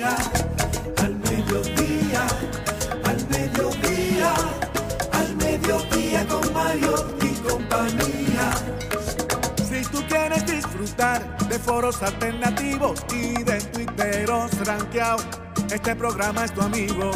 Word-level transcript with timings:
Al 0.00 1.16
mediodía, 1.16 2.24
al 3.04 3.28
mediodía, 3.30 4.32
al 5.10 5.36
mediodía 5.36 6.24
con 6.28 6.52
Mariotti 6.52 7.26
y 7.26 7.34
compañía. 7.48 8.52
Si 9.68 9.82
tú 9.90 10.00
quieres 10.06 10.46
disfrutar 10.46 11.36
de 11.48 11.58
foros 11.58 12.00
alternativos 12.00 13.04
y 13.12 13.42
de 13.42 13.60
tuiteros 13.60 14.52
rankeados, 14.64 15.26
este 15.68 15.96
programa 15.96 16.44
es 16.44 16.54
tu 16.54 16.62
amigo. 16.62 17.10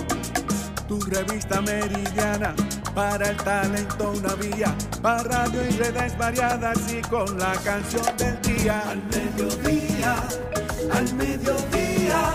Tu 0.89 0.99
revista 1.03 1.61
meridiana 1.61 2.53
para 2.97 3.31
el 3.31 3.37
talento 3.37 4.11
una 4.11 4.35
vía, 4.35 4.75
para 5.01 5.23
radio 5.23 5.65
y 5.69 5.71
redes 5.71 6.19
variadas 6.19 6.79
y 6.93 7.01
con 7.03 7.39
la 7.39 7.53
canción 7.65 8.05
del 8.17 8.41
día. 8.43 8.83
Al 8.91 9.03
mediodía, 9.05 10.17
al 10.93 11.15
mediodía, 11.15 12.35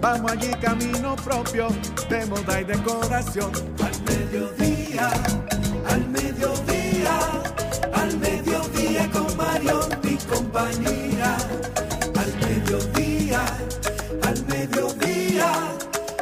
Vamos 0.00 0.30
allí 0.30 0.50
camino 0.60 1.16
propio 1.16 1.68
de 2.08 2.26
moda 2.26 2.60
y 2.60 2.64
decoración. 2.64 3.50
Al 3.82 4.02
mediodía, 4.02 5.10
al 5.88 6.08
mediodía, 6.08 7.18
al 7.92 8.18
mediodía 8.18 9.10
con 9.10 9.36
Mario 9.36 9.80
y 10.04 10.16
compañía. 10.26 11.36
Al 12.16 12.32
mediodía, 12.46 13.40
al 14.22 14.46
mediodía, 14.46 15.52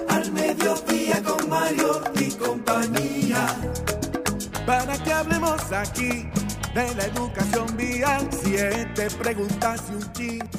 al 0.09 0.33
mediodía 0.33 1.23
con 1.23 1.49
Mario 1.49 2.03
y 2.19 2.31
compañía 2.33 3.47
para 4.67 4.99
que 4.99 5.13
hablemos 5.13 5.73
aquí 5.73 6.29
de 6.75 6.95
la 6.97 7.05
educación 7.05 7.77
vial. 7.77 8.29
Siete 8.43 9.09
preguntas 9.11 9.83
y 9.91 9.95
un 9.95 10.13
chin. 10.13 10.56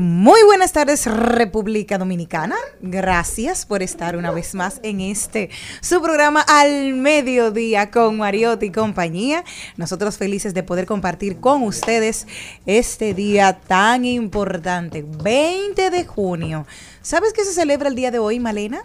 Muy 0.00 0.40
buenas 0.44 0.70
tardes 0.70 1.06
República 1.06 1.98
Dominicana. 1.98 2.54
Gracias 2.80 3.66
por 3.66 3.82
estar 3.82 4.16
una 4.16 4.30
vez 4.30 4.54
más 4.54 4.78
en 4.84 5.00
este 5.00 5.50
su 5.80 6.00
programa 6.00 6.40
al 6.42 6.94
mediodía 6.94 7.90
con 7.90 8.16
Mariotti 8.16 8.66
y 8.66 8.70
compañía. 8.70 9.42
Nosotros 9.76 10.16
felices 10.16 10.54
de 10.54 10.62
poder 10.62 10.86
compartir 10.86 11.40
con 11.40 11.64
ustedes 11.64 12.28
este 12.64 13.12
día 13.12 13.58
tan 13.58 14.04
importante, 14.04 15.04
20 15.04 15.90
de 15.90 16.04
junio. 16.04 16.64
¿Sabes 17.02 17.32
qué 17.32 17.44
se 17.44 17.52
celebra 17.52 17.88
el 17.88 17.96
día 17.96 18.12
de 18.12 18.20
hoy, 18.20 18.38
Malena? 18.38 18.84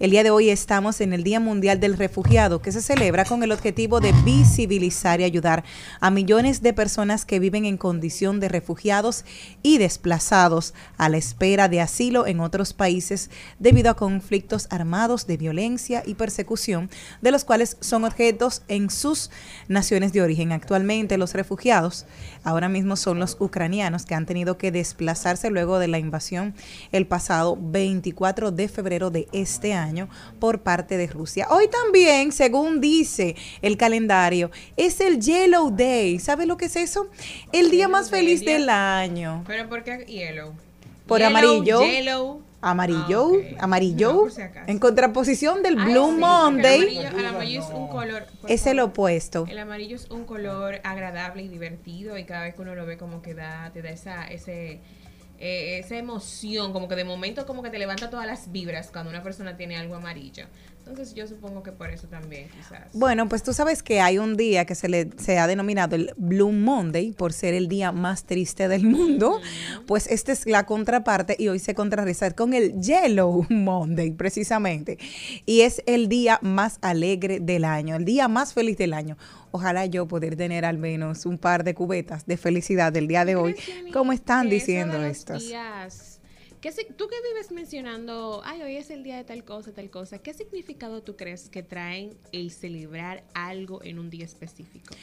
El 0.00 0.12
día 0.12 0.22
de 0.22 0.30
hoy 0.30 0.48
estamos 0.48 1.02
en 1.02 1.12
el 1.12 1.24
Día 1.24 1.40
Mundial 1.40 1.78
del 1.78 1.98
Refugiado, 1.98 2.62
que 2.62 2.72
se 2.72 2.80
celebra 2.80 3.26
con 3.26 3.42
el 3.42 3.52
objetivo 3.52 4.00
de 4.00 4.12
visibilizar 4.24 5.20
y 5.20 5.24
ayudar 5.24 5.62
a 6.00 6.10
millones 6.10 6.62
de 6.62 6.72
personas 6.72 7.26
que 7.26 7.38
viven 7.38 7.66
en 7.66 7.76
condición 7.76 8.40
de 8.40 8.48
refugiados 8.48 9.26
y 9.62 9.76
desplazados 9.76 10.72
a 10.96 11.10
la 11.10 11.18
espera 11.18 11.68
de 11.68 11.82
asilo 11.82 12.26
en 12.26 12.40
otros 12.40 12.72
países 12.72 13.28
debido 13.58 13.90
a 13.90 13.96
conflictos 13.96 14.68
armados 14.70 15.26
de 15.26 15.36
violencia 15.36 16.02
y 16.06 16.14
persecución, 16.14 16.88
de 17.20 17.30
los 17.30 17.44
cuales 17.44 17.76
son 17.80 18.04
objetos 18.06 18.62
en 18.68 18.88
sus 18.88 19.30
naciones 19.68 20.14
de 20.14 20.22
origen. 20.22 20.52
Actualmente 20.52 21.18
los 21.18 21.34
refugiados 21.34 22.06
ahora 22.42 22.70
mismo 22.70 22.96
son 22.96 23.18
los 23.18 23.36
ucranianos 23.38 24.06
que 24.06 24.14
han 24.14 24.24
tenido 24.24 24.56
que 24.56 24.72
desplazarse 24.72 25.50
luego 25.50 25.78
de 25.78 25.88
la 25.88 25.98
invasión 25.98 26.54
el 26.90 27.06
pasado 27.06 27.58
24 27.60 28.50
de 28.50 28.66
febrero 28.66 29.10
de 29.10 29.28
este 29.34 29.74
año 29.74 29.89
por 30.38 30.60
parte 30.60 30.96
de 30.96 31.06
Rusia. 31.06 31.46
Hoy 31.50 31.68
también, 31.68 32.32
según 32.32 32.80
dice 32.80 33.36
el 33.62 33.76
calendario, 33.76 34.50
es 34.76 35.00
el 35.00 35.20
Yellow 35.20 35.70
Day. 35.70 36.18
¿Sabe 36.18 36.46
lo 36.46 36.56
que 36.56 36.66
es 36.66 36.76
eso? 36.76 37.08
El 37.52 37.70
día 37.70 37.88
más 37.88 38.10
feliz 38.10 38.44
del 38.44 38.68
año. 38.68 39.44
¿Pero 39.46 39.68
por 39.68 39.82
qué 39.84 40.04
yellow? 40.06 40.52
Por 41.06 41.18
Yellow, 41.20 41.30
amarillo. 41.30 41.80
Yellow. 41.82 42.42
Amarillo, 42.62 43.32
Ah, 43.32 43.54
ok. 43.54 43.62
amarillo, 43.62 44.12
No, 44.24 44.28
si 44.30 44.42
en 44.66 44.78
contraposición 44.78 45.62
del 45.62 45.78
Ay, 45.78 45.92
Blue 45.92 46.10
sí, 46.10 46.16
Monday, 46.18 46.80
El 46.98 47.06
amarillo, 47.06 47.18
el 47.18 47.26
amarillo 47.26 47.60
es 47.62 47.68
un 47.70 47.88
color. 47.88 48.26
es 48.48 48.66
el 48.66 48.76
favor. 48.76 48.90
opuesto. 48.90 49.46
El 49.48 49.58
amarillo 49.58 49.96
es 49.96 50.10
un 50.10 50.24
color 50.26 50.78
agradable 50.84 51.42
y 51.42 51.48
divertido 51.48 52.18
y 52.18 52.24
cada 52.24 52.42
vez 52.42 52.54
que 52.54 52.60
uno 52.60 52.74
lo 52.74 52.84
ve 52.84 52.98
como 52.98 53.22
que 53.22 53.32
da, 53.32 53.70
te 53.72 53.80
da 53.80 53.88
esa, 53.88 54.26
ese, 54.28 54.80
eh, 55.40 55.78
esa 55.78 55.96
emoción, 55.96 56.74
como 56.74 56.86
que 56.86 56.96
de 56.96 57.04
momento 57.04 57.46
como 57.46 57.62
que 57.62 57.70
te 57.70 57.78
levanta 57.78 58.10
todas 58.10 58.26
las 58.26 58.52
vibras 58.52 58.90
cuando 58.92 59.10
una 59.10 59.22
persona 59.22 59.56
tiene 59.56 59.76
algo 59.76 59.94
amarillo. 59.94 60.44
Entonces 60.80 61.14
yo 61.14 61.26
supongo 61.26 61.62
que 61.62 61.72
por 61.72 61.90
eso 61.90 62.08
también 62.08 62.48
quizás. 62.48 62.88
Bueno, 62.92 63.28
pues 63.28 63.42
tú 63.42 63.52
sabes 63.52 63.82
que 63.82 64.00
hay 64.00 64.18
un 64.18 64.36
día 64.36 64.64
que 64.64 64.74
se 64.74 64.88
le 64.88 65.10
se 65.18 65.38
ha 65.38 65.46
denominado 65.46 65.94
el 65.94 66.12
Blue 66.16 66.52
Monday 66.52 67.12
por 67.12 67.32
ser 67.32 67.54
el 67.54 67.68
día 67.68 67.92
más 67.92 68.24
triste 68.24 68.66
del 68.68 68.84
mundo. 68.84 69.40
Pues 69.86 70.06
esta 70.08 70.32
es 70.32 70.46
la 70.46 70.66
contraparte 70.66 71.36
y 71.38 71.48
hoy 71.48 71.58
se 71.58 71.74
contrarresta 71.74 72.30
con 72.32 72.54
el 72.54 72.80
Yellow 72.80 73.46
Monday 73.48 74.10
precisamente. 74.10 74.98
Y 75.46 75.62
es 75.62 75.82
el 75.86 76.08
día 76.08 76.38
más 76.42 76.78
alegre 76.82 77.40
del 77.40 77.64
año, 77.64 77.96
el 77.96 78.04
día 78.04 78.28
más 78.28 78.52
feliz 78.52 78.76
del 78.76 78.92
año. 78.92 79.16
Ojalá 79.52 79.86
yo 79.86 80.06
poder 80.06 80.36
tener 80.36 80.64
al 80.64 80.78
menos 80.78 81.26
un 81.26 81.38
par 81.38 81.64
de 81.64 81.74
cubetas 81.74 82.26
de 82.26 82.36
felicidad 82.36 82.92
del 82.92 83.08
día 83.08 83.24
de 83.24 83.36
hoy, 83.36 83.54
¿Crees, 83.54 83.66
Jenny, 83.66 83.90
como 83.92 84.12
están 84.12 84.48
diciendo 84.48 85.02
estos. 85.02 85.42
días- 85.46 86.20
¿qué 86.60 86.70
tú 86.72 87.08
que 87.08 87.16
vives 87.32 87.50
mencionando, 87.52 88.42
ay, 88.44 88.60
hoy 88.62 88.76
es 88.76 88.90
el 88.90 89.02
día 89.02 89.16
de 89.16 89.24
tal 89.24 89.44
cosa, 89.44 89.72
tal 89.72 89.88
cosa, 89.88 90.18
¿qué 90.18 90.34
significado 90.34 91.02
tú 91.02 91.16
crees 91.16 91.48
que 91.48 91.62
traen 91.62 92.18
el 92.32 92.50
celebrar 92.50 93.24
algo 93.32 93.82
en 93.82 93.98
un 93.98 94.10
día 94.10 94.26
específico? 94.26 94.94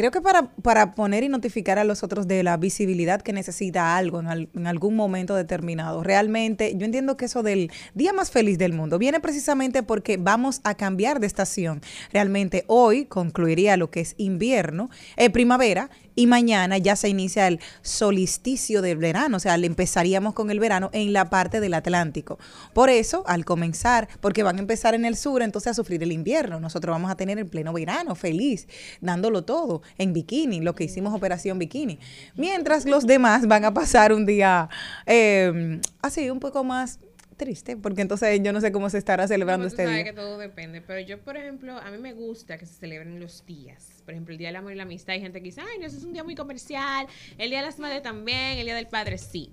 Creo 0.00 0.10
que 0.12 0.22
para, 0.22 0.50
para 0.62 0.94
poner 0.94 1.24
y 1.24 1.28
notificar 1.28 1.78
a 1.78 1.84
los 1.84 2.02
otros 2.02 2.26
de 2.26 2.42
la 2.42 2.56
visibilidad 2.56 3.20
que 3.20 3.34
necesita 3.34 3.98
algo 3.98 4.20
en, 4.20 4.28
al- 4.28 4.48
en 4.54 4.66
algún 4.66 4.96
momento 4.96 5.34
determinado. 5.34 6.02
Realmente, 6.02 6.72
yo 6.74 6.86
entiendo 6.86 7.18
que 7.18 7.26
eso 7.26 7.42
del 7.42 7.70
día 7.92 8.14
más 8.14 8.30
feliz 8.30 8.56
del 8.56 8.72
mundo 8.72 8.98
viene 8.98 9.20
precisamente 9.20 9.82
porque 9.82 10.16
vamos 10.16 10.62
a 10.64 10.74
cambiar 10.74 11.20
de 11.20 11.26
estación. 11.26 11.82
Realmente 12.14 12.64
hoy 12.66 13.04
concluiría 13.04 13.76
lo 13.76 13.90
que 13.90 14.00
es 14.00 14.14
invierno, 14.16 14.88
eh, 15.18 15.28
primavera, 15.28 15.90
y 16.20 16.26
mañana 16.26 16.76
ya 16.76 16.96
se 16.96 17.08
inicia 17.08 17.48
el 17.48 17.60
solsticio 17.80 18.82
del 18.82 18.98
verano, 18.98 19.38
o 19.38 19.40
sea, 19.40 19.56
le 19.56 19.66
empezaríamos 19.66 20.34
con 20.34 20.50
el 20.50 20.60
verano 20.60 20.90
en 20.92 21.14
la 21.14 21.30
parte 21.30 21.60
del 21.60 21.72
Atlántico. 21.72 22.38
Por 22.74 22.90
eso, 22.90 23.24
al 23.26 23.46
comenzar, 23.46 24.06
porque 24.20 24.42
van 24.42 24.56
a 24.56 24.60
empezar 24.60 24.94
en 24.94 25.06
el 25.06 25.16
sur, 25.16 25.40
entonces 25.40 25.70
a 25.70 25.74
sufrir 25.74 26.02
el 26.02 26.12
invierno, 26.12 26.60
nosotros 26.60 26.92
vamos 26.92 27.10
a 27.10 27.14
tener 27.14 27.38
el 27.38 27.46
pleno 27.46 27.72
verano, 27.72 28.14
feliz, 28.14 28.68
dándolo 29.00 29.44
todo, 29.44 29.80
en 29.96 30.12
bikini, 30.12 30.60
lo 30.60 30.74
que 30.74 30.84
hicimos 30.84 31.14
Operación 31.14 31.58
Bikini. 31.58 31.98
Mientras 32.36 32.84
los 32.84 33.06
demás 33.06 33.46
van 33.48 33.64
a 33.64 33.72
pasar 33.72 34.12
un 34.12 34.26
día 34.26 34.68
eh, 35.06 35.80
así, 36.02 36.28
un 36.28 36.38
poco 36.38 36.64
más 36.64 36.98
triste, 37.38 37.78
porque 37.78 38.02
entonces 38.02 38.38
yo 38.42 38.52
no 38.52 38.60
sé 38.60 38.70
cómo 38.70 38.90
se 38.90 38.98
estará 38.98 39.26
celebrando 39.26 39.64
No, 39.64 39.70
tú 39.70 39.72
este 39.72 39.84
sabes 39.84 39.96
día. 39.96 40.04
que 40.04 40.12
todo 40.12 40.36
depende, 40.36 40.82
pero 40.82 41.00
yo, 41.00 41.18
por 41.18 41.38
ejemplo, 41.38 41.78
a 41.78 41.90
mí 41.90 41.96
me 41.96 42.12
gusta 42.12 42.58
que 42.58 42.66
se 42.66 42.74
celebren 42.74 43.18
los 43.18 43.46
días. 43.46 43.99
Por 44.10 44.14
ejemplo, 44.14 44.32
el 44.32 44.38
Día 44.38 44.48
del 44.48 44.56
Amor 44.56 44.72
y 44.72 44.74
la 44.74 44.82
Amistad. 44.82 45.14
Hay 45.14 45.20
gente 45.20 45.38
que 45.38 45.44
dice, 45.44 45.60
ay, 45.60 45.78
no, 45.78 45.86
eso 45.86 45.96
es 45.96 46.02
un 46.02 46.12
día 46.12 46.24
muy 46.24 46.34
comercial. 46.34 47.06
El 47.38 47.50
Día 47.50 47.60
de 47.60 47.66
las 47.66 47.78
Madres 47.78 48.02
también, 48.02 48.58
el 48.58 48.64
Día 48.64 48.74
del 48.74 48.88
Padre 48.88 49.18
sí. 49.18 49.52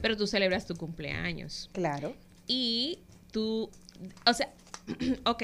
Pero 0.00 0.16
tú 0.16 0.26
celebras 0.26 0.64
tu 0.64 0.74
cumpleaños. 0.76 1.68
Claro. 1.74 2.14
Y 2.46 3.00
tú, 3.32 3.68
o 4.24 4.32
sea, 4.32 4.50
ok, 5.26 5.42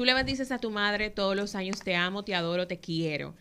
tú 0.00 0.06
le 0.06 0.24
dices 0.24 0.50
a 0.50 0.58
tu 0.58 0.70
madre 0.70 1.10
todos 1.10 1.36
los 1.36 1.54
años, 1.54 1.80
te 1.80 1.94
amo, 1.94 2.24
te 2.24 2.34
adoro, 2.34 2.66
te 2.66 2.78
quiero. 2.78 3.34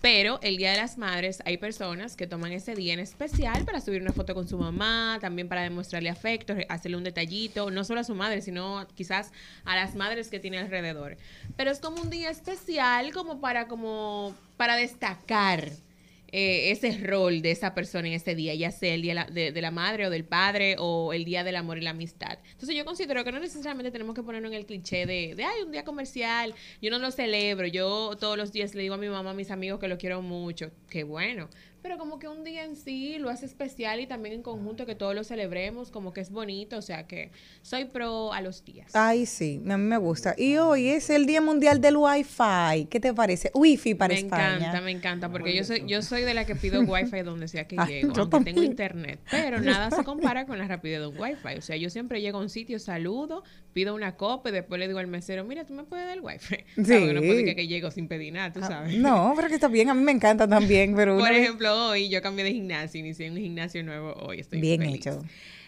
Pero 0.00 0.38
el 0.42 0.58
Día 0.58 0.70
de 0.70 0.76
las 0.76 0.96
Madres 0.96 1.42
hay 1.44 1.56
personas 1.56 2.14
que 2.14 2.28
toman 2.28 2.52
ese 2.52 2.76
día 2.76 2.94
en 2.94 3.00
especial 3.00 3.64
para 3.64 3.80
subir 3.80 4.00
una 4.00 4.12
foto 4.12 4.32
con 4.32 4.46
su 4.46 4.56
mamá, 4.56 5.18
también 5.20 5.48
para 5.48 5.62
demostrarle 5.62 6.10
afecto, 6.10 6.54
hacerle 6.68 6.98
un 6.98 7.02
detallito, 7.02 7.68
no 7.72 7.82
solo 7.82 7.98
a 7.98 8.04
su 8.04 8.14
madre, 8.14 8.42
sino 8.42 8.86
quizás 8.94 9.32
a 9.64 9.74
las 9.74 9.96
madres 9.96 10.28
que 10.28 10.38
tiene 10.38 10.58
alrededor. 10.58 11.16
Pero 11.56 11.72
es 11.72 11.80
como 11.80 12.00
un 12.00 12.10
día 12.10 12.30
especial 12.30 13.12
como 13.12 13.40
para 13.40 13.66
como 13.66 14.36
para 14.56 14.76
destacar 14.76 15.68
eh, 16.36 16.72
ese 16.72 16.98
rol 16.98 17.42
de 17.42 17.52
esa 17.52 17.74
persona 17.74 18.08
en 18.08 18.14
ese 18.14 18.34
día, 18.34 18.56
ya 18.56 18.72
sea 18.72 18.92
el 18.92 19.02
día 19.02 19.12
de 19.12 19.14
la, 19.14 19.24
de, 19.26 19.52
de 19.52 19.62
la 19.62 19.70
madre 19.70 20.08
o 20.08 20.10
del 20.10 20.24
padre 20.24 20.74
o 20.80 21.12
el 21.12 21.24
día 21.24 21.44
del 21.44 21.54
amor 21.54 21.78
y 21.78 21.82
la 21.82 21.90
amistad. 21.90 22.40
Entonces 22.50 22.74
yo 22.74 22.84
considero 22.84 23.22
que 23.22 23.30
no 23.30 23.38
necesariamente 23.38 23.92
tenemos 23.92 24.16
que 24.16 24.24
ponernos 24.24 24.50
en 24.50 24.58
el 24.58 24.66
cliché 24.66 25.06
de, 25.06 25.36
de, 25.36 25.44
ay, 25.44 25.62
un 25.64 25.70
día 25.70 25.84
comercial, 25.84 26.52
yo 26.82 26.90
no 26.90 26.98
lo 26.98 27.12
celebro, 27.12 27.68
yo 27.68 28.16
todos 28.18 28.36
los 28.36 28.50
días 28.50 28.74
le 28.74 28.82
digo 28.82 28.94
a 28.94 28.98
mi 28.98 29.08
mamá, 29.08 29.30
a 29.30 29.34
mis 29.34 29.52
amigos 29.52 29.78
que 29.78 29.86
lo 29.86 29.96
quiero 29.96 30.22
mucho, 30.22 30.72
qué 30.90 31.04
bueno, 31.04 31.48
pero 31.84 31.98
como 31.98 32.18
que 32.18 32.28
un 32.28 32.44
día 32.44 32.64
en 32.64 32.76
sí 32.76 33.18
lo 33.18 33.28
hace 33.28 33.44
especial 33.44 34.00
y 34.00 34.06
también 34.06 34.34
en 34.36 34.42
conjunto 34.42 34.86
que 34.86 34.94
todos 34.94 35.14
lo 35.14 35.22
celebremos, 35.22 35.90
como 35.90 36.14
que 36.14 36.22
es 36.22 36.30
bonito, 36.30 36.78
o 36.78 36.82
sea 36.82 37.06
que 37.06 37.30
soy 37.60 37.84
pro 37.84 38.32
a 38.32 38.40
los 38.40 38.64
días. 38.64 38.90
Ay, 38.94 39.26
sí, 39.26 39.60
a 39.68 39.76
mí 39.76 39.84
me 39.84 39.98
gusta. 39.98 40.34
Y 40.38 40.56
hoy 40.56 40.88
es 40.88 41.10
el 41.10 41.26
Día 41.26 41.42
Mundial 41.42 41.82
del 41.82 41.98
Wi-Fi. 41.98 42.86
¿Qué 42.88 43.00
te 43.00 43.12
parece? 43.12 43.50
Wi-Fi 43.52 43.94
para 43.96 44.14
me 44.14 44.20
España. 44.20 44.56
encanta, 44.56 44.80
me 44.80 44.90
encanta, 44.92 45.28
porque 45.30 45.54
yo 45.54 45.62
soy, 45.62 45.84
yo 45.86 46.00
soy 46.00 46.22
de 46.22 46.32
la 46.32 46.46
que 46.46 46.54
pido 46.56 46.80
wifi 46.86 47.20
donde 47.22 47.48
sea 47.48 47.68
que 47.68 47.76
Ay, 47.78 48.00
llego, 48.02 48.14
aunque 48.16 48.40
tengo 48.40 48.62
internet, 48.62 49.20
pero 49.30 49.60
nada 49.60 49.90
se 49.90 50.04
compara 50.04 50.46
con 50.46 50.56
la 50.56 50.66
rapidez 50.66 51.00
de 51.00 51.08
un 51.08 51.18
wifi. 51.20 51.58
O 51.58 51.62
sea, 51.62 51.76
yo 51.76 51.90
siempre 51.90 52.22
llego 52.22 52.38
a 52.38 52.40
un 52.40 52.48
sitio, 52.48 52.78
saludo, 52.78 53.44
pido 53.74 53.94
una 53.94 54.16
copa 54.16 54.48
y 54.48 54.52
después 54.52 54.78
le 54.78 54.86
digo 54.86 55.00
al 55.00 55.06
mesero, 55.06 55.44
mira, 55.44 55.66
tú 55.66 55.74
me 55.74 55.84
puedes 55.84 56.06
dar 56.06 56.16
el 56.16 56.22
wifi. 56.24 56.56
Sí. 56.84 57.12
No 57.12 57.20
puede 57.20 57.44
que, 57.44 57.54
que 57.56 57.66
llego 57.66 57.90
sin 57.90 58.08
pedir 58.08 58.32
nada, 58.32 58.52
tú 58.52 58.60
Ah, 58.62 58.68
sabes. 58.68 58.96
No, 58.96 59.32
pero 59.36 59.48
que 59.48 59.54
está 59.54 59.68
bien, 59.68 59.90
a 59.90 59.94
mí 59.94 60.02
me 60.02 60.12
encanta 60.12 60.48
también, 60.48 60.94
pero 60.96 61.18
Por 61.18 61.28
vez- 61.28 61.48
ejemplo, 61.74 61.88
hoy 61.90 62.08
yo 62.08 62.22
cambié 62.22 62.44
de 62.44 62.52
gimnasio, 62.52 63.00
inicié 63.00 63.30
un 63.30 63.36
gimnasio 63.36 63.82
nuevo 63.82 64.12
hoy, 64.14 64.40
estoy 64.40 64.60
bien 64.60 64.80
feliz. 64.80 64.96
hecho. 65.06 65.22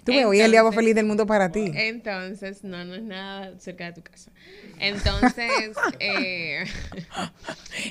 Tú 0.04 0.12
ves, 0.12 0.24
hoy 0.24 0.38
es 0.38 0.44
el 0.44 0.52
día 0.52 0.62
más 0.62 0.72
feliz 0.74 0.94
del 0.94 1.04
mundo 1.06 1.26
para 1.26 1.50
ti. 1.50 1.72
Entonces, 1.74 2.62
no, 2.62 2.84
no 2.84 2.94
es 2.94 3.02
nada 3.02 3.58
cerca 3.58 3.86
de 3.86 3.92
tu 3.94 4.02
casa. 4.02 4.30
Entonces, 4.78 5.76
eh, 5.98 6.64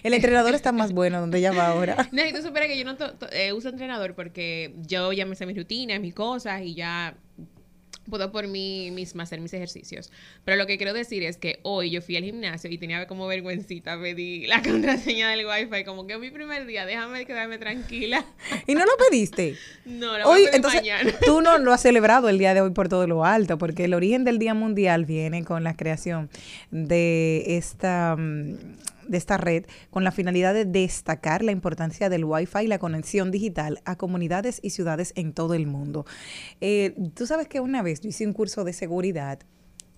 El 0.04 0.14
entrenador 0.14 0.56
está 0.56 0.72
más 0.72 0.92
bueno 0.94 1.20
donde 1.20 1.40
ella 1.40 1.52
va 1.52 1.68
ahora. 1.68 2.08
No, 2.14 2.26
y 2.26 2.32
tú 2.32 2.42
supieras 2.42 2.70
que 2.70 2.78
yo 2.78 2.86
no 2.86 2.96
to- 2.96 3.16
to- 3.16 3.30
eh, 3.34 3.52
uso 3.52 3.68
entrenador 3.70 4.16
porque 4.16 4.74
yo 4.88 5.12
ya 5.12 5.26
me 5.26 5.36
sé 5.36 5.46
mis 5.46 5.58
rutinas, 5.58 6.00
mis 6.00 6.14
cosas 6.14 6.62
y 6.62 6.74
ya 6.74 7.16
puedo 8.10 8.32
por 8.32 8.48
mí 8.48 8.92
misma 8.92 9.24
hacer 9.24 9.42
mis 9.42 9.54
ejercicios. 9.54 10.12
Pero 10.44 10.58
lo 10.58 10.68
que 10.68 10.78
quiero 10.78 10.94
decir 10.94 11.24
es 11.24 11.38
que 11.38 11.60
hoy 11.64 11.90
yo 11.92 12.02
fui 12.02 12.16
al 12.18 12.24
gimnasio 12.24 12.70
y 12.70 12.78
tenía 12.78 13.08
como 13.08 13.28
vergüencita, 13.28 14.00
pedí 14.00 14.46
la 14.48 14.62
contraseña 14.64 15.30
del 15.30 15.46
wifi, 15.46 15.84
como 15.84 16.08
que 16.08 16.14
es 16.14 16.20
mi 16.20 16.30
primer 16.32 16.66
día, 16.66 16.86
déjame 16.86 17.26
quedarme 17.26 17.58
tranquila. 17.58 18.26
¿Y 18.68 18.74
no 18.76 18.82
lo 18.86 18.92
pediste? 19.10 19.56
No, 19.86 20.18
lo 20.18 20.26
voy 20.26 20.42
Hoy, 20.42 20.42
a 20.48 20.52
pedir 20.52 20.56
entonces, 20.56 20.82
mañana. 20.82 21.14
tú 21.26 21.42
no 21.42 21.58
lo 21.60 21.72
has 21.72 21.82
celebrado 21.84 22.28
el 22.28 22.40
día 22.40 22.54
de 22.56 22.62
hoy 22.62 22.72
por 22.72 22.90
todo 22.90 23.06
lo 23.06 23.24
alto, 23.24 23.58
porque 23.60 23.86
el 23.86 23.94
origen 23.94 24.24
del 24.24 24.40
Día 24.40 24.56
Mundial 24.56 25.06
viene 25.06 25.44
con 25.44 25.64
la 25.64 25.76
creación 25.76 26.30
de 26.72 27.58
esta, 27.58 28.16
mm, 28.18 28.56
de 29.08 29.18
esta 29.18 29.38
red 29.38 29.66
con 29.90 30.04
la 30.04 30.12
finalidad 30.12 30.54
de 30.54 30.66
destacar 30.66 31.44
la 31.44 31.52
importancia 31.52 32.10
del 32.10 32.26
Wi-Fi 32.26 32.64
y 32.64 32.68
la 32.68 32.80
conexión 32.80 33.32
digital 33.32 33.82
a 33.86 33.96
comunidades 33.96 34.60
y 34.62 34.72
ciudades 34.72 35.14
en 35.16 35.34
todo 35.34 35.54
el 35.54 35.68
mundo. 35.68 36.06
Eh, 36.62 36.96
tú 37.14 37.26
sabes 37.26 37.48
que 37.48 37.60
una 37.60 37.82
vez 37.82 38.02
yo 38.02 38.10
hice 38.10 38.26
un 38.26 38.34
curso 38.34 38.64
de 38.64 38.74
seguridad 38.74 39.40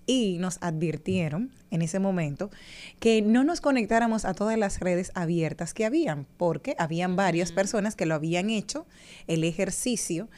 y 0.08 0.38
nos 0.38 0.56
advirtieron 0.62 1.52
en 1.70 1.82
ese 1.82 1.98
momento 1.98 2.50
que 2.98 3.20
no 3.20 3.44
nos 3.44 3.60
conectáramos 3.60 4.24
a 4.24 4.32
todas 4.32 4.58
las 4.58 4.80
redes 4.80 5.12
abiertas 5.14 5.74
que 5.74 5.84
habían, 5.84 6.26
porque 6.38 6.74
habían 6.78 7.14
varias 7.14 7.52
personas 7.52 7.94
que 7.94 8.06
lo 8.06 8.14
habían 8.14 8.48
hecho, 8.48 8.86
el 9.26 9.44
ejercicio, 9.44 10.28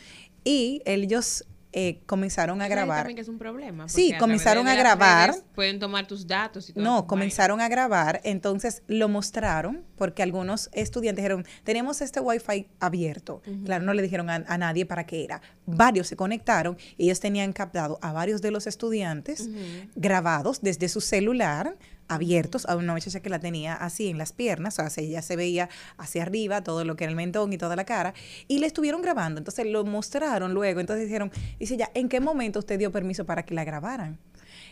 y 0.43 0.83
ellos 0.87 1.45
eh, 1.73 2.01
comenzaron 2.07 2.61
a 2.63 2.69
grabar. 2.69 2.99
también 2.99 3.17
que 3.17 3.23
es 3.23 3.29
un 3.29 3.39
problema. 3.39 3.89
Sí, 3.89 4.13
a 4.13 4.19
comenzaron 4.19 4.67
a 4.67 4.75
grabar. 4.75 5.35
Pueden 5.55 5.79
tomar 5.79 6.07
tus 6.07 6.27
datos 6.27 6.69
y 6.69 6.73
todo. 6.73 6.83
No, 6.83 7.07
comenzaron 7.07 7.61
a 7.61 7.69
grabar, 7.69 8.21
entonces 8.25 8.83
lo 8.87 9.09
mostraron 9.09 9.85
porque 9.97 10.23
algunos 10.23 10.69
estudiantes 10.73 11.23
dijeron, 11.23 11.47
tenemos 11.65 12.01
este 12.01 12.21
wifi 12.21 12.69
abierto. 12.81 13.43
Claro, 13.65 13.85
no 13.85 13.95
le 13.95 14.03
dijeron 14.03 14.31
a, 14.31 14.45
a 14.47 14.59
nadie 14.59 14.87
para 14.87 15.07
qué 15.07 15.25
era. 15.25 15.41
Varios 15.67 16.09
se 16.09 16.17
conectaron 16.17 16.77
y 16.97 17.05
ellos 17.05 17.21
tenían 17.21 17.53
captado 17.53 17.99
a 18.03 18.13
varios 18.13 18.43
de 18.43 18.51
los 18.51 18.67
estudiantes 18.67 19.49
grabados 19.95 20.61
desde 20.61 20.89
su 20.89 21.01
celular 21.01 21.77
abiertos 22.11 22.67
a 22.67 22.77
una 22.77 22.93
muchacha 22.93 23.21
que 23.21 23.31
la 23.31 23.39
tenía 23.39 23.75
así 23.75 24.09
en 24.09 24.19
las 24.19 24.33
piernas, 24.33 24.79
o 24.79 24.91
sea, 24.91 25.05
ella 25.05 25.23
se 25.23 25.37
veía 25.37 25.69
hacia 25.97 26.23
arriba, 26.23 26.63
todo 26.63 26.85
lo 26.85 26.97
que 26.97 27.05
era 27.05 27.11
el 27.11 27.17
mentón 27.17 27.53
y 27.53 27.59
toda 27.59 27.77
la 27.77 27.85
cara, 27.85 28.15
y 28.49 28.59
le 28.59 28.67
estuvieron 28.67 29.01
grabando, 29.01 29.39
entonces 29.39 29.67
lo 29.67 29.85
mostraron 29.85 30.53
luego, 30.53 30.81
entonces 30.81 31.05
dijeron, 31.05 31.31
dice 31.59 31.77
ya, 31.77 31.91
¿en 31.95 32.09
qué 32.09 32.21
momento 32.21 32.59
usted 32.59 32.79
dio 32.79 32.91
permiso 32.91 33.25
para 33.25 33.45
que 33.45 33.55
la 33.55 33.65
grabaran? 33.65 34.19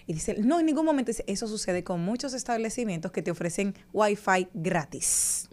Y 0.09 0.15
dice, 0.15 0.37
no, 0.39 0.59
en 0.59 0.65
ningún 0.65 0.87
momento. 0.87 1.11
Dice, 1.11 1.23
eso 1.27 1.47
sucede 1.47 1.85
con 1.85 2.01
muchos 2.01 2.33
establecimientos 2.33 3.13
que 3.13 3.21
te 3.21 3.31
ofrecen 3.31 3.75
Wi-Fi 3.93 4.49
gratis. 4.55 5.51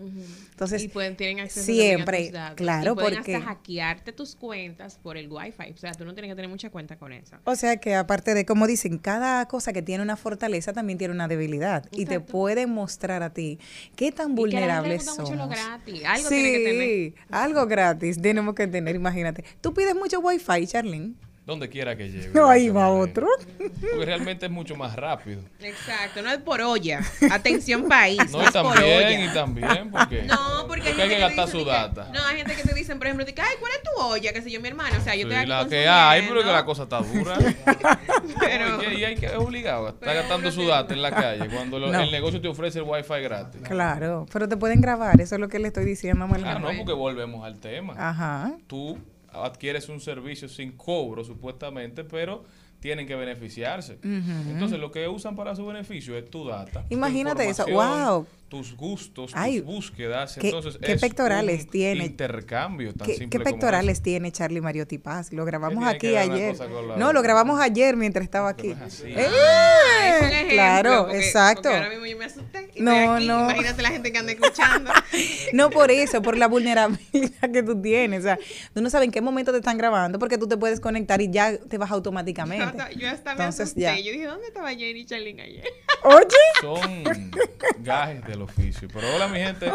Entonces, 0.52 0.82
y 0.84 0.88
pueden 0.88 1.18
tienen 1.18 1.42
acceso 1.42 1.66
siempre, 1.66 2.18
a 2.18 2.22
tus 2.24 2.32
datos. 2.32 2.56
claro, 2.56 2.92
y 2.94 2.96
pueden 2.96 3.16
porque- 3.16 3.36
hasta 3.36 3.48
hackearte 3.48 4.14
tus 4.14 4.38
cuentas 4.38 4.98
por 5.04 5.18
el 5.18 5.30
wifi. 5.30 5.74
O 5.74 5.78
sea, 5.78 5.92
tú 5.92 6.06
no 6.06 6.14
tienes 6.14 6.32
que 6.32 6.36
tener 6.36 6.50
mucha 6.50 6.70
cuenta 6.70 6.98
con 6.98 7.12
eso. 7.12 7.36
o 7.44 7.56
sea 7.58 7.76
que 7.78 7.96
aparte 7.96 8.34
de, 8.34 8.46
como 8.46 8.66
dicen, 8.66 8.98
cada 8.98 9.46
cosa 9.50 9.74
que 9.74 9.82
tiene 9.82 10.02
una 10.02 10.16
fortaleza 10.16 10.72
también 10.72 10.98
tiene 10.98 11.14
una 11.14 11.28
debilidad. 11.28 11.86
Y 11.92 12.06
te 12.06 12.22
pueden 12.22 12.70
mostrar 12.70 13.24
a 13.24 13.34
ti 13.34 13.60
qué 13.98 14.14
tan 14.14 14.36
vulnerables 14.36 15.06
mucho 15.18 15.36
lo 15.36 15.50
gratis. 15.50 16.02
Algo 16.06 16.30
sí, 16.30 16.36
tiene 16.36 16.52
que 16.52 16.64
tener. 16.64 17.28
algo 17.30 17.66
gratis 17.68 18.22
tenemos 18.22 18.56
que 18.56 18.68
tener, 18.68 18.96
imagínate. 18.96 19.44
Tú 19.60 19.74
pides 19.74 19.96
mucho 19.96 20.22
Wi-Fi, 20.22 20.66
Charlene. 20.66 21.14
Donde 21.46 21.70
quiera 21.70 21.96
que 21.96 22.10
llegue. 22.10 22.30
No, 22.34 22.50
ahí 22.50 22.70
va 22.70 22.90
otro. 22.90 23.28
Porque 23.58 24.04
realmente 24.06 24.48
es 24.48 24.52
mucho 24.52 24.76
más 24.76 24.96
rápido. 24.96 25.42
Exacto, 25.62 26.24
no 26.24 26.32
es 26.32 26.40
por 26.40 26.60
olla. 26.62 27.02
Atención 27.32 27.88
país. 27.88 28.18
No, 28.32 28.42
y 28.42 28.52
también, 28.52 29.30
y 29.30 29.34
también, 29.34 29.92
porque, 29.92 30.24
No, 30.24 30.66
porque, 30.68 30.82
porque 30.90 31.02
hay 31.04 31.10
que 31.10 31.20
gastar 31.20 31.46
te 31.46 31.52
su 31.52 31.64
data. 31.64 32.08
Que, 32.12 32.18
no, 32.18 32.26
hay 32.26 32.38
gente 32.38 32.56
que 32.56 32.64
te 32.64 32.74
dicen, 32.74 32.98
por 32.98 33.06
ejemplo, 33.08 33.26
ay, 33.28 33.56
¿cuál 33.60 33.72
es 33.74 33.84
tu 33.84 34.02
olla? 34.02 34.34
Que 34.34 34.42
sé 34.42 34.50
yo, 34.50 34.60
mi 34.60 34.70
hermano. 34.70 34.98
O 34.98 35.02
sea, 35.02 35.14
yo 35.14 35.28
Sí, 35.28 35.34
estoy 35.34 35.36
aquí 35.38 35.48
la 35.50 35.68
que 35.68 35.88
hay, 35.88 36.26
pero 36.28 36.42
que 36.44 36.52
la 36.52 36.66
cosa 36.66 36.84
está 36.84 37.00
dura. 37.02 37.38
Pero- 38.40 38.78
Oye, 38.80 38.96
y 39.00 39.04
hay 39.04 39.16
que 39.16 39.28
es 39.28 39.36
obligado 39.36 39.88
a 39.88 39.90
estar 39.92 40.14
gastando 40.16 40.52
su 40.52 40.66
data 40.68 40.94
en 40.94 41.02
la 41.02 41.12
calle 41.12 41.48
cuando 41.50 41.80
lo- 41.80 41.92
No. 41.92 42.00
el 42.02 42.12
negocio 42.12 42.42
te 42.42 42.48
ofrece 42.48 42.80
el 42.80 42.86
wifi 42.86 43.22
gratis. 43.22 43.62
Claro, 43.62 44.26
pero 44.34 44.48
te 44.50 44.58
pueden 44.58 44.82
grabar, 44.82 45.20
eso 45.22 45.36
es 45.36 45.42
lo 45.42 45.48
que 45.48 45.60
le 45.60 45.68
estoy 45.68 45.86
diciendo 45.86 46.26
a 46.26 46.28
Ah, 46.28 46.60
no, 46.60 46.70
porque 46.78 46.94
volvemos 46.94 47.46
al 47.46 47.60
tema. 47.60 47.94
Ajá. 47.98 48.54
Tú 48.68 48.98
adquieres 49.44 49.90
un 49.90 50.00
servicio 50.00 50.48
sin 50.48 50.74
cobro, 50.74 51.24
supuestamente, 51.24 52.04
pero 52.04 52.44
tienen 52.80 53.08
que 53.08 53.16
beneficiarse. 53.16 54.00
Entonces, 54.04 54.80
lo 54.80 54.92
que 54.92 55.08
usan 55.08 55.36
para 55.36 55.56
su 55.56 55.66
beneficio 55.66 56.18
es 56.18 56.30
tu 56.30 56.46
data. 56.46 56.86
tu 56.88 56.94
Imagínate 56.94 57.50
eso, 57.50 57.66
wow. 57.68 58.28
Tus 58.48 58.76
gustos, 58.78 59.32
Ay, 59.34 59.58
tus 59.60 59.66
búsquedas. 59.66 60.38
¿qué- 60.40 60.48
Entonces, 60.48 60.78
qué 60.82 60.92
es 60.94 61.02
pectorales 61.02 61.64
un 61.66 61.70
tiene? 61.72 62.06
intercambio 62.06 62.94
tan 62.94 63.08
¿Qué, 63.08 63.16
simple 63.16 63.30
qué 63.40 63.44
como 63.44 63.56
pectorales 63.56 63.94
eso. 63.94 64.04
tiene 64.04 64.32
Charlie 64.32 64.62
Mariotti 64.62 64.98
Paz? 65.00 65.34
Lo 65.34 65.46
grabamos 65.46 65.84
aquí 65.88 66.16
ayer. 66.16 66.56
No, 66.98 67.12
lo 67.12 67.22
grabamos 67.24 67.60
ayer 67.60 67.98
mientras 67.98 68.24
estaba 68.24 68.50
aquí. 68.50 68.70
es 68.72 68.82
así. 68.82 69.04
¡Eh! 69.08 69.26
Ah, 69.28 70.08
es 70.18 70.22
un 70.22 70.28
ejemplo, 70.28 70.54
claro, 70.54 71.04
porque- 71.06 71.18
exacto. 71.18 71.62
Porque 71.64 71.78
ahora 71.78 71.90
mismo 71.90 72.06
yo 72.06 72.18
me 72.18 72.26
asusté. 72.26 72.70
y 72.76 72.82
No, 72.82 72.92
estoy 72.92 73.16
aquí. 73.16 73.28
no. 73.28 73.40
Imagínate 73.46 73.82
la 73.82 73.90
gente 73.90 74.12
que 74.12 74.18
anda 74.20 74.32
escuchando. 74.32 74.92
No 75.54 75.70
por 75.70 75.90
eso, 75.92 76.22
por 76.22 76.38
la 76.38 76.48
vulnerabilidad 76.48 77.52
que 77.52 77.64
tú 77.64 77.82
tienes. 77.82 78.20
O 78.20 78.24
sea, 78.24 78.38
tú 78.74 78.82
no 78.82 78.90
sabes 78.90 79.06
en 79.06 79.12
qué 79.12 79.22
momento 79.22 79.52
te 79.52 79.58
están 79.60 79.78
grabando 79.78 80.20
porque 80.20 80.38
tú 80.38 80.48
te 80.48 80.58
puedes 80.58 80.80
conectar 80.80 81.22
y 81.22 81.30
ya 81.32 81.58
te 81.58 81.78
vas 81.78 81.90
Yo 81.90 81.96
automáticamente. 81.96 82.64
hasta, 82.66 82.92
yo 82.92 83.10
hasta 83.10 83.36
me 83.36 83.44
Entonces, 83.44 83.62
asusté. 83.62 83.82
ya. 83.82 83.98
Yo 83.98 84.12
dije, 84.12 84.26
¿dónde 84.26 84.48
estaba 84.48 84.70
Jenny 84.70 85.00
y 85.02 85.06
Charlene 85.06 85.42
ayer? 85.42 85.64
Oye, 86.04 86.26
Son 86.62 87.32
gajes 87.84 88.26
del 88.28 88.42
oficio. 88.46 88.88
Pero 88.94 89.08
hola, 89.16 89.28
mi 89.28 89.40
gente. 89.40 89.72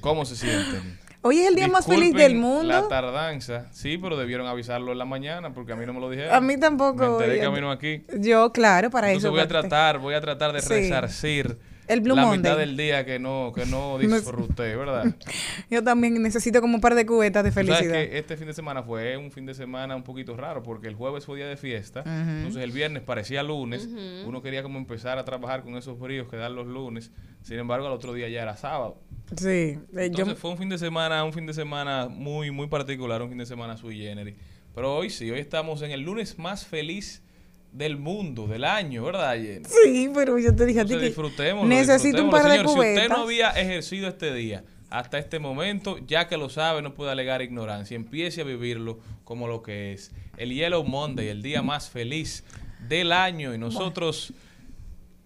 ¿Cómo 0.00 0.24
se 0.24 0.36
sienten? 0.36 0.98
hoy 1.22 1.38
es 1.40 1.48
el 1.48 1.54
día 1.54 1.68
más 1.68 1.84
feliz 1.84 2.14
Disculpen 2.14 2.28
del 2.32 2.38
mundo. 2.40 2.64
La 2.64 2.88
tardanza. 2.88 3.66
Sí, 3.72 3.98
pero 3.98 4.16
debieron 4.16 4.46
avisarlo 4.46 4.92
en 4.92 4.98
la 4.98 5.04
mañana 5.04 5.52
porque 5.52 5.72
a 5.72 5.76
mí 5.76 5.84
no 5.84 5.92
me 5.92 6.00
lo 6.00 6.08
dijeron. 6.08 6.32
A 6.34 6.40
mí 6.40 6.58
tampoco. 6.58 6.96
Me 6.96 7.06
enteré 7.06 7.32
oye. 7.32 7.40
camino 7.42 7.70
aquí. 7.70 8.04
Yo, 8.18 8.50
claro, 8.52 8.88
para 8.90 9.08
Entonces 9.08 9.26
eso. 9.26 9.30
voy 9.32 9.40
a 9.40 9.48
tratar, 9.48 9.98
voy 9.98 10.14
a 10.14 10.20
tratar 10.22 10.52
de 10.52 10.62
Sí. 10.62 10.68
resarcir 10.68 11.58
El 11.90 12.00
Blue 12.02 12.14
la 12.14 12.22
Monday. 12.22 12.38
mitad 12.38 12.56
del 12.56 12.76
día 12.76 13.04
que 13.04 13.18
no, 13.18 13.52
que 13.54 13.66
no 13.66 13.98
disfruté, 13.98 14.76
¿verdad? 14.76 15.14
Yo 15.70 15.82
también 15.82 16.22
necesito 16.22 16.60
como 16.60 16.76
un 16.76 16.80
par 16.80 16.94
de 16.94 17.04
cubetas 17.04 17.42
de 17.42 17.50
sabes 17.50 17.66
felicidad. 17.68 17.92
que 17.92 18.18
este 18.18 18.36
fin 18.36 18.46
de 18.46 18.54
semana 18.54 18.82
fue 18.82 19.16
un 19.16 19.30
fin 19.32 19.44
de 19.44 19.54
semana 19.54 19.96
un 19.96 20.04
poquito 20.04 20.36
raro 20.36 20.62
porque 20.62 20.88
el 20.88 20.94
jueves 20.94 21.24
fue 21.26 21.38
día 21.38 21.48
de 21.48 21.56
fiesta, 21.56 22.02
entonces 22.06 22.62
el 22.62 22.70
viernes 22.70 23.02
parecía 23.02 23.42
lunes, 23.42 23.88
uno 24.24 24.40
quería 24.40 24.62
como 24.62 24.78
empezar 24.78 25.18
a 25.18 25.24
trabajar 25.24 25.62
con 25.62 25.76
esos 25.76 25.98
bríos 25.98 26.28
que 26.28 26.36
dan 26.36 26.54
los 26.54 26.66
lunes, 26.66 27.10
sin 27.42 27.58
embargo 27.58 27.86
al 27.86 27.92
otro 27.92 28.12
día 28.14 28.28
ya 28.28 28.42
era 28.42 28.56
sábado. 28.56 29.00
Sí, 29.36 29.46
eh, 29.46 29.78
yo, 29.92 30.00
Entonces 30.02 30.38
fue 30.38 30.50
un 30.50 30.58
fin 30.58 30.68
de 30.68 30.78
semana, 30.78 31.24
un 31.24 31.32
fin 31.32 31.46
de 31.46 31.54
semana 31.54 32.08
muy, 32.08 32.50
muy 32.50 32.68
particular, 32.68 33.22
un 33.22 33.28
fin 33.28 33.38
de 33.38 33.46
semana 33.46 33.76
sui 33.76 33.98
generis. 33.98 34.34
Pero 34.74 34.94
hoy 34.96 35.10
sí, 35.10 35.30
hoy 35.30 35.40
estamos 35.40 35.82
en 35.82 35.90
el 35.90 36.02
lunes 36.02 36.38
más 36.38 36.66
feliz 36.66 37.22
del 37.72 37.96
mundo, 37.96 38.46
del 38.46 38.64
año, 38.64 39.04
¿verdad, 39.04 39.34
Jenny? 39.34 39.64
sí, 39.64 40.10
pero 40.14 40.38
yo 40.38 40.54
te 40.54 40.66
dije 40.66 40.80
a 40.80 40.84
ti 40.84 40.94
que 40.94 41.06
disfrutemos. 41.06 41.66
necesito 41.66 42.24
un 42.24 42.30
par 42.30 42.44
de 42.44 42.50
Señor, 42.50 42.66
si 42.66 42.72
usted 42.72 42.94
cubetas. 42.94 43.08
no 43.08 43.24
había 43.24 43.50
ejercido 43.50 44.08
este 44.08 44.34
día, 44.34 44.64
hasta 44.90 45.18
este 45.18 45.38
momento, 45.38 45.98
ya 46.06 46.26
que 46.26 46.36
lo 46.36 46.50
sabe, 46.50 46.82
no 46.82 46.94
puede 46.94 47.12
alegar 47.12 47.42
ignorancia. 47.42 47.94
Empiece 47.94 48.40
a 48.40 48.44
vivirlo 48.44 48.98
como 49.24 49.46
lo 49.46 49.62
que 49.62 49.92
es. 49.92 50.10
El 50.36 50.52
Yellow 50.52 50.84
Monday, 50.84 51.28
el 51.28 51.42
día 51.42 51.62
más 51.62 51.88
feliz 51.88 52.44
del 52.88 53.12
año. 53.12 53.54
Y 53.54 53.58
nosotros 53.58 54.32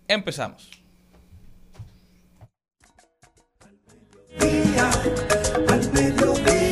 empezamos. 0.07 0.71
día, 4.39 4.91
al 5.69 5.93
mediodía, 5.93 6.64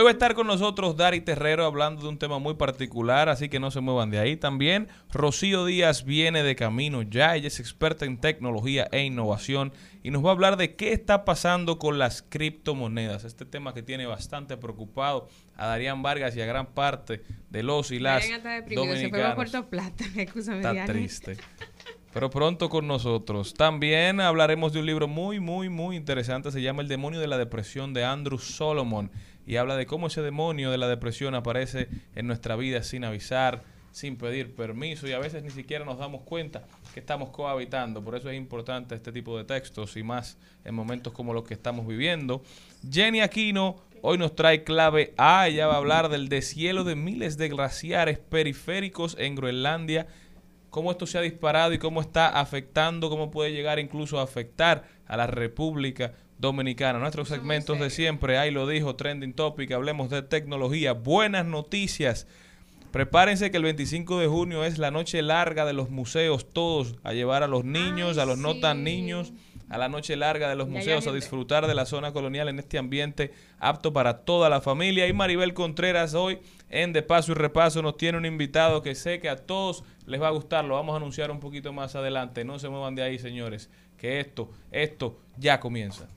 Hoy 0.00 0.04
va 0.04 0.08
a 0.08 0.12
estar 0.12 0.32
con 0.32 0.46
nosotros 0.46 0.96
Dari 0.96 1.20
Terrero 1.20 1.66
hablando 1.66 2.00
de 2.00 2.08
un 2.08 2.16
tema 2.16 2.38
muy 2.38 2.54
particular, 2.54 3.28
así 3.28 3.50
que 3.50 3.60
no 3.60 3.70
se 3.70 3.80
muevan 3.80 4.08
de 4.08 4.18
ahí. 4.18 4.34
También 4.34 4.88
Rocío 5.12 5.66
Díaz 5.66 6.06
viene 6.06 6.42
de 6.42 6.56
camino 6.56 7.02
ya, 7.02 7.36
ella 7.36 7.48
es 7.48 7.60
experta 7.60 8.06
en 8.06 8.16
tecnología 8.16 8.88
e 8.92 9.02
innovación 9.04 9.74
y 10.02 10.10
nos 10.10 10.24
va 10.24 10.30
a 10.30 10.32
hablar 10.32 10.56
de 10.56 10.74
qué 10.74 10.94
está 10.94 11.26
pasando 11.26 11.78
con 11.78 11.98
las 11.98 12.22
criptomonedas, 12.22 13.24
este 13.24 13.44
tema 13.44 13.74
que 13.74 13.82
tiene 13.82 14.06
bastante 14.06 14.56
preocupado 14.56 15.28
a 15.54 15.66
Darían 15.66 16.00
Vargas 16.00 16.34
y 16.34 16.40
a 16.40 16.46
gran 16.46 16.68
parte 16.68 17.20
de 17.50 17.62
los 17.62 17.90
y 17.90 17.98
las 17.98 18.26
deprimido, 18.26 18.96
se 18.96 19.10
fue 19.10 19.22
a 19.22 19.34
dominicanos. 19.34 19.34
Puerto 19.34 19.68
Plata, 19.68 20.04
Está 20.16 20.86
triste. 20.86 21.36
Pero 22.12 22.28
pronto 22.28 22.68
con 22.68 22.88
nosotros. 22.88 23.54
También 23.54 24.20
hablaremos 24.20 24.72
de 24.72 24.80
un 24.80 24.86
libro 24.86 25.06
muy, 25.06 25.38
muy, 25.38 25.68
muy 25.68 25.94
interesante. 25.94 26.50
Se 26.50 26.60
llama 26.60 26.82
El 26.82 26.88
demonio 26.88 27.20
de 27.20 27.28
la 27.28 27.38
depresión 27.38 27.94
de 27.94 28.04
Andrew 28.04 28.38
Solomon. 28.38 29.12
Y 29.50 29.56
habla 29.56 29.74
de 29.74 29.84
cómo 29.84 30.06
ese 30.06 30.22
demonio 30.22 30.70
de 30.70 30.78
la 30.78 30.86
depresión 30.86 31.34
aparece 31.34 31.88
en 32.14 32.28
nuestra 32.28 32.54
vida 32.54 32.84
sin 32.84 33.02
avisar, 33.02 33.64
sin 33.90 34.16
pedir 34.16 34.54
permiso. 34.54 35.08
Y 35.08 35.12
a 35.12 35.18
veces 35.18 35.42
ni 35.42 35.50
siquiera 35.50 35.84
nos 35.84 35.98
damos 35.98 36.20
cuenta 36.20 36.62
que 36.94 37.00
estamos 37.00 37.30
cohabitando. 37.30 38.04
Por 38.04 38.14
eso 38.14 38.30
es 38.30 38.36
importante 38.36 38.94
este 38.94 39.10
tipo 39.10 39.36
de 39.36 39.42
textos 39.42 39.96
y 39.96 40.04
más 40.04 40.38
en 40.64 40.72
momentos 40.76 41.12
como 41.12 41.34
los 41.34 41.42
que 41.42 41.54
estamos 41.54 41.84
viviendo. 41.84 42.44
Jenny 42.88 43.22
Aquino 43.22 43.74
hoy 44.02 44.18
nos 44.18 44.36
trae 44.36 44.62
clave 44.62 45.14
A. 45.16 45.48
Ella 45.48 45.66
va 45.66 45.74
a 45.74 45.78
hablar 45.78 46.10
del 46.10 46.28
deshielo 46.28 46.84
de 46.84 46.94
miles 46.94 47.36
de 47.36 47.48
glaciares 47.48 48.20
periféricos 48.20 49.16
en 49.18 49.34
Groenlandia 49.34 50.06
cómo 50.70 50.92
esto 50.92 51.06
se 51.06 51.18
ha 51.18 51.22
disparado 51.22 51.72
y 51.72 51.78
cómo 51.78 52.00
está 52.00 52.28
afectando, 52.28 53.10
cómo 53.10 53.32
puede 53.32 53.50
llegar 53.50 53.80
incluso 53.80 54.20
a 54.20 54.22
afectar 54.22 54.84
a 55.06 55.16
la 55.16 55.26
República 55.26 56.14
Dominicana. 56.40 56.98
Nuestros 56.98 57.28
segmentos 57.28 57.78
de 57.78 57.90
siempre, 57.90 58.38
ahí 58.38 58.50
lo 58.50 58.66
dijo, 58.66 58.96
Trending 58.96 59.34
Topic, 59.34 59.70
hablemos 59.72 60.08
de 60.08 60.22
tecnología, 60.22 60.92
buenas 60.92 61.44
noticias. 61.44 62.26
Prepárense 62.90 63.50
que 63.50 63.58
el 63.58 63.62
25 63.62 64.18
de 64.18 64.26
junio 64.26 64.64
es 64.64 64.78
la 64.78 64.90
noche 64.90 65.22
larga 65.22 65.64
de 65.64 65.74
los 65.74 65.90
museos, 65.90 66.52
todos 66.52 66.96
a 67.04 67.12
llevar 67.12 67.42
a 67.44 67.46
los 67.46 67.64
niños, 67.64 68.16
Ay, 68.16 68.22
a 68.22 68.26
los 68.26 68.38
no 68.38 68.58
tan 68.58 68.82
niños, 68.82 69.32
a 69.68 69.78
la 69.78 69.88
noche 69.88 70.16
larga 70.16 70.48
de 70.48 70.56
los 70.56 70.66
Ya, 70.66 70.74
museos, 70.74 71.06
a 71.06 71.12
disfrutar 71.12 71.68
de 71.68 71.74
la 71.74 71.86
zona 71.86 72.12
colonial 72.12 72.48
en 72.48 72.58
este 72.58 72.78
ambiente 72.78 73.32
apto 73.60 73.92
para 73.92 74.24
toda 74.24 74.48
la 74.48 74.60
familia. 74.60 75.06
Y 75.06 75.12
Maribel 75.12 75.54
Contreras 75.54 76.14
hoy 76.14 76.40
en 76.68 76.92
De 76.92 77.02
Paso 77.02 77.30
y 77.30 77.34
Repaso 77.36 77.80
nos 77.80 77.96
tiene 77.96 78.18
un 78.18 78.26
invitado 78.26 78.82
que 78.82 78.96
sé 78.96 79.20
que 79.20 79.28
a 79.28 79.36
todos 79.36 79.84
les 80.06 80.20
va 80.20 80.26
a 80.26 80.32
gustar. 80.32 80.64
Lo 80.64 80.74
vamos 80.74 80.94
a 80.94 80.96
anunciar 80.96 81.30
un 81.30 81.38
poquito 81.38 81.72
más 81.72 81.94
adelante. 81.94 82.44
No 82.44 82.58
se 82.58 82.68
muevan 82.68 82.96
de 82.96 83.04
ahí, 83.04 83.20
señores, 83.20 83.70
que 84.00 84.18
esto, 84.18 84.50
esto 84.72 85.18
ya 85.36 85.60
comienza. 85.60 86.08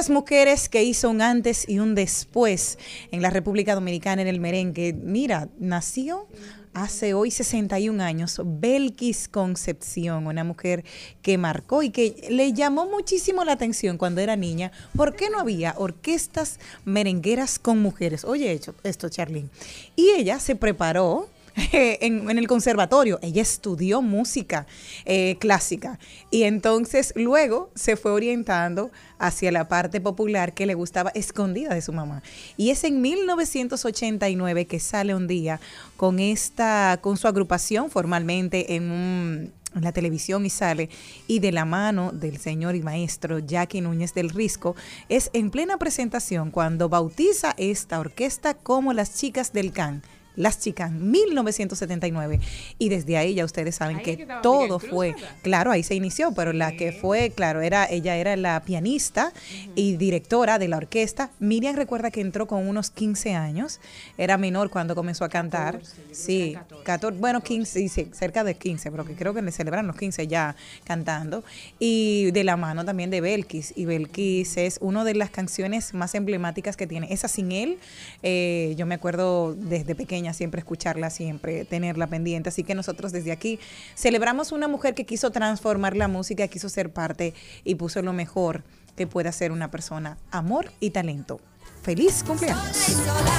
Las 0.00 0.08
mujeres 0.08 0.70
que 0.70 0.82
hizo 0.82 1.10
un 1.10 1.20
antes 1.20 1.68
y 1.68 1.78
un 1.78 1.94
después 1.94 2.78
en 3.10 3.20
la 3.20 3.28
República 3.28 3.74
Dominicana 3.74 4.22
en 4.22 4.28
el 4.28 4.40
merengue, 4.40 4.94
mira, 4.94 5.50
nació 5.58 6.26
hace 6.72 7.12
hoy 7.12 7.30
61 7.30 8.02
años, 8.02 8.40
Belkis 8.42 9.28
Concepción, 9.28 10.26
una 10.26 10.42
mujer 10.42 10.84
que 11.20 11.36
marcó 11.36 11.82
y 11.82 11.90
que 11.90 12.28
le 12.30 12.54
llamó 12.54 12.86
muchísimo 12.86 13.44
la 13.44 13.52
atención 13.52 13.98
cuando 13.98 14.22
era 14.22 14.36
niña. 14.36 14.72
¿Por 14.96 15.16
qué 15.16 15.28
no 15.28 15.38
había 15.38 15.74
orquestas 15.76 16.60
merengueras 16.86 17.58
con 17.58 17.82
mujeres? 17.82 18.24
Oye, 18.24 18.58
esto, 18.82 19.08
Charlene. 19.10 19.50
Y 19.96 20.08
ella 20.16 20.40
se 20.40 20.56
preparó 20.56 21.28
en, 21.72 22.30
el 22.30 22.46
conservatorio. 22.46 23.18
Ella 23.22 23.42
estudió 23.42 24.02
música 24.02 24.66
eh, 25.04 25.36
clásica 25.38 25.98
y 26.30 26.44
entonces 26.44 27.12
luego 27.16 27.70
se 27.74 27.96
fue 27.96 28.12
orientando 28.12 28.90
hacia 29.18 29.52
la 29.52 29.68
parte 29.68 30.00
popular 30.00 30.54
que 30.54 30.66
le 30.66 30.74
gustaba 30.74 31.10
escondida 31.10 31.74
de 31.74 31.82
su 31.82 31.92
mamá. 31.92 32.22
Y 32.56 32.70
es 32.70 32.84
en 32.84 33.00
1989 33.00 34.66
que 34.66 34.80
sale 34.80 35.14
un 35.14 35.26
día 35.26 35.60
con 35.96 36.18
esta, 36.18 36.98
con 37.00 37.16
su 37.16 37.28
agrupación 37.28 37.90
formalmente 37.90 38.74
en 38.74 39.52
en 39.74 39.84
la 39.84 39.92
televisión 39.92 40.44
y 40.46 40.50
sale, 40.50 40.88
y 41.26 41.38
de 41.38 41.52
la 41.52 41.64
mano 41.64 42.12
del 42.12 42.38
señor 42.38 42.74
y 42.74 42.82
maestro 42.82 43.38
Jackie 43.38 43.80
Núñez 43.80 44.14
del 44.14 44.30
Risco, 44.30 44.74
es 45.08 45.30
en 45.32 45.50
plena 45.50 45.78
presentación 45.78 46.50
cuando 46.50 46.88
bautiza 46.88 47.54
esta 47.56 48.00
orquesta 48.00 48.54
como 48.54 48.92
las 48.92 49.16
chicas 49.16 49.52
del 49.52 49.72
CAN. 49.72 50.02
Las 50.36 50.60
Chicas, 50.60 50.90
1979. 50.90 52.40
Y 52.78 52.88
desde 52.88 53.16
ahí 53.16 53.34
ya 53.34 53.44
ustedes 53.44 53.74
saben 53.74 53.98
Ahí 53.98 54.02
que 54.02 54.26
todo 54.42 54.78
Cruz, 54.78 54.90
fue, 54.90 55.14
claro, 55.42 55.70
ahí 55.70 55.82
se 55.82 55.94
inició, 55.94 56.32
pero 56.32 56.52
la 56.52 56.72
que 56.72 56.92
fue, 56.92 57.30
claro, 57.30 57.60
era 57.60 57.86
ella 57.90 58.16
era 58.16 58.36
la 58.36 58.60
pianista 58.60 59.32
y 59.74 59.96
directora 59.96 60.58
de 60.58 60.68
la 60.68 60.76
orquesta. 60.76 61.30
Miriam 61.38 61.76
recuerda 61.76 62.10
que 62.10 62.20
entró 62.20 62.46
con 62.46 62.68
unos 62.68 62.90
15 62.90 63.34
años, 63.34 63.80
era 64.18 64.38
menor 64.38 64.70
cuando 64.70 64.94
comenzó 64.94 65.24
a 65.24 65.28
cantar. 65.28 65.80
14, 65.80 65.90
yo 65.90 66.02
creo 66.02 66.08
que 66.08 66.14
sí, 66.14 66.50
eran 66.50 66.64
14. 66.64 66.84
14, 66.84 67.18
bueno, 67.20 67.40
15, 67.40 67.72
sí, 67.72 67.88
sí, 67.88 68.08
cerca 68.12 68.44
de 68.44 68.54
15, 68.54 68.90
pero 68.90 69.04
que 69.04 69.14
creo 69.14 69.34
que 69.34 69.42
le 69.42 69.52
celebran 69.52 69.86
los 69.86 69.96
15 69.96 70.26
ya 70.26 70.56
cantando. 70.84 71.44
Y 71.78 72.30
de 72.30 72.44
la 72.44 72.56
mano 72.56 72.84
también 72.84 73.10
de 73.10 73.20
Belkis. 73.20 73.72
Y 73.76 73.84
Belkis 73.84 74.56
es 74.56 74.78
una 74.80 75.04
de 75.04 75.14
las 75.14 75.30
canciones 75.30 75.94
más 75.94 76.14
emblemáticas 76.14 76.76
que 76.76 76.86
tiene. 76.86 77.12
Esa 77.12 77.28
sin 77.28 77.52
él, 77.52 77.78
eh, 78.22 78.74
yo 78.76 78.86
me 78.86 78.94
acuerdo 78.94 79.54
desde 79.54 79.94
pequeña 79.94 80.19
siempre 80.34 80.60
escucharla, 80.60 81.10
siempre 81.10 81.64
tenerla 81.64 82.06
pendiente. 82.06 82.48
Así 82.50 82.62
que 82.62 82.74
nosotros 82.74 83.12
desde 83.12 83.32
aquí 83.32 83.58
celebramos 83.94 84.52
una 84.52 84.68
mujer 84.68 84.94
que 84.94 85.06
quiso 85.06 85.30
transformar 85.30 85.96
la 85.96 86.08
música, 86.08 86.46
quiso 86.48 86.68
ser 86.68 86.92
parte 86.92 87.34
y 87.64 87.74
puso 87.76 88.02
lo 88.02 88.12
mejor 88.12 88.62
que 88.96 89.06
puede 89.06 89.28
hacer 89.28 89.52
una 89.52 89.70
persona, 89.70 90.18
amor 90.30 90.70
y 90.80 90.90
talento. 90.90 91.40
Feliz 91.82 92.22
cumpleaños. 92.22 92.76
Sola 92.76 92.90
y 92.90 92.92
sola, 92.92 93.36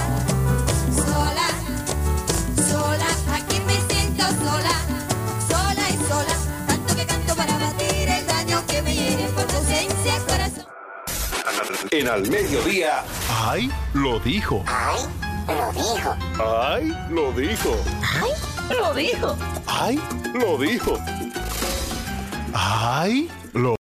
sola, 0.95 1.47
sola, 2.67 3.35
aquí 3.35 3.59
me 3.67 3.75
siento 3.93 4.23
sola, 4.23 4.75
sola 5.47 5.89
y 5.89 5.97
sola, 6.07 6.35
tanto 6.67 6.95
que 6.95 7.05
canto 7.05 7.35
para 7.35 7.57
batir 7.57 8.09
el 8.09 8.25
daño 8.25 8.63
que 8.67 8.81
me 8.81 8.95
hiere 8.95 9.27
por 9.35 9.45
tu 9.45 9.57
ausencia, 9.57 10.13
corazón. 10.27 10.65
En 11.91 12.07
al 12.07 12.27
mediodía, 12.29 13.03
¡Ay! 13.29 13.69
Lo 13.93 14.19
dijo. 14.19 14.63
Ay, 14.67 15.01
lo 15.47 15.71
dijo. 15.71 16.15
¡Ay! 16.39 16.93
Lo 17.09 17.31
dijo. 17.31 17.75
Ay, 18.01 18.75
lo 18.77 18.93
dijo. 18.93 19.37
¡Ay! 19.67 19.99
Lo 20.33 20.57
dijo. 20.57 20.97
¡Ay! 22.53 23.29
Lo 23.53 23.75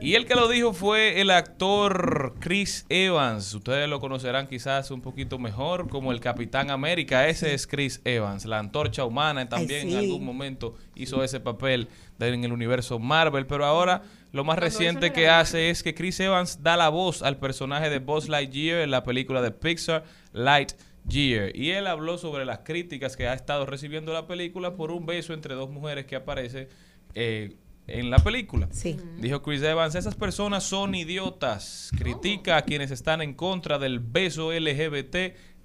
Y 0.00 0.14
el 0.14 0.26
que 0.26 0.34
lo 0.34 0.48
dijo 0.48 0.72
fue 0.72 1.20
el 1.20 1.30
actor 1.30 2.34
Chris 2.40 2.86
Evans. 2.88 3.54
Ustedes 3.54 3.88
lo 3.88 4.00
conocerán 4.00 4.46
quizás 4.46 4.90
un 4.90 5.00
poquito 5.00 5.38
mejor 5.38 5.88
como 5.88 6.12
el 6.12 6.20
Capitán 6.20 6.70
América. 6.70 7.28
Ese 7.28 7.54
es 7.54 7.66
Chris 7.66 8.00
Evans, 8.04 8.44
la 8.44 8.58
antorcha 8.58 9.04
humana. 9.04 9.48
También 9.48 9.88
sí. 9.88 9.92
en 9.92 9.98
algún 9.98 10.24
momento 10.24 10.74
hizo 10.94 11.22
ese 11.24 11.40
papel 11.40 11.88
en 12.18 12.44
el 12.44 12.52
universo 12.52 12.98
Marvel. 12.98 13.46
Pero 13.46 13.64
ahora 13.64 14.02
lo 14.34 14.42
más 14.42 14.56
Cuando 14.56 14.64
reciente 14.64 15.12
que 15.12 15.22
era 15.22 15.38
hace 15.38 15.70
es 15.70 15.84
que 15.84 15.94
Chris 15.94 16.18
Evans 16.18 16.60
da 16.60 16.76
la 16.76 16.88
voz 16.88 17.22
al 17.22 17.38
personaje 17.38 17.88
de 17.88 18.00
Buzz 18.00 18.28
Lightyear 18.28 18.80
en 18.80 18.90
la 18.90 19.04
película 19.04 19.40
de 19.40 19.52
Pixar, 19.52 20.02
Light 20.32 20.72
Year. 21.06 21.56
Y 21.56 21.70
él 21.70 21.86
habló 21.86 22.18
sobre 22.18 22.44
las 22.44 22.58
críticas 22.64 23.16
que 23.16 23.28
ha 23.28 23.34
estado 23.34 23.64
recibiendo 23.64 24.12
la 24.12 24.26
película 24.26 24.74
por 24.74 24.90
un 24.90 25.06
beso 25.06 25.34
entre 25.34 25.54
dos 25.54 25.70
mujeres 25.70 26.06
que 26.06 26.16
aparece 26.16 26.68
eh, 27.14 27.54
en 27.86 28.10
la 28.10 28.18
película. 28.18 28.66
Sí. 28.72 28.96
Dijo 29.18 29.40
Chris 29.40 29.62
Evans, 29.62 29.94
esas 29.94 30.16
personas 30.16 30.64
son 30.64 30.96
idiotas. 30.96 31.92
Critica 31.96 32.56
a 32.56 32.62
quienes 32.62 32.90
están 32.90 33.22
en 33.22 33.34
contra 33.34 33.78
del 33.78 34.00
beso 34.00 34.52
LGBT 34.52 35.14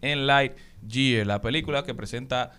en 0.03 0.27
Lightyear, 0.27 1.25
la 1.25 1.41
película 1.41 1.83
que 1.83 1.95
presenta 1.95 2.51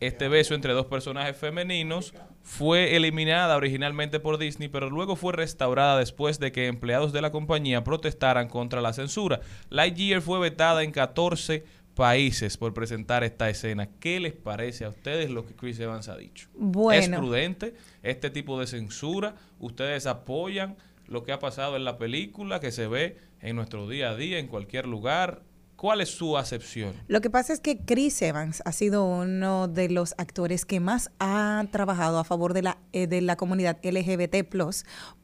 este 0.00 0.28
beso 0.28 0.54
entre 0.54 0.72
dos 0.72 0.86
personajes 0.86 1.36
femeninos 1.36 2.14
fue 2.42 2.96
eliminada 2.96 3.56
originalmente 3.56 4.18
por 4.18 4.38
Disney, 4.38 4.68
pero 4.68 4.88
luego 4.88 5.14
fue 5.14 5.34
restaurada 5.34 5.98
después 5.98 6.40
de 6.40 6.52
que 6.52 6.66
empleados 6.66 7.12
de 7.12 7.20
la 7.20 7.30
compañía 7.30 7.84
protestaran 7.84 8.48
contra 8.48 8.80
la 8.80 8.94
censura. 8.94 9.40
Lightyear 9.68 10.22
fue 10.22 10.40
vetada 10.40 10.82
en 10.82 10.90
14 10.90 11.64
países 11.94 12.56
por 12.56 12.72
presentar 12.72 13.24
esta 13.24 13.50
escena. 13.50 13.90
¿Qué 14.00 14.20
les 14.20 14.32
parece 14.32 14.86
a 14.86 14.88
ustedes 14.88 15.28
lo 15.28 15.46
que 15.46 15.54
Chris 15.54 15.78
Evans 15.80 16.08
ha 16.08 16.16
dicho? 16.16 16.48
Bueno. 16.54 16.98
¿Es 16.98 17.08
prudente 17.08 17.74
este 18.02 18.30
tipo 18.30 18.58
de 18.58 18.66
censura? 18.66 19.34
¿Ustedes 19.58 20.06
apoyan 20.06 20.76
lo 21.06 21.24
que 21.24 21.32
ha 21.32 21.38
pasado 21.38 21.76
en 21.76 21.84
la 21.84 21.98
película 21.98 22.58
que 22.58 22.72
se 22.72 22.86
ve 22.86 23.18
en 23.42 23.56
nuestro 23.56 23.86
día 23.86 24.10
a 24.10 24.16
día, 24.16 24.38
en 24.38 24.46
cualquier 24.46 24.86
lugar? 24.86 25.42
¿Cuál 25.80 26.02
es 26.02 26.10
su 26.10 26.36
acepción? 26.36 26.92
Lo 27.08 27.22
que 27.22 27.30
pasa 27.30 27.54
es 27.54 27.60
que 27.60 27.78
Chris 27.78 28.20
Evans 28.20 28.60
ha 28.66 28.72
sido 28.72 29.02
uno 29.06 29.66
de 29.66 29.88
los 29.88 30.14
actores 30.18 30.66
que 30.66 30.78
más 30.78 31.10
ha 31.18 31.64
trabajado 31.70 32.18
a 32.18 32.24
favor 32.24 32.52
de 32.52 32.60
la, 32.60 32.76
eh, 32.92 33.06
de 33.06 33.22
la 33.22 33.36
comunidad 33.36 33.78
LGBT, 33.82 34.44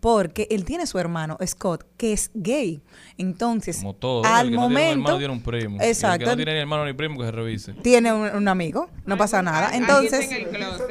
porque 0.00 0.46
él 0.50 0.64
tiene 0.64 0.86
su 0.86 0.98
hermano, 0.98 1.36
Scott, 1.46 1.84
que 1.98 2.14
es 2.14 2.30
gay. 2.32 2.80
Entonces, 3.18 3.76
Como 3.78 3.94
todo. 3.96 4.24
al 4.24 4.46
el 4.46 4.52
que 4.52 4.56
no 4.56 4.66
tiene 4.66 4.66
un 4.66 4.72
momento. 4.72 4.92
hermano 4.92 5.18
tiene 5.18 5.32
un 5.34 5.42
primo. 5.42 5.76
El 5.80 5.88
Exacto. 5.88 6.18
que 6.20 6.24
no 6.30 6.36
tiene 6.36 6.54
ni 6.54 6.60
hermano 6.60 6.84
ni 6.86 6.92
primo 6.94 7.18
que 7.18 7.26
se 7.26 7.32
revise. 7.32 7.72
tiene 7.82 8.12
un, 8.14 8.28
un 8.34 8.48
amigo, 8.48 8.88
no 9.04 9.18
pasa 9.18 9.42
nada. 9.42 9.76
Entonces, 9.76 10.30
el 10.30 10.46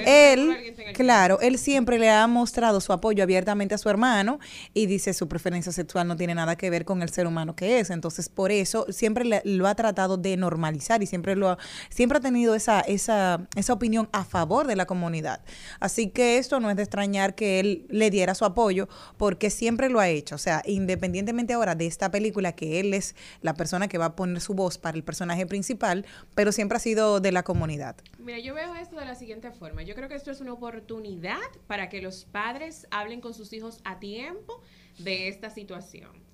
él, 0.05 0.73
el 0.77 0.93
claro, 0.93 1.39
él 1.41 1.57
siempre 1.57 1.97
le 1.97 2.11
ha 2.11 2.27
mostrado 2.27 2.81
su 2.81 2.93
apoyo 2.93 3.23
abiertamente 3.23 3.73
a 3.73 3.77
su 3.79 3.89
hermano 3.89 4.39
y 4.75 4.85
dice 4.85 5.13
su 5.15 5.27
preferencia 5.27 5.71
sexual 5.71 6.07
no 6.07 6.15
tiene 6.15 6.35
nada 6.35 6.55
que 6.55 6.69
ver 6.69 6.85
con 6.85 7.01
el 7.01 7.09
ser 7.09 7.25
humano 7.25 7.55
que 7.55 7.79
es. 7.79 7.89
Entonces, 7.89 8.29
por 8.29 8.51
eso 8.51 8.85
siempre 8.89 9.25
le- 9.25 9.41
lo 9.57 9.67
ha 9.67 9.75
tratado 9.75 10.17
de 10.17 10.37
normalizar 10.37 11.01
y 11.03 11.05
siempre 11.05 11.35
lo 11.35 11.49
ha, 11.49 11.57
siempre 11.89 12.17
ha 12.17 12.21
tenido 12.21 12.55
esa, 12.55 12.81
esa, 12.81 13.47
esa 13.55 13.73
opinión 13.73 14.09
a 14.11 14.23
favor 14.23 14.67
de 14.67 14.75
la 14.75 14.85
comunidad. 14.85 15.41
Así 15.79 16.09
que 16.09 16.37
esto 16.37 16.59
no 16.59 16.69
es 16.69 16.75
de 16.75 16.83
extrañar 16.83 17.35
que 17.35 17.59
él 17.59 17.85
le 17.89 18.09
diera 18.09 18.35
su 18.35 18.45
apoyo 18.45 18.87
porque 19.17 19.49
siempre 19.49 19.89
lo 19.89 19.99
ha 19.99 20.09
hecho. 20.09 20.35
O 20.35 20.39
sea, 20.39 20.61
independientemente 20.65 21.53
ahora 21.53 21.75
de 21.75 21.87
esta 21.87 22.11
película, 22.11 22.53
que 22.53 22.79
él 22.79 22.93
es 22.93 23.15
la 23.41 23.53
persona 23.53 23.87
que 23.87 23.97
va 23.97 24.05
a 24.05 24.15
poner 24.15 24.41
su 24.41 24.53
voz 24.53 24.77
para 24.77 24.97
el 24.97 25.03
personaje 25.03 25.45
principal, 25.45 26.05
pero 26.33 26.51
siempre 26.51 26.77
ha 26.77 26.79
sido 26.79 27.19
de 27.19 27.31
la 27.31 27.43
comunidad. 27.43 27.95
Mira, 28.19 28.39
yo 28.39 28.53
veo 28.53 28.75
esto 28.75 28.95
de 28.95 29.05
la 29.05 29.15
siguiente 29.15 29.51
forma. 29.51 29.83
Yo 29.83 29.95
creo 29.95 30.09
que 30.09 30.15
esto 30.15 30.31
es 30.31 30.41
una 30.41 30.53
oportunidad 30.53 31.39
para 31.67 31.89
que 31.89 32.01
los 32.01 32.25
padres 32.25 32.87
hablen 32.91 33.21
con 33.21 33.33
sus 33.33 33.53
hijos 33.53 33.81
a 33.83 33.99
tiempo 33.99 34.61
de 34.97 35.27
esta 35.27 35.49
situación. 35.49 36.24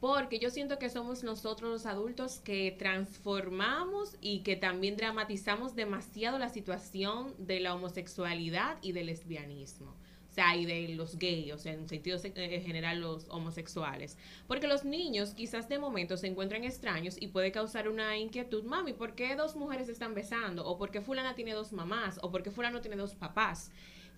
Porque 0.00 0.38
yo 0.38 0.50
siento 0.50 0.78
que 0.78 0.90
somos 0.90 1.24
nosotros 1.24 1.70
los 1.70 1.86
adultos 1.86 2.40
que 2.40 2.70
transformamos 2.78 4.16
y 4.20 4.40
que 4.40 4.54
también 4.56 4.96
dramatizamos 4.96 5.74
demasiado 5.74 6.38
la 6.38 6.50
situación 6.50 7.34
de 7.38 7.60
la 7.60 7.74
homosexualidad 7.74 8.76
y 8.82 8.92
del 8.92 9.06
lesbianismo. 9.06 9.96
O 10.30 10.32
sea, 10.36 10.54
y 10.54 10.66
de 10.66 10.94
los 10.94 11.18
gays, 11.18 11.54
o 11.54 11.58
sea, 11.58 11.72
en 11.72 11.88
sentido 11.88 12.18
se- 12.18 12.32
eh, 12.36 12.60
general 12.60 13.00
los 13.00 13.26
homosexuales. 13.30 14.18
Porque 14.46 14.66
los 14.66 14.84
niños 14.84 15.32
quizás 15.32 15.66
de 15.70 15.78
momento 15.78 16.18
se 16.18 16.26
encuentran 16.26 16.64
extraños 16.64 17.16
y 17.18 17.28
puede 17.28 17.52
causar 17.52 17.88
una 17.88 18.18
inquietud. 18.18 18.62
Mami, 18.64 18.92
¿por 18.92 19.14
qué 19.14 19.34
dos 19.34 19.56
mujeres 19.56 19.88
están 19.88 20.14
besando? 20.14 20.66
¿O 20.66 20.76
por 20.76 20.90
qué 20.90 21.00
fulana 21.00 21.34
tiene 21.34 21.54
dos 21.54 21.72
mamás? 21.72 22.18
¿O 22.22 22.30
por 22.30 22.42
qué 22.42 22.50
fulano 22.50 22.82
tiene 22.82 22.96
dos 22.96 23.14
papás? 23.14 23.70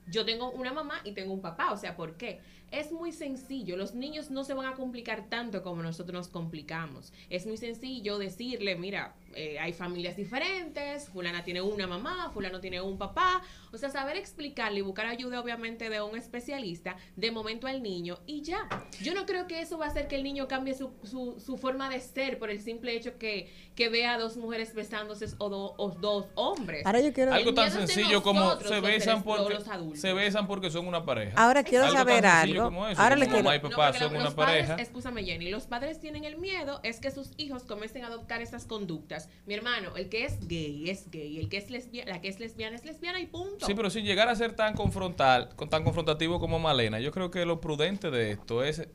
Yo 0.06 0.25
tengo 0.25 0.50
una 0.50 0.73
mamá 0.73 1.00
y 1.04 1.12
tengo 1.12 1.32
un 1.35 1.42
papá, 1.42 1.70
o 1.70 1.76
sea, 1.76 1.94
¿por 1.94 2.16
qué? 2.16 2.40
Es 2.70 2.92
muy 2.92 3.12
sencillo, 3.12 3.76
los 3.76 3.94
niños 3.94 4.30
no 4.30 4.44
se 4.44 4.52
van 4.52 4.66
a 4.66 4.75
complicar 4.75 5.25
tanto 5.30 5.62
como 5.62 5.82
nosotros 5.82 6.12
nos 6.12 6.28
complicamos. 6.28 7.12
Es 7.30 7.46
muy 7.46 7.56
sencillo 7.56 8.18
decirle, 8.18 8.76
mira, 8.76 9.14
eh, 9.34 9.58
hay 9.58 9.72
familias 9.72 10.16
diferentes, 10.16 11.08
fulana 11.08 11.44
tiene 11.44 11.62
una 11.62 11.87
mamá, 11.87 12.30
fulano 12.32 12.60
tiene 12.60 12.80
un 12.80 12.98
papá, 12.98 13.42
o 13.72 13.78
sea, 13.78 13.88
saber 13.90 14.16
explicarle 14.16 14.80
y 14.80 14.82
buscar 14.82 15.06
ayuda 15.06 15.40
obviamente 15.40 15.88
de 15.88 16.00
un 16.02 16.16
especialista 16.16 16.96
de 17.16 17.31
momento 17.31 17.66
al 17.66 17.83
niño 17.83 18.18
y 18.26 18.42
ya. 18.42 18.68
Yo 19.00 19.14
no 19.14 19.24
creo 19.24 19.46
que 19.46 19.61
eso 19.62 19.78
va 19.78 19.87
a 19.87 19.88
hacer 19.88 20.09
que 20.09 20.16
el 20.16 20.22
niño 20.22 20.46
cambie 20.48 20.74
su, 20.74 20.90
su, 21.04 21.40
su 21.40 21.57
forma 21.57 21.88
de 21.88 22.00
ser 22.00 22.38
por 22.38 22.50
el 22.50 22.61
simple 22.61 22.94
hecho 22.94 23.16
que, 23.18 23.50
que 23.76 23.88
vea 23.88 24.14
a 24.14 24.18
dos 24.18 24.37
mujeres 24.37 24.74
besándose 24.74 25.26
o, 25.38 25.48
do- 25.48 25.74
o 25.78 25.90
dos 25.90 26.26
hombres. 26.35 26.85
Ahora 26.85 27.00
yo 27.00 27.12
quiero... 27.14 27.33
Algo 27.33 27.54
tan 27.54 27.70
sencillo 27.70 28.22
como 28.22 28.59
se 28.61 28.81
besan 28.81 29.22
porque 29.22 29.54
los 29.54 29.68
adultos. 29.68 30.00
se 30.00 30.12
besan 30.12 30.46
porque 30.46 30.70
son 30.70 30.87
una 30.87 31.04
pareja. 31.04 31.33
Ahora 31.42 31.62
quiero 31.64 31.85
Algo 31.87 31.96
saber 31.96 32.26
sencillo 32.59 32.66
algo. 32.66 32.77
como 32.77 32.88
eso, 32.88 33.01
Ahora 33.01 33.16
le 33.16 33.27
quiero... 33.27 33.55
y 33.55 33.59
papá 33.59 33.92
son 33.92 34.14
una 34.14 34.25
los 34.25 34.35
padres, 34.35 34.66
pareja. 34.66 34.77
Jenny. 35.25 35.51
Los 35.51 35.66
padres 35.66 36.01
tienen 36.01 36.25
el 36.25 36.38
miedo 36.38 36.81
es 36.83 37.01
que 37.01 37.11
sus 37.11 37.31
hijos 37.37 37.64
comiencen 37.64 38.05
a 38.05 38.09
adoptar 38.09 38.42
estas 38.42 38.64
conductas. 38.66 39.29
Mi 39.47 39.55
hermano, 39.55 39.97
el 39.97 40.09
que 40.09 40.25
es 40.25 40.47
gay 40.47 40.90
es 40.90 41.11
gay, 41.11 41.38
el 41.38 41.49
que 41.49 41.57
es 41.59 41.71
lesbiana, 41.71 42.12
la 42.12 42.21
que 42.21 42.29
es 42.29 42.40
lesbiana 42.40 42.77
es 42.77 42.85
lesbiana 42.85 43.21
y 43.21 43.27
punto. 43.27 43.66
Sí, 43.66 43.75
pero 43.75 43.90
sin 43.90 44.05
llegar 44.05 44.29
a 44.29 44.35
ser 44.37 44.55
tan 44.55 44.75
confrontal, 44.75 45.51
con 45.57 45.68
tan 45.68 45.85
confrontativo 45.85 46.40
como 46.40 46.59
Malena, 46.59 47.01
yo 47.01 47.12
creo 47.12 47.31
que 47.31 47.44
lo 47.47 47.61
prudente 47.61 48.11
de 48.11 48.33
esto 48.33 48.62
es 48.64 48.88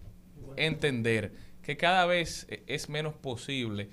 entender 0.57 1.33
que 1.61 1.77
cada 1.77 2.05
vez 2.05 2.45
e- 2.49 2.63
es 2.67 2.89
menos 2.89 3.13
posible 3.13 3.89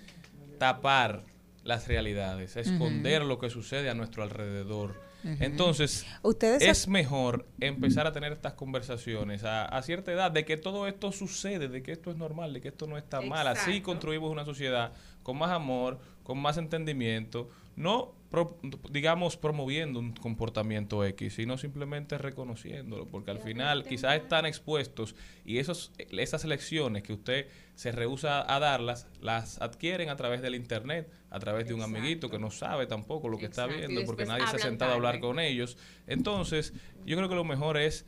tapar 0.58 1.24
las 1.64 1.88
realidades, 1.88 2.56
esconder 2.56 3.22
lo 3.22 3.38
que 3.38 3.50
sucede 3.50 3.90
a 3.90 3.94
nuestro 3.94 4.22
alrededor. 4.22 5.00
Entonces, 5.24 6.06
Ustedes 6.22 6.62
es 6.62 6.88
mejor 6.88 7.46
empezar 7.60 8.06
a 8.06 8.12
tener 8.12 8.32
estas 8.32 8.54
conversaciones 8.54 9.44
a, 9.44 9.66
a 9.66 9.82
cierta 9.82 10.12
edad 10.12 10.30
de 10.30 10.44
que 10.44 10.56
todo 10.56 10.86
esto 10.86 11.12
sucede, 11.12 11.68
de 11.68 11.82
que 11.82 11.92
esto 11.92 12.10
es 12.10 12.16
normal, 12.16 12.52
de 12.52 12.60
que 12.60 12.68
esto 12.68 12.86
no 12.86 12.96
está 12.96 13.20
mal. 13.20 13.46
Así 13.48 13.80
construimos 13.80 14.30
una 14.30 14.44
sociedad 14.44 14.92
con 15.22 15.38
más 15.38 15.50
amor, 15.50 15.98
con 16.22 16.38
más 16.38 16.56
entendimiento, 16.56 17.50
no 17.76 18.12
pro- 18.30 18.58
digamos 18.90 19.36
promoviendo 19.36 19.98
un 19.98 20.12
comportamiento 20.12 21.04
X, 21.04 21.34
sino 21.34 21.58
simplemente 21.58 22.18
reconociéndolo, 22.18 23.06
porque 23.06 23.30
al 23.30 23.40
final 23.40 23.84
quizás 23.84 24.16
están 24.16 24.46
expuestos 24.46 25.14
y 25.44 25.58
esos, 25.58 25.92
esas 25.98 26.44
lecciones 26.44 27.02
que 27.02 27.12
usted 27.12 27.46
se 27.74 27.92
rehúsa 27.92 28.52
a 28.54 28.58
darlas, 28.60 29.08
las 29.20 29.60
adquieren 29.60 30.10
a 30.10 30.16
través 30.16 30.42
del 30.42 30.54
internet, 30.54 31.10
a 31.30 31.38
través 31.38 31.66
de 31.66 31.74
un 31.74 31.80
Exacto. 31.80 31.98
amiguito 31.98 32.30
que 32.30 32.38
no 32.38 32.50
sabe 32.50 32.86
tampoco 32.86 33.28
lo 33.28 33.38
que 33.38 33.46
Exacto, 33.46 33.72
está 33.72 33.86
viendo, 33.86 34.04
porque 34.04 34.26
nadie 34.26 34.46
se 34.48 34.56
ha 34.56 34.58
sentado 34.58 34.92
a 34.92 34.94
hablar 34.94 35.20
con 35.20 35.38
ellos. 35.40 35.78
Entonces, 36.06 36.72
yo 37.06 37.16
creo 37.16 37.28
que 37.28 37.34
lo 37.34 37.44
mejor 37.44 37.76
es 37.78 38.04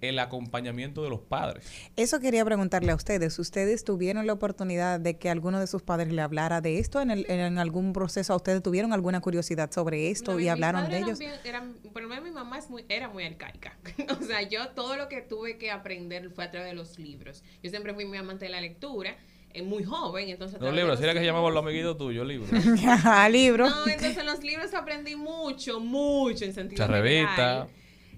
el 0.00 0.18
acompañamiento 0.18 1.02
de 1.02 1.08
los 1.08 1.20
padres. 1.20 1.64
Eso 1.96 2.20
quería 2.20 2.44
preguntarle 2.44 2.92
a 2.92 2.94
ustedes. 2.94 3.38
¿Ustedes 3.38 3.84
tuvieron 3.84 4.26
la 4.26 4.34
oportunidad 4.34 5.00
de 5.00 5.16
que 5.16 5.30
alguno 5.30 5.60
de 5.60 5.66
sus 5.66 5.82
padres 5.82 6.12
le 6.12 6.20
hablara 6.20 6.60
de 6.60 6.78
esto 6.78 7.00
en, 7.00 7.10
el- 7.10 7.30
en 7.30 7.58
algún 7.58 7.92
proceso? 7.94 8.32
¿A 8.34 8.36
ustedes 8.36 8.62
tuvieron 8.62 8.92
alguna 8.92 9.20
curiosidad 9.20 9.70
sobre 9.72 10.10
esto 10.10 10.32
No, 10.34 10.40
y 10.40 10.48
hablaron 10.48 10.90
de 10.90 10.98
ellos? 10.98 11.18
bien- 11.18 11.32
eran- 11.44 11.74
por 11.92 12.02
lo 12.02 12.08
menos 12.08 12.24
mi 12.24 12.30
mamá 12.32 12.58
es 12.58 12.68
muy, 12.68 12.84
era 12.88 13.08
muy 13.08 13.24
arcaica. 13.24 13.78
o 14.20 14.24
sea, 14.24 14.42
yo 14.42 14.68
todo 14.70 14.96
lo 14.96 15.08
que 15.08 15.22
tuve 15.22 15.56
que 15.56 15.70
aprender 15.70 16.28
fue 16.30 16.44
a 16.44 16.50
través 16.50 16.68
de 16.70 16.74
los 16.74 16.98
libros. 16.98 17.42
Yo 17.62 17.70
siempre 17.70 17.94
fui 17.94 18.04
muy 18.04 18.18
amante 18.18 18.44
de 18.44 18.50
la 18.50 18.60
lectura, 18.60 19.16
eh, 19.54 19.62
muy 19.62 19.84
joven, 19.84 20.28
entonces... 20.28 20.60
Los 20.60 20.74
libros, 20.74 20.96
así 20.96 21.04
era 21.04 21.12
que 21.14 21.20
se 21.20 21.24
llamaban 21.24 21.52
libros- 21.54 21.64
los 21.64 21.70
amiguitos 21.70 21.96
tuyos, 21.96 22.26
libros. 22.26 22.50
Ajá, 22.86 23.26
libro. 23.30 23.70
No, 23.70 23.86
entonces 23.86 24.18
en 24.18 24.26
los 24.26 24.42
libros 24.42 24.74
aprendí 24.74 25.16
mucho, 25.16 25.80
mucho 25.80 26.44
en 26.44 26.52
sentido 26.52 26.84
Mucha 26.86 26.92
revista. 27.00 27.30
general. 27.36 27.68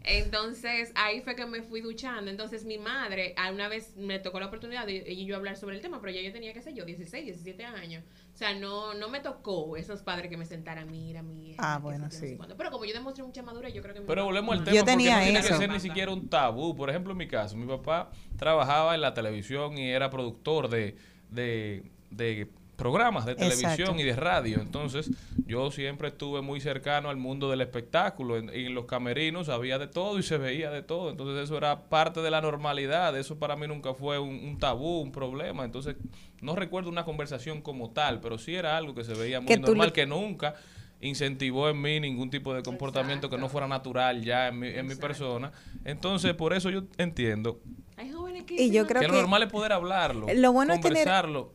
Entonces 0.06 0.92
ahí 0.94 1.20
fue 1.20 1.34
que 1.34 1.44
me 1.46 1.62
fui 1.62 1.80
duchando. 1.80 2.30
Entonces 2.30 2.64
mi 2.64 2.78
madre, 2.78 3.34
a 3.36 3.50
una 3.50 3.68
vez 3.68 3.96
me 3.96 4.20
tocó 4.20 4.38
la 4.38 4.46
oportunidad 4.46 4.86
de 4.86 5.04
y 5.12 5.26
yo 5.26 5.34
hablar 5.36 5.56
sobre 5.56 5.74
el 5.74 5.82
tema, 5.82 6.00
pero 6.00 6.12
ya 6.12 6.22
yo 6.22 6.32
tenía, 6.32 6.52
qué 6.52 6.62
sé 6.62 6.72
yo, 6.74 6.84
16, 6.84 7.24
17 7.24 7.64
años. 7.64 8.04
O 8.32 8.36
sea, 8.36 8.54
no, 8.54 8.94
no 8.94 9.08
me 9.08 9.18
tocó 9.20 9.76
esos 9.76 10.02
padres 10.02 10.30
que 10.30 10.36
me 10.36 10.44
sentaran, 10.44 10.88
mira, 10.90 11.22
mira. 11.22 11.56
Ah, 11.58 11.78
bueno, 11.82 12.08
yo, 12.08 12.20
no 12.20 12.26
sí. 12.26 12.38
Pero 12.56 12.70
como 12.70 12.84
yo 12.84 12.92
demostré 12.94 13.24
mucha 13.24 13.42
madurez, 13.42 13.74
yo 13.74 13.82
creo 13.82 13.94
que... 13.94 14.00
Pero 14.02 14.24
volvemos 14.24 14.52
al 14.52 14.58
Yo 14.60 14.64
tema 14.64 14.80
porque 14.80 14.92
tenía 14.92 15.16
no 15.16 15.22
tiene 15.24 15.38
eso. 15.40 15.48
que 15.48 15.54
ser 15.56 15.70
ni 15.70 15.80
siquiera 15.80 16.12
un 16.12 16.28
tabú. 16.28 16.76
Por 16.76 16.88
ejemplo, 16.88 17.10
en 17.12 17.18
mi 17.18 17.26
caso, 17.26 17.56
mi 17.56 17.66
papá 17.66 18.10
trabajaba 18.36 18.94
en 18.94 19.00
la 19.00 19.12
televisión 19.12 19.76
y 19.76 19.90
era 19.90 20.08
productor 20.10 20.68
de, 20.68 20.96
de, 21.30 21.82
de 22.10 22.48
programas 22.76 23.24
de 23.26 23.34
televisión 23.34 23.70
Exacto. 23.72 24.00
y 24.00 24.04
de 24.04 24.16
radio. 24.16 24.60
Entonces, 24.60 25.10
yo 25.46 25.70
siempre 25.70 26.08
estuve 26.08 26.42
muy 26.42 26.60
cercano 26.60 27.08
al 27.08 27.16
mundo 27.16 27.50
del 27.50 27.62
espectáculo. 27.62 28.36
En, 28.36 28.50
en 28.50 28.74
los 28.74 28.84
camerinos 28.84 29.48
había 29.48 29.78
de 29.78 29.86
todo 29.86 30.18
y 30.18 30.22
se 30.22 30.36
veía 30.36 30.70
de 30.70 30.82
todo. 30.82 31.10
Entonces, 31.10 31.42
eso 31.44 31.56
era 31.56 31.88
parte 31.88 32.20
de 32.20 32.30
la 32.30 32.40
normalidad. 32.42 33.16
Eso 33.18 33.38
para 33.38 33.56
mí 33.56 33.66
nunca 33.66 33.94
fue 33.94 34.18
un, 34.18 34.34
un 34.44 34.58
tabú, 34.58 35.00
un 35.00 35.10
problema. 35.12 35.64
Entonces, 35.64 35.96
no 36.42 36.54
recuerdo 36.54 36.90
una 36.90 37.04
conversación 37.04 37.62
como 37.62 37.90
tal, 37.90 38.20
pero 38.20 38.36
sí 38.36 38.54
era 38.54 38.76
algo 38.76 38.94
que 38.94 39.04
se 39.04 39.14
veía 39.14 39.40
muy 39.40 39.56
normal, 39.56 39.86
le- 39.88 39.92
que 39.94 40.06
nunca 40.06 40.54
incentivó 41.00 41.68
en 41.68 41.80
mí 41.80 42.00
ningún 42.00 42.30
tipo 42.30 42.54
de 42.54 42.62
comportamiento 42.62 43.28
que 43.28 43.36
no 43.38 43.48
fuera 43.48 43.68
natural 43.68 44.22
ya 44.22 44.48
en 44.48 44.58
mi, 44.58 44.68
en 44.68 44.86
mi 44.86 44.94
persona. 44.96 45.52
Entonces, 45.84 46.34
por 46.34 46.52
eso 46.54 46.70
yo 46.70 46.84
entiendo 46.98 47.60
Hay 47.98 48.10
jóvenes 48.10 48.44
que 48.44 48.54
Y 48.62 48.70
yo 48.70 48.86
creo 48.86 49.00
que 49.00 49.06
que 49.06 49.12
lo 49.12 49.18
normal 49.18 49.42
es 49.42 49.50
poder 49.52 49.72
hablarlo, 49.72 50.26
lo 50.34 50.52
bueno 50.52 50.72
es 50.74 50.80
tener- 50.80 50.98
conversarlo 51.04 51.52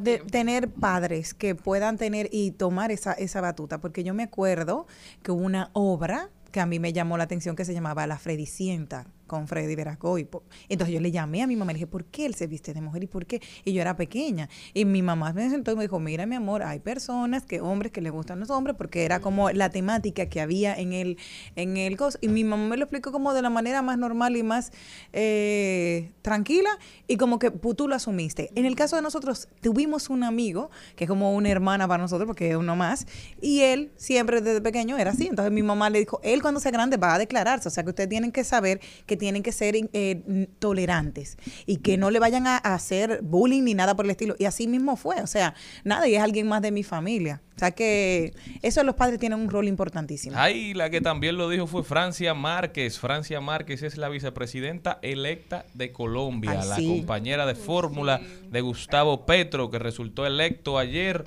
de 0.00 0.18
tener 0.18 0.68
padres 0.68 1.34
que 1.34 1.54
puedan 1.54 1.96
tener 1.96 2.28
y 2.32 2.52
tomar 2.52 2.90
esa, 2.90 3.12
esa 3.12 3.40
batuta, 3.40 3.78
porque 3.78 4.04
yo 4.04 4.14
me 4.14 4.24
acuerdo 4.24 4.86
que 5.22 5.32
hubo 5.32 5.44
una 5.44 5.70
obra 5.72 6.30
que 6.50 6.60
a 6.60 6.66
mí 6.66 6.78
me 6.78 6.92
llamó 6.92 7.16
la 7.16 7.24
atención 7.24 7.56
que 7.56 7.64
se 7.64 7.74
llamaba 7.74 8.06
La 8.06 8.18
Fredicienta 8.18 9.06
con 9.26 9.48
Freddy 9.48 9.74
Veracoy. 9.74 10.28
Entonces 10.68 10.94
yo 10.94 11.00
le 11.00 11.10
llamé 11.10 11.42
a 11.42 11.46
mi 11.46 11.56
mamá 11.56 11.72
y 11.72 11.74
le 11.74 11.78
dije, 11.78 11.86
¿por 11.86 12.04
qué 12.04 12.26
él 12.26 12.34
se 12.34 12.46
viste 12.46 12.74
de 12.74 12.80
mujer 12.80 13.04
y 13.04 13.06
por 13.06 13.26
qué? 13.26 13.40
Y 13.64 13.72
yo 13.72 13.80
era 13.80 13.96
pequeña. 13.96 14.48
Y 14.74 14.84
mi 14.84 15.02
mamá 15.02 15.32
me 15.32 15.48
sentó 15.50 15.72
y 15.72 15.76
me 15.76 15.82
dijo, 15.82 15.98
mira 16.00 16.26
mi 16.26 16.36
amor, 16.36 16.62
hay 16.62 16.80
personas 16.80 17.44
que 17.44 17.60
hombres 17.60 17.92
que 17.92 18.00
les 18.00 18.12
gustan 18.12 18.40
los 18.40 18.50
hombres 18.50 18.76
porque 18.76 19.04
era 19.04 19.20
como 19.20 19.50
la 19.50 19.70
temática 19.70 20.26
que 20.26 20.40
había 20.40 20.74
en 20.74 20.92
el, 20.92 21.18
en 21.56 21.76
el 21.76 21.96
cos. 21.96 22.18
Y 22.20 22.28
mi 22.28 22.44
mamá 22.44 22.68
me 22.68 22.76
lo 22.76 22.84
explicó 22.84 23.12
como 23.12 23.34
de 23.34 23.42
la 23.42 23.50
manera 23.50 23.82
más 23.82 23.98
normal 23.98 24.36
y 24.36 24.42
más 24.42 24.72
eh, 25.12 26.12
tranquila 26.22 26.70
y 27.08 27.16
como 27.16 27.38
que 27.38 27.50
tú 27.50 27.88
lo 27.88 27.94
asumiste. 27.94 28.50
En 28.54 28.64
el 28.64 28.76
caso 28.76 28.96
de 28.96 29.02
nosotros, 29.02 29.48
tuvimos 29.60 30.10
un 30.10 30.24
amigo 30.24 30.70
que 30.96 31.04
es 31.04 31.08
como 31.08 31.34
una 31.34 31.48
hermana 31.48 31.88
para 31.88 32.02
nosotros 32.02 32.26
porque 32.26 32.50
es 32.50 32.56
uno 32.56 32.76
más 32.76 33.06
y 33.40 33.60
él 33.60 33.92
siempre 33.96 34.40
desde 34.40 34.60
pequeño 34.60 34.98
era 34.98 35.10
así. 35.10 35.26
Entonces 35.26 35.52
mi 35.52 35.62
mamá 35.62 35.90
le 35.90 35.98
dijo, 36.00 36.20
él 36.22 36.42
cuando 36.42 36.60
sea 36.60 36.70
grande 36.70 36.96
va 36.96 37.14
a 37.14 37.18
declararse. 37.18 37.68
O 37.68 37.70
sea 37.70 37.82
que 37.82 37.90
ustedes 37.90 38.08
tienen 38.08 38.32
que 38.32 38.44
saber 38.44 38.80
que 39.06 39.16
tienen 39.22 39.44
que 39.44 39.52
ser 39.52 39.76
eh, 39.76 40.48
tolerantes 40.58 41.38
y 41.64 41.76
que 41.76 41.96
no 41.96 42.10
le 42.10 42.18
vayan 42.18 42.48
a, 42.48 42.56
a 42.56 42.74
hacer 42.74 43.20
bullying 43.22 43.62
ni 43.62 43.72
nada 43.72 43.94
por 43.94 44.04
el 44.04 44.10
estilo. 44.10 44.34
Y 44.36 44.46
así 44.46 44.66
mismo 44.66 44.96
fue. 44.96 45.22
O 45.22 45.28
sea, 45.28 45.54
nada, 45.84 46.08
y 46.08 46.16
es 46.16 46.20
alguien 46.20 46.48
más 46.48 46.60
de 46.60 46.72
mi 46.72 46.82
familia. 46.82 47.40
O 47.54 47.58
sea 47.60 47.70
que 47.70 48.34
eso 48.62 48.82
los 48.82 48.96
padres 48.96 49.20
tienen 49.20 49.38
un 49.38 49.48
rol 49.48 49.68
importantísimo. 49.68 50.36
Ahí 50.36 50.74
la 50.74 50.90
que 50.90 51.00
también 51.00 51.36
lo 51.36 51.48
dijo 51.48 51.68
fue 51.68 51.84
Francia 51.84 52.34
Márquez. 52.34 52.98
Francia 52.98 53.40
Márquez 53.40 53.84
es 53.84 53.96
la 53.96 54.08
vicepresidenta 54.08 54.98
electa 55.02 55.66
de 55.74 55.92
Colombia, 55.92 56.58
Ay, 56.60 56.68
la 56.68 56.74
sí. 56.74 56.88
compañera 56.88 57.46
de 57.46 57.54
fórmula 57.54 58.20
de 58.50 58.60
Gustavo 58.60 59.24
Petro, 59.24 59.70
que 59.70 59.78
resultó 59.78 60.26
electo 60.26 60.78
ayer 60.78 61.24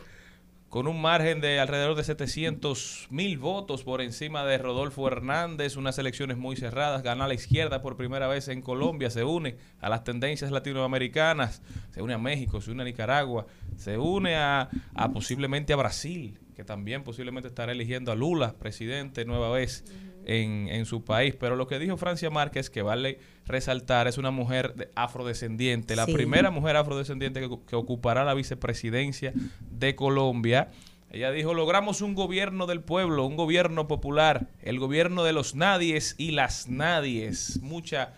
con 0.75 0.87
un 0.87 1.01
margen 1.01 1.39
de 1.39 1.61
alrededor 1.61 1.95
de 1.95 2.03
700 2.03 3.07
mil 3.09 3.37
votos 3.37 3.85
por 3.85 4.01
encima 4.01 4.43
de 4.43 4.57
Rodolfo 4.57 5.07
Hernández, 5.07 5.77
unas 5.77 5.97
elecciones 5.99 6.35
muy 6.35 6.57
cerradas, 6.57 7.01
gana 7.01 7.29
la 7.29 7.33
izquierda 7.33 7.81
por 7.81 7.95
primera 7.95 8.27
vez 8.27 8.49
en 8.49 8.61
Colombia, 8.61 9.09
se 9.09 9.23
une 9.23 9.55
a 9.79 9.87
las 9.87 10.03
tendencias 10.03 10.51
latinoamericanas, 10.51 11.61
se 11.91 12.01
une 12.01 12.13
a 12.13 12.17
México, 12.17 12.59
se 12.59 12.71
une 12.71 12.81
a 12.81 12.85
Nicaragua, 12.85 13.45
se 13.77 13.97
une 13.97 14.35
a, 14.35 14.67
a 14.93 15.13
posiblemente 15.13 15.71
a 15.71 15.77
Brasil, 15.77 16.37
que 16.55 16.63
también 16.63 17.03
posiblemente 17.03 17.47
estará 17.47 17.71
eligiendo 17.71 18.11
a 18.11 18.15
Lula, 18.15 18.53
presidente 18.53 19.25
nueva 19.25 19.49
vez 19.49 19.83
en, 20.25 20.67
en 20.69 20.85
su 20.85 21.03
país. 21.03 21.35
Pero 21.39 21.55
lo 21.55 21.67
que 21.67 21.77
dijo 21.79 21.97
Francia 21.97 22.29
Márquez, 22.29 22.69
que 22.69 22.81
vale 22.81 23.19
resaltar, 23.45 24.07
es 24.07 24.17
una 24.17 24.31
mujer 24.31 24.73
de- 24.75 24.89
afrodescendiente, 24.95 25.95
la 25.95 26.05
primera 26.07 26.49
mujer 26.51 26.77
afrodescendiente 26.77 27.41
que, 27.41 27.49
que 27.67 27.75
ocupará 27.75 28.23
la 28.23 28.33
vicepresidencia 28.33 29.33
de 29.69 29.95
Colombia. 29.95 30.69
Ella 31.11 31.31
dijo, 31.31 31.53
logramos 31.53 32.01
un 32.01 32.13
gobierno 32.15 32.65
del 32.65 32.81
pueblo, 32.81 33.25
un 33.25 33.35
gobierno 33.37 33.87
popular, 33.87 34.47
el 34.61 34.79
gobierno 34.79 35.23
de 35.23 35.33
los 35.33 35.55
nadies 35.55 36.15
y 36.17 36.31
las 36.31 36.67
nadies. 36.67 37.59
Mucha, 37.61 38.13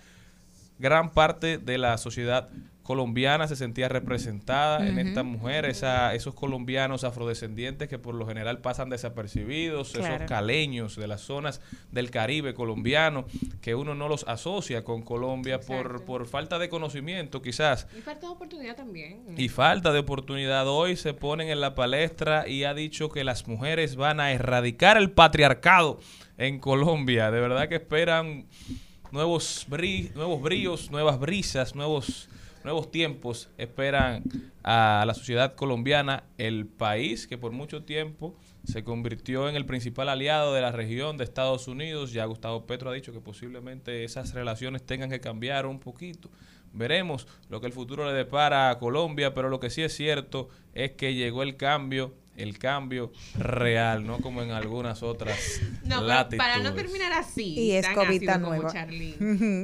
gran 0.79 1.11
parte 1.11 1.57
de 1.57 1.77
la 1.77 1.97
sociedad 1.97 2.49
colombiana 2.87 3.49
se 3.49 3.57
sentía 3.57 3.89
representada 3.89 4.87
en 4.87 4.97
esta 4.97 5.21
mujer, 5.21 5.65
esa, 5.65 6.15
esos 6.15 6.33
colombianos 6.33 7.03
afrodescendientes 7.03 7.89
que 7.89 7.99
por 7.99 8.15
lo 8.15 8.25
general 8.25 8.59
pasan 8.59 8.89
desapercibidos, 8.89 9.91
Claro. 9.91 10.15
esos 10.15 10.27
caleños 10.29 10.95
de 10.95 11.05
las 11.05 11.19
zonas 11.19 11.59
del 11.91 12.09
Caribe 12.11 12.53
colombiano, 12.53 13.25
que 13.59 13.75
uno 13.75 13.93
no 13.93 14.07
los 14.07 14.25
asocia 14.25 14.85
con 14.85 15.01
Colombia 15.01 15.59
por, 15.59 16.05
por 16.05 16.27
falta 16.27 16.59
de 16.59 16.69
conocimiento 16.69 17.41
quizás. 17.41 17.87
Y 17.97 17.99
falta 17.99 18.27
de 18.27 18.31
oportunidad 18.31 18.77
también. 18.77 19.35
Y 19.35 19.49
falta 19.49 19.91
de 19.91 19.99
oportunidad. 19.99 20.65
Hoy 20.69 20.95
se 20.95 21.13
ponen 21.13 21.49
en 21.49 21.59
la 21.59 21.75
palestra 21.75 22.47
y 22.47 22.63
ha 22.63 22.73
dicho 22.73 23.09
que 23.09 23.25
las 23.25 23.45
mujeres 23.49 23.97
van 23.97 24.21
a 24.21 24.31
erradicar 24.31 24.95
el 24.95 25.11
patriarcado 25.11 25.99
en 26.37 26.59
Colombia. 26.59 27.31
De 27.31 27.41
verdad 27.41 27.67
que 27.67 27.75
esperan 27.75 28.45
nuevos, 29.11 29.67
nuevos 30.15 30.41
bríos, 30.41 30.89
nuevas 30.89 31.19
brisas, 31.19 31.75
nuevos, 31.75 32.29
nuevos 32.67 32.91
tiempos. 32.91 33.49
Esperan 33.57 34.23
a 34.63 35.03
la 35.07 35.13
sociedad 35.13 35.55
colombiana, 35.55 36.25
el 36.37 36.67
país 36.67 37.25
que 37.25 37.37
por 37.37 37.51
mucho 37.51 37.83
tiempo 37.83 38.35
se 38.65 38.83
convirtió 38.83 39.47
en 39.47 39.55
el 39.55 39.65
principal 39.65 40.09
aliado 40.09 40.53
de 40.53 40.61
la 40.61 40.73
región 40.73 41.17
de 41.17 41.23
Estados 41.23 41.67
Unidos. 41.69 42.11
Ya 42.11 42.25
Gustavo 42.25 42.67
Petro 42.67 42.89
ha 42.89 42.93
dicho 42.93 43.13
que 43.13 43.21
posiblemente 43.21 44.03
esas 44.03 44.33
relaciones 44.33 44.85
tengan 44.85 45.09
que 45.09 45.21
cambiar 45.21 45.65
un 45.65 45.79
poquito. 45.79 46.29
Veremos 46.73 47.25
lo 47.49 47.61
que 47.61 47.67
el 47.67 47.73
futuro 47.73 48.05
le 48.05 48.11
depara 48.11 48.69
a 48.69 48.77
Colombia, 48.77 49.33
pero 49.33 49.49
lo 49.49 49.61
que 49.61 49.69
sí 49.69 49.81
es 49.81 49.95
cierto 49.95 50.49
es 50.73 50.91
que 50.91 51.15
llegó 51.15 51.43
el 51.43 51.55
cambio, 51.55 52.13
el 52.37 52.57
cambio 52.57 53.11
real, 53.37 54.05
no 54.05 54.19
como 54.19 54.41
en 54.41 54.51
algunas 54.51 55.03
otras 55.03 55.59
No, 55.83 56.01
latitudes. 56.01 56.37
para 56.37 56.59
no 56.59 56.73
terminar 56.73 57.11
así, 57.13 57.53
Y 57.59 57.71
es 57.71 57.85
tan 57.85 57.95
como 58.41 58.55
nueva. 58.55 58.71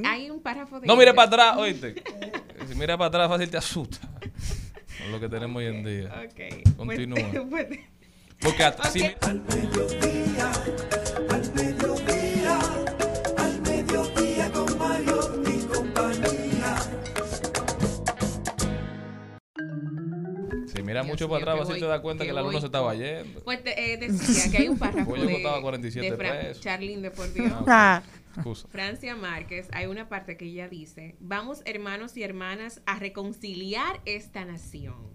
Hay 0.06 0.30
un 0.30 0.40
párrafo 0.42 0.80
de... 0.80 0.86
No 0.86 0.96
mire 0.96 1.14
para 1.14 1.28
atrás, 1.28 1.56
oíste. 1.56 1.94
Si 2.68 2.74
mira 2.74 2.98
para 2.98 3.08
atrás 3.08 3.28
fácil 3.28 3.48
te 3.50 3.56
asusta. 3.56 3.98
Con 4.98 5.12
lo 5.12 5.20
que 5.20 5.28
tenemos 5.28 5.56
hoy 5.56 5.66
en 5.66 5.84
día. 5.84 6.24
Ok. 6.24 6.76
Continúa. 6.76 7.46
Pues- 7.48 7.66
Porque 8.40 8.64
a- 8.64 8.90
si 8.90 9.00
mira 21.04 21.16
Dios 21.16 21.20
mucho 21.20 21.28
para 21.28 21.52
atrás, 21.52 21.68
fácil 21.68 21.82
te 21.82 21.88
das 21.88 22.00
cuenta 22.00 22.24
que 22.24 22.32
la 22.32 22.42
luna 22.42 22.60
se 22.60 22.66
estaba 22.66 22.94
yendo. 22.94 23.40
Pues 23.44 23.62
te- 23.64 23.92
eh, 23.92 23.96
decía 23.96 24.50
que 24.50 24.56
hay 24.58 24.68
un 24.68 24.78
párrafo 24.78 25.10
Pues 25.10 25.22
yo 25.22 25.26
de, 25.28 25.32
costaba 25.34 25.60
47 25.62 26.10
de 26.10 26.16
Fran- 26.16 26.40
pesos. 26.40 26.60
Charlene, 26.62 27.10
por 27.10 27.32
Dios. 27.32 27.52
Ah, 27.66 28.02
Ah, 28.36 28.40
Excusa. 28.40 28.66
Francia 28.68 29.14
Márquez, 29.14 29.68
hay 29.72 29.86
una 29.86 30.08
parte 30.08 30.36
que 30.36 30.46
ella 30.46 30.68
dice, 30.68 31.14
vamos 31.20 31.62
hermanos 31.66 32.16
y 32.16 32.24
hermanas 32.24 32.82
a 32.84 32.98
reconciliar 32.98 34.00
esta 34.06 34.44
nación. 34.44 35.14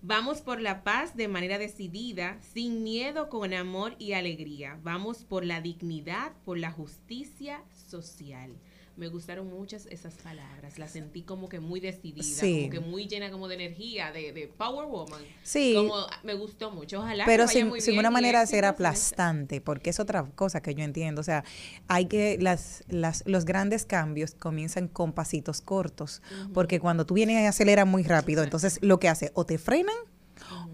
Vamos 0.00 0.40
por 0.42 0.60
la 0.60 0.82
paz 0.84 1.16
de 1.16 1.28
manera 1.28 1.58
decidida, 1.58 2.38
sin 2.40 2.82
miedo, 2.82 3.28
con 3.28 3.52
amor 3.54 3.94
y 3.98 4.12
alegría. 4.14 4.78
Vamos 4.82 5.24
por 5.24 5.44
la 5.44 5.60
dignidad, 5.60 6.32
por 6.44 6.58
la 6.58 6.70
justicia 6.72 7.62
social. 7.88 8.52
Me 8.94 9.08
gustaron 9.08 9.48
muchas 9.48 9.86
esas 9.86 10.14
palabras, 10.16 10.78
las 10.78 10.90
sentí 10.90 11.22
como 11.22 11.48
que 11.48 11.60
muy 11.60 11.80
decidida, 11.80 12.22
Sí. 12.22 12.58
como 12.58 12.70
que 12.70 12.80
muy 12.80 13.06
llena 13.08 13.30
como 13.30 13.48
de 13.48 13.54
energía, 13.54 14.12
de, 14.12 14.32
de 14.32 14.48
Power 14.48 14.86
Woman. 14.86 15.22
Sí. 15.42 15.74
Como, 15.74 16.06
me 16.22 16.34
gustó 16.34 16.70
mucho, 16.70 17.00
ojalá. 17.00 17.24
pero 17.24 17.48
sin, 17.48 17.68
muy 17.68 17.80
sin 17.80 17.92
bien 17.92 18.00
una 18.00 18.10
manera 18.10 18.40
de 18.40 18.46
ser 18.46 18.66
aplastante, 18.66 19.60
porque 19.62 19.90
es 19.90 19.98
otra 19.98 20.24
cosa 20.34 20.60
que 20.60 20.74
yo 20.74 20.84
entiendo. 20.84 21.22
O 21.22 21.24
sea, 21.24 21.42
hay 21.88 22.04
que, 22.06 22.36
las, 22.38 22.84
las, 22.88 23.22
los 23.26 23.46
grandes 23.46 23.86
cambios 23.86 24.34
comienzan 24.34 24.88
con 24.88 25.12
pasitos 25.12 25.62
cortos, 25.62 26.20
porque 26.52 26.78
cuando 26.78 27.06
tú 27.06 27.14
vienes 27.14 27.42
y 27.42 27.46
aceleras 27.46 27.86
muy 27.86 28.02
rápido, 28.02 28.42
entonces 28.42 28.78
lo 28.82 29.00
que 29.00 29.08
hace, 29.08 29.30
o 29.34 29.46
te 29.46 29.56
frenan 29.56 29.96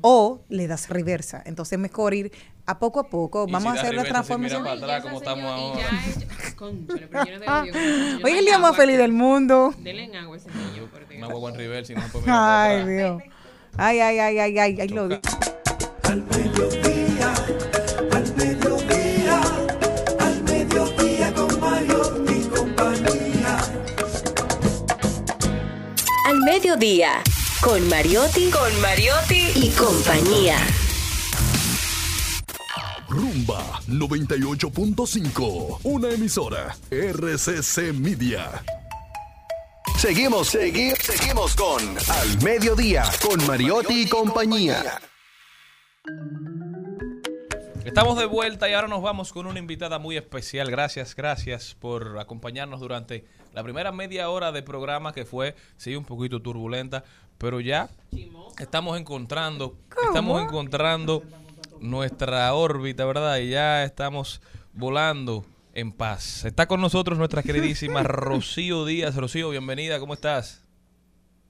o 0.00 0.44
le 0.48 0.66
das 0.66 0.88
reversa. 0.88 1.42
Entonces 1.44 1.78
mejor 1.78 2.14
ir 2.14 2.32
a 2.68 2.78
poco 2.78 3.00
a 3.00 3.08
poco. 3.08 3.46
Vamos 3.46 3.72
si 3.72 3.78
a 3.78 3.80
hacer 3.80 3.94
la 3.94 4.02
si 4.02 4.08
transformación. 4.10 4.66
Hoy 8.22 8.32
es 8.32 8.38
el 8.38 8.44
día 8.44 8.58
más 8.58 8.72
agua. 8.72 8.76
feliz 8.76 8.98
del 8.98 9.12
mundo. 9.12 9.74
Denle 9.78 10.04
en 10.04 10.16
agua 10.16 10.36
ese 10.36 10.50
niño. 10.50 10.86
Una 11.16 11.26
guagua 11.28 11.50
en 11.50 11.56
reversa 11.56 11.94
y 11.94 11.96
no 11.96 12.02
Ay. 12.26 12.84
Dios. 12.86 13.22
Ay, 13.78 14.00
ay, 14.00 14.18
ay, 14.18 14.38
ay, 14.38 14.58
ay, 14.58 14.80
ay, 14.80 14.88
lo 14.88 15.08
vi. 15.08 15.18
Al 16.02 16.22
mediodía, 16.24 17.32
al 18.12 18.36
mediodía, 18.36 19.40
al 20.20 20.42
mediodía 20.42 21.34
con 21.34 21.60
Mario 21.60 22.02
y 22.28 22.48
compañía. 22.48 23.58
Al 26.26 26.38
mediodía, 26.40 27.22
con 27.62 27.88
Mariotti, 27.88 28.50
con 28.50 28.80
Mariotti 28.82 29.52
y 29.54 29.70
compañía. 29.70 30.58
Rumba 33.18 33.82
98.5. 33.88 35.80
Una 35.82 36.08
emisora. 36.08 36.76
RCC 36.88 37.92
Media. 37.92 38.62
Seguimos, 39.96 40.46
seguimos, 40.46 40.98
seguimos 41.00 41.56
con 41.56 41.82
Al 42.10 42.40
Mediodía, 42.44 43.02
con 43.20 43.44
Mariotti 43.44 44.02
y 44.02 44.08
compañía. 44.08 45.00
Estamos 47.84 48.16
de 48.18 48.26
vuelta 48.26 48.70
y 48.70 48.74
ahora 48.74 48.86
nos 48.86 49.02
vamos 49.02 49.32
con 49.32 49.46
una 49.46 49.58
invitada 49.58 49.98
muy 49.98 50.16
especial. 50.16 50.70
Gracias, 50.70 51.16
gracias 51.16 51.74
por 51.74 52.20
acompañarnos 52.20 52.78
durante 52.78 53.24
la 53.52 53.64
primera 53.64 53.90
media 53.90 54.30
hora 54.30 54.52
de 54.52 54.62
programa 54.62 55.12
que 55.12 55.24
fue, 55.24 55.56
sí, 55.76 55.96
un 55.96 56.04
poquito 56.04 56.40
turbulenta, 56.40 57.02
pero 57.36 57.58
ya 57.58 57.90
estamos 58.60 58.96
encontrando, 58.96 59.76
estamos 60.06 60.40
encontrando 60.40 61.24
nuestra 61.80 62.52
órbita, 62.54 63.04
¿verdad? 63.04 63.38
Y 63.38 63.50
ya 63.50 63.84
estamos 63.84 64.40
volando 64.72 65.44
en 65.74 65.92
paz. 65.92 66.44
Está 66.44 66.66
con 66.66 66.80
nosotros 66.80 67.18
nuestra 67.18 67.42
queridísima 67.42 68.02
Rocío 68.04 68.84
Díaz. 68.84 69.16
Rocío, 69.16 69.50
bienvenida, 69.50 69.98
¿cómo 70.00 70.14
estás? 70.14 70.64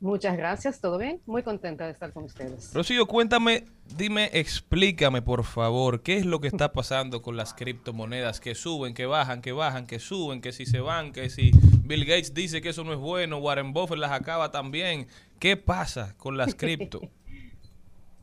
Muchas 0.01 0.37
gracias, 0.37 0.81
¿todo 0.81 0.97
bien? 0.97 1.21
Muy 1.27 1.43
contenta 1.43 1.85
de 1.85 1.91
estar 1.91 2.13
con 2.13 2.23
ustedes. 2.25 2.73
Rocío, 2.73 3.07
cuéntame, 3.07 3.65
dime, 3.97 4.31
explícame 4.33 5.23
por 5.23 5.43
favor, 5.43 6.03
¿qué 6.03 6.19
es 6.19 6.25
lo 6.25 6.41
que 6.41 6.47
está 6.47 6.73
pasando 6.73 7.21
con 7.21 7.37
las 7.37 7.53
criptomonedas 7.53 8.39
que 8.39 8.55
suben, 8.55 8.95
que 8.95 9.07
bajan, 9.07 9.43
que 9.43 9.51
bajan, 9.51 9.89
que 9.89 9.99
suben, 9.99 10.41
que 10.41 10.53
si 10.53 10.67
se 10.67 10.79
van, 10.79 11.11
que 11.13 11.31
si 11.31 11.51
Bill 11.83 12.05
Gates 12.05 12.33
dice 12.33 12.61
que 12.61 12.69
eso 12.69 12.85
no 12.85 12.93
es 12.93 12.99
bueno, 13.01 13.39
Warren 13.39 13.73
Buffett 13.73 13.99
las 13.99 14.13
acaba 14.13 14.53
también? 14.53 15.09
¿Qué 15.41 15.57
pasa 15.57 16.15
con 16.17 16.37
las 16.37 16.55
cripto? 16.55 17.01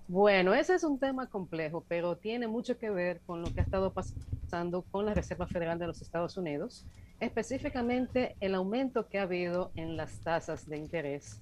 Bueno, 0.08 0.54
ese 0.54 0.76
es 0.76 0.84
un 0.84 1.00
tema 1.00 1.28
complejo, 1.28 1.84
pero 1.88 2.16
tiene 2.16 2.48
mucho 2.48 2.78
que 2.78 2.90
ver 2.90 3.22
con 3.26 3.42
lo 3.42 3.52
que 3.54 3.62
ha 3.62 3.64
estado 3.64 3.92
pasando 3.92 4.84
con 4.84 5.06
la 5.06 5.14
Reserva 5.14 5.48
Federal 5.48 5.80
de 5.80 5.88
los 5.88 6.02
Estados 6.02 6.38
Unidos, 6.38 6.86
específicamente 7.20 8.36
el 8.40 8.54
aumento 8.54 9.08
que 9.08 9.18
ha 9.18 9.24
habido 9.24 9.72
en 9.76 9.98
las 9.98 10.20
tasas 10.22 10.68
de 10.68 10.78
interés 10.78 11.42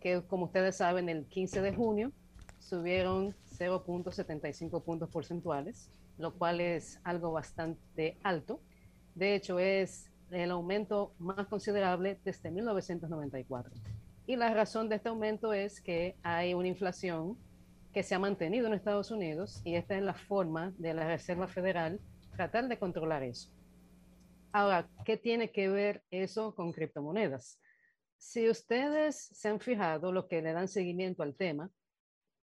que 0.00 0.22
como 0.22 0.46
ustedes 0.46 0.76
saben, 0.76 1.08
el 1.08 1.26
15 1.26 1.60
de 1.60 1.74
junio 1.74 2.12
subieron 2.60 3.34
0.75 3.58 4.82
puntos 4.82 5.08
porcentuales, 5.08 5.90
lo 6.18 6.34
cual 6.34 6.60
es 6.60 7.00
algo 7.04 7.32
bastante 7.32 8.18
alto. 8.22 8.60
De 9.14 9.34
hecho, 9.34 9.58
es 9.58 10.10
el 10.30 10.50
aumento 10.50 11.14
más 11.18 11.46
considerable 11.46 12.20
desde 12.24 12.50
1994. 12.50 13.74
Y 14.26 14.36
la 14.36 14.52
razón 14.52 14.88
de 14.88 14.96
este 14.96 15.08
aumento 15.08 15.52
es 15.52 15.80
que 15.80 16.16
hay 16.22 16.54
una 16.54 16.68
inflación 16.68 17.36
que 17.92 18.02
se 18.02 18.14
ha 18.14 18.18
mantenido 18.18 18.66
en 18.66 18.74
Estados 18.74 19.10
Unidos 19.10 19.60
y 19.64 19.74
esta 19.74 19.96
es 19.96 20.02
la 20.02 20.14
forma 20.14 20.72
de 20.78 20.94
la 20.94 21.06
Reserva 21.06 21.48
Federal 21.48 22.00
tratar 22.36 22.68
de 22.68 22.78
controlar 22.78 23.22
eso. 23.22 23.50
Ahora, 24.52 24.88
¿qué 25.04 25.16
tiene 25.16 25.50
que 25.50 25.68
ver 25.68 26.02
eso 26.10 26.54
con 26.54 26.72
criptomonedas? 26.72 27.60
si 28.18 28.50
ustedes 28.50 29.28
se 29.32 29.48
han 29.48 29.60
fijado, 29.60 30.12
lo 30.12 30.26
que 30.28 30.42
le 30.42 30.52
dan 30.52 30.68
seguimiento 30.68 31.22
al 31.22 31.36
tema, 31.36 31.70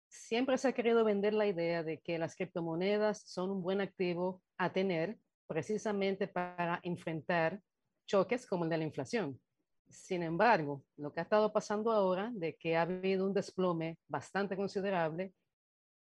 siempre 0.08 0.58
se 0.58 0.68
ha 0.68 0.72
querido 0.72 1.04
vender 1.04 1.32
la 1.32 1.46
idea 1.46 1.84
de 1.84 2.00
que 2.00 2.18
las 2.18 2.34
criptomonedas 2.34 3.22
son 3.24 3.50
un 3.50 3.62
buen 3.62 3.80
activo 3.80 4.42
a 4.58 4.72
tener 4.72 5.16
precisamente 5.46 6.26
para 6.26 6.80
enfrentar 6.82 7.62
choques 8.06 8.46
como 8.46 8.64
el 8.64 8.70
de 8.70 8.78
la 8.78 8.84
inflación. 8.84 9.40
Sin 9.90 10.22
embargo, 10.22 10.84
lo 10.96 11.12
que 11.12 11.20
ha 11.20 11.24
estado 11.24 11.52
pasando 11.52 11.90
ahora, 11.90 12.30
de 12.32 12.54
que 12.54 12.76
ha 12.76 12.82
habido 12.82 13.26
un 13.26 13.34
desplome 13.34 13.98
bastante 14.08 14.56
considerable, 14.56 15.34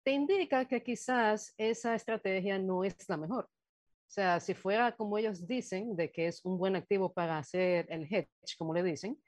te 0.02 0.12
indica 0.12 0.66
que 0.66 0.82
quizás 0.82 1.54
esa 1.56 1.94
estrategia 1.94 2.58
no 2.58 2.84
es 2.84 2.96
la 3.08 3.16
mejor. 3.16 3.44
O 3.44 4.10
sea, 4.14 4.40
si 4.40 4.54
fuera 4.54 4.94
como 4.96 5.18
ellos 5.18 5.46
dicen, 5.46 5.96
de 5.96 6.10
que 6.10 6.28
es 6.28 6.44
un 6.44 6.58
buen 6.58 6.76
activo 6.76 7.12
para 7.12 7.38
hacer 7.38 7.86
el 7.88 8.04
hedge, 8.04 8.56
como 8.58 8.72
le 8.74 8.82
dicen, 8.82 9.18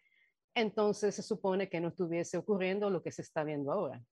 entonces 0.54 1.14
se 1.14 1.22
supone 1.22 1.68
que 1.68 1.80
no 1.80 1.88
estuviese 1.88 2.38
ocurriendo 2.38 2.88
lo 2.88 3.02
que 3.02 3.12
se 3.12 3.22
está 3.22 3.44
viendo 3.44 3.72
ahora. 3.72 4.02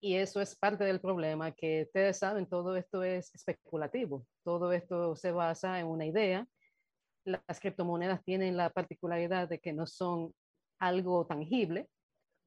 Y 0.00 0.16
eso 0.16 0.40
es 0.40 0.56
parte 0.56 0.82
del 0.82 1.00
problema, 1.00 1.52
que 1.52 1.82
ustedes 1.82 2.18
saben, 2.18 2.48
todo 2.48 2.76
esto 2.76 3.04
es 3.04 3.32
especulativo, 3.34 4.26
todo 4.42 4.72
esto 4.72 5.14
se 5.14 5.30
basa 5.30 5.78
en 5.78 5.86
una 5.86 6.04
idea. 6.04 6.48
Las 7.24 7.60
criptomonedas 7.60 8.22
tienen 8.24 8.56
la 8.56 8.70
particularidad 8.70 9.48
de 9.48 9.60
que 9.60 9.72
no 9.72 9.86
son 9.86 10.34
algo 10.78 11.26
tangible, 11.26 11.88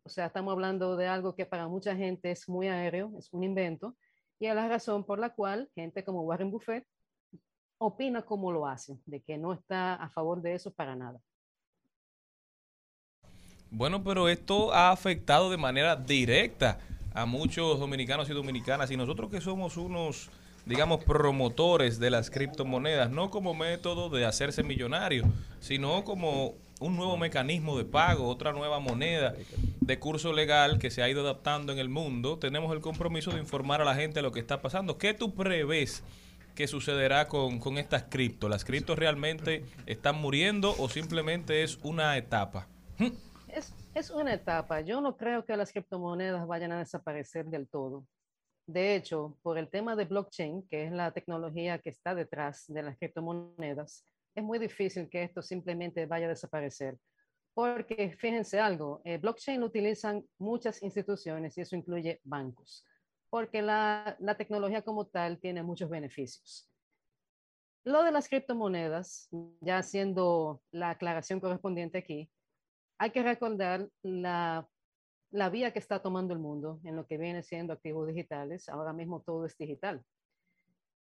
o 0.04 0.10
sea, 0.10 0.28
estamos 0.28 0.52
hablando 0.52 0.96
de 0.98 1.08
algo 1.08 1.36
que 1.36 1.46
para 1.46 1.68
mucha 1.68 1.96
gente 1.96 2.30
es 2.30 2.48
muy 2.48 2.68
aéreo, 2.68 3.12
es 3.18 3.34
un 3.34 3.44
invento, 3.44 3.96
y 4.40 4.46
es 4.46 4.54
la 4.56 4.68
razón 4.68 5.04
por 5.04 5.18
la 5.18 5.34
cual 5.34 5.70
gente 5.74 6.04
como 6.04 6.22
Warren 6.22 6.52
Buffett 6.52 6.86
opina 7.80 8.22
como 8.24 8.52
lo 8.52 8.68
hace, 8.68 9.00
de 9.06 9.22
que 9.22 9.38
no 9.38 9.54
está 9.54 9.96
a 9.96 10.10
favor 10.10 10.42
de 10.42 10.54
eso 10.54 10.72
para 10.72 10.96
nada. 10.96 11.20
Bueno, 13.72 14.04
pero 14.04 14.30
esto 14.30 14.72
ha 14.74 14.92
afectado 14.92 15.50
de 15.50 15.58
manera 15.58 15.96
directa 15.96 16.80
a 17.14 17.26
muchos 17.26 17.80
dominicanos 17.80 18.30
y 18.30 18.34
dominicanas 18.34 18.92
y 18.92 18.98
nosotros 18.98 19.32
que 19.32 19.42
somos 19.42 19.76
unos, 19.76 20.30
digamos, 20.66 21.04
promotores 21.04 22.00
de 22.00 22.10
las 22.10 22.30
criptomonedas, 22.30 23.12
no 23.12 23.30
como 23.30 23.54
método 23.54 24.10
de 24.10 24.26
hacerse 24.26 24.64
millonario, 24.64 25.26
sino 25.60 26.04
como 26.04 26.56
un 26.80 26.96
nuevo 26.96 27.18
mecanismo 27.18 27.78
de 27.78 27.86
pago, 27.86 28.28
otra 28.28 28.52
nueva 28.52 28.80
moneda 28.80 29.34
de 29.82 30.00
curso 30.00 30.34
legal 30.34 30.80
que 30.80 30.92
se 30.92 31.02
ha 31.02 31.10
ido 31.10 31.22
adaptando 31.22 31.72
en 31.72 31.80
el 31.80 31.90
mundo, 31.90 32.38
tenemos 32.40 32.74
el 32.74 32.82
compromiso 32.82 33.32
de 33.32 33.40
informar 33.40 33.82
a 33.82 33.86
la 33.86 33.96
gente 33.96 34.16
de 34.16 34.24
lo 34.24 34.32
que 34.32 34.40
está 34.40 34.62
pasando. 34.62 34.98
¿Qué 34.98 35.14
tú 35.14 35.34
prevés 35.34 36.04
que 36.56 36.68
sucederá 36.68 37.28
con, 37.28 37.60
con 37.60 37.78
estas 37.78 38.04
cripto? 38.04 38.50
¿Las 38.50 38.66
criptos 38.66 38.98
realmente 38.98 39.66
están 39.86 40.16
muriendo 40.20 40.76
o 40.80 40.90
simplemente 40.90 41.64
es 41.64 41.80
una 41.84 42.18
etapa? 42.18 42.68
Es 43.96 44.10
una 44.10 44.34
etapa. 44.34 44.82
Yo 44.82 45.00
no 45.00 45.16
creo 45.16 45.46
que 45.46 45.56
las 45.56 45.72
criptomonedas 45.72 46.46
vayan 46.46 46.74
a 46.74 46.80
desaparecer 46.80 47.46
del 47.46 47.66
todo. 47.66 48.06
De 48.68 48.96
hecho, 48.96 49.38
por 49.44 49.58
el 49.58 49.70
tema 49.70 49.96
de 49.96 50.06
blockchain, 50.06 50.68
que 50.68 50.86
es 50.86 50.92
la 50.92 51.12
tecnología 51.12 51.80
que 51.80 51.90
está 51.90 52.16
detrás 52.16 52.66
de 52.68 52.82
las 52.82 52.98
criptomonedas, 52.98 54.06
es 54.34 54.44
muy 54.44 54.58
difícil 54.58 55.08
que 55.10 55.24
esto 55.24 55.42
simplemente 55.42 56.06
vaya 56.08 56.26
a 56.26 56.30
desaparecer. 56.30 56.98
Porque 57.54 58.16
fíjense 58.20 58.60
algo, 58.60 59.02
el 59.06 59.20
blockchain 59.20 59.62
lo 59.62 59.68
utilizan 59.68 60.26
muchas 60.40 60.82
instituciones 60.84 61.58
y 61.58 61.62
eso 61.62 61.76
incluye 61.76 62.20
bancos, 62.24 62.86
porque 63.30 63.62
la, 63.62 64.18
la 64.20 64.36
tecnología 64.36 64.82
como 64.82 65.08
tal 65.08 65.40
tiene 65.40 65.64
muchos 65.64 65.90
beneficios. 65.90 66.70
Lo 67.86 68.04
de 68.04 68.12
las 68.12 68.28
criptomonedas, 68.28 69.30
ya 69.62 69.78
haciendo 69.78 70.64
la 70.72 70.90
aclaración 70.90 71.40
correspondiente 71.40 72.00
aquí, 72.00 72.30
hay 72.98 73.12
que 73.12 73.24
recordar 73.24 73.88
la, 74.02 74.68
la 75.36 75.50
vía 75.50 75.72
que 75.72 75.80
está 75.80 76.02
tomando 76.02 76.34
el 76.34 76.40
mundo 76.40 76.80
en 76.86 76.96
lo 76.96 77.06
que 77.06 77.18
viene 77.18 77.44
siendo 77.44 77.74
activos 77.74 78.08
digitales. 78.08 78.70
Ahora 78.70 78.94
mismo 78.94 79.22
todo 79.22 79.46
es 79.46 79.58
digital. 79.58 80.02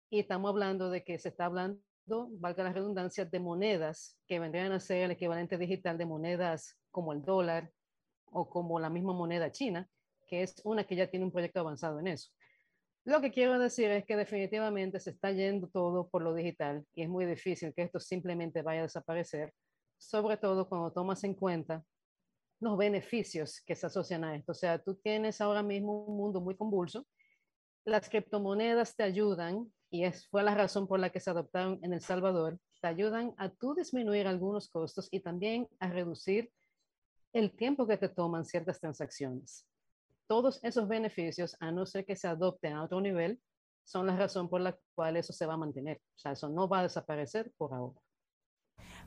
Y 0.09 0.19
estamos 0.19 0.49
hablando 0.49 0.89
de 0.89 1.03
que 1.03 1.19
se 1.19 1.29
está 1.29 1.45
hablando, 1.45 1.79
valga 2.07 2.63
la 2.63 2.73
redundancia, 2.73 3.25
de 3.25 3.39
monedas 3.39 4.17
que 4.27 4.39
vendrían 4.39 4.71
a 4.71 4.79
ser 4.79 5.03
el 5.03 5.11
equivalente 5.11 5.59
digital 5.59 5.99
de 5.99 6.07
monedas 6.07 6.75
como 6.89 7.13
el 7.13 7.21
dólar 7.21 7.71
o 8.31 8.49
como 8.49 8.79
la 8.79 8.89
misma 8.89 9.13
moneda 9.13 9.51
china, 9.51 9.87
que 10.25 10.41
es 10.41 10.59
una 10.63 10.85
que 10.85 10.95
ya 10.95 11.07
tiene 11.07 11.25
un 11.25 11.31
proyecto 11.31 11.59
avanzado 11.59 11.99
en 11.99 12.07
eso. 12.07 12.31
Lo 13.03 13.21
que 13.21 13.31
quiero 13.31 13.59
decir 13.59 13.91
es 13.91 14.05
que 14.05 14.17
definitivamente 14.17 14.99
se 14.99 15.11
está 15.11 15.31
yendo 15.31 15.67
todo 15.67 16.09
por 16.09 16.23
lo 16.23 16.33
digital 16.33 16.83
y 16.95 17.03
es 17.03 17.09
muy 17.09 17.25
difícil 17.25 17.75
que 17.75 17.83
esto 17.83 17.99
simplemente 17.99 18.63
vaya 18.63 18.79
a 18.79 18.83
desaparecer 18.83 19.53
sobre 19.97 20.37
todo 20.37 20.67
cuando 20.67 20.91
tomas 20.91 21.23
en 21.23 21.35
cuenta 21.35 21.83
los 22.59 22.77
beneficios 22.77 23.61
que 23.65 23.75
se 23.75 23.87
asocian 23.87 24.23
a 24.23 24.35
esto. 24.35 24.51
O 24.51 24.55
sea, 24.55 24.79
tú 24.79 24.95
tienes 24.95 25.41
ahora 25.41 25.63
mismo 25.63 26.05
un 26.05 26.17
mundo 26.17 26.41
muy 26.41 26.55
convulso. 26.55 27.05
Las 27.85 28.09
criptomonedas 28.09 28.95
te 28.95 29.03
ayudan, 29.03 29.71
y 29.89 30.05
es, 30.05 30.27
fue 30.27 30.43
la 30.43 30.55
razón 30.55 30.87
por 30.87 30.99
la 30.99 31.09
que 31.09 31.19
se 31.19 31.29
adoptaron 31.29 31.79
en 31.83 31.93
El 31.93 32.01
Salvador, 32.01 32.59
te 32.81 32.87
ayudan 32.87 33.33
a 33.37 33.49
tú 33.49 33.75
disminuir 33.75 34.27
algunos 34.27 34.69
costos 34.69 35.07
y 35.11 35.19
también 35.19 35.67
a 35.79 35.89
reducir 35.89 36.51
el 37.33 37.55
tiempo 37.55 37.85
que 37.85 37.97
te 37.97 38.09
toman 38.09 38.45
ciertas 38.45 38.79
transacciones. 38.79 39.67
Todos 40.27 40.63
esos 40.63 40.87
beneficios, 40.87 41.55
a 41.59 41.71
no 41.71 41.85
ser 41.85 42.05
que 42.05 42.15
se 42.15 42.27
adopten 42.27 42.73
a 42.73 42.83
otro 42.83 43.01
nivel, 43.01 43.39
son 43.83 44.07
la 44.07 44.15
razón 44.15 44.49
por 44.49 44.61
la 44.61 44.77
cual 44.95 45.17
eso 45.17 45.33
se 45.33 45.45
va 45.45 45.53
a 45.53 45.57
mantener. 45.57 45.97
O 45.97 46.19
sea, 46.19 46.31
eso 46.31 46.49
no 46.49 46.67
va 46.67 46.79
a 46.79 46.83
desaparecer 46.83 47.51
por 47.57 47.73
ahora. 47.73 47.99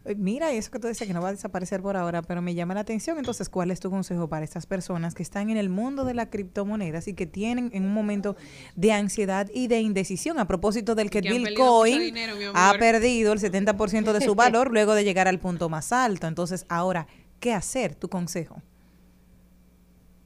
Eh, 0.05 0.15
mira, 0.15 0.53
eso 0.53 0.71
que 0.71 0.79
tú 0.79 0.89
dices 0.89 1.07
que 1.07 1.15
no 1.15 1.21
va 1.21 1.29
a 1.29 1.33
desaparecer 1.33 1.83
por 1.83 1.97
ahora, 1.97 2.23
pero 2.23 2.43
me 2.43 2.55
llama 2.55 2.75
la 2.75 2.81
atención. 2.81 3.19
Entonces, 3.19 3.49
¿cuál 3.49 3.71
es 3.71 3.81
tu 3.81 3.91
consejo 3.91 4.29
para 4.29 4.45
estas 4.45 4.67
personas 4.67 5.15
que 5.15 5.23
están 5.23 5.51
en 5.51 5.57
el 5.57 5.69
mundo 5.69 6.05
de 6.05 6.15
las 6.15 6.29
criptomonedas 6.29 7.09
y 7.09 7.15
que 7.15 7.27
tienen 7.27 7.71
en 7.73 7.85
un 7.85 7.93
momento 7.93 8.37
de 8.77 8.93
ansiedad 8.93 9.49
y 9.53 9.69
de 9.69 9.81
indecisión? 9.81 10.39
A 10.39 10.47
propósito 10.47 10.95
del 10.95 11.11
que, 11.11 11.21
Bitcoin 11.21 12.15
ha 12.55 12.75
perdido 12.79 13.33
el 13.33 13.41
70% 13.41 14.13
de 14.13 14.21
su 14.21 14.35
valor 14.37 14.71
luego 14.71 14.95
de 14.95 15.05
llegar 15.05 15.29
al 15.29 15.39
punto 15.39 15.69
más 15.69 15.93
alto. 15.93 16.27
Entonces, 16.27 16.65
ahora, 16.69 17.07
¿qué 17.41 17.53
hacer? 17.53 17.95
Tu 17.95 18.09
consejo. 18.09 18.63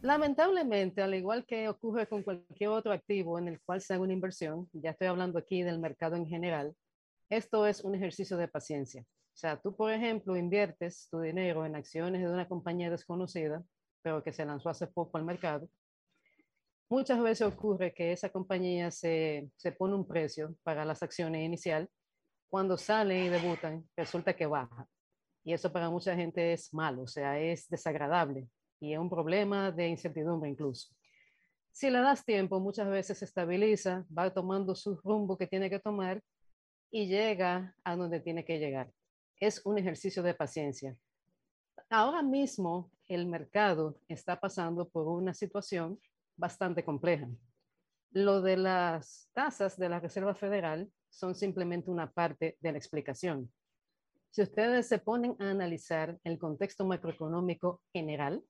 Lamentablemente, 0.03 1.01
al 1.01 1.15
igual 1.15 1.45
que 1.47 1.69
ocurre 1.69 2.09
con 2.09 2.25
cualquier 2.25 2.71
otro 2.71 2.93
activo 2.93 3.39
en 3.39 3.47
el 3.47 3.61
cual 3.61 3.81
se 3.81 3.95
haga 3.95 4.03
una 4.03 4.13
inversión, 4.13 4.69
ya 4.73 4.91
estoy 4.91 5.07
hablando 5.07 5.39
aquí 5.39 5.63
del 5.63 5.79
mercado 5.79 6.17
en 6.17 6.27
general, 6.27 6.75
esto 7.31 7.67
es 7.67 7.83
un 7.83 7.95
ejercicio 7.95 8.37
de 8.37 8.49
paciencia. 8.49 9.05
O 9.33 9.37
sea, 9.37 9.59
tú, 9.61 9.75
por 9.75 9.91
ejemplo, 9.91 10.37
inviertes 10.37 11.09
tu 11.11 11.21
dinero 11.21 11.65
en 11.65 11.75
acciones 11.75 12.23
de 12.23 12.31
una 12.31 12.47
compañía 12.47 12.91
desconocida, 12.91 13.65
pero 14.03 14.23
que 14.23 14.33
se 14.33 14.45
lanzó 14.45 14.69
hace 14.69 14.87
poco 14.87 15.17
al 15.17 15.25
mercado. 15.25 15.69
Muchas 16.91 17.21
veces 17.23 17.47
ocurre 17.47 17.95
que 17.95 18.13
esa 18.13 18.29
compañía 18.29 18.91
se, 18.91 19.51
se 19.57 19.73
pone 19.73 19.95
un 19.95 20.07
precio 20.07 20.55
para 20.63 20.85
las 20.85 21.03
acciones 21.03 21.43
inicial. 21.43 21.89
Cuando 22.51 22.77
salen 22.77 23.25
y 23.25 23.29
debutan, 23.31 23.89
resulta 23.97 24.37
que 24.37 24.45
baja. 24.45 24.87
Y 25.43 25.55
eso 25.55 25.73
para 25.73 25.89
mucha 25.89 26.15
gente 26.15 26.53
es 26.53 26.73
malo, 26.75 27.03
o 27.03 27.07
sea, 27.07 27.41
es 27.41 27.69
desagradable 27.69 28.47
y 28.79 28.93
es 28.93 28.99
un 28.99 29.09
problema 29.09 29.73
de 29.73 29.89
incertidumbre 29.89 30.51
incluso. 30.51 30.95
Si 31.73 31.89
le 31.91 32.01
das 32.01 32.25
tiempo, 32.25 32.61
muchas 32.61 32.89
veces 32.89 33.19
se 33.19 33.25
estabiliza, 33.25 34.05
va 34.17 34.33
tomando 34.33 34.75
su 34.75 34.97
rumbo 34.97 35.39
que 35.39 35.47
tiene 35.47 35.71
que 35.71 35.81
tomar 35.81 36.23
y 36.91 37.07
llega 37.07 37.75
a 37.83 37.97
donde 37.97 38.21
tiene 38.21 38.45
que 38.45 38.59
llegar 38.59 38.93
es 39.43 39.61
un 39.65 39.77
ejercicio 39.77 40.23
de 40.23 40.35
paciencia. 40.35 40.97
Ahora 41.91 42.23
mismo, 42.23 42.93
el 43.09 43.27
mercado 43.27 43.99
está 44.07 44.39
pasando 44.39 44.89
por 44.89 45.09
una 45.09 45.35
situación 45.35 45.99
bastante 46.37 46.85
compleja. 46.85 47.29
Lo 48.13 48.41
de 48.41 48.57
las 48.57 49.29
tasas 49.33 49.77
de 49.77 49.89
la 49.89 49.99
Reserva 49.99 50.37
Federal 50.37 50.89
son 51.11 51.35
simplemente 51.35 51.91
una 51.91 52.13
parte 52.13 52.57
de 52.61 52.71
la 52.71 52.79
explicación. 52.79 53.53
Si 54.31 54.43
ustedes 54.43 54.87
se 54.87 55.01
ponen 55.01 55.35
a 55.41 55.51
analizar 55.51 56.21
el 56.23 56.39
contexto 56.39 56.87
macroeconómico 56.87 57.83
general, 57.93 58.45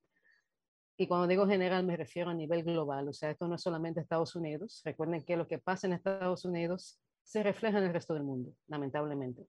y 0.99 1.07
cuando 1.07 1.27
digo 1.27 1.47
general 1.47 1.87
me 1.87 1.97
refiero 1.97 2.29
a 2.29 2.35
nivel 2.35 2.65
global, 2.65 3.09
o 3.09 3.15
sea, 3.15 3.31
esto 3.31 3.49
no 3.49 3.55
es 3.55 3.63
solamente 3.63 4.01
Estados 4.01 4.37
Unidos. 4.37 4.83
Recuerden 4.85 5.25
que 5.25 5.39
lo 5.39 5.49
que 5.49 5.59
pasa 5.59 5.87
en 5.87 5.95
Estados 5.95 6.45
Unidos 6.45 7.01
se 7.23 7.43
refleja 7.43 7.79
en 7.79 7.85
el 7.85 7.95
resto 7.95 8.13
del 8.13 8.25
mundo, 8.25 8.53
lamentablemente. 8.67 9.49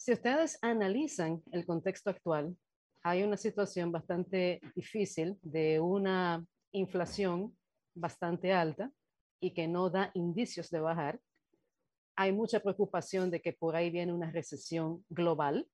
Si 0.00 0.14
ustedes 0.14 0.58
analizan 0.62 1.42
el 1.52 1.66
contexto 1.66 2.08
actual, 2.08 2.56
hay 3.02 3.22
una 3.22 3.36
situación 3.36 3.92
bastante 3.92 4.62
difícil 4.74 5.38
de 5.42 5.78
una 5.78 6.42
inflación 6.72 7.54
bastante 7.94 8.54
alta 8.54 8.90
y 9.40 9.52
que 9.52 9.68
no 9.68 9.90
da 9.90 10.10
indicios 10.14 10.70
de 10.70 10.80
bajar. 10.80 11.20
Hay 12.16 12.32
mucha 12.32 12.60
preocupación 12.60 13.30
de 13.30 13.42
que 13.42 13.52
por 13.52 13.76
ahí 13.76 13.90
viene 13.90 14.14
una 14.14 14.30
recesión 14.30 15.04
global. 15.10 15.68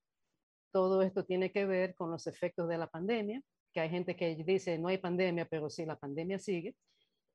Todo 0.73 1.03
esto 1.03 1.23
tiene 1.23 1.53
que 1.53 1.65
ver 1.65 1.95
con 1.95 2.11
los 2.11 2.27
efectos 2.27 2.67
de 2.67 2.77
la 2.77 2.87
pandemia, 2.87 3.41
que 3.73 3.79
hay 3.79 3.89
gente 3.89 4.17
que 4.17 4.35
dice 4.35 4.77
no 4.77 4.89
hay 4.89 4.97
pandemia, 4.97 5.45
pero 5.45 5.69
sí 5.69 5.85
la 5.85 5.97
pandemia 5.97 6.37
sigue. 6.37 6.75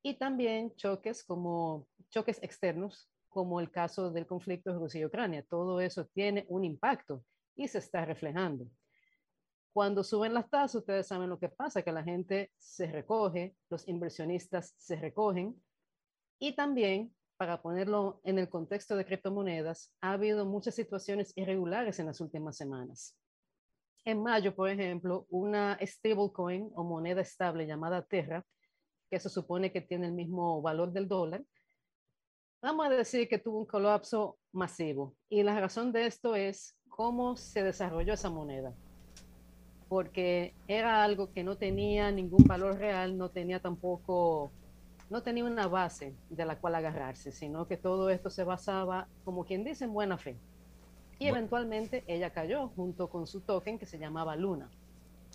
Y 0.03 0.19
también 0.19 0.77
choques 0.77 1.25
como 1.25 1.89
choques 2.11 2.39
externos, 2.43 3.11
como 3.33 3.61
el 3.61 3.71
caso 3.71 4.11
del 4.11 4.27
conflicto 4.27 4.73
de 4.73 4.79
Rusia 4.79 5.01
y 5.01 5.05
Ucrania. 5.07 5.45
Todo 5.49 5.81
eso 5.81 6.07
tiene 6.07 6.45
un 6.49 6.65
impacto 6.65 7.25
y 7.57 7.67
se 7.67 7.79
está 7.79 8.05
reflejando. 8.05 8.67
Cuando 9.73 10.05
suben 10.05 10.35
las 10.35 10.51
tasas, 10.51 10.77
ustedes 10.77 11.07
saben 11.07 11.31
lo 11.31 11.39
que 11.39 11.49
pasa, 11.49 11.83
que 11.83 11.93
la 11.93 12.05
gente 12.05 12.53
se 12.59 12.87
recoge, 12.87 13.57
los 13.71 13.89
inversionistas 13.89 14.75
se 14.77 14.97
recogen 14.97 15.61
y 16.39 16.55
también, 16.55 17.15
para 17.39 17.63
ponerlo 17.63 18.21
en 18.25 18.39
el 18.39 18.51
contexto 18.51 18.97
de 18.97 19.07
criptomonedas, 19.07 19.95
ha 20.03 20.13
habido 20.13 20.45
muchas 20.45 20.75
situaciones 20.75 21.33
irregulares 21.37 21.99
en 21.99 22.07
las 22.07 22.21
últimas 22.21 22.57
semanas. 22.57 23.17
En 24.05 24.23
mayo, 24.23 24.55
por 24.55 24.69
ejemplo, 24.69 25.27
una 25.31 25.79
stablecoin 25.81 26.71
o 26.75 26.85
moneda 26.85 27.23
estable 27.23 27.67
llamada 27.67 28.05
Terra, 28.05 28.45
que 29.09 29.21
se 29.21 29.29
supone 29.31 29.73
que 29.73 29.81
tiene 29.81 30.09
el 30.09 30.13
mismo 30.13 30.61
valor 30.61 30.93
del 30.93 31.09
dólar, 31.09 31.45
vamos 32.63 32.87
a 32.87 32.91
decir 32.91 33.29
que 33.29 33.39
tuvo 33.39 33.59
un 33.59 33.67
colapso 33.67 34.39
masivo. 34.53 35.15
Y 35.29 35.43
la 35.43 35.59
razón 35.61 35.93
de 35.93 36.07
esto 36.07 36.37
es 36.37 36.77
cómo 36.89 37.37
se 37.37 37.63
desarrolló 37.63 38.15
esa 38.15 38.31
moneda. 38.31 38.73
Porque 39.89 40.55
era 40.69 41.03
algo 41.05 41.33
que 41.33 41.43
no 41.43 41.57
tenía 41.57 42.11
ningún 42.13 42.45
valor 42.45 42.79
real, 42.79 43.19
no 43.19 43.29
tenía 43.29 43.61
tampoco, 43.61 44.51
no 45.11 45.23
tenía 45.23 45.45
una 45.45 45.67
base 45.67 46.15
de 46.31 46.47
la 46.47 46.57
cual 46.57 46.77
agarrarse, 46.77 47.33
sino 47.33 47.67
que 47.67 47.77
todo 47.77 48.09
esto 48.09 48.31
se 48.31 48.45
basaba, 48.45 49.09
como 49.25 49.45
quien 49.45 49.65
dice, 49.65 49.85
en 49.85 49.93
buena 49.93 50.17
fe. 50.17 50.37
Y 51.19 51.27
eventualmente 51.27 52.05
ella 52.07 52.31
cayó 52.31 52.69
junto 52.69 53.09
con 53.09 53.27
su 53.27 53.41
token 53.41 53.79
que 53.79 53.87
se 53.87 53.99
llamaba 53.99 54.35
Luna. 54.35 54.71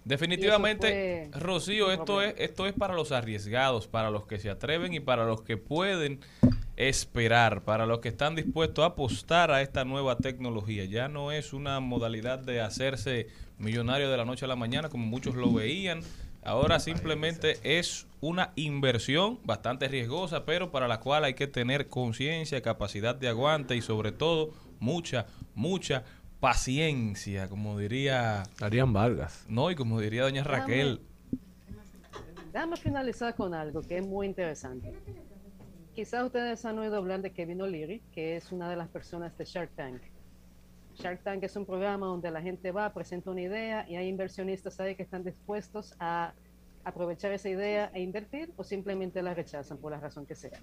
Definitivamente, 0.04 1.30
Rocío, 1.34 1.92
esto 1.92 2.22
es, 2.22 2.34
esto 2.38 2.66
es 2.66 2.74
para 2.74 2.94
los 2.94 3.12
arriesgados, 3.12 3.88
para 3.88 4.10
los 4.10 4.26
que 4.26 4.40
se 4.40 4.50
atreven 4.50 4.94
y 4.94 5.02
para 5.02 5.26
los 5.26 5.42
que 5.42 5.58
pueden 5.58 6.22
esperar, 6.78 7.64
para 7.64 7.86
los 7.86 8.00
que 8.00 8.10
están 8.10 8.36
dispuestos 8.36 8.84
a 8.84 8.90
apostar 8.90 9.52
a 9.52 9.62
esta 9.62 9.84
nueva 9.84 10.18
tecnología. 10.18 10.86
Ya 10.86 11.10
no 11.10 11.32
es 11.32 11.52
una 11.52 11.80
modalidad 11.80 12.40
de 12.40 12.62
hacerse 12.62 13.28
millonario 13.58 14.10
de 14.10 14.18
la 14.18 14.26
noche 14.26 14.46
a 14.46 14.48
la 14.48 14.56
mañana 14.56 14.90
como 14.90 15.06
muchos 15.06 15.36
lo 15.36 15.52
veían. 15.52 16.02
Ahora 16.44 16.80
simplemente 16.80 17.58
es 17.64 18.08
una 18.22 18.54
inversión 18.56 19.40
bastante 19.44 19.88
riesgosa, 19.88 20.46
pero 20.46 20.72
para 20.72 20.88
la 20.88 21.00
cual 21.00 21.26
hay 21.26 21.34
que 21.34 21.48
tener 21.48 21.90
conciencia, 21.90 22.62
capacidad 22.62 23.16
de 23.16 23.28
aguante 23.28 23.76
y 23.76 23.82
sobre 23.82 24.12
todo 24.12 24.54
mucha, 24.80 25.26
mucha 25.56 26.06
paciencia, 26.40 27.50
como 27.50 27.78
diría 27.78 28.44
Darían 28.60 28.94
Vargas. 28.94 29.46
no, 29.50 29.72
y 29.72 29.76
como 29.76 30.00
diría 30.00 30.24
doña 30.24 30.44
Raquel, 30.44 31.02
Déjame 32.54 32.78
finalizar 32.78 33.36
con 33.36 33.54
algo 33.54 33.84
que 33.84 33.98
es 33.98 34.06
muy 34.08 34.26
interesante. 34.26 34.92
Quizás 35.98 36.24
ustedes 36.24 36.64
han 36.64 36.78
oído 36.78 36.96
hablar 36.98 37.24
de 37.24 37.32
Kevin 37.32 37.60
O'Leary, 37.60 38.04
que 38.12 38.36
es 38.36 38.52
una 38.52 38.70
de 38.70 38.76
las 38.76 38.88
personas 38.88 39.36
de 39.36 39.46
Shark 39.46 39.72
Tank. 39.76 40.00
Shark 40.94 41.24
Tank 41.24 41.44
es 41.44 41.56
un 41.56 41.66
programa 41.66 42.06
donde 42.06 42.30
la 42.30 42.40
gente 42.40 42.72
va, 42.72 42.94
presenta 42.94 43.32
una 43.32 43.42
idea 43.42 43.84
y 43.90 43.96
hay 43.96 44.08
inversionistas 44.08 44.80
ahí 44.80 44.94
que 44.94 45.02
están 45.02 45.24
dispuestos 45.24 45.96
a 46.00 46.36
aprovechar 46.84 47.32
esa 47.32 47.50
idea 47.50 47.90
e 47.96 48.02
invertir 48.02 48.54
o 48.58 48.64
simplemente 48.64 49.24
la 49.24 49.34
rechazan 49.34 49.80
por 49.80 49.92
la 49.92 50.00
razón 50.00 50.28
que 50.28 50.36
sea. 50.36 50.60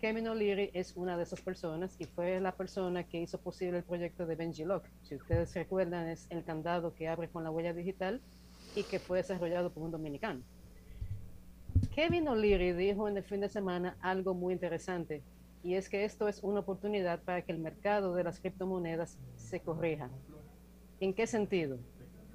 Kevin 0.00 0.26
O'Leary 0.26 0.72
es 0.74 0.96
una 0.96 1.16
de 1.16 1.22
esas 1.22 1.42
personas 1.42 1.94
y 2.00 2.06
fue 2.06 2.40
la 2.40 2.56
persona 2.56 3.04
que 3.04 3.20
hizo 3.20 3.38
posible 3.38 3.78
el 3.78 3.84
proyecto 3.84 4.26
de 4.26 4.34
Benji 4.34 4.64
Lock. 4.64 4.84
Si 5.02 5.14
ustedes 5.14 5.54
recuerdan, 5.54 6.08
es 6.08 6.26
el 6.28 6.42
candado 6.42 6.92
que 6.92 7.06
abre 7.06 7.28
con 7.28 7.44
la 7.44 7.52
huella 7.52 7.72
digital 7.72 8.20
y 8.74 8.82
que 8.82 8.98
fue 8.98 9.18
desarrollado 9.18 9.72
por 9.72 9.84
un 9.84 9.92
dominicano. 9.92 10.42
Kevin 11.96 12.28
O'Leary 12.28 12.74
dijo 12.74 13.08
en 13.08 13.16
el 13.16 13.24
fin 13.24 13.40
de 13.40 13.48
semana 13.48 13.96
algo 14.02 14.34
muy 14.34 14.52
interesante 14.52 15.22
y 15.62 15.76
es 15.76 15.88
que 15.88 16.04
esto 16.04 16.28
es 16.28 16.42
una 16.42 16.60
oportunidad 16.60 17.22
para 17.22 17.40
que 17.40 17.52
el 17.52 17.58
mercado 17.58 18.14
de 18.14 18.22
las 18.22 18.38
criptomonedas 18.38 19.18
se 19.36 19.60
corrija. 19.60 20.10
¿En 21.00 21.14
qué 21.14 21.26
sentido? 21.26 21.78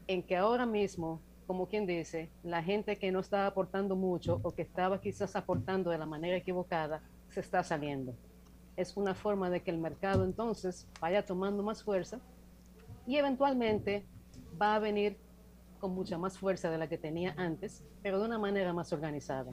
En 0.08 0.24
que 0.24 0.36
ahora 0.36 0.66
mismo, 0.66 1.22
como 1.46 1.68
quien 1.68 1.86
dice, 1.86 2.32
la 2.42 2.64
gente 2.64 2.98
que 2.98 3.12
no 3.12 3.20
estaba 3.20 3.46
aportando 3.46 3.96
mucho 3.96 4.40
o 4.42 4.50
que 4.50 4.64
estaba 4.64 5.00
quizás 5.00 5.36
aportando 5.36 5.92
de 5.92 6.00
la 6.00 6.08
manera 6.08 6.38
equivocada, 6.38 7.04
se 7.30 7.42
está 7.42 7.64
saliendo. 7.64 8.16
Es 8.76 8.98
una 8.98 9.14
forma 9.14 9.52
de 9.52 9.62
que 9.62 9.70
el 9.70 9.78
mercado 9.78 10.26
entonces 10.26 10.88
vaya 11.00 11.24
tomando 11.24 11.62
más 11.62 11.84
fuerza 11.84 12.20
y 13.06 13.18
eventualmente 13.18 14.08
va 14.60 14.74
a 14.74 14.80
venir 14.80 15.18
con 15.82 15.96
mucha 15.96 16.18
más 16.18 16.38
fuerza 16.38 16.70
de 16.70 16.78
la 16.78 16.88
que 16.88 17.00
tenía 17.00 17.34
antes, 17.36 17.84
pero 18.04 18.20
de 18.20 18.26
una 18.26 18.38
manera 18.38 18.72
más 18.72 18.94
organizada. 18.94 19.52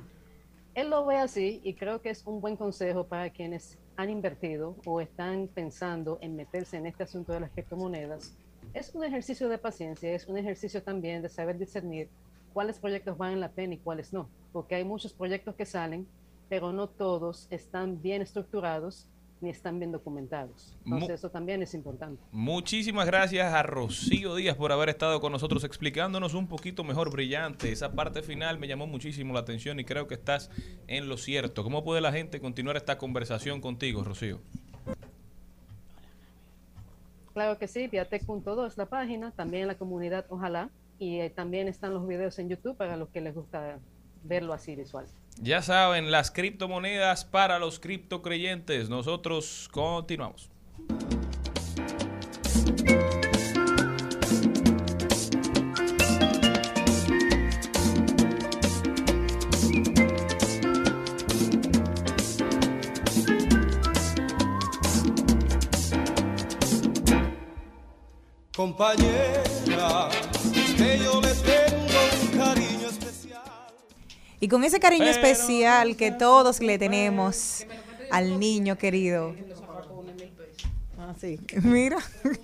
Él 0.74 0.90
lo 0.90 1.06
ve 1.06 1.16
así 1.16 1.60
y 1.64 1.74
creo 1.74 2.02
que 2.02 2.10
es 2.10 2.24
un 2.26 2.40
buen 2.40 2.56
consejo 2.56 3.04
para 3.06 3.30
quienes 3.30 3.78
han 3.96 4.10
invertido 4.10 4.76
o 4.84 5.00
están 5.00 5.48
pensando 5.48 6.18
en 6.20 6.36
meterse 6.36 6.76
en 6.76 6.86
este 6.86 7.02
asunto 7.02 7.32
de 7.32 7.40
las 7.40 7.50
criptomonedas. 7.50 8.36
Es 8.74 8.94
un 8.94 9.02
ejercicio 9.02 9.48
de 9.48 9.58
paciencia, 9.58 10.12
es 10.12 10.28
un 10.28 10.36
ejercicio 10.36 10.82
también 10.82 11.22
de 11.22 11.30
saber 11.30 11.58
discernir 11.58 12.10
cuáles 12.52 12.78
proyectos 12.78 13.16
valen 13.16 13.40
la 13.40 13.50
pena 13.50 13.74
y 13.74 13.78
cuáles 13.78 14.12
no, 14.12 14.28
porque 14.52 14.74
hay 14.74 14.84
muchos 14.84 15.14
proyectos 15.14 15.54
que 15.54 15.64
salen, 15.64 16.06
pero 16.48 16.72
no 16.72 16.88
todos 16.88 17.48
están 17.50 18.00
bien 18.02 18.20
estructurados 18.20 19.08
ni 19.40 19.50
están 19.50 19.78
bien 19.78 19.92
documentados. 19.92 20.74
Entonces 20.84 21.08
Mu- 21.08 21.14
eso 21.14 21.30
también 21.30 21.62
es 21.62 21.72
importante. 21.74 22.20
Muchísimas 22.32 23.06
gracias 23.06 23.52
a 23.54 23.62
Rocío 23.62 24.34
Díaz 24.34 24.56
por 24.56 24.72
haber 24.72 24.88
estado 24.88 25.20
con 25.20 25.30
nosotros 25.32 25.62
explicándonos 25.64 26.34
un 26.34 26.48
poquito 26.48 26.82
mejor 26.84 27.10
brillante. 27.12 27.70
Esa 27.70 27.92
parte 27.92 28.22
final 28.22 28.58
me 28.58 28.66
llamó 28.66 28.86
muchísimo 28.86 29.32
la 29.34 29.40
atención 29.40 29.78
y 29.80 29.84
creo 29.84 30.08
que 30.08 30.14
estás 30.14 30.50
en 30.86 31.08
lo 31.08 31.16
cierto. 31.16 31.62
¿Cómo 31.62 31.84
puede 31.84 32.00
la 32.00 32.12
gente 32.12 32.40
continuar 32.40 32.76
esta 32.76 32.98
conversación 32.98 33.60
contigo, 33.60 34.02
Rocío? 34.04 34.40
Claro 37.34 37.58
que 37.58 37.68
sí, 37.68 37.86
viatec.do 37.86 38.66
es 38.66 38.76
la 38.76 38.86
página, 38.86 39.30
también 39.30 39.68
la 39.68 39.76
comunidad 39.76 40.26
Ojalá, 40.28 40.70
y 40.98 41.20
eh, 41.20 41.30
también 41.30 41.68
están 41.68 41.94
los 41.94 42.06
videos 42.08 42.36
en 42.40 42.48
YouTube 42.48 42.76
para 42.76 42.96
los 42.96 43.08
que 43.10 43.20
les 43.20 43.34
gusta 43.34 43.78
verlo 44.24 44.52
así 44.52 44.74
visual. 44.74 45.06
Ya 45.40 45.62
saben, 45.62 46.10
las 46.10 46.30
criptomonedas 46.32 47.24
para 47.24 47.58
los 47.58 47.78
criptocreyentes. 47.78 48.88
Nosotros 48.88 49.68
continuamos. 49.70 50.50
Compañera, 68.56 70.08
que 70.76 70.98
yo 70.98 71.20
Y 74.40 74.48
con 74.48 74.62
ese 74.64 74.78
cariño 74.78 75.06
especial 75.06 75.96
que 75.96 76.12
todos 76.12 76.60
le 76.60 76.78
tenemos 76.78 77.66
al 78.10 78.38
niño 78.38 78.78
querido. 78.78 79.34
Así, 81.18 81.40
mira, 81.64 81.98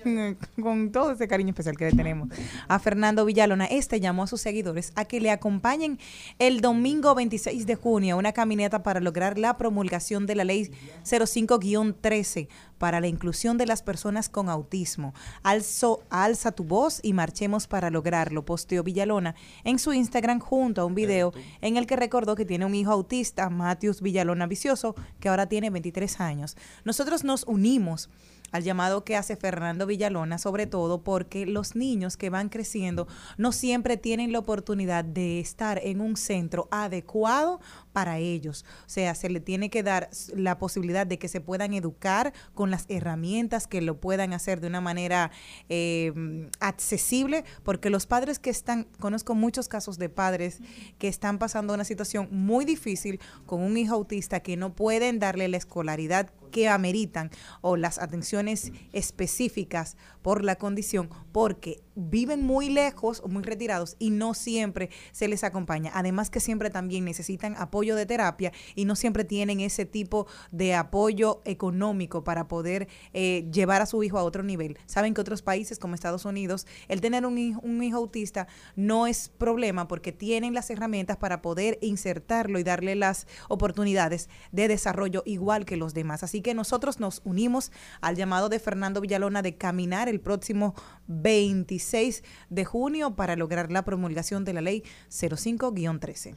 con 0.60 0.90
todo 0.90 1.12
ese 1.12 1.28
cariño 1.28 1.50
especial 1.50 1.76
que 1.76 1.84
le 1.84 1.92
tenemos 1.92 2.28
a 2.66 2.80
Fernando 2.80 3.24
Villalona, 3.24 3.66
este 3.66 4.00
llamó 4.00 4.24
a 4.24 4.26
sus 4.26 4.40
seguidores 4.40 4.92
a 4.96 5.04
que 5.04 5.20
le 5.20 5.30
acompañen 5.30 6.00
el 6.40 6.60
domingo 6.60 7.14
26 7.14 7.66
de 7.66 7.76
junio 7.76 8.16
a 8.16 8.18
una 8.18 8.32
caminata 8.32 8.82
para 8.82 8.98
lograr 8.98 9.38
la 9.38 9.56
promulgación 9.58 10.26
de 10.26 10.34
la 10.34 10.42
ley 10.42 10.72
05-13 11.04 12.48
para 12.78 13.00
la 13.00 13.06
inclusión 13.06 13.58
de 13.58 13.66
las 13.66 13.82
personas 13.82 14.28
con 14.28 14.48
autismo. 14.48 15.14
Alzo, 15.44 16.02
alza 16.10 16.50
tu 16.50 16.64
voz 16.64 16.98
y 17.04 17.12
marchemos 17.12 17.68
para 17.68 17.90
lograrlo, 17.90 18.44
posteó 18.44 18.82
Villalona 18.82 19.36
en 19.62 19.78
su 19.78 19.92
Instagram 19.92 20.40
junto 20.40 20.82
a 20.82 20.84
un 20.84 20.96
video 20.96 21.32
en 21.60 21.76
el 21.76 21.86
que 21.86 21.94
recordó 21.94 22.34
que 22.34 22.44
tiene 22.44 22.66
un 22.66 22.74
hijo 22.74 22.90
autista, 22.90 23.48
Matius 23.50 24.02
Villalona 24.02 24.48
Vicioso, 24.48 24.96
que 25.20 25.28
ahora 25.28 25.48
tiene 25.48 25.70
23 25.70 26.20
años. 26.20 26.56
Nosotros 26.84 27.22
nos 27.22 27.44
unimos 27.44 28.10
al 28.54 28.62
llamado 28.62 29.02
que 29.02 29.16
hace 29.16 29.34
Fernando 29.34 29.84
Villalona, 29.84 30.38
sobre 30.38 30.68
todo 30.68 31.02
porque 31.02 31.44
los 31.44 31.74
niños 31.74 32.16
que 32.16 32.30
van 32.30 32.50
creciendo 32.50 33.08
no 33.36 33.50
siempre 33.50 33.96
tienen 33.96 34.30
la 34.30 34.38
oportunidad 34.38 35.04
de 35.04 35.40
estar 35.40 35.80
en 35.82 36.00
un 36.00 36.16
centro 36.16 36.68
adecuado 36.70 37.60
para 37.94 38.18
ellos. 38.18 38.66
O 38.84 38.88
sea, 38.88 39.14
se 39.14 39.30
le 39.30 39.40
tiene 39.40 39.70
que 39.70 39.82
dar 39.82 40.10
la 40.34 40.58
posibilidad 40.58 41.06
de 41.06 41.18
que 41.18 41.28
se 41.28 41.40
puedan 41.40 41.72
educar 41.72 42.34
con 42.52 42.70
las 42.70 42.84
herramientas 42.88 43.66
que 43.66 43.80
lo 43.80 44.00
puedan 44.00 44.34
hacer 44.34 44.60
de 44.60 44.66
una 44.66 44.82
manera 44.82 45.30
eh, 45.68 46.12
accesible, 46.60 47.44
porque 47.62 47.88
los 47.88 48.06
padres 48.06 48.38
que 48.38 48.50
están, 48.50 48.88
conozco 48.98 49.34
muchos 49.34 49.68
casos 49.68 49.96
de 49.96 50.08
padres 50.08 50.58
que 50.98 51.06
están 51.06 51.38
pasando 51.38 51.72
una 51.72 51.84
situación 51.84 52.28
muy 52.32 52.64
difícil 52.64 53.20
con 53.46 53.62
un 53.62 53.76
hijo 53.76 53.94
autista 53.94 54.40
que 54.40 54.56
no 54.56 54.74
pueden 54.74 55.20
darle 55.20 55.46
la 55.46 55.56
escolaridad 55.56 56.30
que 56.50 56.68
ameritan 56.68 57.30
o 57.60 57.76
las 57.76 57.98
atenciones 57.98 58.72
específicas 58.92 59.96
por 60.20 60.42
la 60.44 60.56
condición, 60.56 61.10
porque 61.30 61.83
viven 61.94 62.42
muy 62.42 62.70
lejos 62.70 63.20
o 63.24 63.28
muy 63.28 63.42
retirados 63.42 63.96
y 63.98 64.10
no 64.10 64.34
siempre 64.34 64.90
se 65.12 65.28
les 65.28 65.44
acompaña. 65.44 65.90
Además 65.94 66.30
que 66.30 66.40
siempre 66.40 66.70
también 66.70 67.04
necesitan 67.04 67.54
apoyo 67.58 67.96
de 67.96 68.06
terapia 68.06 68.52
y 68.74 68.84
no 68.84 68.96
siempre 68.96 69.24
tienen 69.24 69.60
ese 69.60 69.84
tipo 69.84 70.26
de 70.50 70.74
apoyo 70.74 71.40
económico 71.44 72.24
para 72.24 72.48
poder 72.48 72.88
eh, 73.12 73.48
llevar 73.52 73.82
a 73.82 73.86
su 73.86 74.02
hijo 74.02 74.18
a 74.18 74.24
otro 74.24 74.42
nivel. 74.42 74.78
Saben 74.86 75.14
que 75.14 75.20
otros 75.20 75.42
países 75.42 75.78
como 75.78 75.94
Estados 75.94 76.24
Unidos, 76.24 76.66
el 76.88 77.00
tener 77.00 77.26
un 77.26 77.38
hijo, 77.38 77.60
un 77.62 77.82
hijo 77.82 77.98
autista 77.98 78.46
no 78.76 79.06
es 79.06 79.28
problema 79.28 79.88
porque 79.88 80.12
tienen 80.12 80.54
las 80.54 80.70
herramientas 80.70 81.16
para 81.16 81.42
poder 81.42 81.78
insertarlo 81.80 82.58
y 82.58 82.64
darle 82.64 82.94
las 82.94 83.26
oportunidades 83.48 84.28
de 84.52 84.68
desarrollo 84.68 85.22
igual 85.26 85.64
que 85.64 85.76
los 85.76 85.94
demás. 85.94 86.22
Así 86.22 86.40
que 86.40 86.54
nosotros 86.54 87.00
nos 87.00 87.22
unimos 87.24 87.72
al 88.00 88.16
llamado 88.16 88.48
de 88.48 88.58
Fernando 88.58 89.00
Villalona 89.00 89.42
de 89.42 89.56
caminar 89.56 90.08
el 90.08 90.20
próximo 90.20 90.74
26 91.06 92.22
de 92.50 92.64
junio 92.64 93.14
para 93.16 93.36
lograr 93.36 93.70
la 93.70 93.84
promulgación 93.84 94.44
de 94.44 94.52
la 94.52 94.60
ley 94.60 94.82
05-13. 95.10 96.36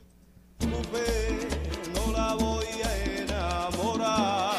no 1.93 2.11
la 2.11 2.35
voy 2.35 2.65
a 2.83 3.05
enamorar. 3.21 4.55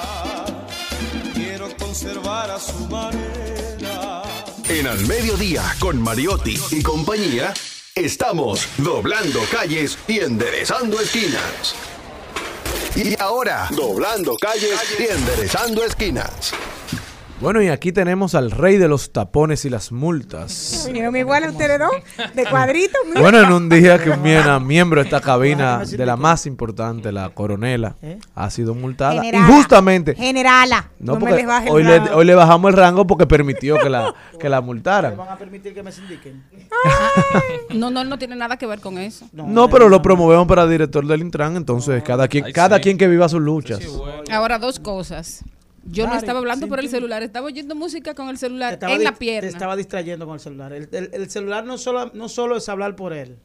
Quiero 1.34 1.68
conservar 1.76 2.50
a 2.50 2.58
su 2.58 2.86
manera. 2.86 4.22
En 4.68 4.86
Al 4.86 5.06
Mediodía, 5.06 5.62
con 5.80 6.00
Mariotti 6.00 6.58
y 6.70 6.82
compañía, 6.82 7.54
estamos 7.94 8.68
doblando 8.76 9.40
calles 9.50 9.98
y 10.06 10.20
enderezando 10.20 11.00
esquinas. 11.00 11.74
Y 12.94 13.18
ahora, 13.20 13.68
doblando 13.70 14.36
calles 14.36 14.78
y 14.98 15.04
enderezando 15.04 15.84
esquinas. 15.84 16.52
Bueno, 17.40 17.62
y 17.62 17.68
aquí 17.68 17.92
tenemos 17.92 18.34
al 18.34 18.50
rey 18.50 18.78
de 18.78 18.88
los 18.88 19.12
tapones 19.12 19.64
y 19.64 19.70
las 19.70 19.92
multas. 19.92 20.82
Vinieron 20.88 21.14
igual 21.14 21.44
a 21.44 21.50
ustedes 21.50 21.78
dos, 21.78 21.92
de 22.34 22.44
cuadrito. 22.46 22.98
mira. 23.06 23.20
Bueno, 23.20 23.40
en 23.40 23.52
un 23.52 23.68
día 23.68 24.02
que 24.02 24.10
un 24.10 24.22
miena- 24.22 24.58
miembro 24.60 25.00
de 25.00 25.04
esta 25.04 25.20
cabina, 25.20 25.84
de 25.84 26.04
la 26.04 26.16
más 26.16 26.46
importante, 26.46 27.12
la 27.12 27.28
coronela, 27.30 27.94
ha 28.34 28.50
sido 28.50 28.74
multada. 28.74 29.22
Generala. 29.22 29.48
Y 29.48 29.52
justamente, 29.52 30.16
Generala. 30.16 30.90
no, 30.98 31.12
No, 31.12 31.14
me 31.14 31.20
porque 31.20 31.36
les 31.36 31.46
baje 31.46 31.68
el 31.68 31.72
hoy, 31.74 31.84
le, 31.84 31.98
rango. 32.00 32.16
hoy 32.16 32.24
le 32.24 32.34
bajamos 32.34 32.70
el 32.72 32.76
rango 32.76 33.06
porque 33.06 33.26
permitió 33.26 33.78
que 33.78 33.88
la, 33.88 34.12
que 34.40 34.48
la 34.48 34.60
multaran. 34.60 35.16
¿Van 35.16 35.28
a 35.28 35.36
permitir 35.38 35.72
que 35.74 35.82
me 35.84 35.92
sindiquen? 35.92 36.42
No, 37.72 37.88
no, 37.92 38.02
no 38.02 38.18
tiene 38.18 38.34
nada 38.34 38.56
que 38.56 38.66
ver 38.66 38.80
con 38.80 38.98
eso. 38.98 39.26
No, 39.32 39.70
pero 39.70 39.88
lo 39.88 40.02
promovemos 40.02 40.48
para 40.48 40.66
director 40.66 41.06
del 41.06 41.20
Intran, 41.20 41.54
entonces 41.56 42.02
cada 42.02 42.26
quien, 42.26 42.46
Ay, 42.46 42.52
cada 42.52 42.78
sí. 42.78 42.82
quien 42.82 42.98
que 42.98 43.06
viva 43.06 43.28
sus 43.28 43.40
luchas. 43.40 43.78
Ahora, 44.32 44.58
dos 44.58 44.80
cosas. 44.80 45.44
Yo 45.84 46.06
no 46.06 46.14
estaba 46.16 46.38
hablando 46.38 46.68
por 46.68 46.80
el 46.80 46.88
celular, 46.88 47.22
estaba 47.22 47.46
oyendo 47.46 47.74
música 47.74 48.14
con 48.14 48.28
el 48.28 48.36
celular 48.38 48.74
Estaba 48.74 48.92
en 48.94 49.04
la 49.04 49.12
Te 49.12 49.16
pierna. 49.18 49.48
estaba 49.48 49.76
distrayendo 49.76 50.26
con 50.26 50.34
el 50.34 50.40
celular. 50.40 50.72
El, 50.72 50.88
el- 50.92 51.10
el 51.12 51.30
celular 51.30 51.64
no 51.64 51.78
solo, 51.78 52.10
no 52.14 52.28
solo 52.28 52.56
es 52.56 52.68
hablar 52.68 52.94
por 52.96 53.12
él. 53.12 53.38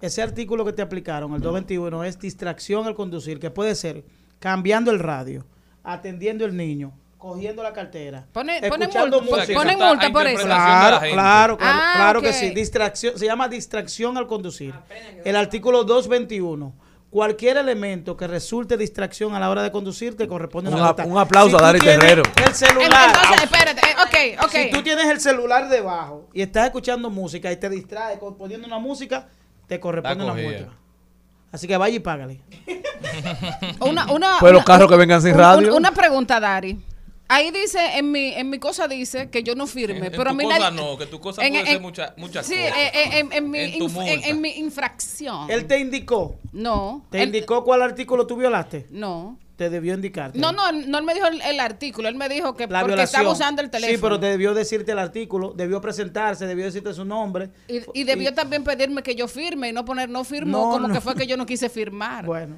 Ese 0.00 0.22
artículo 0.22 0.64
que 0.64 0.72
te 0.72 0.82
aplicaron, 0.82 1.32
el 1.34 1.40
221, 1.40 2.04
es 2.04 2.18
distracción 2.18 2.86
al 2.86 2.94
conducir, 2.94 3.38
que 3.38 3.50
puede 3.50 3.74
ser 3.74 4.04
cambiando 4.40 4.90
el 4.90 4.98
radio, 4.98 5.44
atendiendo 5.84 6.44
el 6.44 6.56
niño, 6.56 6.92
cogiendo 7.18 7.62
la 7.62 7.72
cartera, 7.72 8.26
Pone- 8.32 8.60
pone 8.68 8.84
escuchando 8.86 9.20
multa, 9.20 9.36
música. 9.36 9.58
ponen 9.60 9.78
multa 9.78 10.10
por 10.10 10.26
eso. 10.26 10.44
Claro, 10.44 10.98
claro, 10.98 11.08
claro, 11.12 11.58
Ah, 11.60 11.92
claro 11.96 12.20
que 12.22 12.32
sí. 12.32 12.50
Distracción, 12.50 13.16
se 13.16 13.26
llama 13.26 13.46
distracción 13.48 14.16
al 14.16 14.26
conducir. 14.26 14.74
El 15.24 15.36
artículo 15.36 15.84
221. 15.84 16.72
Cualquier 17.12 17.58
elemento 17.58 18.16
que 18.16 18.26
resulte 18.26 18.78
distracción 18.78 19.34
a 19.34 19.38
la 19.38 19.50
hora 19.50 19.62
de 19.62 19.70
conducir 19.70 20.16
te 20.16 20.26
corresponde 20.26 20.70
Un 20.70 20.76
una 20.76 20.86
multa. 20.86 21.04
un 21.04 21.18
aplauso 21.18 21.58
a 21.58 21.60
Dari 21.60 21.78
Terrero. 21.78 22.22
El 22.42 22.54
celular. 22.54 23.10
Entonces, 23.14 23.42
espérate, 23.44 23.80
eh, 23.82 24.38
ok, 24.38 24.44
ok. 24.46 24.50
Si 24.50 24.70
tú 24.70 24.82
tienes 24.82 25.04
el 25.04 25.20
celular 25.20 25.68
debajo 25.68 26.30
y 26.32 26.40
estás 26.40 26.64
escuchando 26.64 27.10
música 27.10 27.52
y 27.52 27.56
te 27.58 27.68
distraes 27.68 28.18
con- 28.18 28.38
poniendo 28.38 28.66
una 28.66 28.78
música, 28.78 29.28
te 29.66 29.78
corresponde 29.78 30.24
una 30.24 30.32
multa. 30.32 30.68
Así 31.52 31.66
que 31.68 31.76
vaya 31.76 31.94
y 31.94 31.98
págale. 32.00 32.40
Una, 33.80 34.10
una, 34.10 34.36
Pues 34.40 34.52
los 34.54 34.60
una- 34.60 34.64
carros 34.64 34.88
que 34.88 34.96
vengan 34.96 35.20
sin 35.20 35.36
radio. 35.36 35.68
un- 35.68 35.74
Una 35.76 35.90
pregunta, 35.92 36.40
Dari. 36.40 36.80
Ahí 37.32 37.50
dice, 37.50 37.78
en 37.98 38.10
mi, 38.10 38.32
en 38.34 38.50
mi 38.50 38.58
cosa 38.58 38.86
dice 38.88 39.30
que 39.30 39.42
yo 39.42 39.54
no 39.54 39.66
firme, 39.66 40.06
En 40.06 40.10
pero 40.12 40.22
a 40.22 40.28
tu 40.30 40.34
mí 40.34 40.44
cosa 40.44 40.58
nadie- 40.58 40.76
no, 40.76 40.98
que 40.98 41.06
tu 41.06 41.20
cosa 41.20 41.42
en- 41.44 41.52
puede 41.52 41.60
en- 41.62 41.66
ser 41.72 41.80
mucha- 41.80 42.14
muchas 42.16 42.46
sí, 42.46 42.54
cosas. 42.54 42.76
eh, 42.78 42.90
eh, 42.94 43.18
en, 43.20 43.32
en 43.32 43.50
mi, 43.50 43.58
En 43.60 43.78
tu 43.78 43.88
inf- 43.88 43.88
en- 43.88 44.12
multa. 44.14 44.28
en 44.28 44.40
mi 44.40 44.50
infracción. 44.50 45.50
Él 45.50 45.66
te 45.66 45.78
indicó. 45.78 46.36
No. 46.52 47.04
¿Te 47.10 47.18
Él- 47.22 47.28
indicó 47.28 47.64
cuál 47.64 47.82
artículo 47.82 48.26
tú 48.26 48.36
violaste? 48.36 48.86
No. 48.90 49.38
Te 49.56 49.68
debió 49.70 49.94
indicarte. 49.94 50.38
No, 50.38 50.50
no, 50.50 50.72
no 50.72 50.98
él 50.98 51.04
me 51.04 51.14
dijo 51.14 51.26
el, 51.26 51.40
el 51.42 51.60
artículo, 51.60 52.08
él 52.08 52.16
me 52.16 52.28
dijo 52.28 52.56
que 52.56 52.66
La 52.66 52.80
porque 52.80 52.94
violación. 52.94 53.20
estaba 53.20 53.32
usando 53.32 53.62
el 53.62 53.70
teléfono. 53.70 53.96
Sí, 53.96 54.02
pero 54.02 54.18
te 54.18 54.26
debió 54.26 54.54
decirte 54.54 54.92
el 54.92 54.98
artículo, 54.98 55.52
debió 55.54 55.80
presentarse, 55.80 56.46
debió 56.46 56.64
decirte 56.64 56.92
su 56.94 57.04
nombre. 57.04 57.50
y, 57.68 57.80
y 57.94 58.04
debió 58.04 58.34
también 58.34 58.64
pedirme 58.64 59.02
que 59.02 59.14
yo 59.14 59.28
firme 59.28 59.68
y 59.68 59.72
no 59.72 59.84
poner 59.84 60.08
no 60.08 60.24
firmo, 60.24 60.58
No, 60.58 60.70
como 60.70 60.88
no. 60.88 60.94
que 60.94 61.00
fue 61.00 61.14
que 61.14 61.26
yo 61.26 61.36
no 61.36 61.46
quise 61.46 61.68
firmar. 61.68 62.24
Bueno. 62.26 62.56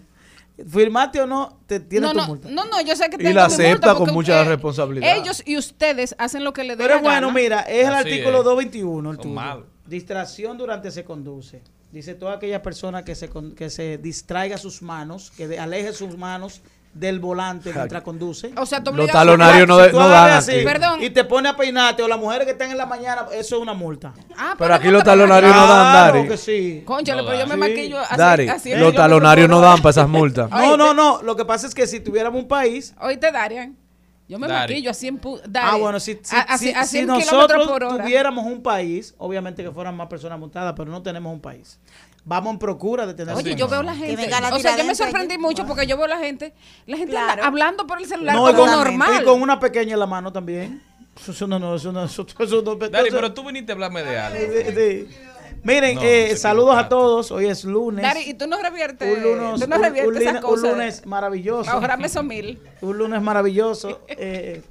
¿Firmaste 0.69 1.21
o 1.21 1.27
no? 1.27 1.59
Te 1.67 1.81
tienes 1.81 2.09
No, 2.09 2.13
tu 2.13 2.19
no, 2.21 2.27
multa. 2.29 2.49
no, 2.49 2.65
no, 2.67 2.81
yo 2.81 2.95
sé 2.95 3.11
que 3.11 3.17
Y 3.17 3.19
tengo 3.19 3.33
la 3.35 3.47
acepta 3.47 3.95
con 3.97 4.13
mucha 4.13 4.45
responsabilidad. 4.45 5.17
Ellos 5.17 5.43
y 5.45 5.57
ustedes 5.57 6.15
hacen 6.19 6.45
lo 6.45 6.53
que 6.53 6.63
les 6.63 6.79
dé 6.79 6.85
Pero 6.85 6.97
la 6.97 7.01
bueno, 7.03 7.29
gana. 7.29 7.33
mira, 7.41 7.61
es 7.63 7.87
el 7.89 7.95
Así 7.95 8.09
artículo 8.09 8.39
es. 8.39 8.45
221 8.45 9.11
el 9.11 9.19
tuyo. 9.19 9.67
Distracción 9.87 10.57
durante 10.57 10.91
se 10.91 11.05
conduce. 11.05 11.63
Dice 11.93 12.15
toda 12.15 12.35
aquella 12.35 12.63
persona 12.63 13.05
que 13.05 13.15
se, 13.15 13.29
con- 13.29 13.55
que 13.55 13.69
se 13.71 13.99
distraiga 13.99 14.57
sus 14.59 14.81
manos, 14.83 15.31
que 15.37 15.47
de- 15.49 15.59
aleje 15.59 15.93
sus 15.93 16.17
manos 16.17 16.63
del 16.95 17.19
volante 17.19 17.73
mientras 17.75 18.03
conduce. 18.03 18.53
O 18.57 18.65
sea, 18.65 18.83
tú 18.83 18.93
Los 18.95 19.11
talonarios 19.11 19.67
no, 19.67 19.77
de- 19.79 19.93
no 19.93 20.09
dan 20.09 20.39
aquí. 20.41 20.63
Perdón. 20.65 21.03
Y 21.03 21.11
te 21.11 21.25
pone 21.25 21.49
a 21.49 21.57
peinarte, 21.57 22.03
o 22.03 22.09
las 22.09 22.19
mujeres 22.19 22.45
que 22.47 22.53
están 22.53 22.71
en 22.71 22.79
la 22.79 22.87
mañana, 22.87 23.27
eso 23.33 23.57
es 23.57 23.63
una 23.63 23.75
multa. 23.75 24.13
Ah, 24.39 24.55
Pero 24.57 24.75
aquí 24.75 24.89
los 24.89 25.03
talonarios 25.03 25.55
no 25.55 25.67
dan, 25.67 25.93
Claro 25.93 26.17
Dari. 26.19 26.29
que 26.29 26.37
sí. 26.37 26.83
Conchale, 26.87 27.23
No 27.23 27.29
pero 27.29 27.41
yo 27.41 27.47
me 27.49 27.57
maquillo 27.57 27.99
así. 27.99 28.17
Dari, 28.17 28.49
así 28.49 28.75
los 28.77 28.95
talonarios 28.95 29.49
no 29.49 29.61
dan 29.61 29.79
para 29.83 29.91
esas 29.91 30.09
multas. 30.09 30.49
No, 30.51 30.77
no, 30.77 30.95
no. 30.95 31.21
Lo 31.23 31.35
que 31.37 31.45
pasa 31.45 31.67
es 31.67 31.75
que 31.75 31.87
si 31.87 32.01
tuviéramos 32.01 32.41
un 32.41 32.49
país. 32.49 32.95
Oíste, 33.01 33.31
Darian. 33.33 33.77
Yo 34.27 34.39
me 34.39 34.47
Dari. 34.49 34.73
maquillo 34.75 34.91
así 34.91 35.09
en 35.09 35.21
pu- 35.21 35.39
Ah, 35.45 35.47
Dari. 35.49 35.81
bueno, 35.81 36.01
si, 36.01 36.19
si, 36.23 36.35
A- 36.35 36.41
a- 36.43 36.57
si- 36.59 36.71
a 36.73 36.85
si 36.85 36.91
100 36.99 37.07
kilómetros 37.07 37.33
nosotros 37.33 37.69
por 37.69 37.85
hora. 37.85 38.03
tuviéramos 38.05 38.47
un 38.47 38.63
país, 38.63 39.15
obviamente 39.19 39.63
que 39.63 39.71
fueran 39.71 39.95
más 39.97 40.07
personas 40.07 40.39
multadas, 40.39 40.73
pero 40.77 40.91
no 40.91 41.03
tenemos 41.03 41.31
un 41.33 41.41
país. 41.41 41.79
Vamos 42.27 42.55
en 42.55 42.59
procura 42.59 43.07
de 43.07 43.13
tener 43.15 43.35
Oye, 43.35 43.55
yo 43.55 43.69
veo 43.69 43.83
la 43.83 43.95
gente. 43.95 44.29
la 44.29 44.55
o 44.55 44.59
sea, 44.59 44.77
yo 44.79 44.85
me 44.85 44.95
sorprendí 44.95 45.37
mucho 45.37 45.67
porque 45.67 45.87
yo 45.87 45.99
veo 45.99 46.07
la 46.07 46.19
gente, 46.19 46.55
la 46.87 46.97
gente 46.97 47.17
anda 47.17 47.45
hablando 47.47 47.87
por 47.87 47.99
el 48.01 48.07
celular 48.07 48.35
No, 48.35 48.47
como 48.47 48.59
con, 48.61 48.71
normal. 48.71 49.21
y 49.21 49.25
con 49.25 49.43
una 49.43 49.61
pequeña 49.61 49.93
en 49.95 50.01
la 50.01 50.07
mano 50.07 50.33
también. 50.33 50.81
Eso, 51.21 51.33
eso 51.33 51.47
no, 51.47 51.59
no, 51.59 51.75
eso 51.77 51.93
no, 51.93 52.05
eso, 52.05 52.27
eso 52.41 52.63
no. 52.63 52.79
Pero 52.79 53.33
tú 53.35 53.45
viniste 53.47 53.73
a 53.73 53.75
hablarme 53.75 54.03
de 54.03 54.19
algo. 54.19 54.39
Sí, 54.41 54.73
sí. 54.75 55.09
Miren, 55.63 55.95
No, 55.97 56.03
eh, 56.03 56.37
saludos 56.37 56.77
a 56.77 56.89
todos. 56.89 57.31
Hoy 57.31 57.47
es 57.47 57.65
lunes. 57.65 58.03
Dari, 58.03 58.21
y 58.29 58.35
tú 58.35 58.47
no 58.47 58.61
reviertes, 58.61 59.17
un 59.17 59.23
lunes, 59.23 59.61
tú 59.61 59.67
no 59.69 59.77
un- 59.77 59.83
reviertes 59.83 60.09
un 60.11 60.17
esas 60.17 60.35
lina- 60.35 60.47
un 60.47 60.55
cosas. 60.55 60.71
lunes 60.73 61.07
maravilloso. 61.07 61.71
Ahorrame 61.71 62.07
esos 62.07 62.25
mil. 62.25 62.59
Un 62.83 62.99
lunes 62.99 63.23
maravilloso. 63.23 64.01
eh, 64.09 64.63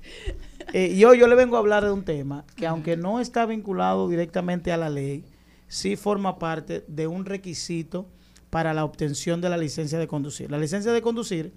eh, 0.74 0.88
y 0.94 1.04
hoy 1.06 1.18
yo 1.20 1.28
le 1.28 1.36
vengo 1.36 1.56
a 1.56 1.60
hablar 1.60 1.84
de 1.84 1.92
un 1.92 2.04
tema 2.04 2.46
que 2.56 2.68
aunque 2.68 2.96
no 2.98 3.20
está 3.20 3.46
vinculado 3.48 4.08
directamente 4.08 4.72
a 4.72 4.78
la 4.78 4.90
ley, 4.90 5.24
sí 5.74 5.96
forma 5.96 6.38
parte 6.38 6.86
de 6.88 7.08
un 7.08 7.26
requisito 7.26 8.08
para 8.52 8.76
la 8.76 8.86
obtención 8.86 9.42
de 9.42 9.50
la 9.50 9.58
licencia 9.58 9.98
de 9.98 10.08
conducir. 10.08 10.52
La 10.52 10.60
licencia 10.60 10.92
de 10.92 11.02
conducir 11.02 11.52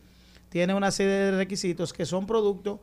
tiene 0.48 0.72
una 0.72 0.90
serie 0.90 1.12
de 1.12 1.30
requisitos 1.32 1.92
que 1.92 2.06
son 2.06 2.26
producto 2.26 2.80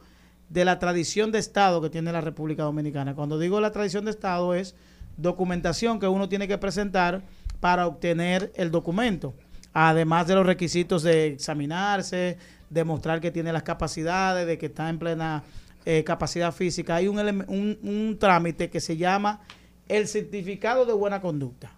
de 0.50 0.64
la 0.64 0.78
tradición 0.78 1.32
de 1.32 1.40
Estado 1.40 1.82
que 1.82 1.90
tiene 1.90 2.12
la 2.12 2.22
República 2.22 2.62
Dominicana. 2.62 3.16
Cuando 3.16 3.40
digo 3.40 3.60
la 3.60 3.72
tradición 3.72 4.06
de 4.06 4.12
Estado 4.12 4.54
es 4.54 4.76
documentación 5.18 6.00
que 6.00 6.08
uno 6.08 6.30
tiene 6.30 6.48
que 6.48 6.60
presentar 6.60 7.24
para 7.60 7.88
obtener 7.88 8.52
el 8.56 8.70
documento, 8.70 9.34
además 9.74 10.28
de 10.28 10.36
los 10.36 10.46
requisitos 10.46 11.02
de 11.02 11.28
examinarse, 11.28 12.38
demostrar 12.70 13.22
que 13.22 13.32
tiene 13.32 13.52
las 13.52 13.64
capacidades, 13.64 14.46
de 14.46 14.60
que 14.60 14.68
está 14.68 14.88
en 14.88 15.00
plena 15.00 15.44
eh, 15.86 16.04
capacidad 16.04 16.52
física. 16.54 16.96
Hay 16.98 17.08
un, 17.08 17.18
un- 17.48 17.80
un 17.82 18.18
trámite 18.20 18.70
que 18.70 18.80
se 18.80 18.98
llama 18.98 19.42
el 19.88 20.08
certificado 20.08 20.86
de 20.86 20.94
buena 20.94 21.22
conducta 21.22 21.78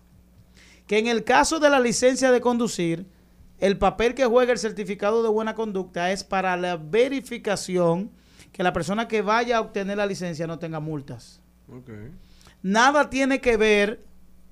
que 0.87 0.99
en 0.99 1.07
el 1.07 1.23
caso 1.23 1.59
de 1.59 1.69
la 1.69 1.79
licencia 1.79 2.31
de 2.31 2.41
conducir, 2.41 3.07
el 3.59 3.77
papel 3.77 4.13
que 4.13 4.25
juega 4.25 4.51
el 4.51 4.59
certificado 4.59 5.23
de 5.23 5.29
buena 5.29 5.55
conducta 5.55 6.11
es 6.11 6.23
para 6.23 6.55
la 6.57 6.77
verificación 6.77 8.11
que 8.51 8.63
la 8.63 8.73
persona 8.73 9.07
que 9.07 9.21
vaya 9.21 9.57
a 9.57 9.61
obtener 9.61 9.97
la 9.97 10.05
licencia 10.05 10.47
no 10.47 10.59
tenga 10.59 10.79
multas. 10.79 11.41
Nada 12.61 13.09
tiene 13.09 13.41
que 13.41 13.57
ver 13.57 14.03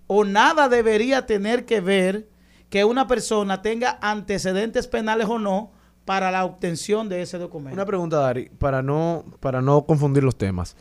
o 0.07 0.23
nada 0.23 0.69
debería 0.69 1.25
tener 1.25 1.65
que 1.65 1.81
ver 1.81 2.27
que 2.69 2.83
una 2.85 3.07
persona 3.07 3.61
tenga 3.61 3.99
antecedentes 4.01 4.87
penales 4.87 5.27
o 5.27 5.37
no 5.37 5.71
para 6.05 6.31
la 6.31 6.43
obtención 6.43 7.07
de 7.07 7.21
ese 7.21 7.37
documento. 7.37 7.75
Una 7.75 7.85
pregunta, 7.85 8.17
Dari, 8.17 8.49
para 8.49 8.81
no, 8.81 9.25
para 9.39 9.61
no 9.61 9.85
confundir 9.85 10.23
los 10.23 10.37
temas. 10.37 10.75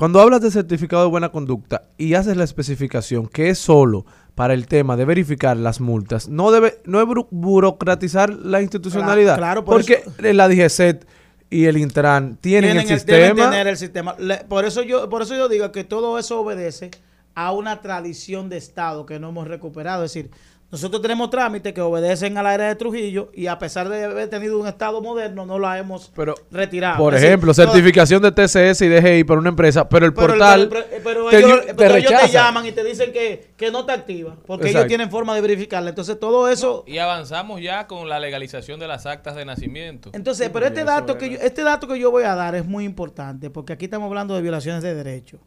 Cuando 0.00 0.18
hablas 0.18 0.40
de 0.40 0.50
certificado 0.50 1.02
de 1.02 1.10
buena 1.10 1.28
conducta 1.28 1.82
y 1.98 2.14
haces 2.14 2.34
la 2.34 2.44
especificación 2.44 3.26
que 3.26 3.50
es 3.50 3.58
solo 3.58 4.06
para 4.34 4.54
el 4.54 4.66
tema 4.66 4.96
de 4.96 5.04
verificar 5.04 5.58
las 5.58 5.78
multas, 5.78 6.26
no 6.26 6.50
debe, 6.50 6.78
no 6.86 7.02
es 7.02 7.06
burocratizar 7.30 8.30
la 8.30 8.62
institucionalidad. 8.62 9.36
claro, 9.36 9.62
por 9.62 9.74
porque 9.74 10.02
la 10.32 10.48
DGCET 10.48 11.06
y 11.50 11.66
el 11.66 11.76
Intran 11.76 12.38
tienen, 12.40 12.70
el 12.70 12.76
deben 12.78 12.98
sistema. 12.98 13.50
tener 13.50 13.66
el 13.66 13.76
sistema. 13.76 14.14
Le- 14.18 14.38
por 14.48 14.64
eso 14.64 14.82
yo, 14.82 15.10
por 15.10 15.20
eso 15.20 15.34
yo 15.36 15.50
digo 15.50 15.70
que 15.70 15.84
todo 15.84 16.18
eso 16.18 16.40
obedece 16.40 16.90
a 17.34 17.52
una 17.52 17.82
tradición 17.82 18.48
de 18.48 18.56
Estado 18.56 19.04
que 19.04 19.20
no 19.20 19.28
hemos 19.28 19.48
recuperado. 19.48 20.02
Es 20.04 20.14
decir, 20.14 20.30
nosotros 20.72 21.02
tenemos 21.02 21.30
trámites 21.30 21.72
que 21.72 21.80
obedecen 21.80 22.38
a 22.38 22.44
la 22.44 22.54
era 22.54 22.68
de 22.68 22.76
Trujillo 22.76 23.30
y 23.34 23.48
a 23.48 23.58
pesar 23.58 23.88
de 23.88 24.04
haber 24.04 24.28
tenido 24.30 24.56
un 24.60 24.68
Estado 24.68 25.02
moderno, 25.02 25.44
no 25.44 25.58
la 25.58 25.76
hemos 25.78 26.12
retirado. 26.52 26.96
Por 26.98 27.14
Es 27.14 27.22
ejemplo, 27.24 27.52
certificación 27.52 28.22
de 28.22 28.30
TCS 28.30 28.82
y 28.82 28.88
DGI 28.88 29.24
para 29.24 29.40
una 29.40 29.48
empresa, 29.48 29.88
pero 29.88 30.06
el 30.06 30.14
pero 30.14 30.32
el- 30.34 30.38
portal 30.38 30.68
pero- 30.70 30.84
pero 31.02 31.28
te, 31.28 31.38
ellos, 31.38 31.60
te 31.76 31.98
ellos 31.98 32.32
llaman 32.32 32.66
y 32.66 32.72
te 32.72 32.84
dicen 32.84 33.12
que, 33.12 33.50
que 33.56 33.72
no 33.72 33.84
te 33.84 33.90
activa, 33.92 34.36
porque 34.46 34.70
ellos 34.70 34.86
tienen 34.86 35.10
forma 35.10 35.34
de 35.34 35.40
verificarla. 35.40 35.90
Entonces, 35.90 36.20
todo 36.20 36.48
eso 36.48 36.84
Y 36.86 36.98
avanzamos 36.98 37.60
ya 37.60 37.88
con 37.88 38.08
la 38.08 38.20
legalización 38.20 38.78
de 38.78 38.86
las 38.86 39.06
actas 39.06 39.34
de 39.34 39.44
nacimiento. 39.44 40.10
Entonces, 40.12 40.50
pero 40.52 40.66
este 40.66 40.84
dato, 40.84 41.18
que 41.18 41.30
yo, 41.30 41.38
este 41.42 41.64
dato 41.64 41.88
que 41.88 41.98
yo 41.98 42.12
voy 42.12 42.22
a 42.22 42.36
dar 42.36 42.54
es 42.54 42.64
muy 42.64 42.84
importante 42.84 43.50
porque 43.50 43.72
aquí 43.72 43.86
estamos 43.86 44.06
hablando 44.06 44.36
de 44.36 44.42
violaciones 44.42 44.84
de 44.84 44.94
derechos. 44.94 45.40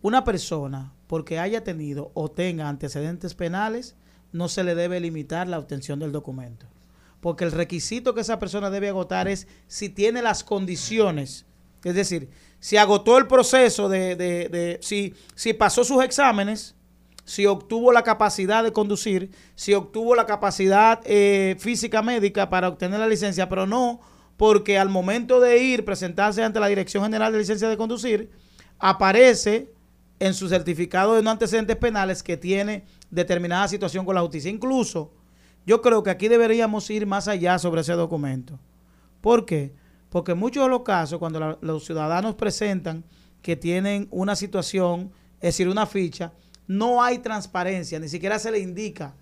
Una 0.00 0.24
persona, 0.24 0.92
porque 1.06 1.38
haya 1.38 1.64
tenido 1.64 2.10
o 2.14 2.30
tenga 2.30 2.68
antecedentes 2.68 3.34
penales, 3.34 3.94
no 4.36 4.48
se 4.48 4.64
le 4.64 4.74
debe 4.74 5.00
limitar 5.00 5.48
la 5.48 5.58
obtención 5.58 5.98
del 5.98 6.12
documento. 6.12 6.66
Porque 7.20 7.44
el 7.44 7.52
requisito 7.52 8.14
que 8.14 8.20
esa 8.20 8.38
persona 8.38 8.70
debe 8.70 8.88
agotar 8.88 9.26
es 9.28 9.48
si 9.66 9.88
tiene 9.88 10.22
las 10.22 10.44
condiciones. 10.44 11.46
Es 11.82 11.94
decir, 11.94 12.28
si 12.60 12.76
agotó 12.76 13.18
el 13.18 13.26
proceso 13.26 13.88
de, 13.88 14.16
de- 14.16 14.48
de- 14.48 14.78
si, 14.82 15.14
si 15.34 15.52
pasó 15.52 15.84
sus 15.84 16.02
exámenes, 16.04 16.74
si 17.24 17.46
obtuvo 17.46 17.90
la 17.90 18.02
capacidad 18.04 18.62
de 18.62 18.72
conducir, 18.72 19.30
si 19.56 19.74
obtuvo 19.74 20.14
la 20.14 20.26
capacidad 20.26 21.00
eh, 21.04 21.56
física 21.58 22.02
médica 22.02 22.48
para 22.50 22.68
obtener 22.68 23.00
la 23.00 23.08
licencia, 23.08 23.48
pero 23.48 23.66
no 23.66 24.00
porque 24.36 24.78
al 24.78 24.90
momento 24.90 25.40
de 25.40 25.58
ir, 25.58 25.84
presentarse 25.84 26.44
ante 26.44 26.60
la 26.60 26.68
Dirección 26.68 27.02
General 27.02 27.32
de 27.32 27.38
Licencia 27.38 27.68
de 27.68 27.76
Conducir, 27.78 28.30
aparece 28.78 29.72
en 30.18 30.34
su 30.34 30.48
certificado 30.48 31.14
de 31.14 31.22
no 31.22 31.30
antecedentes 31.30 31.76
penales 31.76 32.22
que 32.22 32.36
tiene 32.36 32.84
determinada 33.10 33.68
situación 33.68 34.04
con 34.04 34.14
la 34.14 34.22
justicia. 34.22 34.50
Incluso, 34.50 35.12
yo 35.66 35.82
creo 35.82 36.02
que 36.02 36.10
aquí 36.10 36.28
deberíamos 36.28 36.88
ir 36.90 37.06
más 37.06 37.28
allá 37.28 37.58
sobre 37.58 37.82
ese 37.82 37.92
documento. 37.92 38.58
¿Por 39.20 39.44
qué? 39.44 39.74
Porque 40.10 40.32
en 40.32 40.38
muchos 40.38 40.64
de 40.64 40.70
los 40.70 40.82
casos, 40.82 41.18
cuando 41.18 41.58
los 41.60 41.84
ciudadanos 41.84 42.34
presentan 42.34 43.04
que 43.42 43.56
tienen 43.56 44.08
una 44.10 44.36
situación, 44.36 45.12
es 45.36 45.48
decir, 45.48 45.68
una 45.68 45.86
ficha, 45.86 46.32
no 46.66 47.02
hay 47.02 47.18
transparencia, 47.18 47.98
ni 47.98 48.08
siquiera 48.08 48.38
se 48.38 48.50
le 48.50 48.58
indica 48.58 49.14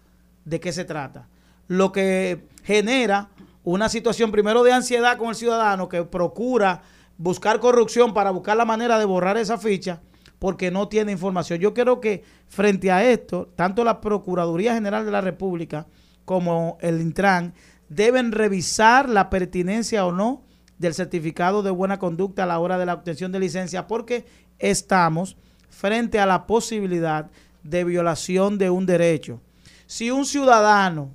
de 0.45 0.61
qué 0.61 0.73
se 0.73 0.85
trata. 0.85 1.29
Lo 1.67 1.93
que 1.93 2.47
genera 2.63 3.29
una 3.65 3.89
situación 3.89 4.31
primero 4.31 4.63
de 4.63 4.73
ansiedad 4.73 5.17
con 5.17 5.31
el 5.31 5.35
ciudadano 5.35 5.89
que 5.89 6.05
procura 6.05 6.83
buscar 7.17 7.61
corrupción 7.61 8.13
para 8.13 8.31
buscar 8.31 8.57
la 8.57 8.65
manera 8.65 8.99
de 8.99 9.05
borrar 9.05 9.37
esa 9.37 9.59
ficha 9.59 10.01
porque 10.39 10.71
no 10.71 10.89
tiene 10.89 11.13
información. 11.13 11.59
Yo 11.59 11.75
creo 11.75 12.01
que 12.01 12.23
frente 12.49 12.91
a 12.91 13.05
esto, 13.05 13.49
tanto 13.57 13.85
la 13.85 14.01
Procuraduría 14.01 14.75
General 14.75 15.05
de 15.05 15.11
la 15.11 15.21
República 15.21 15.87
como 16.25 16.79
el 16.81 17.01
Intran 17.01 17.55
deben 17.89 18.33
revisar 18.33 19.09
la 19.09 19.31
pertinencia 19.31 20.07
o 20.07 20.13
no 20.13 20.43
del 20.79 20.95
certificado 20.95 21.63
de 21.63 21.71
buena 21.71 21.99
conducta 21.99 22.45
a 22.45 22.47
la 22.47 22.59
hora 22.59 22.79
de 22.79 22.87
la 22.87 22.95
obtención 22.95 23.33
de 23.33 23.41
licencia 23.41 23.87
porque 23.87 24.27
estamos 24.59 25.37
frente 25.69 26.19
a 26.19 26.27
la 26.27 26.47
posibilidad 26.47 27.31
de 27.63 27.85
violación 27.85 28.59
de 28.59 28.71
un 28.71 28.87
derecho. 28.87 29.41
Si 29.87 30.11
un 30.11 30.27
ciudadano 30.27 31.13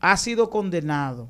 ha 0.00 0.16
sido 0.16 0.50
condenado, 0.50 1.28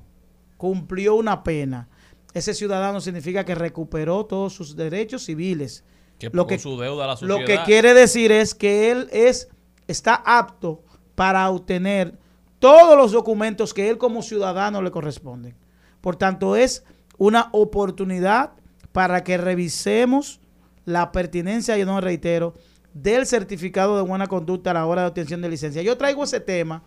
cumplió 0.57 1.15
una 1.15 1.43
pena, 1.43 1.89
ese 2.35 2.53
ciudadano 2.53 3.01
significa 3.01 3.45
que 3.45 3.55
recuperó 3.55 4.27
todos 4.27 4.53
sus 4.53 4.75
derechos 4.75 5.25
civiles. 5.25 5.85
Que 6.19 6.31
Lo 6.33 6.47
que, 6.47 6.59
su 6.59 6.79
deuda 6.79 7.05
a 7.05 7.07
la 7.09 7.17
lo 7.23 7.37
que 7.39 7.43
sociedad. 7.43 7.65
quiere 7.65 7.95
decir 7.95 8.33
es 8.33 8.55
que 8.55 8.91
él 8.91 9.09
es, 9.13 9.49
está 9.89 10.15
apto 10.25 10.83
para 11.15 11.49
obtener 11.51 12.19
todos 12.59 12.97
los 12.97 13.13
documentos 13.13 13.75
que 13.75 13.91
él 13.91 13.99
como 13.99 14.23
ciudadano 14.23 14.81
le 14.81 14.91
corresponden. 14.91 15.57
Por 16.01 16.17
tanto, 16.17 16.57
es 16.57 16.85
una 17.19 17.49
oportunidad 17.53 18.53
para 18.93 19.25
que 19.25 19.37
revisemos 19.37 20.41
la 20.85 21.13
pertinencia, 21.13 21.77
yo 21.77 21.87
no 21.87 22.01
reitero, 22.01 22.55
del 22.93 23.27
certificado 23.27 23.97
de 23.97 24.03
buena 24.03 24.27
conducta 24.29 24.71
a 24.71 24.75
la 24.75 24.87
hora 24.87 25.03
de 25.03 25.09
obtención 25.09 25.43
de 25.43 25.49
licencia. 25.49 25.83
Yo 25.83 25.99
traigo 25.99 26.25
ese 26.25 26.41
tema 26.41 26.85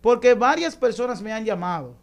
porque 0.00 0.34
varias 0.34 0.76
personas 0.76 1.20
me 1.20 1.32
han 1.32 1.44
llamado, 1.44 1.96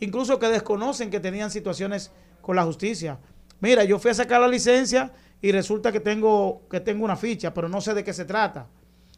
incluso 0.00 0.38
que 0.38 0.48
desconocen 0.48 1.10
que 1.10 1.20
tenían 1.20 1.50
situaciones 1.50 2.10
con 2.42 2.56
la 2.56 2.64
justicia. 2.64 3.18
Mira, 3.60 3.84
yo 3.84 3.98
fui 3.98 4.10
a 4.10 4.14
sacar 4.14 4.40
la 4.40 4.48
licencia 4.48 5.12
y 5.40 5.52
resulta 5.52 5.92
que 5.92 6.00
tengo, 6.00 6.62
que 6.70 6.80
tengo 6.80 7.04
una 7.04 7.16
ficha, 7.16 7.54
pero 7.54 7.68
no 7.68 7.80
sé 7.80 7.94
de 7.94 8.04
qué 8.04 8.12
se 8.12 8.24
trata. 8.24 8.66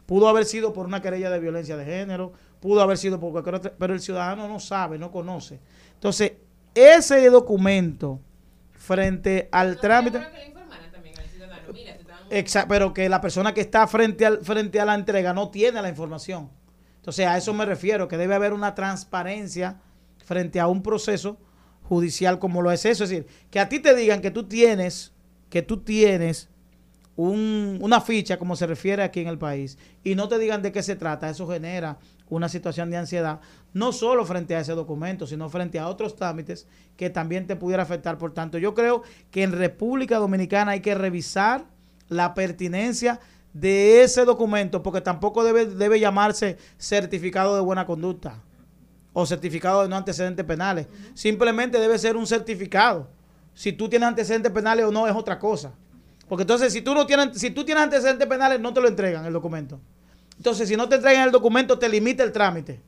Pudo 0.06 0.28
haber 0.28 0.44
sido 0.44 0.72
por 0.72 0.86
una 0.86 1.00
querella 1.00 1.30
de 1.30 1.38
violencia 1.38 1.76
de 1.76 1.84
género, 1.84 2.32
pudo 2.60 2.82
haber 2.82 2.98
sido 2.98 3.18
por 3.18 3.32
cualquier 3.32 3.54
otra, 3.56 3.72
pero 3.78 3.94
el 3.94 4.00
ciudadano 4.00 4.48
no 4.48 4.60
sabe, 4.60 4.98
no 4.98 5.10
conoce. 5.10 5.60
Entonces, 5.94 6.32
ese 6.74 7.28
documento 7.30 8.20
frente 8.72 9.48
al 9.52 9.78
trámite... 9.78 10.20
Exacto, 12.32 12.68
pero 12.68 12.94
que 12.94 13.08
la 13.08 13.20
persona 13.20 13.52
que 13.52 13.60
está 13.60 13.88
frente, 13.88 14.24
al, 14.24 14.44
frente 14.44 14.78
a 14.78 14.84
la 14.84 14.94
entrega 14.94 15.32
no 15.32 15.50
tiene 15.50 15.82
la 15.82 15.88
información. 15.88 16.48
Entonces, 16.96 17.26
a 17.26 17.36
eso 17.36 17.52
me 17.52 17.66
refiero, 17.66 18.06
que 18.06 18.16
debe 18.16 18.36
haber 18.36 18.52
una 18.52 18.74
transparencia 18.74 19.80
frente 20.24 20.60
a 20.60 20.68
un 20.68 20.80
proceso 20.82 21.38
judicial 21.82 22.38
como 22.38 22.62
lo 22.62 22.70
es 22.70 22.84
eso. 22.84 23.02
Es 23.02 23.10
decir, 23.10 23.26
que 23.50 23.58
a 23.58 23.68
ti 23.68 23.80
te 23.80 23.96
digan 23.96 24.20
que 24.20 24.30
tú 24.30 24.44
tienes, 24.44 25.12
que 25.51 25.62
tú 25.62 25.78
tienes 25.78 26.48
un- 27.16 27.78
una 27.82 28.01
ficha, 28.01 28.38
como 28.38 28.57
se 28.57 28.66
refiere 28.66 29.03
aquí 29.03 29.20
en 29.20 29.28
el 29.28 29.36
país, 29.36 29.76
y 30.03 30.14
no 30.14 30.28
te 30.28 30.38
digan 30.38 30.62
de 30.62 30.72
qué 30.72 30.82
se 30.82 30.96
trata, 30.96 31.28
eso 31.28 31.46
genera 31.46 31.98
una 32.30 32.48
situación 32.48 32.90
de 32.90 32.96
ansiedad, 32.96 33.40
no 33.74 33.92
solo 33.92 34.24
frente 34.24 34.55
a 34.55 34.61
ese 34.61 34.72
documento, 34.72 35.26
sino 35.26 35.48
frente 35.51 35.78
a 35.78 35.88
otros 35.88 36.16
trámites 36.16 36.66
que 36.96 37.11
también 37.11 37.46
te 37.46 37.57
pudiera 37.57 37.82
afectar. 37.82 38.16
Por 38.16 38.32
tanto, 38.32 38.57
yo 38.57 38.72
creo 38.72 39.03
que 39.30 39.42
en 39.42 39.53
República 39.53 40.16
Dominicana 40.18 40.72
hay 40.72 40.80
que 40.80 40.94
revisar 40.94 41.64
la 42.09 42.32
pertinencia 42.34 43.20
de 43.53 44.03
ese 44.03 44.24
documento, 44.24 44.82
porque 44.82 45.01
tampoco 45.01 45.42
debe, 45.42 45.66
debe 45.66 45.98
llamarse 45.98 46.57
certificado 46.78 47.57
de 47.57 47.61
buena 47.61 47.84
conducta 47.84 48.40
o 49.12 49.26
certificado 49.26 49.82
de 49.82 49.88
no 49.88 49.96
antecedentes 49.96 50.46
penales. 50.46 50.86
Simplemente 51.14 51.80
debe 51.80 51.98
ser 51.98 52.16
un 52.16 52.28
certificado. 52.28 53.11
Si 53.61 53.74
tú 53.74 53.90
tienes 53.90 54.08
antecedentes 54.08 54.50
penales 54.52 54.86
o 54.86 54.90
no 54.90 55.06
es 55.06 55.14
otra 55.14 55.38
cosa. 55.38 55.74
Porque 56.30 56.44
entonces 56.44 56.72
si 56.72 56.80
tú 56.80 56.94
no 56.94 57.04
tienes, 57.06 57.38
si 57.38 57.50
tú 57.50 57.62
tienes 57.62 57.84
antecedentes 57.84 58.26
penales, 58.26 58.58
no 58.58 58.72
te 58.72 58.80
lo 58.80 58.88
entregan 58.88 59.26
el 59.26 59.34
documento. 59.34 59.78
Entonces, 60.38 60.66
si 60.66 60.78
no 60.78 60.88
te 60.88 60.94
entregan 60.94 61.24
el 61.24 61.30
documento, 61.30 61.78
te 61.78 61.86
limita 61.86 62.22
el 62.22 62.32
trámite. 62.32 62.80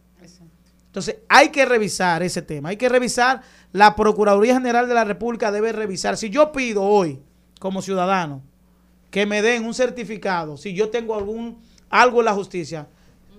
Entonces, 0.87 1.17
hay 1.29 1.51
que 1.51 1.67
revisar 1.67 2.23
ese 2.23 2.41
tema. 2.41 2.71
Hay 2.71 2.79
que 2.79 2.89
revisar. 2.89 3.43
La 3.73 3.95
Procuraduría 3.95 4.55
General 4.55 4.89
de 4.89 4.95
la 4.95 5.05
República 5.05 5.53
debe 5.53 5.73
revisar. 5.73 6.17
Si 6.17 6.31
yo 6.31 6.53
pido 6.53 6.83
hoy, 6.83 7.21
como 7.61 7.83
ciudadano, 7.83 8.43
que 9.11 9.27
me 9.27 9.43
den 9.43 9.67
un 9.67 9.75
certificado, 9.75 10.57
si 10.57 10.73
yo 10.73 10.89
tengo 10.89 11.15
algún 11.15 11.61
algo 11.91 12.21
en 12.21 12.25
la 12.25 12.33
justicia, 12.33 12.87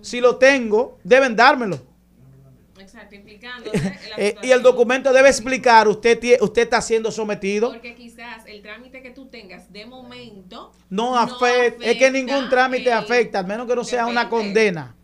si 0.01 0.21
lo 0.21 0.35
tengo, 0.35 0.99
deben 1.03 1.35
dármelo. 1.35 1.79
Exacto, 2.93 3.15
implicando. 3.15 3.71
Eh, 4.17 4.35
y 4.43 4.51
el 4.51 4.61
documento 4.61 5.11
debe 5.11 5.29
explicar, 5.29 5.87
usted, 5.87 6.19
usted 6.41 6.61
está 6.61 6.79
siendo 6.79 7.11
sometido. 7.11 7.71
Porque 7.71 7.95
quizás 7.95 8.45
el 8.45 8.61
trámite 8.61 9.01
que 9.01 9.09
tú 9.09 9.25
tengas 9.27 9.71
de 9.73 9.85
momento 9.87 10.71
No 10.89 11.17
afecta, 11.17 11.83
es 11.85 11.97
que 11.97 12.11
ningún 12.11 12.49
trámite 12.49 12.89
el- 12.89 12.93
afecta, 12.97 13.39
al 13.39 13.47
menos 13.47 13.67
que 13.67 13.75
no 13.75 13.83
sea 13.83 14.05
una 14.05 14.29
condena. 14.29 14.95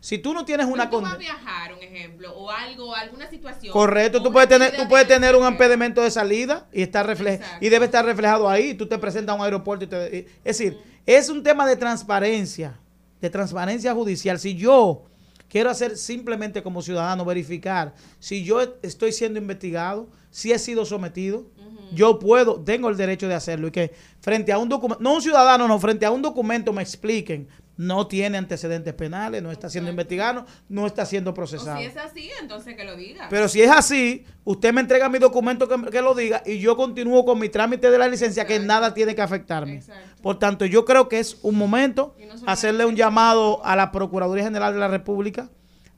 Si 0.00 0.18
tú 0.18 0.32
no 0.34 0.44
tienes 0.44 0.66
una 0.66 0.84
Si 0.84 0.90
tú 0.90 1.00
vas 1.00 1.10
a 1.10 1.14
condena. 1.16 1.18
viajar, 1.34 1.72
un 1.74 1.82
ejemplo, 1.82 2.32
o 2.36 2.50
algo, 2.50 2.94
alguna 2.94 3.28
situación. 3.30 3.72
Correcto, 3.72 4.22
tú 4.22 4.30
puedes 4.30 4.48
tener, 4.48 4.76
tú 4.76 4.86
puedes 4.86 5.08
de- 5.08 5.14
tener 5.14 5.34
un 5.34 5.46
impedimento 5.48 6.02
de 6.02 6.10
salida 6.10 6.68
y 6.72 6.82
está 6.82 7.02
refle 7.02 7.40
y 7.62 7.68
debe 7.70 7.86
estar 7.86 8.04
reflejado 8.04 8.48
ahí. 8.48 8.74
Tú 8.74 8.86
te 8.86 8.98
presentas 8.98 9.32
a 9.34 9.38
un 9.38 9.44
aeropuerto 9.44 9.86
y 9.86 9.88
te, 9.88 10.18
es 10.18 10.58
decir, 10.58 10.78
es 11.06 11.28
un 11.30 11.42
tema 11.42 11.66
de 11.66 11.76
transparencia, 11.76 12.78
de 13.20 13.30
transparencia 13.30 13.92
judicial. 13.94 14.38
Si 14.38 14.54
yo 14.54 15.06
quiero 15.48 15.70
hacer 15.70 15.96
simplemente 15.96 16.62
como 16.62 16.82
ciudadano 16.82 17.24
verificar 17.24 17.94
si 18.18 18.44
yo 18.44 18.60
estoy 18.82 19.12
siendo 19.12 19.38
investigado, 19.38 20.08
si 20.30 20.52
he 20.52 20.58
sido 20.58 20.84
sometido, 20.84 21.46
yo 21.92 22.18
puedo, 22.18 22.60
tengo 22.60 22.88
el 22.88 22.96
derecho 22.96 23.28
de 23.28 23.34
hacerlo 23.34 23.68
y 23.68 23.70
que 23.70 23.92
frente 24.20 24.52
a 24.52 24.58
un 24.58 24.68
documento, 24.68 25.02
no 25.02 25.14
un 25.14 25.22
ciudadano, 25.22 25.66
no, 25.66 25.78
frente 25.78 26.04
a 26.04 26.10
un 26.10 26.20
documento 26.20 26.72
me 26.72 26.82
expliquen, 26.82 27.48
no 27.78 28.08
tiene 28.08 28.36
antecedentes 28.38 28.92
penales, 28.92 29.40
no 29.40 29.52
está 29.52 29.70
siendo 29.70 29.88
investigado, 29.88 30.44
no 30.68 30.84
está 30.84 31.06
siendo 31.06 31.30
O 31.30 31.34
procesado. 31.34 31.78
si 31.78 31.84
es 31.84 31.96
así, 31.96 32.28
entonces 32.40 32.74
que 32.76 32.84
lo 32.84 32.96
diga. 32.96 33.28
Pero 33.30 33.48
si 33.48 33.62
es 33.62 33.70
así, 33.70 34.26
usted 34.42 34.72
me 34.72 34.80
entrega 34.80 35.08
mi 35.08 35.20
documento 35.20 35.68
que, 35.68 35.80
que 35.88 36.02
lo 36.02 36.12
diga 36.16 36.42
y 36.44 36.58
yo 36.58 36.76
continúo 36.76 37.24
con 37.24 37.38
mi 37.38 37.48
trámite 37.48 37.88
de 37.88 37.96
la 37.96 38.08
licencia 38.08 38.44
que 38.46 38.58
nada 38.58 38.94
tiene 38.94 39.14
que 39.14 39.22
afectarme. 39.22 39.80
Por 40.20 40.40
tanto, 40.40 40.66
yo 40.66 40.84
creo 40.84 41.08
que 41.08 41.20
es 41.20 41.38
un 41.42 41.54
momento 41.54 42.16
hacerle 42.46 42.84
un 42.84 42.96
llamado 42.96 43.64
a 43.64 43.76
la 43.76 43.92
Procuraduría 43.92 44.42
General 44.42 44.74
de 44.74 44.80
la 44.80 44.88
República, 44.88 45.48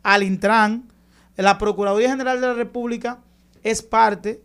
al 0.02 0.22
Intran. 0.22 0.86
La 1.36 1.56
Procuraduría 1.56 2.10
General 2.10 2.38
de 2.42 2.46
la 2.46 2.54
República 2.54 3.20
es 3.62 3.80
parte 3.80 4.42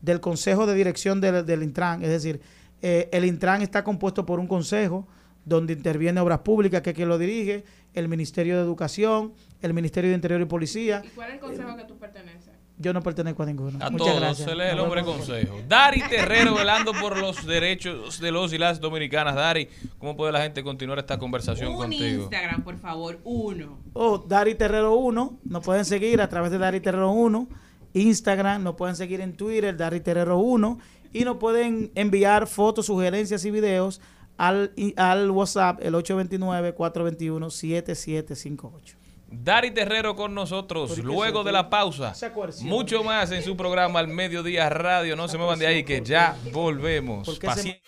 del 0.00 0.20
Consejo 0.20 0.64
de 0.64 0.74
Dirección 0.74 1.20
del, 1.20 1.44
del 1.44 1.62
Intran, 1.62 2.02
es 2.02 2.08
decir, 2.08 2.40
eh, 2.80 3.10
el 3.12 3.26
Intran 3.26 3.60
está 3.60 3.84
compuesto 3.84 4.24
por 4.24 4.40
un 4.40 4.46
consejo 4.46 5.06
donde 5.48 5.72
interviene 5.72 6.20
Obras 6.20 6.40
Públicas, 6.40 6.82
que 6.82 6.90
es 6.90 6.96
quien 6.96 7.08
lo 7.08 7.18
dirige, 7.18 7.64
el 7.94 8.08
Ministerio 8.08 8.56
de 8.56 8.62
Educación, 8.62 9.32
el 9.62 9.74
Ministerio 9.74 10.10
de 10.10 10.16
Interior 10.16 10.40
y 10.40 10.44
Policía, 10.44 11.02
¿Y 11.04 11.08
cuál 11.08 11.28
es 11.30 11.34
el 11.34 11.40
consejo 11.40 11.76
que 11.76 11.84
tú 11.84 11.96
perteneces? 11.98 12.50
yo 12.80 12.92
no 12.92 13.02
pertenezco 13.02 13.42
a 13.42 13.46
ninguno. 13.46 13.76
A 13.84 13.90
Muchas 13.90 14.06
todos 14.06 14.20
gracias. 14.20 14.48
se 14.48 14.54
lee 14.54 14.66
el 14.70 14.78
hombre 14.78 15.02
consejo. 15.02 15.60
Dari 15.66 16.00
Terrero 16.02 16.54
velando 16.54 16.92
por 16.92 17.18
los 17.18 17.44
derechos 17.44 18.20
de 18.20 18.30
los 18.30 18.52
y 18.52 18.58
las 18.58 18.78
dominicanas. 18.78 19.34
Dari, 19.34 19.68
¿cómo 19.98 20.16
puede 20.16 20.30
la 20.30 20.42
gente 20.42 20.62
continuar 20.62 21.00
esta 21.00 21.18
conversación 21.18 21.72
Un 21.72 21.76
contigo? 21.76 22.22
Instagram, 22.22 22.62
por 22.62 22.76
favor, 22.78 23.18
uno. 23.24 23.78
O 23.94 24.18
Dari 24.18 24.54
Terrero 24.54 24.94
1, 24.94 25.38
nos 25.44 25.64
pueden 25.64 25.84
seguir 25.84 26.20
a 26.20 26.28
través 26.28 26.52
de 26.52 26.58
Dari 26.58 26.78
Terrero 26.80 27.10
1, 27.10 27.48
Instagram, 27.94 28.62
nos 28.62 28.76
pueden 28.76 28.94
seguir 28.94 29.20
en 29.22 29.32
Twitter, 29.36 29.76
Dari 29.76 29.98
Terrero 30.00 30.38
1, 30.38 30.78
y 31.12 31.24
nos 31.24 31.38
pueden 31.38 31.90
enviar 31.96 32.46
fotos, 32.46 32.86
sugerencias 32.86 33.44
y 33.44 33.50
videos 33.50 34.00
al, 34.38 34.72
al 34.96 35.30
WhatsApp, 35.30 35.80
el 35.82 35.92
829-421-7758. 35.94 38.94
Dari 39.30 39.72
Terrero 39.72 40.16
con 40.16 40.34
nosotros, 40.34 40.88
¿Por 40.88 40.96
qué 40.96 41.02
luego 41.02 41.44
de 41.44 41.52
la 41.52 41.68
pausa. 41.68 42.14
Mucho 42.62 43.04
más 43.04 43.30
en 43.30 43.42
su 43.42 43.58
programa 43.58 44.00
Al 44.00 44.08
Mediodía 44.08 44.70
Radio. 44.70 45.16
No 45.16 45.28
se 45.28 45.36
muevan 45.36 45.58
de 45.58 45.66
ahí 45.66 45.84
que 45.84 46.00
ya 46.02 46.34
volvemos. 46.50 47.28
se-. 47.62 47.82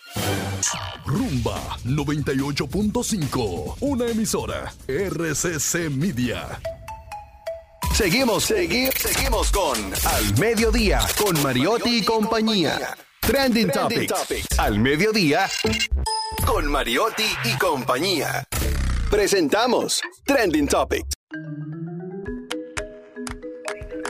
Rumba 1.03 1.59
98.5. 1.83 3.77
Una 3.79 4.05
emisora. 4.07 4.71
RCC 4.87 5.89
Media. 5.89 6.59
Seguimos, 7.95 8.51
segui- 8.51 8.91
seguimos 8.95 9.51
con 9.51 9.77
Al 10.05 10.37
Mediodía, 10.39 10.99
con 11.17 11.41
Mariotti 11.41 11.97
y 11.97 12.03
compañía. 12.05 12.95
Trending, 13.21 13.69
Topics. 13.69 14.59
Al 14.59 14.79
Mediodía, 14.79 15.47
con 16.45 16.65
Mariotti 16.65 17.23
y 17.45 17.57
compañía. 17.57 18.43
Presentamos 19.09 20.01
Trending 20.25 20.67
Topics. 20.67 21.07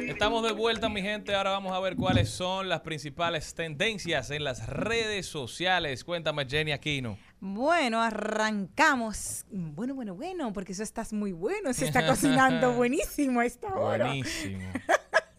Estamos 0.07 0.43
de 0.43 0.53
vuelta, 0.53 0.87
mi 0.87 1.01
gente. 1.01 1.35
Ahora 1.35 1.51
vamos 1.51 1.73
a 1.73 1.79
ver 1.79 1.95
cuáles 1.95 2.29
son 2.29 2.69
las 2.69 2.81
principales 2.81 3.53
tendencias 3.53 4.31
en 4.31 4.43
las 4.43 4.67
redes 4.67 5.25
sociales. 5.25 6.03
Cuéntame, 6.03 6.45
Jenny 6.47 6.71
Aquino. 6.71 7.17
Bueno, 7.41 8.01
arrancamos. 8.01 9.45
Bueno, 9.49 9.93
bueno, 9.93 10.15
bueno, 10.15 10.53
porque 10.53 10.71
eso 10.71 10.83
está 10.83 11.05
muy 11.11 11.33
bueno. 11.33 11.73
Se 11.73 11.85
está 11.85 12.07
cocinando 12.07 12.71
buenísimo 12.75 13.41
a 13.41 13.45
esta 13.45 13.75
hora. 13.75 14.05
Buenísimo. 14.05 14.71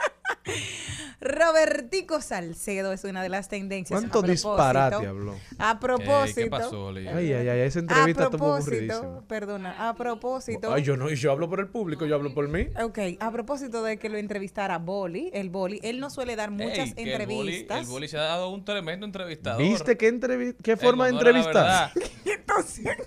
Robertico 1.20 2.20
Salcedo 2.20 2.93
es 2.93 3.05
una 3.05 3.22
de 3.22 3.28
las 3.28 3.49
tendencias. 3.49 4.01
¿Cuánto 4.01 4.22
disparate 4.22 5.07
habló? 5.07 5.36
A 5.59 5.78
propósito. 5.78 6.40
¿Qué 6.40 6.51
pasó, 6.51 6.90
Lía? 6.90 7.16
Ay, 7.16 7.32
ay, 7.32 7.49
ay, 7.49 7.61
esa 7.61 7.78
entrevista 7.78 8.28
propósito, 8.28 8.93
aburridísima. 8.95 9.26
perdona, 9.28 9.88
a 9.88 9.95
propósito. 9.95 10.72
Ay, 10.72 10.82
yo 10.82 10.97
no, 10.97 11.11
y 11.11 11.14
yo 11.16 11.30
hablo 11.30 11.49
por 11.49 11.61
el 11.61 11.68
público, 11.68 12.07
yo 12.07 12.16
hablo 12.16 12.34
por 12.34 12.49
mí. 12.49 12.66
Ok, 12.82 12.99
a 13.20 13.30
propósito 13.30 13.82
de 13.84 13.99
que 13.99 14.09
lo 14.09 14.18
entrevistara 14.18 14.78
Boli, 14.78 15.30
el 15.32 15.49
Boli, 15.51 15.78
él 15.84 16.01
no 16.01 16.11
suele 16.11 16.34
dar 16.34 16.51
muchas 16.51 16.88
Ey, 16.88 16.95
que 16.95 17.03
el 17.03 17.09
boli- 17.20 17.22
entrevistas. 17.22 17.80
El 17.80 17.86
boli, 17.86 18.09
se 18.09 18.18
ha 18.18 18.22
dado 18.22 18.51
un 18.51 18.64
tremendo 18.64 19.07
entrevistador. 19.07 19.62
¿Viste 19.62 19.97
qué, 19.97 20.12
entrevi- 20.12 20.57
qué 20.62 20.76
forma 20.76 21.05
de 21.07 21.12
entrevistar? 21.12 21.93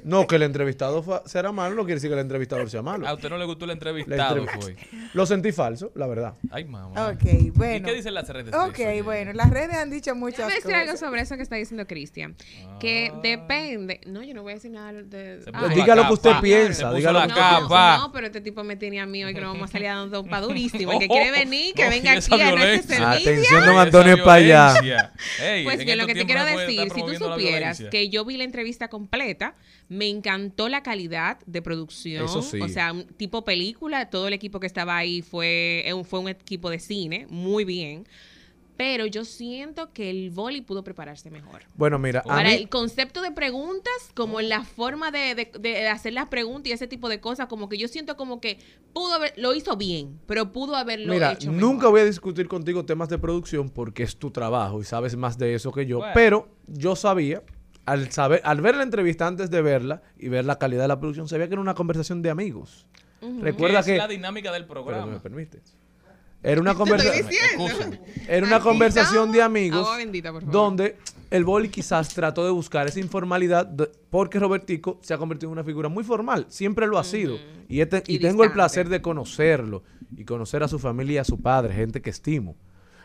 No, 0.04 0.26
que 0.28 0.36
el 0.38 0.44
entrevistado 0.44 1.04
será 1.26 1.52
malo, 1.52 1.76
no 1.76 1.84
quiere 1.84 1.96
decir 1.96 2.10
que 2.10 2.16
el 2.16 2.20
entrevistador 2.20 2.70
sea 2.70 2.82
malo. 2.82 3.08
A 3.08 3.14
usted 3.14 3.30
no 3.30 3.38
le 3.38 3.46
gustó 3.46 3.66
el 3.66 3.70
La 3.70 3.74
entrevistado, 3.74 4.44
entrev- 4.44 4.60
fue. 4.62 4.76
Lo 5.14 5.26
sentí 5.26 5.52
falso, 5.52 5.92
la 5.96 6.08
verdad. 6.08 6.34
Ay, 6.50 6.66
mamá. 6.66 7.10
Ok, 7.12 7.25
bueno. 7.56 7.76
¿Y 7.76 7.82
qué 7.92 7.94
dicen 7.96 8.14
las 8.14 8.28
redes? 8.30 8.52
de 8.52 8.58
Ok, 8.58 8.80
eso, 8.80 9.04
bueno, 9.04 9.34
las 9.34 9.50
redes 9.50 9.76
han 9.76 9.90
dicho 9.90 10.16
muchas 10.16 10.40
Déjame 10.48 10.56
decir 10.56 10.74
algo 10.76 10.92
cosas. 10.94 11.08
sobre 11.08 11.22
eso 11.22 11.36
que 11.38 11.44
está 11.44 11.56
diciendo 11.56 11.86
Cristian. 11.88 12.36
Que 12.80 13.12
depende. 13.24 14.02
No, 14.08 14.24
yo 14.24 14.34
no 14.34 14.44
voy 14.44 14.54
a 14.54 14.56
decir 14.56 14.72
nada 14.72 14.94
de. 14.94 15.38
Puso 15.52 15.70
Diga 15.70 15.96
lo 15.96 16.08
que 16.08 16.14
usted 16.14 16.32
piensa, 16.42 16.94
diga 16.94 17.12
lo 17.12 17.20
la 17.20 17.28
que 17.28 17.34
capa. 17.34 17.98
No, 18.00 18.12
pero 18.12 18.28
este 18.28 18.42
tipo 18.42 18.64
me 18.64 18.76
tiene 18.76 19.00
a 19.00 19.06
mí 19.06 19.24
hoy 19.24 19.34
que 19.34 19.42
nos 19.42 19.54
vamos 19.54 19.70
a 19.70 19.72
salir 19.72 19.88
dando 19.88 20.24
pa' 20.26 20.42
durísimo. 20.42 20.92
El 20.94 21.00
que 21.00 21.08
quiere 21.08 21.32
venir, 21.38 21.74
que 21.74 21.90
venga 21.90 22.12
aquí 22.14 22.42
a 22.42 22.52
nuestro 22.52 22.96
servicio. 22.96 23.08
Atención, 23.32 23.66
don 23.66 23.78
Antonio, 23.78 24.14
es 24.16 24.22
para 24.22 24.34
allá. 24.34 24.82
violencia. 24.82 25.14
Ey, 25.42 25.64
Pues 25.64 25.80
en 25.80 25.86
bien, 25.86 25.98
lo 25.98 26.08
que 26.08 26.14
te 26.16 26.26
quiero 26.26 26.42
no 26.42 26.58
decir, 26.58 26.82
si 26.94 27.02
tú 27.04 27.14
supieras 27.16 27.84
que 27.92 28.10
yo 28.10 28.26
vi 28.26 28.38
la 28.38 28.44
entrevista 28.44 28.88
completa, 28.88 29.56
me 29.88 30.08
encantó 30.10 30.68
la 30.70 30.82
calidad 30.84 31.38
de 31.46 31.62
producción. 31.62 32.26
Eso 32.26 32.42
sí. 32.42 32.60
O 32.60 32.68
sea, 32.68 32.92
un 32.92 33.06
tipo 33.06 33.44
película, 33.46 34.10
todo 34.10 34.28
el 34.28 34.34
equipo 34.34 34.60
que 34.60 34.68
estaba 34.68 34.98
ahí 34.98 35.22
fue, 35.22 35.84
eh, 35.86 35.94
un- 35.94 36.06
fue 36.06 36.20
un 36.20 36.30
equipo 36.30 36.70
de 36.70 36.80
cine, 36.80 37.15
muy 37.30 37.66
bien. 37.66 38.06
Pero 38.78 39.06
yo 39.06 39.24
siento 39.24 39.94
que 39.94 40.10
el 40.10 40.32
boli 40.32 40.60
pudo 40.60 40.84
prepararse 40.84 41.32
mejor. 41.32 41.62
Bueno, 41.76 41.98
mira, 41.98 42.20
a 42.20 42.24
Para 42.24 42.50
mí, 42.50 42.56
el 42.56 42.68
concepto 42.68 43.22
de 43.22 43.32
preguntas, 43.32 43.94
como 44.16 44.42
en 44.42 44.50
la 44.50 44.66
forma 44.66 45.12
de, 45.12 45.34
de- 45.34 45.52
de 45.58 45.88
hacer 45.88 46.12
las 46.12 46.28
preguntas 46.28 46.68
y 46.70 46.74
ese 46.74 46.86
tipo 46.86 47.08
de 47.08 47.22
cosas, 47.22 47.48
como 47.48 47.70
que 47.70 47.78
yo 47.78 47.88
siento 47.88 48.18
como 48.18 48.42
que 48.42 48.58
pudo 48.92 49.14
haber, 49.14 49.32
lo 49.38 49.54
hizo 49.54 49.78
bien, 49.78 50.20
pero 50.26 50.52
pudo 50.52 50.76
haberlo 50.76 51.14
mira, 51.14 51.32
hecho 51.32 51.54
nunca 51.54 51.76
mejor. 51.78 51.92
voy 51.92 52.02
a 52.02 52.06
discutir 52.06 52.50
contigo 52.50 52.84
temas 52.84 53.08
de 53.08 53.18
producción 53.18 53.70
porque 53.70 54.04
es 54.04 54.18
tu 54.18 54.30
trabajo 54.32 54.82
y 54.82 54.84
sabes 54.84 55.16
más 55.16 55.38
de 55.38 55.56
eso 55.56 55.72
que 55.72 55.86
yo. 55.86 56.00
Bueno. 56.00 56.12
Pero 56.14 56.50
yo 56.68 56.98
sabía, 56.98 57.44
al 57.86 58.12
saber, 58.12 58.42
al 58.44 58.60
ver 58.60 58.76
la 58.76 58.84
entrevista 58.84 59.26
antes 59.26 59.50
de 59.50 59.62
verla 59.62 60.02
y 60.20 60.28
ver 60.28 60.44
la 60.44 60.60
calidad 60.60 60.82
de 60.82 60.90
la 60.90 61.00
producción, 61.00 61.30
sabía 61.30 61.48
que 61.48 61.54
era 61.54 61.62
una 61.62 61.76
conversación 61.76 62.22
de 62.22 62.30
amigos. 62.30 62.86
Recuerda 63.40 63.80
es 63.80 63.86
que 63.86 63.96
la 63.96 64.10
dinámica 64.10 64.52
del 64.52 64.66
Pero 64.66 64.84
programa. 64.84 65.14
me 65.14 65.20
permites. 65.22 65.78
Era 66.46 66.62
una 66.62 66.76
conversación. 66.76 68.00
Era 68.28 68.46
una 68.46 68.58
Aquí 68.58 68.64
conversación 68.66 69.32
de 69.32 69.42
amigos 69.42 69.80
Agua 69.82 69.98
bendita, 69.98 70.32
por 70.32 70.42
favor. 70.42 70.54
donde 70.54 70.98
el 71.32 71.44
boli 71.44 71.70
quizás 71.70 72.14
trató 72.14 72.46
de 72.46 72.52
buscar 72.52 72.88
esa 72.88 73.00
informalidad 73.00 73.66
de- 73.66 73.90
porque 74.10 74.40
Robertico 74.40 75.00
se 75.02 75.14
ha 75.14 75.18
convertido 75.18 75.50
en 75.50 75.54
una 75.54 75.64
figura 75.64 75.90
muy 75.90 76.04
formal, 76.04 76.46
siempre 76.50 76.86
lo 76.88 76.98
ha 77.00 77.04
sido. 77.04 77.38
Y, 77.68 77.82
este- 77.82 78.04
y 78.08 78.16
Y 78.16 78.20
tengo 78.20 78.44
el 78.44 78.52
placer 78.52 78.90
de 78.90 79.02
conocerlo 79.02 79.84
y 80.16 80.24
conocer 80.24 80.62
a 80.64 80.68
su 80.68 80.78
familia 80.80 81.16
y 81.16 81.18
a 81.18 81.24
su 81.24 81.42
padre, 81.42 81.74
gente 81.74 82.02
que 82.02 82.12
estimo. 82.12 82.56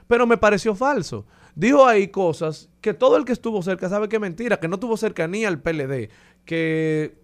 Pero 0.07 0.27
me 0.27 0.37
pareció 0.37 0.75
falso. 0.75 1.25
Dijo 1.55 1.87
ahí 1.87 2.09
cosas 2.09 2.69
que 2.81 2.93
todo 2.95 3.17
el 3.17 3.25
que 3.25 3.33
estuvo 3.33 3.63
cerca 3.63 3.89
sabe 3.89 4.09
que 4.09 4.17
es 4.17 4.21
mentira, 4.23 4.61
que 4.61 4.69
no 4.69 4.79
tuvo 4.79 4.97
cercanía 4.97 5.49
al 5.49 5.61
PLD, 5.63 6.11
que... 6.45 7.17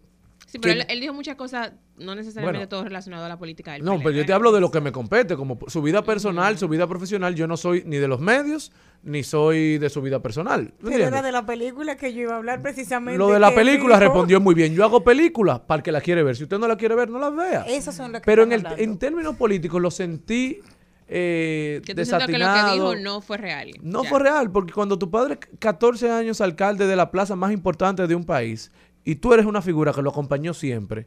Sí, 0.46 0.58
pero 0.58 0.74
que- 0.74 0.80
él, 0.80 0.86
él 0.88 1.00
dijo 1.00 1.12
muchas 1.12 1.36
cosas, 1.36 1.72
no 1.98 2.14
necesariamente 2.14 2.58
Bueno. 2.58 2.68
todo 2.68 2.84
relacionado 2.84 3.24
a 3.24 3.28
la 3.28 3.38
política 3.38 3.72
del 3.72 3.84
No, 3.84 3.92
PLD. 3.92 4.02
pero 4.04 4.16
yo 4.16 4.26
te 4.26 4.32
hablo 4.32 4.52
de 4.52 4.60
lo 4.60 4.70
que 4.70 4.80
me 4.80 4.92
compete, 4.92 5.36
como 5.36 5.58
su 5.66 5.80
vida 5.82 6.02
personal, 6.04 6.58
su 6.58 6.68
vida 6.68 6.86
profesional. 6.86 7.34
Yo 7.34 7.46
no 7.46 7.56
soy 7.56 7.82
ni 7.86 7.96
de 7.96 8.06
los 8.08 8.20
medios, 8.20 8.72
ni 9.02 9.22
soy 9.22 9.78
de 9.78 9.88
su 9.88 10.02
vida 10.02 10.20
personal. 10.20 10.66
¿tú 10.68 10.72
Pero 10.78 10.88
entiendes? 10.92 11.08
era 11.12 11.22
de 11.22 11.32
la 11.32 11.46
película 11.46 11.96
que 11.96 12.12
yo 12.12 12.22
iba 12.22 12.34
a 12.34 12.36
hablar 12.36 12.60
precisamente. 12.62 13.18
Lo 13.18 13.28
de 13.30 13.38
la 13.40 13.54
película 13.54 13.96
dijo- 13.98 14.08
respondió 14.10 14.40
muy 14.40 14.54
bien. 14.54 14.74
Yo 14.74 14.84
hago 14.84 15.02
películas 15.04 15.60
para 15.60 15.78
el 15.78 15.82
que 15.82 15.92
la 15.92 16.00
quiere 16.00 16.22
ver. 16.22 16.36
Si 16.36 16.42
usted 16.42 16.58
no 16.58 16.68
la 16.68 16.76
quiere 16.76 16.94
ver, 16.94 17.08
no 17.08 17.18
la 17.18 17.30
vea. 17.30 17.62
Esos 17.62 17.94
son 17.94 18.12
los 18.12 18.20
que 18.20 18.26
Pero 18.26 18.42
en, 18.42 18.52
el, 18.52 18.66
en 18.78 18.98
términos 18.98 19.36
políticos 19.36 19.80
lo 19.80 19.90
sentí 19.90 20.60
eh, 21.08 21.80
Que 21.84 21.94
siento 21.94 22.26
que 22.26 22.32
lo 22.32 22.38
que 22.38 22.44
desatinado. 22.44 22.72
dijo 22.74 22.96
no 22.96 23.20
fue 23.20 23.36
real. 23.36 23.70
No 23.82 24.02
Ya. 24.02 24.08
fue 24.10 24.18
real, 24.20 24.50
porque 24.50 24.72
cuando 24.72 24.98
tu 24.98 25.10
padre, 25.10 25.38
14 25.58 26.10
años 26.10 26.40
alcalde 26.40 26.86
de 26.86 26.96
la 26.96 27.10
plaza 27.10 27.36
más 27.36 27.52
importante 27.52 28.06
de 28.06 28.14
un 28.14 28.24
país, 28.24 28.72
y 29.04 29.14
tú 29.16 29.32
eres 29.32 29.46
una 29.46 29.62
figura 29.62 29.92
que 29.92 30.02
lo 30.02 30.10
acompañó 30.10 30.52
siempre, 30.52 31.06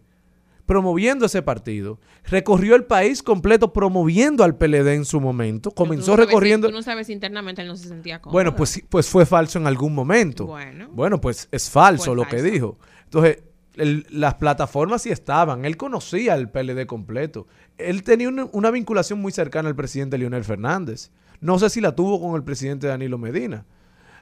promoviendo 0.70 1.26
ese 1.26 1.42
partido. 1.42 2.00
Recorrió 2.26 2.76
el 2.76 2.84
país 2.84 3.24
completo 3.24 3.74
promoviendo 3.74 4.44
al 4.44 4.56
PLD 4.56 4.90
en 4.94 5.04
su 5.04 5.20
momento. 5.20 5.72
Comenzó 5.72 6.06
Tú 6.06 6.12
no 6.12 6.16
sabes 6.18 6.28
recorriendo... 6.28 6.68
Tú 6.70 6.76
no 6.76 6.84
sabes 6.84 7.08
si 7.08 7.14
internamente 7.14 7.64
él 7.64 7.68
no 7.68 7.76
se 7.76 7.88
sentía 7.88 8.22
cómodo. 8.22 8.34
Bueno, 8.34 8.56
pues, 8.56 8.70
sí, 8.70 8.84
pues 8.88 9.10
fue 9.10 9.26
falso 9.26 9.58
en 9.58 9.66
algún 9.66 9.96
momento. 9.96 10.46
Bueno. 10.92 11.20
pues 11.20 11.48
es 11.52 11.72
falso 11.72 12.14
lo 12.14 12.28
que 12.28 12.44
dijo. 12.44 12.78
Entonces, 13.06 13.40
el- 13.78 14.06
las 14.12 14.36
plataformas 14.36 15.02
sí 15.02 15.10
estaban. 15.10 15.66
Él 15.66 15.76
conocía 15.76 16.36
al 16.36 16.52
PLD 16.52 16.86
completo. 16.86 17.48
Él 17.80 18.04
tenía 18.04 18.30
una, 18.30 18.46
una 18.52 18.70
vinculación 18.70 19.20
muy 19.20 19.32
cercana 19.32 19.70
al 19.70 19.76
presidente 19.76 20.20
Leonel 20.20 20.44
Fernández. 20.44 21.10
No 21.42 21.58
sé 21.58 21.72
si 21.72 21.82
la 21.82 21.96
tuvo 21.96 22.22
con 22.22 22.36
el 22.36 22.44
presidente 22.44 22.86
Danilo 22.86 23.18
Medina. 23.18 23.66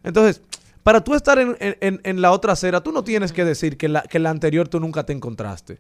Entonces, 0.02 0.42
para 0.88 1.04
tú 1.04 1.16
estar 1.16 1.38
en, 1.38 1.58
en- 1.60 2.00
en- 2.02 2.22
la 2.22 2.32
otra 2.32 2.54
acera, 2.54 2.80
tú 2.80 2.94
no 2.94 3.04
tienes 3.04 3.34
que 3.34 3.44
decir 3.44 3.76
que 3.76 3.90
la, 3.90 4.04
que 4.04 4.20
la 4.20 4.30
anterior 4.30 4.70
tú 4.70 4.80
nunca 4.80 5.06
te 5.06 5.12
encontraste. 5.12 5.80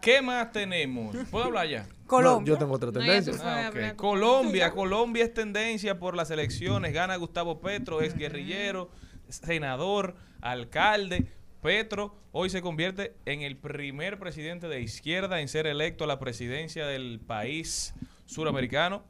¿Qué 0.00 0.22
más 0.22 0.52
tenemos? 0.52 1.16
¿Puedo 1.28 1.46
hablar 1.46 1.68
ya? 1.68 1.88
No, 2.08 2.44
yo 2.44 2.56
tengo 2.56 2.74
otra 2.74 2.92
tendencia. 2.92 3.32
Ah. 3.42 3.94
Colombia, 3.96 4.70
Colombia 4.70 5.24
es 5.24 5.34
tendencia 5.34 5.98
por 5.98 6.14
las 6.14 6.30
elecciones. 6.30 6.92
Gana 6.92 7.16
Gustavo 7.16 7.60
Petro, 7.60 8.00
es 8.00 8.16
guerrillero, 8.16 8.92
senador, 9.28 10.14
alcalde. 10.40 11.26
Petro 11.60 12.14
hoy 12.30 12.48
se 12.48 12.62
convierte 12.62 13.16
en 13.24 13.42
el 13.42 13.56
primer 13.56 14.20
presidente 14.20 14.68
de 14.68 14.82
izquierda 14.82 15.40
en 15.40 15.48
ser 15.48 15.66
electo 15.66 16.04
a 16.04 16.06
la 16.06 16.20
presidencia 16.20 16.86
del 16.86 17.18
país 17.18 17.92
suramericano. 18.24 19.02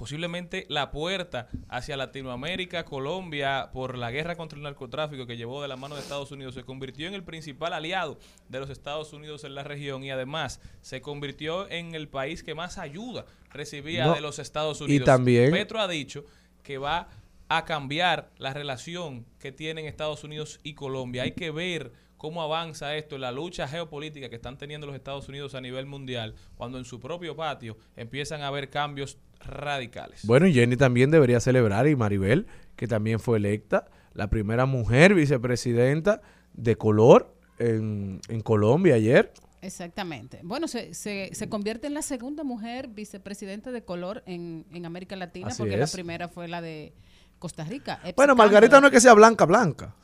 Posiblemente 0.00 0.64
la 0.70 0.90
puerta 0.90 1.48
hacia 1.68 1.94
Latinoamérica, 1.94 2.86
Colombia, 2.86 3.68
por 3.70 3.98
la 3.98 4.10
guerra 4.10 4.34
contra 4.34 4.56
el 4.56 4.62
narcotráfico 4.62 5.26
que 5.26 5.36
llevó 5.36 5.60
de 5.60 5.68
la 5.68 5.76
mano 5.76 5.94
de 5.94 6.00
Estados 6.00 6.32
Unidos, 6.32 6.54
se 6.54 6.62
convirtió 6.64 7.06
en 7.06 7.12
el 7.12 7.22
principal 7.22 7.74
aliado 7.74 8.18
de 8.48 8.60
los 8.60 8.70
Estados 8.70 9.12
Unidos 9.12 9.44
en 9.44 9.54
la 9.54 9.62
región 9.62 10.02
y 10.02 10.10
además 10.10 10.58
se 10.80 11.02
convirtió 11.02 11.70
en 11.70 11.94
el 11.94 12.08
país 12.08 12.42
que 12.42 12.54
más 12.54 12.78
ayuda 12.78 13.26
recibía 13.52 14.06
No, 14.06 14.14
de 14.14 14.22
los 14.22 14.38
Estados 14.38 14.80
y 14.80 14.84
Unidos. 14.84 15.04
también- 15.04 15.50
Petro 15.50 15.78
ha 15.78 15.86
dicho 15.86 16.24
que 16.62 16.78
va 16.78 17.08
a 17.50 17.66
cambiar 17.66 18.30
la 18.38 18.54
relación 18.54 19.26
que 19.38 19.52
tienen 19.52 19.84
Estados 19.84 20.24
Unidos 20.24 20.60
y 20.62 20.72
Colombia. 20.72 21.24
Hay 21.24 21.32
que 21.32 21.50
ver 21.50 21.92
cómo 22.20 22.42
avanza 22.42 22.96
esto 22.96 23.14
en 23.14 23.22
la 23.22 23.32
lucha 23.32 23.66
geopolítica 23.66 24.28
que 24.28 24.36
están 24.36 24.58
teniendo 24.58 24.86
los 24.86 24.94
Estados 24.94 25.26
Unidos 25.30 25.54
a 25.54 25.62
nivel 25.62 25.86
mundial, 25.86 26.34
cuando 26.54 26.76
en 26.76 26.84
su 26.84 27.00
propio 27.00 27.34
patio 27.34 27.78
empiezan 27.96 28.42
a 28.42 28.48
haber 28.48 28.68
cambios 28.68 29.16
radicales. 29.38 30.26
Bueno, 30.26 30.46
y 30.46 30.52
Jenny 30.52 30.76
también 30.76 31.10
debería 31.10 31.40
celebrar, 31.40 31.88
y 31.88 31.96
Maribel, 31.96 32.46
que 32.76 32.86
también 32.86 33.20
fue 33.20 33.38
electa, 33.38 33.86
la 34.12 34.28
primera 34.28 34.66
mujer 34.66 35.14
vicepresidenta 35.14 36.20
de 36.52 36.76
color 36.76 37.34
en, 37.58 38.20
en 38.28 38.42
Colombia 38.42 38.96
ayer. 38.96 39.32
Exactamente. 39.62 40.40
Bueno, 40.42 40.68
se, 40.68 40.92
se, 40.92 41.30
se 41.32 41.48
convierte 41.48 41.86
en 41.86 41.94
la 41.94 42.02
segunda 42.02 42.44
mujer 42.44 42.88
vicepresidenta 42.88 43.72
de 43.72 43.82
color 43.82 44.22
en, 44.26 44.66
en 44.74 44.84
América 44.84 45.16
Latina, 45.16 45.46
Así 45.48 45.62
porque 45.62 45.74
es. 45.74 45.80
la 45.80 45.86
primera 45.86 46.28
fue 46.28 46.48
la 46.48 46.60
de 46.60 46.92
Costa 47.38 47.64
Rica. 47.64 47.94
Epsi 48.02 48.12
Bueno. 48.14 48.36
Margarita 48.36 48.78
no 48.78 48.88
es 48.88 48.92
que 48.92 49.00
sea 49.00 49.14
blanca, 49.14 49.46
blanca. 49.46 49.94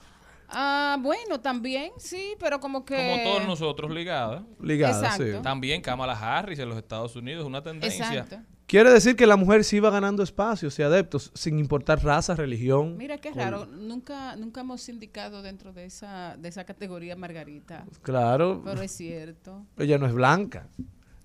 Ah, 0.49 0.97
bueno, 1.01 1.41
también, 1.41 1.93
sí, 1.99 2.35
pero 2.39 2.61
como 2.61 2.85
que... 2.85 2.97
Como 2.97 3.23
todos 3.23 3.47
nosotros 3.47 3.91
ligadas. 3.91 4.43
Ligada, 4.61 5.13
sí. 5.13 5.25
También 5.43 5.83
Kamala 5.83 6.13
Harris 6.13 6.59
en 6.59 6.69
los 6.69 6.79
Estados 6.79 7.17
Unidos, 7.17 7.45
una 7.47 7.63
tendencia. 7.63 8.09
Exacto. 8.09 8.39
Quiere 8.67 8.91
decir 8.91 9.15
que 9.15 9.27
la 9.27 9.37
mujer 9.37 9.63
sí 9.63 9.79
va 9.79 9.91
ganando 9.91 10.25
espacios 10.25 10.77
y 10.81 10.83
adeptos, 10.83 11.31
sin 11.35 11.61
importar 11.61 12.03
raza, 12.03 12.35
religión. 12.35 12.97
Mira 12.97 13.19
qué 13.19 13.31
raro, 13.31 13.65
nunca 13.67 14.35
nunca 14.35 14.63
hemos 14.63 14.89
indicado 14.89 15.41
dentro 15.41 15.73
de 15.73 15.85
esa 15.85 16.37
de 16.37 16.49
esa 16.49 16.65
categoría 16.65 17.15
Margarita. 17.15 17.87
Claro. 18.03 18.63
Pero 18.65 18.83
es 18.83 18.91
cierto. 18.91 19.65
Ella 19.79 19.99
no 19.99 20.07
es 20.07 20.13
blanca. 20.15 20.69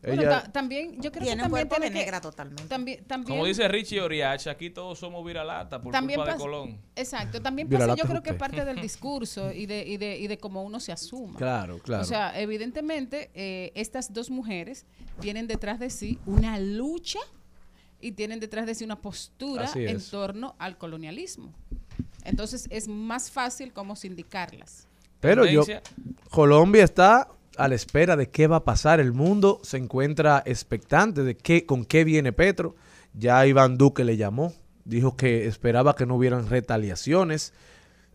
Bueno, 0.04 0.22
Ella, 0.24 0.42
ta- 0.44 0.52
también 0.52 1.00
yo 1.00 1.12
creo 1.12 1.24
Tiene 1.24 1.36
que 1.38 1.42
también 1.44 1.70
de 1.70 1.76
tiene 1.76 1.92
que- 1.92 2.00
negra 2.00 2.22
totalmente. 2.22 2.64
También 2.64 3.04
también 3.06 3.30
Como 3.38 3.46
dice 3.46 3.68
Richie 3.68 4.02
Oriach, 4.02 4.48
aquí 4.48 4.72
todos 4.72 4.98
somos 4.98 5.24
viralata 5.24 5.80
por 5.82 5.92
también 5.92 6.18
culpa 6.20 6.34
de 6.34 6.40
Colón. 6.40 6.82
Exacto, 6.96 7.40
también 7.42 7.70
pasa 7.70 7.96
yo 7.96 8.06
creo 8.06 8.24
que 8.24 8.30
truque. 8.32 8.34
parte 8.40 8.66
del 8.66 8.82
discurso 8.82 9.52
y 9.52 9.68
de, 9.68 9.86
y 9.86 9.98
de, 9.98 10.18
y 10.18 10.26
de 10.28 10.38
cómo 10.40 10.64
uno 10.64 10.80
se 10.80 10.92
asuma. 10.92 11.38
Claro, 11.38 11.78
claro. 11.80 12.02
O 12.02 12.06
sea, 12.06 12.40
evidentemente 12.40 13.30
eh, 13.36 13.72
estas 13.76 14.12
dos 14.12 14.32
mujeres 14.32 14.86
tienen 15.20 15.46
detrás 15.48 15.80
de 15.80 15.90
sí 15.92 16.18
una 16.26 16.58
lucha 16.60 17.20
y 18.00 18.14
tienen 18.14 18.40
detrás 18.40 18.66
de 18.66 18.74
sí 18.74 18.84
una 18.84 19.00
postura 19.00 19.70
en 19.76 19.98
es. 19.98 20.10
torno 20.10 20.56
al 20.58 20.80
colonialismo. 20.80 21.54
Entonces 22.24 22.66
es 22.72 22.88
más 22.88 23.30
fácil 23.30 23.72
como 23.72 23.96
sindicarlas. 23.96 24.88
Pero 25.20 25.46
yo. 25.46 25.64
Colombia 26.32 26.84
está 26.84 27.28
a 27.58 27.68
la 27.68 27.76
espera 27.76 28.16
de 28.16 28.30
qué 28.30 28.48
va 28.48 28.58
a 28.58 28.64
pasar. 28.64 29.00
El 29.00 29.14
mundo 29.14 29.60
se 29.64 29.78
encuentra 29.78 30.44
expectante 30.46 31.24
de 31.24 31.36
qué, 31.36 31.66
con 31.66 31.86
qué 31.86 32.04
viene 32.04 32.34
Petro. 32.34 32.76
Ya 33.14 33.46
Iván 33.46 33.78
Duque 33.78 34.04
le 34.04 34.18
llamó, 34.18 34.54
dijo 34.86 35.16
que 35.18 35.48
esperaba 35.48 35.96
que 35.96 36.06
no 36.06 36.16
hubieran 36.16 36.48
retaliaciones. 36.48 37.54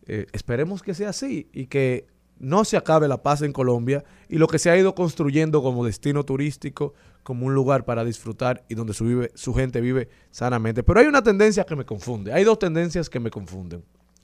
Eh, 0.05 0.25
esperemos 0.31 0.81
que 0.81 0.93
sea 0.93 1.09
así 1.09 1.49
y 1.53 1.67
que 1.67 2.07
no 2.39 2.65
se 2.65 2.77
acabe 2.77 3.07
la 3.07 3.23
paz 3.23 3.41
en 3.41 3.51
Colombia 3.51 4.03
y 4.29 4.37
lo 4.37 4.47
que 4.47 4.59
se 4.59 4.69
ha 4.69 4.77
ido 4.77 4.95
construyendo 4.95 5.61
como 5.61 5.85
destino 5.85 6.23
turístico, 6.23 6.93
como 7.23 7.45
un 7.45 7.53
lugar 7.53 7.83
para 7.83 8.05
disfrutar 8.05 8.63
y 8.69 8.75
donde 8.75 8.93
su, 8.93 9.05
vive, 9.05 9.31
su 9.35 9.53
gente 9.53 9.81
vive 9.81 10.09
sanamente. 10.31 10.83
Pero 10.83 10.99
hay 10.99 11.07
una 11.07 11.23
tendencia 11.23 11.65
que 11.65 11.75
me 11.75 11.85
confunde. 11.85 12.31
Hay 12.31 12.43
dos 12.43 12.59
tendencias 12.59 13.09
que 13.09 13.19
me 13.19 13.31
confunden. 13.31 13.83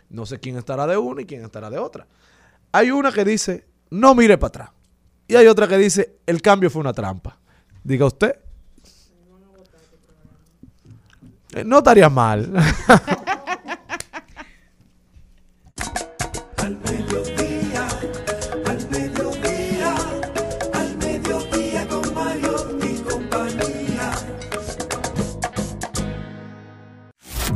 No 0.09 0.25
sé 0.25 0.39
quién 0.39 0.57
estará 0.57 0.87
de 0.87 0.97
una 0.97 1.21
y 1.21 1.25
quién 1.25 1.43
estará 1.43 1.69
de 1.69 1.79
otra. 1.79 2.07
Hay 2.71 2.91
una 2.91 3.11
que 3.11 3.25
dice, 3.25 3.65
no 3.89 4.15
mire 4.15 4.37
para 4.37 4.47
atrás. 4.47 4.69
Y 5.27 5.35
hay 5.35 5.47
otra 5.47 5.67
que 5.67 5.77
dice, 5.77 6.17
el 6.25 6.41
cambio 6.41 6.69
fue 6.69 6.81
una 6.81 6.93
trampa. 6.93 7.37
Diga 7.83 8.05
usted. 8.05 8.35
Eh, 11.53 11.63
No 11.63 11.77
estaría 11.79 12.09
mal. 12.09 12.51
Al 16.57 16.77
mediodía, 16.79 17.87
al 18.65 18.89
mediodía, 18.89 19.95
al 20.73 20.97
mediodía 20.97 21.87
con 21.87 22.13
Mario 22.13 22.79
y 22.81 22.97
compañía. 23.01 24.11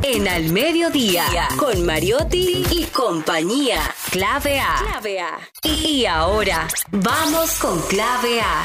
En 0.02 0.28
Al 0.28 0.52
Mediodía, 0.52 1.24
con 1.58 1.84
Mariotti 1.86 2.66
y 2.70 2.84
compañía. 2.86 3.80
Clave 4.10 4.58
A. 4.58 4.76
Clave 4.82 5.20
A. 5.20 5.38
Y 5.64 6.06
ahora, 6.06 6.66
vamos 6.90 7.58
con 7.58 7.78
Clave 7.88 8.40
A. 8.40 8.64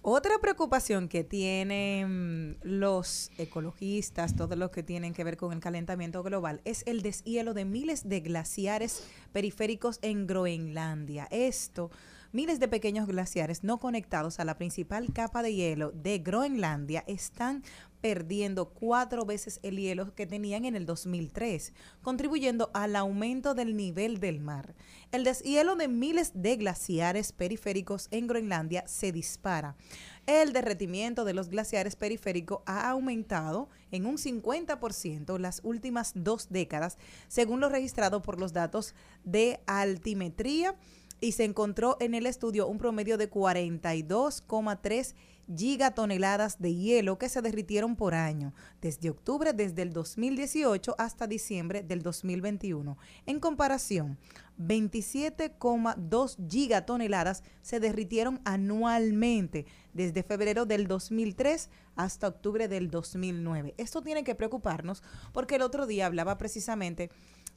Otra 0.00 0.38
preocupación 0.38 1.08
que 1.08 1.24
tienen 1.24 2.56
los 2.62 3.30
ecologistas, 3.36 4.34
todos 4.34 4.56
los 4.56 4.70
que 4.70 4.82
tienen 4.82 5.12
que 5.12 5.24
ver 5.24 5.36
con 5.36 5.52
el 5.52 5.60
calentamiento 5.60 6.22
global, 6.22 6.62
es 6.64 6.84
el 6.86 7.02
deshielo 7.02 7.52
de 7.52 7.66
miles 7.66 8.08
de 8.08 8.20
glaciares 8.20 9.06
periféricos 9.32 9.98
en 10.00 10.26
Groenlandia. 10.26 11.28
Esto, 11.30 11.90
miles 12.34 12.58
de 12.58 12.66
pequeños 12.66 13.06
glaciares 13.06 13.62
no 13.62 13.78
conectados 13.78 14.40
a 14.40 14.44
la 14.44 14.56
principal 14.56 15.12
capa 15.12 15.40
de 15.40 15.54
hielo 15.54 15.92
de 15.92 16.18
Groenlandia 16.18 17.04
están 17.06 17.62
perdiendo 18.00 18.70
cuatro 18.70 19.24
veces 19.24 19.60
el 19.62 19.78
hielo 19.78 20.14
que 20.16 20.26
tenían 20.26 20.64
en 20.64 20.74
el 20.74 20.84
2003, 20.84 21.72
contribuyendo 22.02 22.70
al 22.74 22.96
aumento 22.96 23.54
del 23.54 23.76
nivel 23.76 24.18
del 24.18 24.40
mar. 24.40 24.74
El 25.12 25.22
deshielo 25.22 25.76
de 25.76 25.86
miles 25.86 26.32
de 26.34 26.56
glaciares 26.56 27.32
periféricos 27.32 28.08
en 28.10 28.26
Groenlandia 28.26 28.84
se 28.88 29.12
dispara. 29.12 29.76
El 30.26 30.52
derretimiento 30.52 31.24
de 31.24 31.34
los 31.34 31.48
glaciares 31.48 31.94
periféricos 31.94 32.62
ha 32.66 32.90
aumentado 32.90 33.68
en 33.92 34.06
un 34.06 34.16
50% 34.16 35.38
las 35.38 35.60
últimas 35.62 36.12
dos 36.16 36.48
décadas, 36.50 36.98
según 37.28 37.60
lo 37.60 37.68
registrado 37.68 38.22
por 38.22 38.40
los 38.40 38.52
datos 38.52 38.94
de 39.22 39.60
altimetría 39.66 40.74
y 41.24 41.32
se 41.32 41.44
encontró 41.44 41.96
en 42.00 42.14
el 42.14 42.26
estudio 42.26 42.68
un 42.68 42.76
promedio 42.76 43.16
de 43.16 43.30
42,3 43.30 45.14
gigatoneladas 45.56 46.60
de 46.60 46.74
hielo 46.74 47.18
que 47.18 47.28
se 47.28 47.42
derritieron 47.42 47.96
por 47.96 48.14
año, 48.14 48.54
desde 48.80 49.10
octubre 49.10 49.52
desde 49.52 49.82
el 49.82 49.92
2018 49.92 50.94
hasta 50.98 51.26
diciembre 51.26 51.82
del 51.82 52.02
2021. 52.02 52.98
En 53.26 53.40
comparación, 53.40 54.18
27,2 54.58 56.36
gigatoneladas 56.48 57.42
se 57.62 57.80
derritieron 57.80 58.40
anualmente 58.44 59.66
desde 59.92 60.22
febrero 60.22 60.66
del 60.66 60.86
2003 60.86 61.70
hasta 61.96 62.28
octubre 62.28 62.68
del 62.68 62.90
2009. 62.90 63.74
Esto 63.78 64.02
tiene 64.02 64.24
que 64.24 64.34
preocuparnos 64.34 65.02
porque 65.32 65.56
el 65.56 65.62
otro 65.62 65.86
día 65.86 66.06
hablaba 66.06 66.36
precisamente 66.38 67.10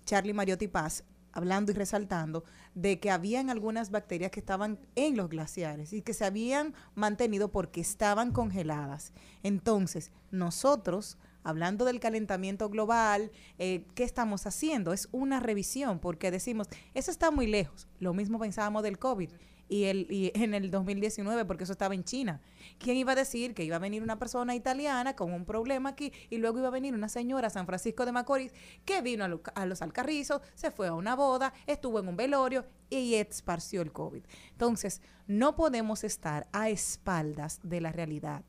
Charlie 0.05 0.33
Mariotti 0.33 0.67
Paz 0.69 1.03
hablando 1.37 1.71
y 1.71 1.75
resaltando 1.75 2.43
de 2.73 2.99
que 2.99 3.11
habían 3.11 3.51
algunas 3.51 3.91
bacterias 3.91 4.31
que 4.31 4.39
estaban 4.39 4.79
en 4.95 5.15
los 5.15 5.29
glaciares 5.29 5.93
y 5.93 6.01
que 6.01 6.15
se 6.15 6.25
habían 6.25 6.73
mantenido 6.95 7.51
porque 7.51 7.79
estaban 7.79 8.31
congeladas. 8.31 9.13
Entonces, 9.43 10.11
nosotros, 10.31 11.19
hablando 11.43 11.85
del 11.85 11.99
calentamiento 11.99 12.69
global, 12.69 13.31
eh, 13.59 13.85
¿qué 13.93 14.03
estamos 14.03 14.47
haciendo? 14.47 14.93
Es 14.93 15.09
una 15.11 15.39
revisión 15.39 15.99
porque 15.99 16.31
decimos, 16.31 16.69
eso 16.95 17.11
está 17.11 17.29
muy 17.29 17.45
lejos. 17.45 17.87
Lo 17.99 18.15
mismo 18.15 18.39
pensábamos 18.39 18.81
del 18.81 18.97
COVID. 18.97 19.29
Y, 19.69 19.85
el, 19.85 20.07
y 20.09 20.31
en 20.35 20.53
el 20.53 20.71
2019, 20.71 21.45
porque 21.45 21.63
eso 21.65 21.73
estaba 21.73 21.93
en 21.93 22.03
China. 22.03 22.41
¿Quién 22.79 22.97
iba 22.97 23.11
a 23.11 23.15
decir 23.15 23.53
que 23.53 23.63
iba 23.63 23.75
a 23.75 23.79
venir 23.79 24.01
una 24.03 24.17
persona 24.19 24.55
italiana 24.55 25.15
con 25.15 25.33
un 25.33 25.45
problema 25.45 25.89
aquí 25.89 26.11
y 26.29 26.37
luego 26.37 26.59
iba 26.59 26.67
a 26.67 26.71
venir 26.71 26.93
una 26.93 27.09
señora 27.09 27.47
a 27.47 27.49
San 27.49 27.65
Francisco 27.65 28.05
de 28.05 28.11
Macorís 28.11 28.53
que 28.85 29.01
vino 29.01 29.23
a, 29.23 29.27
lo- 29.27 29.41
a 29.55 29.65
los 29.65 29.81
Alcarrizos, 29.81 30.41
se 30.55 30.71
fue 30.71 30.87
a 30.87 30.93
una 30.93 31.15
boda, 31.15 31.53
estuvo 31.65 31.99
en 31.99 32.07
un 32.07 32.15
velorio 32.17 32.65
y 32.89 33.15
esparció 33.15 33.81
el 33.81 33.91
COVID? 33.91 34.23
Entonces, 34.51 35.01
no 35.27 35.55
podemos 35.55 36.03
estar 36.03 36.47
a 36.53 36.69
espaldas 36.69 37.59
de 37.63 37.81
la 37.81 37.91
realidad 37.91 38.43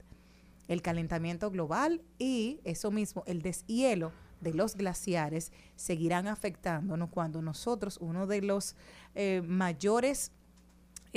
el 0.68 0.82
calentamiento 0.82 1.50
global 1.50 2.02
y 2.18 2.60
eso 2.64 2.90
mismo, 2.90 3.22
el 3.26 3.40
deshielo 3.40 4.12
de 4.42 4.52
los 4.52 4.76
glaciares 4.76 5.50
seguirán 5.76 6.26
afectándonos 6.28 7.08
cuando 7.08 7.40
nosotros, 7.40 7.96
uno 8.02 8.26
de 8.26 8.42
los 8.42 8.76
eh, 9.14 9.42
mayores 9.46 10.30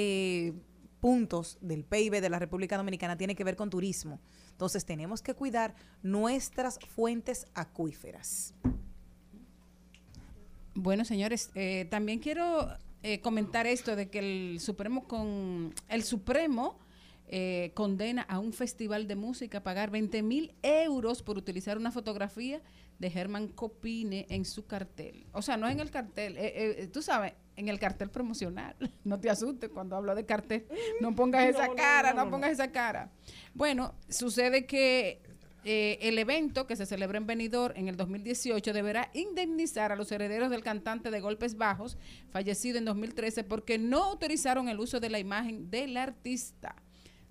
eh, 0.02 0.54
puntos 1.02 1.58
del 1.62 1.84
PIB 1.84 2.22
de 2.22 2.30
la 2.30 2.40
República 2.40 2.78
Dominicana 2.78 3.18
tiene 3.18 3.36
que 3.36 3.44
ver 3.44 3.58
con 3.58 3.70
turismo. 3.70 4.22
Entonces 4.52 4.86
tenemos 4.86 5.22
que 5.22 5.34
cuidar 5.34 5.76
nuestras 6.04 6.80
fuentes 6.80 7.48
acuíferas. 7.54 8.54
Bueno, 10.74 11.04
señores, 11.04 11.50
eh, 11.56 11.88
también 11.90 12.20
quiero 12.20 12.70
eh, 13.04 13.20
comentar 13.20 13.68
esto 13.68 13.96
de 13.96 14.10
que 14.10 14.20
el 14.20 14.60
Supremo 14.60 15.08
con 15.08 15.74
el 15.90 16.04
Supremo 16.04 16.80
eh, 17.28 17.72
condena 17.74 18.22
a 18.22 18.40
un 18.40 18.54
festival 18.54 19.08
de 19.08 19.16
música 19.16 19.58
a 19.58 19.64
pagar 19.64 19.90
20 19.90 20.22
mil 20.22 20.54
euros 20.62 21.24
por 21.24 21.38
utilizar 21.38 21.78
una 21.78 21.92
fotografía 21.92 22.62
de 23.00 23.10
Germán 23.10 23.48
Copine 23.48 24.28
en 24.30 24.46
su 24.46 24.66
cartel. 24.68 25.26
O 25.34 25.42
sea, 25.42 25.58
no 25.58 25.68
en 25.68 25.80
el 25.80 25.90
cartel, 25.90 26.38
tú 26.92 27.02
sabes, 27.02 27.34
en 27.56 27.70
el 27.70 27.80
cartel 27.80 28.10
promocional. 28.10 28.76
No 29.04 29.20
te 29.20 29.30
asustes 29.30 29.70
cuando 29.70 29.96
hablo 29.96 30.14
de 30.16 30.26
cartel. 30.26 30.66
No 31.00 31.16
pongas 31.16 31.48
esa 31.50 31.68
No, 31.68 31.76
cara, 31.76 32.10
no, 32.12 32.16
no, 32.16 32.20
no, 32.20 32.26
no. 32.26 32.32
pongas 32.32 32.52
esa 32.52 32.72
cara. 32.72 33.10
Bueno, 33.54 33.94
sucede 34.10 34.66
que 34.66 35.22
eh, 35.64 36.00
el 36.02 36.18
evento 36.18 36.66
que 36.66 36.76
se 36.76 36.86
celebra 36.86 37.18
en 37.18 37.28
Benidorm 37.28 37.76
en 37.78 37.88
el 37.88 37.96
2018 37.98 38.74
deberá 38.74 39.10
indemnizar 39.14 39.92
a 39.92 39.96
los 39.96 40.12
herederos 40.12 40.50
del 40.50 40.64
cantante 40.64 41.12
de 41.12 41.20
Golpes 41.20 41.56
Bajos, 41.56 41.98
fallecido 42.32 42.78
en 42.80 42.86
2013, 42.86 43.44
porque 43.44 43.78
no 43.78 44.04
autorizaron 44.06 44.70
el 44.70 44.80
uso 44.80 45.00
de 45.00 45.10
la 45.10 45.20
imagen 45.20 45.70
del 45.70 45.98
artista. 45.98 46.76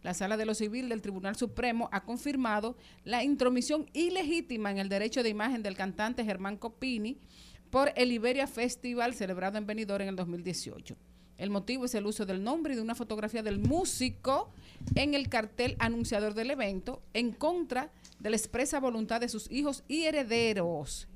La 0.03 0.14
Sala 0.14 0.37
de 0.37 0.47
lo 0.47 0.55
Civil 0.55 0.89
del 0.89 1.03
Tribunal 1.03 1.37
Supremo 1.37 1.89
ha 1.93 2.05
confirmado 2.05 2.77
la 3.05 3.23
intromisión 3.23 3.87
ilegítima 3.93 4.71
en 4.71 4.79
el 4.79 4.89
derecho 4.89 5.23
de 5.23 5.29
imagen 5.29 5.62
del 5.62 5.77
cantante 5.77 6.25
Germán 6.25 6.57
Copini 6.57 7.18
por 7.71 7.93
el 7.97 8.12
Iberia 8.12 8.47
Festival 8.47 9.14
celebrado 9.14 9.59
en 9.59 9.66
Benidorm 9.66 10.03
en 10.03 10.09
el 10.09 10.16
2018. 10.16 10.97
El 11.39 11.49
motivo 11.49 11.87
es 11.87 11.95
el 11.95 12.05
uso 12.05 12.27
del 12.27 12.45
nombre 12.45 12.75
y 12.75 12.77
de 12.77 12.83
una 12.83 12.95
fotografía 12.95 13.43
del 13.43 13.59
músico 13.59 14.51
en 14.95 15.14
el 15.14 15.29
cartel 15.31 15.75
anunciador 15.79 16.35
del 16.35 16.51
evento 16.51 17.01
en 17.14 17.33
contra 17.33 17.91
de 18.18 18.29
la 18.29 18.37
expresa 18.37 18.79
voluntad 18.79 19.21
de 19.21 19.29
sus 19.29 19.51
hijos 19.51 19.83
y 19.89 20.05
herederos. 20.05 21.09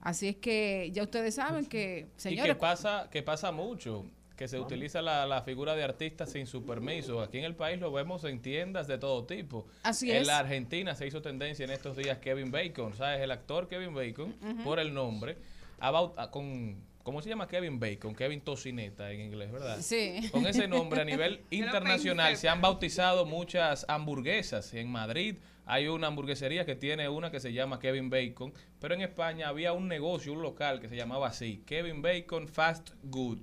Así 0.00 0.28
es 0.28 0.36
que 0.36 0.90
ya 0.92 1.02
ustedes 1.02 1.34
saben 1.34 1.66
que, 1.66 2.06
Y 2.06 2.14
que 2.14 2.20
señores, 2.20 2.56
pasa, 2.56 3.08
que 3.10 3.24
pasa 3.24 3.50
mucho, 3.50 4.04
que 4.36 4.46
se 4.46 4.60
utiliza 4.60 5.02
la, 5.02 5.26
la 5.26 5.42
figura 5.42 5.74
de 5.74 5.82
artista 5.82 6.26
sin 6.26 6.46
su 6.46 6.64
permiso. 6.64 7.20
Aquí 7.20 7.38
en 7.38 7.44
el 7.44 7.56
país 7.56 7.80
lo 7.80 7.90
vemos 7.90 8.22
en 8.22 8.40
tiendas 8.40 8.86
de 8.86 8.98
todo 8.98 9.24
tipo. 9.24 9.66
Así 9.82 10.12
en 10.12 10.18
es. 10.18 10.26
la 10.28 10.38
Argentina 10.38 10.94
se 10.94 11.08
hizo 11.08 11.22
tendencia 11.22 11.64
en 11.64 11.70
estos 11.70 11.96
días 11.96 12.18
Kevin 12.18 12.52
Bacon, 12.52 12.94
¿sabes? 12.94 13.20
El 13.20 13.32
actor 13.32 13.66
Kevin 13.66 13.94
Bacon, 13.94 14.32
por 14.62 14.78
el 14.78 14.94
nombre, 14.94 15.38
ha 15.78 15.90
baut- 15.92 16.14
ah, 16.16 16.30
con, 16.30 16.76
¿cómo 17.02 17.20
se 17.22 17.28
llama 17.28 17.46
Kevin 17.48 17.78
Bacon? 17.78 18.14
Kevin 18.14 18.40
Tocineta 18.40 19.10
en 19.12 19.20
inglés, 19.20 19.52
¿verdad? 19.52 19.78
Sí. 19.80 20.28
Con 20.32 20.46
ese 20.46 20.68
nombre 20.68 21.00
a 21.00 21.04
nivel 21.04 21.40
internacional 21.50 22.36
se 22.36 22.48
han 22.48 22.60
bautizado 22.60 23.26
muchas 23.26 23.84
hamburguesas. 23.88 24.72
En 24.74 24.90
Madrid 24.90 25.36
hay 25.64 25.88
una 25.88 26.06
hamburguesería 26.06 26.64
que 26.64 26.76
tiene 26.76 27.08
una 27.08 27.30
que 27.30 27.40
se 27.40 27.52
llama 27.52 27.78
Kevin 27.80 28.08
Bacon, 28.10 28.52
pero 28.80 28.94
en 28.94 29.00
España 29.02 29.48
había 29.48 29.72
un 29.72 29.88
negocio, 29.88 30.32
un 30.32 30.42
local 30.42 30.80
que 30.80 30.88
se 30.88 30.96
llamaba 30.96 31.28
así, 31.28 31.62
Kevin 31.66 32.02
Bacon 32.02 32.46
Fast 32.48 32.90
Good. 33.02 33.38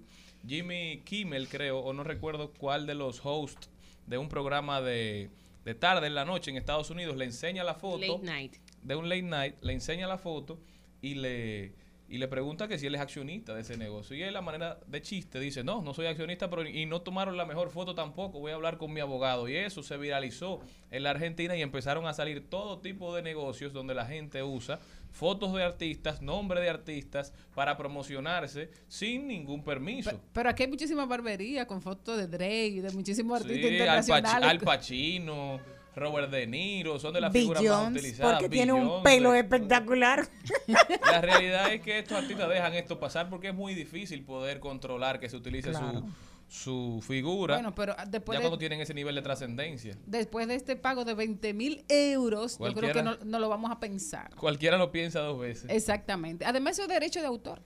Jimmy 0.48 1.02
Kimmel, 1.06 1.48
creo, 1.48 1.80
o 1.80 1.94
no 1.94 2.04
recuerdo 2.04 2.52
cuál 2.54 2.86
de 2.86 2.96
los 2.96 3.22
hosts 3.26 3.70
de 4.08 4.18
un 4.18 4.28
programa 4.28 4.82
de, 4.82 5.30
de 5.64 5.74
tarde 5.76 6.08
en 6.08 6.16
la 6.16 6.26
noche 6.26 6.52
en 6.52 6.58
Estados 6.58 6.90
Unidos 6.90 7.16
le 7.16 7.24
enseña 7.26 7.64
la 7.64 7.76
foto 7.76 8.00
Late 8.00 8.26
night. 8.26 8.56
de 8.82 8.96
un 8.96 9.08
late 9.08 9.22
night, 9.22 9.56
le 9.62 9.72
enseña 9.72 10.06
la 10.08 10.18
foto 10.18 10.60
y 11.02 11.16
le 11.16 11.74
y 12.10 12.18
le 12.18 12.28
pregunta 12.28 12.68
que 12.68 12.78
si 12.78 12.88
él 12.88 12.96
es 12.96 13.02
accionista 13.02 13.54
de 13.54 13.62
ese 13.62 13.78
negocio. 13.78 14.16
Y 14.16 14.24
él, 14.24 14.36
a 14.36 14.42
manera 14.42 14.80
de 14.88 15.02
chiste, 15.02 15.40
dice, 15.40 15.64
no, 15.64 15.82
no 15.82 15.94
soy 15.94 16.06
accionista, 16.06 16.50
pero 16.50 16.68
y 16.68 16.86
no 16.86 17.02
tomaron 17.02 17.38
la 17.38 17.46
mejor 17.46 17.70
foto 17.70 17.96
tampoco, 17.96 18.40
voy 18.40 18.52
a 18.52 18.56
hablar 18.56 18.78
con 18.78 18.94
mi 18.94 19.00
abogado. 19.00 19.48
Y 19.48 19.56
eso 19.56 19.82
se 19.84 19.98
viralizó 19.98 20.62
en 20.92 21.04
la 21.04 21.12
Argentina 21.12 21.56
y 21.56 21.62
empezaron 21.62 22.06
a 22.06 22.14
salir 22.14 22.50
todo 22.50 22.80
tipo 22.80 23.16
de 23.16 23.22
negocios 23.22 23.74
donde 23.74 23.96
la 23.96 24.06
gente 24.06 24.44
usa 24.44 24.80
fotos 25.12 25.54
de 25.54 25.64
artistas, 25.64 26.22
nombre 26.22 26.60
de 26.60 26.70
artistas, 26.70 27.34
para 27.54 27.78
promocionarse 27.78 28.72
sin 28.88 29.28
ningún 29.28 29.64
permiso. 29.64 30.20
pero 30.34 30.50
aquí 30.50 30.64
hay 30.64 30.70
muchísima 30.70 31.06
barbería 31.06 31.68
con 31.68 31.82
fotos 31.82 32.18
de 32.18 32.28
Drake 32.28 32.82
de 32.82 32.92
muchísimos 32.92 33.42
artistas 33.42 34.06
Sí, 34.06 34.12
Al, 34.12 34.24
Pac-. 34.24 34.44
Al 34.44 34.60
Pacino, 34.60 35.60
Robert 35.96 36.30
De 36.32 36.48
Niro, 36.48 37.00
son 37.00 37.14
de 37.14 37.22
las 37.22 37.32
Bill 37.32 37.44
figuras 37.44 37.64
más 37.64 37.92
utilizadas. 37.92 38.34
porque 38.40 38.50
tiene 38.50 38.74
un 38.74 39.04
pelo 39.04 39.34
espectacular. 39.36 40.28
La 41.12 41.22
realidad 41.22 41.72
es 41.74 41.82
que 41.82 42.00
estos 42.00 42.18
artistas 42.18 42.50
dejan 42.50 42.74
esto 42.74 43.00
pasar 43.00 43.30
porque 43.30 43.50
es 43.50 43.54
muy 43.54 43.74
difícil 43.76 44.24
poder 44.24 44.60
controlar 44.60 45.20
que 45.20 45.30
se 45.30 45.36
utilice 45.38 45.70
Claro. 45.72 46.04
su, 46.48 47.00
su 47.00 47.04
figura. 47.08 47.56
Bueno, 47.56 47.74
pero 47.76 47.96
ah, 47.98 48.06
después 48.06 48.36
ya 48.36 48.40
de- 48.40 48.44
cuando 48.46 48.58
tienen 48.58 48.82
ese 48.82 48.94
nivel 48.94 49.16
de 49.16 49.22
trascendencia. 49.22 49.98
Después 50.06 50.48
de 50.48 50.56
este 50.56 50.76
pago 50.76 51.06
de 51.06 51.14
20 51.14 51.54
mil 51.54 51.86
euros, 51.90 52.58
yo 52.60 52.74
creo 52.74 52.92
que 52.94 53.04
no, 53.04 53.18
no 53.24 53.40
lo 53.40 53.50
vamos 53.50 53.72
a 53.72 53.80
pensar. 53.80 54.34
Cualquiera 54.36 54.78
lo 54.78 54.92
piensa 54.92 55.20
dos 55.20 55.40
veces. 55.40 55.66
Exactamente. 55.70 56.46
Además, 56.46 56.78
es 56.80 56.88
derecho 56.88 57.20
de 57.22 57.28
autor. 57.28 57.62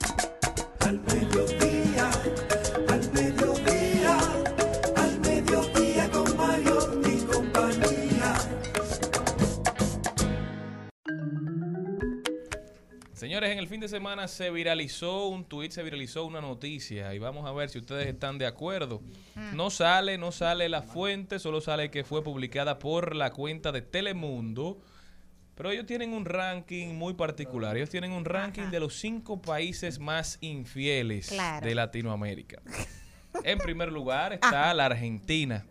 mediodía, 0.00 0.80
al 0.80 0.98
Señores, 13.36 13.52
en 13.52 13.58
el 13.58 13.68
fin 13.68 13.80
de 13.80 13.88
semana 13.88 14.28
se 14.28 14.50
viralizó 14.50 15.26
un 15.28 15.44
tuit, 15.44 15.70
se 15.70 15.82
viralizó 15.82 16.24
una 16.24 16.40
noticia 16.40 17.14
y 17.14 17.18
vamos 17.18 17.46
a 17.46 17.52
ver 17.52 17.68
si 17.68 17.76
ustedes 17.76 18.06
están 18.06 18.38
de 18.38 18.46
acuerdo. 18.46 19.02
No 19.52 19.68
sale, 19.68 20.16
no 20.16 20.32
sale 20.32 20.70
la 20.70 20.80
fuente, 20.80 21.38
solo 21.38 21.60
sale 21.60 21.90
que 21.90 22.02
fue 22.02 22.24
publicada 22.24 22.78
por 22.78 23.14
la 23.14 23.32
cuenta 23.34 23.72
de 23.72 23.82
Telemundo. 23.82 24.78
Pero 25.54 25.70
ellos 25.70 25.84
tienen 25.84 26.14
un 26.14 26.24
ranking 26.24 26.94
muy 26.94 27.12
particular. 27.12 27.76
Ellos 27.76 27.90
tienen 27.90 28.12
un 28.12 28.24
ranking 28.24 28.70
de 28.70 28.80
los 28.80 28.94
cinco 28.94 29.42
países 29.42 29.98
más 29.98 30.38
infieles 30.40 31.28
Claro. 31.28 31.66
de 31.66 31.74
Latinoamérica. 31.74 32.62
En 33.44 33.58
primer 33.58 33.92
lugar 33.92 34.32
está 34.32 34.72
la 34.72 34.86
Argentina. 34.86 35.66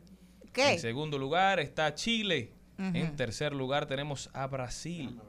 ¿Qué? 0.53 0.73
En 0.73 0.79
segundo 0.79 1.17
lugar 1.17 1.59
está 1.59 1.95
Chile. 1.95 2.51
En 2.77 3.15
tercer 3.15 3.53
lugar 3.53 3.85
tenemos 3.85 4.29
a 4.33 4.47
Brasil. 4.47 5.19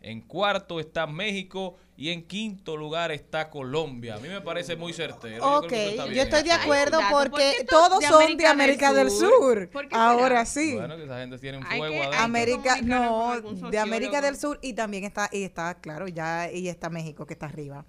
En 0.00 0.20
cuarto 0.20 0.80
está 0.80 1.06
México 1.06 1.76
y 1.98 2.10
en 2.10 2.26
quinto 2.26 2.76
lugar 2.76 3.10
está 3.10 3.48
Colombia. 3.50 4.16
A 4.16 4.18
mí 4.18 4.28
me 4.28 4.40
parece 4.42 4.76
muy 4.76 4.92
certero. 4.92 5.38
Yo 5.38 5.58
Ok, 5.58 5.72
eso 5.72 5.90
está 5.90 6.06
yo 6.08 6.22
estoy 6.22 6.42
de 6.42 6.52
acuerdo 6.52 6.98
¿por 7.10 7.30
porque 7.30 7.54
qué 7.58 7.64
todos 7.64 8.00
de 8.00 8.06
son 8.06 8.36
de 8.36 8.46
América 8.46 8.92
del 8.92 9.08
del 9.08 9.10
Sur? 9.16 9.30
Sur. 9.30 9.68
¿Por 9.70 9.84
qué 9.88 9.94
será? 9.94 10.10
Ahora 10.10 10.44
sí. 10.46 10.74
Bueno, 10.74 10.96
que 10.96 11.04
esa 11.04 11.18
gente 11.20 11.38
tiene 11.38 11.58
un 11.58 11.64
fuego 11.64 11.86
que- 11.94 11.98
adentro. 12.00 12.20
América, 12.20 12.76
no, 12.82 13.40
de 13.70 13.78
América 13.78 14.20
del 14.20 14.36
Sur 14.36 14.58
y 14.62 14.74
también 14.74 15.04
está, 15.04 15.28
y 15.32 15.42
está, 15.44 15.74
claro, 15.80 16.06
ya, 16.08 16.50
y 16.52 16.68
está 16.68 16.90
México 16.90 17.24
que 17.26 17.32
está 17.34 17.46
arriba. 17.46 17.84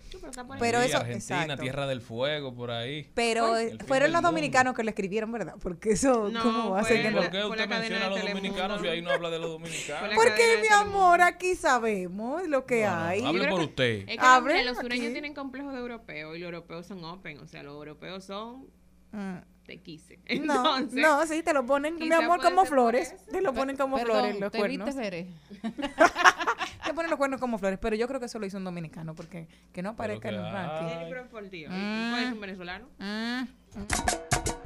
Pero 0.59 0.81
Sí, 0.81 0.87
eso, 0.87 0.97
Argentina, 0.97 1.41
exacto. 1.43 1.63
Tierra 1.63 1.87
del 1.87 2.01
Fuego, 2.01 2.53
por 2.55 2.71
ahí. 2.71 3.09
Pero 3.13 3.55
Ay, 3.55 3.77
fueron 3.87 4.05
del 4.05 4.13
los 4.13 4.21
mundo. 4.21 4.29
dominicanos 4.29 4.73
que 4.75 4.83
lo 4.83 4.89
escribieron, 4.89 5.31
¿verdad? 5.31 5.55
Porque 5.61 5.91
eso, 5.91 6.29
No, 6.29 6.41
¿cómo 6.43 6.69
va 6.71 6.79
a 6.81 6.83
ser 6.85 7.01
que 7.01 7.11
no? 7.11 7.21
¿Por 7.21 7.29
qué 7.31 7.43
usted 7.45 7.67
menciona 7.67 8.05
a 8.05 8.09
los 8.09 8.21
dominicanos 8.21 8.83
y 8.83 8.87
ahí 8.87 9.01
no 9.01 9.11
habla 9.11 9.29
de 9.29 9.39
los 9.39 9.49
dominicanos? 9.51 10.15
Porque, 10.15 10.59
mi 10.61 10.67
amor, 10.73 11.21
aquí 11.21 11.55
sabemos 11.55 12.47
lo 12.47 12.65
que 12.65 12.85
hay. 12.85 13.23
hable 13.25 13.47
por 13.47 13.59
usted. 13.61 13.96
Es 14.07 14.17
que 14.17 14.63
los 14.65 14.77
sureños 14.77 15.05
aquí. 15.05 15.13
tienen 15.13 15.33
complejos 15.33 15.73
de 15.73 15.79
europeos 15.79 16.35
y 16.35 16.39
los 16.39 16.47
europeos 16.53 16.85
son 16.87 17.03
open, 17.03 17.39
o 17.39 17.47
sea, 17.47 17.63
los 17.63 17.73
europeos 17.75 18.23
son 18.25 18.67
Mm. 19.13 19.37
te 19.65 19.77
quise. 19.81 20.19
No, 20.41 20.77
Entonces, 20.77 21.01
no, 21.01 21.25
sí, 21.25 21.41
te 21.41 21.53
lo 21.53 21.65
ponen, 21.65 21.95
mi 21.95 22.11
amor, 22.11 22.41
como 22.41 22.65
flores. 22.65 23.15
Te 23.31 23.41
lo 23.41 23.53
ponen 23.53 23.77
como 23.77 23.95
Perdón, 23.97 24.15
flores 24.17 24.39
los 24.39 24.51
te 24.51 24.57
cuernos. 24.59 24.85
viste, 24.87 25.01
Veré. 25.01 25.27
Te 26.85 26.93
ponen 26.93 27.09
los 27.09 27.17
cuernos 27.17 27.39
como 27.41 27.57
flores, 27.57 27.79
pero 27.81 27.95
yo 27.97 28.07
creo 28.07 28.19
que 28.19 28.27
eso 28.27 28.39
lo 28.39 28.45
hizo 28.45 28.57
un 28.57 28.63
dominicano, 28.63 29.13
porque 29.13 29.47
que 29.73 29.81
no 29.81 29.89
aparezca 29.89 30.29
en 30.29 30.35
el 30.35 30.51
ranking. 30.51 30.87
Jenny 30.97 31.11
Crawford, 31.11 31.49
tío. 31.49 31.69
Mm. 31.69 32.09
¿Cuál 32.11 32.23
es 32.23 32.31
un 32.33 32.39
venezolano? 32.41 32.87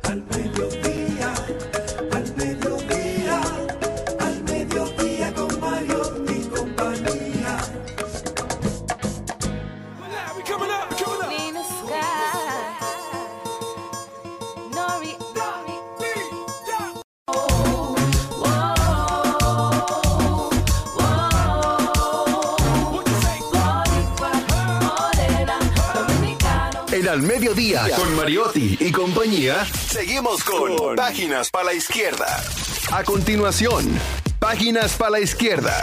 Al 0.04 0.24
mediodía, 0.24 1.34
Al 27.12 27.24
Mediodía, 27.24 27.82
con 27.98 28.16
Mariotti 28.16 28.78
y 28.80 28.90
compañía, 28.90 29.66
seguimos 29.66 30.46
con 30.46 30.96
Páginas 30.96 31.50
para 31.52 31.66
la 31.66 31.74
Izquierda. 31.74 32.26
A 32.90 33.04
continuación, 33.04 33.84
Páginas 34.40 34.96
para 34.96 35.12
la 35.12 35.20
Izquierda. 35.20 35.74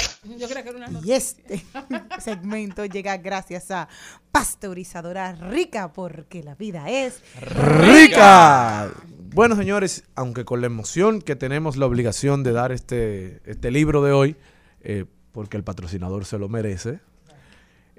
Y 1.04 1.12
este 1.12 1.62
segmento 2.18 2.86
llega 2.86 3.18
gracias 3.18 3.70
a 3.70 3.90
Pasteurizadora 4.32 5.34
Rica, 5.34 5.92
porque 5.92 6.42
la 6.42 6.54
vida 6.54 6.88
es 6.88 7.20
rica. 7.42 8.90
Bueno, 9.34 9.54
señores, 9.54 10.04
aunque 10.14 10.46
con 10.46 10.62
la 10.62 10.68
emoción 10.68 11.20
que 11.20 11.36
tenemos 11.36 11.76
la 11.76 11.84
obligación 11.84 12.42
de 12.42 12.52
dar 12.52 12.72
este, 12.72 13.42
este 13.44 13.70
libro 13.70 14.02
de 14.02 14.12
hoy, 14.12 14.36
eh, 14.80 15.04
porque 15.32 15.58
el 15.58 15.62
patrocinador 15.62 16.24
se 16.24 16.38
lo 16.38 16.48
merece, 16.48 17.00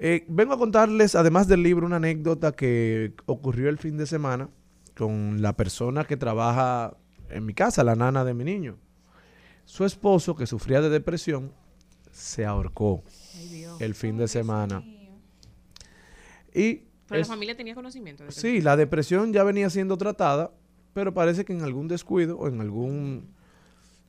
eh, 0.02 0.24
vengo 0.28 0.54
a 0.54 0.58
contarles, 0.58 1.14
además 1.14 1.46
del 1.46 1.62
libro, 1.62 1.86
una 1.86 1.96
anécdota 1.96 2.52
que 2.52 3.12
ocurrió 3.26 3.68
el 3.68 3.76
fin 3.78 3.96
de 3.98 4.06
semana 4.06 4.48
con 4.96 5.42
la 5.42 5.54
persona 5.56 6.04
que 6.04 6.16
trabaja 6.16 6.96
en 7.28 7.44
mi 7.46 7.52
casa, 7.54 7.84
la 7.84 7.94
nana 7.94 8.24
de 8.24 8.34
mi 8.34 8.44
niño. 8.44 8.76
Su 9.64 9.84
esposo, 9.84 10.34
que 10.34 10.46
sufría 10.46 10.80
de 10.80 10.88
depresión, 10.88 11.52
se 12.10 12.44
ahorcó 12.44 13.04
el 13.78 13.94
fin 13.94 14.16
de 14.16 14.26
semana. 14.26 14.82
Y 16.54 16.82
Pero 17.08 17.20
es- 17.20 17.28
la 17.28 17.34
familia 17.34 17.56
tenía 17.56 17.74
conocimiento 17.74 18.24
de. 18.24 18.32
Sí, 18.32 18.60
la 18.60 18.76
depresión 18.76 19.32
ya 19.32 19.44
venía 19.44 19.70
siendo 19.70 19.96
tratada, 19.96 20.52
pero 20.92 21.14
parece 21.14 21.44
que 21.44 21.52
en 21.52 21.62
algún 21.62 21.88
descuido 21.88 22.38
o 22.38 22.48
en 22.48 22.60
algún 22.60 23.28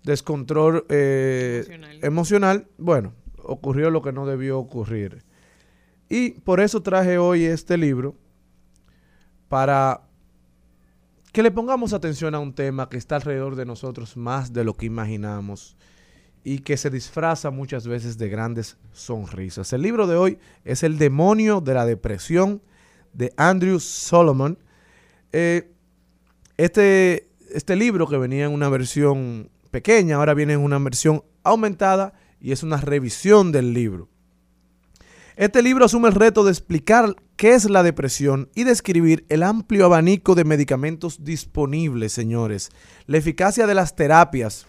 descontrol 0.03 0.85
eh, 0.89 1.61
Emocional. 1.67 1.99
emocional, 2.03 2.67
bueno, 2.77 3.13
ocurrió 3.43 3.89
lo 3.91 4.01
que 4.01 4.11
no 4.11 4.25
debió 4.25 4.57
ocurrir. 4.57 5.23
Y 6.13 6.31
por 6.31 6.59
eso 6.59 6.83
traje 6.83 7.17
hoy 7.17 7.45
este 7.45 7.77
libro 7.77 8.17
para 9.47 10.01
que 11.31 11.41
le 11.41 11.51
pongamos 11.51 11.93
atención 11.93 12.35
a 12.35 12.39
un 12.39 12.53
tema 12.53 12.89
que 12.89 12.97
está 12.97 13.15
alrededor 13.15 13.55
de 13.55 13.65
nosotros 13.65 14.17
más 14.17 14.51
de 14.51 14.65
lo 14.65 14.73
que 14.73 14.87
imaginamos 14.87 15.77
y 16.43 16.59
que 16.59 16.75
se 16.75 16.89
disfraza 16.89 17.49
muchas 17.49 17.87
veces 17.87 18.17
de 18.17 18.27
grandes 18.27 18.75
sonrisas. 18.91 19.71
El 19.71 19.83
libro 19.83 20.05
de 20.05 20.17
hoy 20.17 20.37
es 20.65 20.83
El 20.83 20.97
demonio 20.97 21.61
de 21.61 21.75
la 21.75 21.85
depresión 21.85 22.61
de 23.13 23.31
Andrew 23.37 23.79
Solomon. 23.79 24.59
Eh, 25.31 25.71
este, 26.57 27.29
este 27.53 27.77
libro 27.77 28.05
que 28.05 28.17
venía 28.17 28.47
en 28.47 28.51
una 28.51 28.67
versión 28.67 29.49
pequeña, 29.71 30.17
ahora 30.17 30.33
viene 30.33 30.53
en 30.53 30.59
una 30.59 30.77
versión 30.77 31.23
aumentada 31.43 32.11
y 32.41 32.51
es 32.51 32.63
una 32.63 32.75
revisión 32.75 33.53
del 33.53 33.73
libro. 33.73 34.10
Este 35.41 35.63
libro 35.63 35.85
asume 35.85 36.07
el 36.07 36.13
reto 36.13 36.43
de 36.43 36.51
explicar 36.51 37.15
qué 37.35 37.55
es 37.55 37.67
la 37.67 37.81
depresión 37.81 38.51
y 38.53 38.63
describir 38.63 39.25
el 39.27 39.41
amplio 39.41 39.85
abanico 39.85 40.35
de 40.35 40.43
medicamentos 40.43 41.23
disponibles, 41.23 42.13
señores, 42.13 42.69
la 43.07 43.17
eficacia 43.17 43.65
de 43.65 43.73
las 43.73 43.95
terapias 43.95 44.67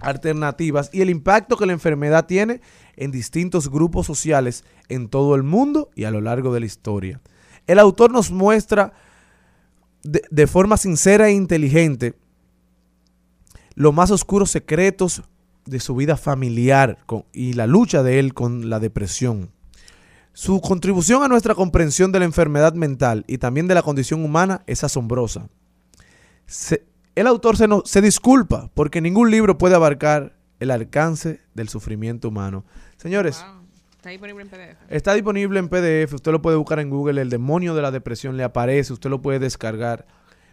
alternativas 0.00 0.90
y 0.92 1.02
el 1.02 1.08
impacto 1.08 1.56
que 1.56 1.66
la 1.66 1.72
enfermedad 1.72 2.26
tiene 2.26 2.62
en 2.96 3.12
distintos 3.12 3.70
grupos 3.70 4.08
sociales 4.08 4.64
en 4.88 5.06
todo 5.06 5.36
el 5.36 5.44
mundo 5.44 5.88
y 5.94 6.02
a 6.02 6.10
lo 6.10 6.20
largo 6.20 6.52
de 6.52 6.58
la 6.58 6.66
historia. 6.66 7.20
El 7.68 7.78
autor 7.78 8.10
nos 8.10 8.32
muestra 8.32 8.92
de, 10.02 10.46
forma 10.48 10.78
sincera 10.78 11.28
e 11.28 11.32
inteligente 11.32 12.16
los 13.76 13.94
más 13.94 14.10
oscuros 14.10 14.50
secretos 14.50 15.22
de 15.64 15.78
su 15.78 15.94
vida 15.94 16.16
familiar 16.16 16.98
y 17.32 17.52
la 17.52 17.68
lucha 17.68 18.02
de 18.02 18.18
él 18.18 18.34
con 18.34 18.68
la 18.68 18.80
depresión. 18.80 19.54
Su 20.38 20.60
contribución 20.60 21.22
a 21.22 21.28
nuestra 21.28 21.54
comprensión 21.54 22.12
de 22.12 22.18
la 22.18 22.26
enfermedad 22.26 22.74
mental 22.74 23.24
y 23.26 23.38
también 23.38 23.68
de 23.68 23.74
la 23.74 23.80
condición 23.80 24.22
humana 24.22 24.60
es 24.66 24.84
asombrosa. 24.84 25.48
Se- 26.44 26.84
el 27.14 27.26
autor 27.26 27.56
se, 27.56 27.66
no- 27.66 27.80
se 27.86 28.02
disculpa 28.02 28.70
porque 28.74 29.00
ningún 29.00 29.30
libro 29.30 29.56
puede 29.56 29.76
abarcar 29.76 30.36
el 30.60 30.70
alcance 30.72 31.40
del 31.54 31.70
sufrimiento 31.70 32.28
humano. 32.28 32.66
Señores, 32.98 33.42
Está 33.96 34.10
disponible 34.10 34.42
en 34.42 34.48
PDF. 34.50 34.76
Está 34.90 35.14
disponible 35.14 35.58
en 35.58 35.68
PDF, 35.70 36.12
usted 36.12 36.32
lo 36.32 36.42
puede 36.42 36.58
buscar 36.58 36.80
en 36.80 36.90
Google, 36.90 37.22
el 37.22 37.30
demonio 37.30 37.74
de 37.74 37.80
la 37.80 37.90
depresión 37.90 38.36
le 38.36 38.44
aparece, 38.44 38.92
usted 38.92 39.08
lo 39.08 39.22
puede 39.22 39.38
descargar. 39.38 40.06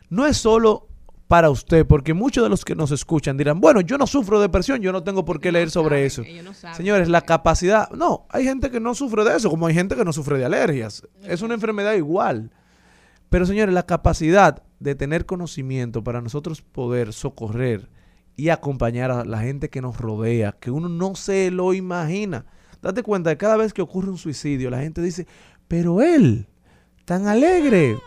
No 0.09 0.25
es 0.25 0.37
solo 0.37 0.87
para 1.33 1.49
usted, 1.49 1.87
porque 1.87 2.13
muchos 2.13 2.43
de 2.43 2.49
los 2.51 2.63
que 2.63 2.75
nos 2.75 2.91
escuchan 2.91 3.37
dirán, 3.37 3.59
bueno, 3.59 3.81
yo 3.81 3.97
no 3.97 4.05
sufro 4.05 4.37
de 4.37 4.43
depresión, 4.43 4.83
yo 4.83 4.91
no 4.91 5.01
tengo 5.01 5.25
por 5.25 5.39
qué 5.39 5.51
leer 5.51 5.71
sobre 5.71 6.05
eso. 6.05 6.21
Señores, 6.73 7.09
la 7.09 7.21
capacidad, 7.21 7.89
no, 7.89 8.27
hay 8.29 8.43
gente 8.43 8.69
que 8.69 8.79
no 8.79 8.93
sufre 8.93 9.23
de 9.23 9.35
eso, 9.37 9.49
como 9.49 9.65
hay 9.65 9.73
gente 9.73 9.95
que 9.95 10.05
no 10.05 10.13
sufre 10.13 10.37
de 10.37 10.45
alergias. 10.45 11.07
Es 11.23 11.41
una 11.41 11.55
enfermedad 11.55 11.93
igual. 11.93 12.51
Pero 13.31 13.47
señores, 13.47 13.73
la 13.73 13.87
capacidad 13.87 14.61
de 14.79 14.93
tener 14.93 15.25
conocimiento 15.25 16.03
para 16.03 16.21
nosotros 16.21 16.61
poder 16.61 17.13
socorrer 17.13 17.89
y 18.35 18.49
acompañar 18.49 19.09
a 19.09 19.25
la 19.25 19.39
gente 19.39 19.71
que 19.71 19.81
nos 19.81 19.97
rodea, 19.97 20.51
que 20.51 20.69
uno 20.69 20.87
no 20.87 21.15
se 21.15 21.49
lo 21.49 21.73
imagina. 21.73 22.45
Date 22.79 23.01
cuenta 23.01 23.31
que 23.31 23.37
cada 23.37 23.57
vez 23.57 23.73
que 23.73 23.81
ocurre 23.81 24.11
un 24.11 24.19
suicidio, 24.19 24.69
la 24.69 24.81
gente 24.81 25.01
dice, 25.01 25.25
pero 25.67 26.03
él, 26.03 26.47
tan 27.05 27.25
alegre. 27.25 27.95
O 27.95 28.01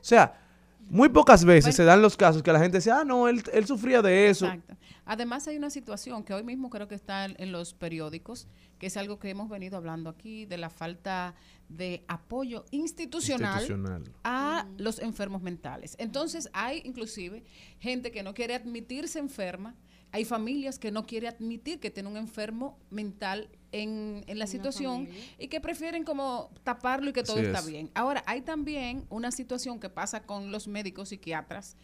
sea, 0.00 0.45
muy 0.88 1.08
pocas 1.08 1.44
veces 1.44 1.74
se 1.74 1.84
dan 1.84 2.00
los 2.00 2.16
casos 2.16 2.42
que 2.42 2.52
la 2.52 2.60
gente 2.60 2.78
dice, 2.78 2.90
ah, 2.90 3.04
no, 3.04 3.28
él, 3.28 3.42
él 3.52 3.66
sufría 3.66 4.02
de 4.02 4.28
eso. 4.28 4.46
Exacto. 4.46 4.76
Además 5.04 5.46
hay 5.46 5.56
una 5.56 5.70
situación 5.70 6.24
que 6.24 6.34
hoy 6.34 6.42
mismo 6.42 6.68
creo 6.70 6.88
que 6.88 6.94
está 6.94 7.24
en, 7.24 7.34
en 7.38 7.52
los 7.52 7.74
periódicos, 7.74 8.48
que 8.78 8.86
es 8.86 8.96
algo 8.96 9.18
que 9.18 9.30
hemos 9.30 9.48
venido 9.48 9.76
hablando 9.76 10.10
aquí, 10.10 10.46
de 10.46 10.58
la 10.58 10.70
falta 10.70 11.34
de 11.68 12.04
apoyo 12.08 12.64
institucional, 12.70 13.60
Institucional. 13.60 14.04
a 14.24 14.66
los 14.78 14.98
enfermos 15.00 15.42
mentales. 15.42 15.96
Entonces 15.98 16.48
hay 16.52 16.82
inclusive 16.84 17.44
gente 17.78 18.10
que 18.10 18.22
no 18.22 18.34
quiere 18.34 18.54
admitirse 18.54 19.18
enferma, 19.18 19.74
hay 20.16 20.24
familias 20.24 20.78
que 20.78 20.90
no 20.90 21.04
quieren 21.04 21.34
admitir 21.34 21.78
que 21.78 21.90
tiene 21.90 22.08
un 22.08 22.16
enfermo 22.16 22.78
mental 22.88 23.50
en, 23.70 24.24
en 24.26 24.38
la 24.38 24.46
situación 24.46 25.10
y 25.38 25.48
que 25.48 25.60
prefieren 25.60 26.04
como 26.04 26.50
taparlo 26.64 27.10
y 27.10 27.12
que 27.12 27.22
todo 27.22 27.36
Así 27.36 27.44
está 27.44 27.58
es. 27.58 27.66
bien. 27.66 27.90
Ahora, 27.92 28.24
hay 28.26 28.40
también 28.40 29.04
una 29.10 29.30
situación 29.30 29.78
que 29.78 29.90
pasa 29.90 30.22
con 30.22 30.50
los 30.50 30.68
médicos 30.68 31.10
psiquiatras 31.10 31.76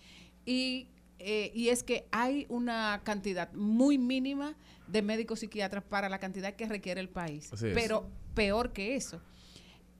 y, 0.46 0.88
eh, 1.18 1.52
y 1.54 1.68
es 1.68 1.82
que 1.82 2.06
hay 2.10 2.46
una 2.48 3.02
cantidad 3.04 3.52
muy 3.52 3.98
mínima 3.98 4.56
de 4.88 5.02
médicos 5.02 5.40
psiquiatras 5.40 5.84
para 5.84 6.08
la 6.08 6.18
cantidad 6.18 6.54
que 6.54 6.66
requiere 6.66 7.02
el 7.02 7.10
país. 7.10 7.52
Así 7.52 7.66
es. 7.66 7.74
Pero 7.74 8.08
peor 8.32 8.72
que 8.72 8.96
eso, 8.96 9.20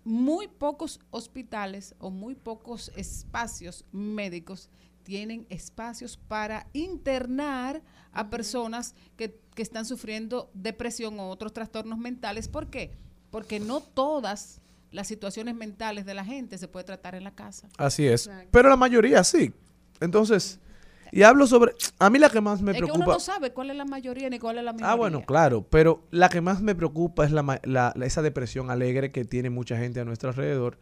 muy 0.05 0.49
pocos 0.49 1.01
hospitales 1.11 1.95
o 1.99 2.11
muy 2.11 2.35
pocos 2.35 2.93
espacios 2.97 3.85
médicos 3.93 4.70
tienen 5.03 5.47
espacios 5.51 6.17
para 6.17 6.67
internar 6.73 7.83
a 8.13 8.31
personas 8.31 8.95
que, 9.17 9.39
que 9.55 9.63
están 9.63 9.85
sufriendo 9.85 10.51
depresión 10.55 11.19
o 11.21 11.29
otros 11.29 11.53
trastornos 11.53 11.99
mentales. 11.99 12.49
¿Por 12.49 12.69
qué? 12.69 12.93
Porque 13.31 13.61
no 13.61 13.81
todas 13.81 14.61
las 14.91 15.07
situaciones 15.09 15.55
mentales 15.55 16.05
de 16.05 16.15
la 16.15 16.25
gente 16.25 16.59
se 16.59 16.69
puede 16.69 16.85
tratar 16.85 17.15
en 17.15 17.25
la 17.25 17.35
casa. 17.35 17.69
Así 17.79 18.07
es. 18.07 18.31
Pero 18.51 18.69
la 18.69 18.77
mayoría 18.77 19.25
sí. 19.25 19.53
Entonces, 20.01 20.59
y 21.11 21.23
hablo 21.23 21.47
sobre, 21.47 21.73
a 21.99 22.11
mí 22.11 22.19
la 22.19 22.29
que 22.29 22.41
más 22.41 22.61
me 22.61 22.73
es 22.73 22.77
que 22.79 22.85
uno 22.85 22.93
preocupa... 22.95 23.13
no 23.15 23.21
sabe 23.21 23.53
cuál 23.53 23.71
es 23.71 23.77
la 23.77 23.85
mayoría 23.85 24.29
ni 24.29 24.39
cuál 24.39 24.59
es 24.59 24.65
la 24.65 24.73
minoría. 24.73 24.93
Ah, 24.93 24.97
bueno, 24.97 25.23
claro, 25.25 25.67
pero 25.69 26.07
la 26.11 26.29
que 26.29 26.41
más 26.41 26.61
me 26.61 26.75
preocupa 26.75 27.25
es 27.25 27.31
la, 27.33 27.43
ma- 27.43 27.61
la- 27.65 27.93
la- 27.97 28.07
esa 28.07 28.21
depresión 28.23 28.71
alegre 28.71 29.13
que 29.13 29.25
tiene 29.25 29.49
mucha 29.51 29.77
gente 29.79 30.01
a 30.01 30.05
nuestro 30.05 30.31
alrededor, 30.31 30.79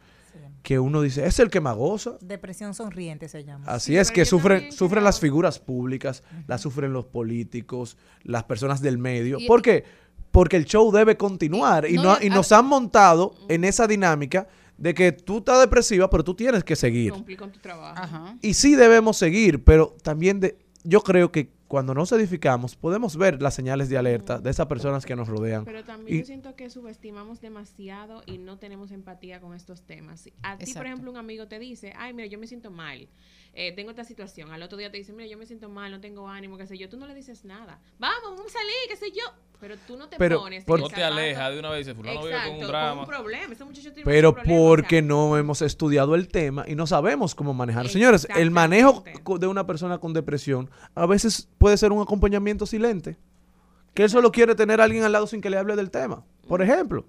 que 0.62 0.78
uno 0.78 1.00
dice, 1.02 1.24
es 1.26 1.38
el 1.38 1.48
que 1.50 1.60
más 1.60 1.74
goza. 1.76 2.18
Depresión 2.20 2.74
sonriente 2.74 3.28
se 3.28 3.44
llama. 3.44 3.64
Así 3.66 3.96
es, 3.96 4.10
que 4.10 4.24
sufren, 4.24 4.70
sufren 4.72 5.02
las 5.04 5.18
figuras 5.20 5.58
públicas, 5.58 6.22
las 6.46 6.60
sufren 6.60 6.92
los 6.92 7.06
políticos, 7.06 7.96
las 8.24 8.44
personas 8.44 8.80
del 8.82 8.98
medio. 8.98 9.38
Y- 9.38 9.46
¿Por 9.46 9.62
qué? 9.62 9.84
Porque 10.30 10.56
el 10.56 10.64
show 10.64 10.92
debe 10.92 11.16
continuar 11.16 11.88
y, 11.88 11.94
no, 11.94 12.02
no, 12.04 12.18
y- 12.20 12.26
y 12.26 12.30
nos 12.30 12.52
han 12.52 12.66
montado 12.66 13.34
en 13.48 13.64
esa 13.64 13.86
dinámica 13.86 14.46
de 14.76 14.94
que 14.94 15.12
tú 15.12 15.38
estás 15.38 15.60
depresiva, 15.60 16.08
pero 16.08 16.22
tú 16.24 16.34
tienes 16.34 16.62
que 16.64 16.76
seguir. 16.76 17.12
Cumplir 17.12 17.38
con 17.38 17.50
tu 17.50 17.58
trabajo. 17.58 18.34
Y 18.42 18.54
sí 18.54 18.76
debemos 18.76 19.16
seguir, 19.16 19.64
pero 19.64 19.96
también 20.02 20.40
de, 20.40 20.58
yo 20.84 21.00
creo 21.02 21.32
que 21.32 21.50
cuando 21.70 21.94
nos 21.94 22.10
edificamos 22.10 22.74
podemos 22.74 23.16
ver 23.16 23.40
las 23.40 23.54
señales 23.54 23.88
de 23.88 23.96
alerta 23.96 24.40
de 24.40 24.50
esas 24.50 24.66
personas 24.66 25.06
que 25.06 25.14
nos 25.14 25.28
rodean. 25.28 25.64
Pero 25.64 25.84
también 25.84 26.16
Y- 26.16 26.20
yo 26.22 26.26
siento 26.26 26.56
que 26.56 26.68
subestimamos 26.68 27.40
demasiado 27.40 28.24
y 28.26 28.38
no 28.38 28.58
tenemos 28.58 28.90
empatía 28.90 29.40
con 29.40 29.54
estos 29.54 29.82
temas. 29.82 30.22
Si 30.22 30.32
A 30.42 30.58
ti, 30.58 30.74
por 30.74 30.84
ejemplo, 30.84 31.12
un 31.12 31.16
amigo 31.16 31.46
te 31.46 31.60
dice, 31.60 31.92
ay, 31.96 32.12
mira, 32.12 32.26
yo 32.26 32.40
me 32.40 32.48
siento 32.48 32.72
mal, 32.72 33.08
eh, 33.54 33.72
tengo 33.74 33.90
esta 33.90 34.04
situación. 34.04 34.52
Al 34.52 34.62
otro 34.62 34.78
día 34.78 34.90
te 34.90 34.96
dice, 34.96 35.12
mira, 35.12 35.28
yo 35.28 35.36
me 35.38 35.44
siento 35.46 35.68
mal, 35.68 35.90
no 35.90 36.00
tengo 36.00 36.28
ánimo, 36.28 36.56
qué 36.56 36.66
sé 36.66 36.78
yo. 36.78 36.88
Tú 36.88 36.96
no 36.96 37.06
le 37.06 37.14
dices 37.14 37.44
nada. 37.44 37.80
Vamos, 37.98 38.22
vamos 38.36 38.46
a 38.46 38.58
salir, 38.58 38.74
qué 38.88 38.96
sé 38.96 39.10
yo. 39.10 39.24
Pero 39.60 39.76
tú 39.86 39.96
no 39.96 40.08
te 40.08 40.16
Pero 40.16 40.38
pones. 40.40 40.64
por- 40.64 40.80
No 40.80 40.88
te 40.88 41.02
alejas 41.04 41.52
de 41.52 41.58
una 41.58 41.68
vez 41.70 41.86
y 41.86 41.90
dice, 41.90 41.94
fulano 41.94 42.22
vive 42.24 42.38
con 42.46 42.54
un 42.54 42.66
drama. 42.66 43.00
un 43.02 43.06
problema. 43.08 43.52
Ese 43.52 43.64
muchacho 43.64 43.92
tiene 43.92 44.10
Pero 44.10 44.34
porque 44.34 45.02
no 45.02 45.36
hemos 45.36 45.60
estudiado 45.62 46.14
el 46.14 46.28
tema 46.28 46.64
y 46.66 46.74
no 46.74 46.86
sabemos 46.86 47.34
cómo 47.34 47.52
manejar. 47.52 47.88
Señores, 47.88 48.26
el 48.36 48.50
manejo 48.50 49.04
de 49.38 49.46
una 49.46 49.66
persona 49.66 49.98
con 49.98 50.14
depresión 50.14 50.70
a 50.94 51.04
veces 51.06 51.48
puede 51.58 51.76
ser 51.76 51.92
un 51.92 52.00
acompañamiento 52.00 52.64
silente. 52.66 53.18
Que 53.92 54.04
él 54.04 54.10
solo 54.10 54.30
quiere 54.32 54.54
tener 54.54 54.80
a 54.80 54.84
alguien 54.84 55.02
al 55.04 55.12
lado 55.12 55.26
sin 55.26 55.40
que 55.40 55.50
le 55.50 55.58
hable 55.58 55.74
del 55.76 55.90
tema. 55.90 56.24
Por 56.46 56.62
ejemplo, 56.62 57.04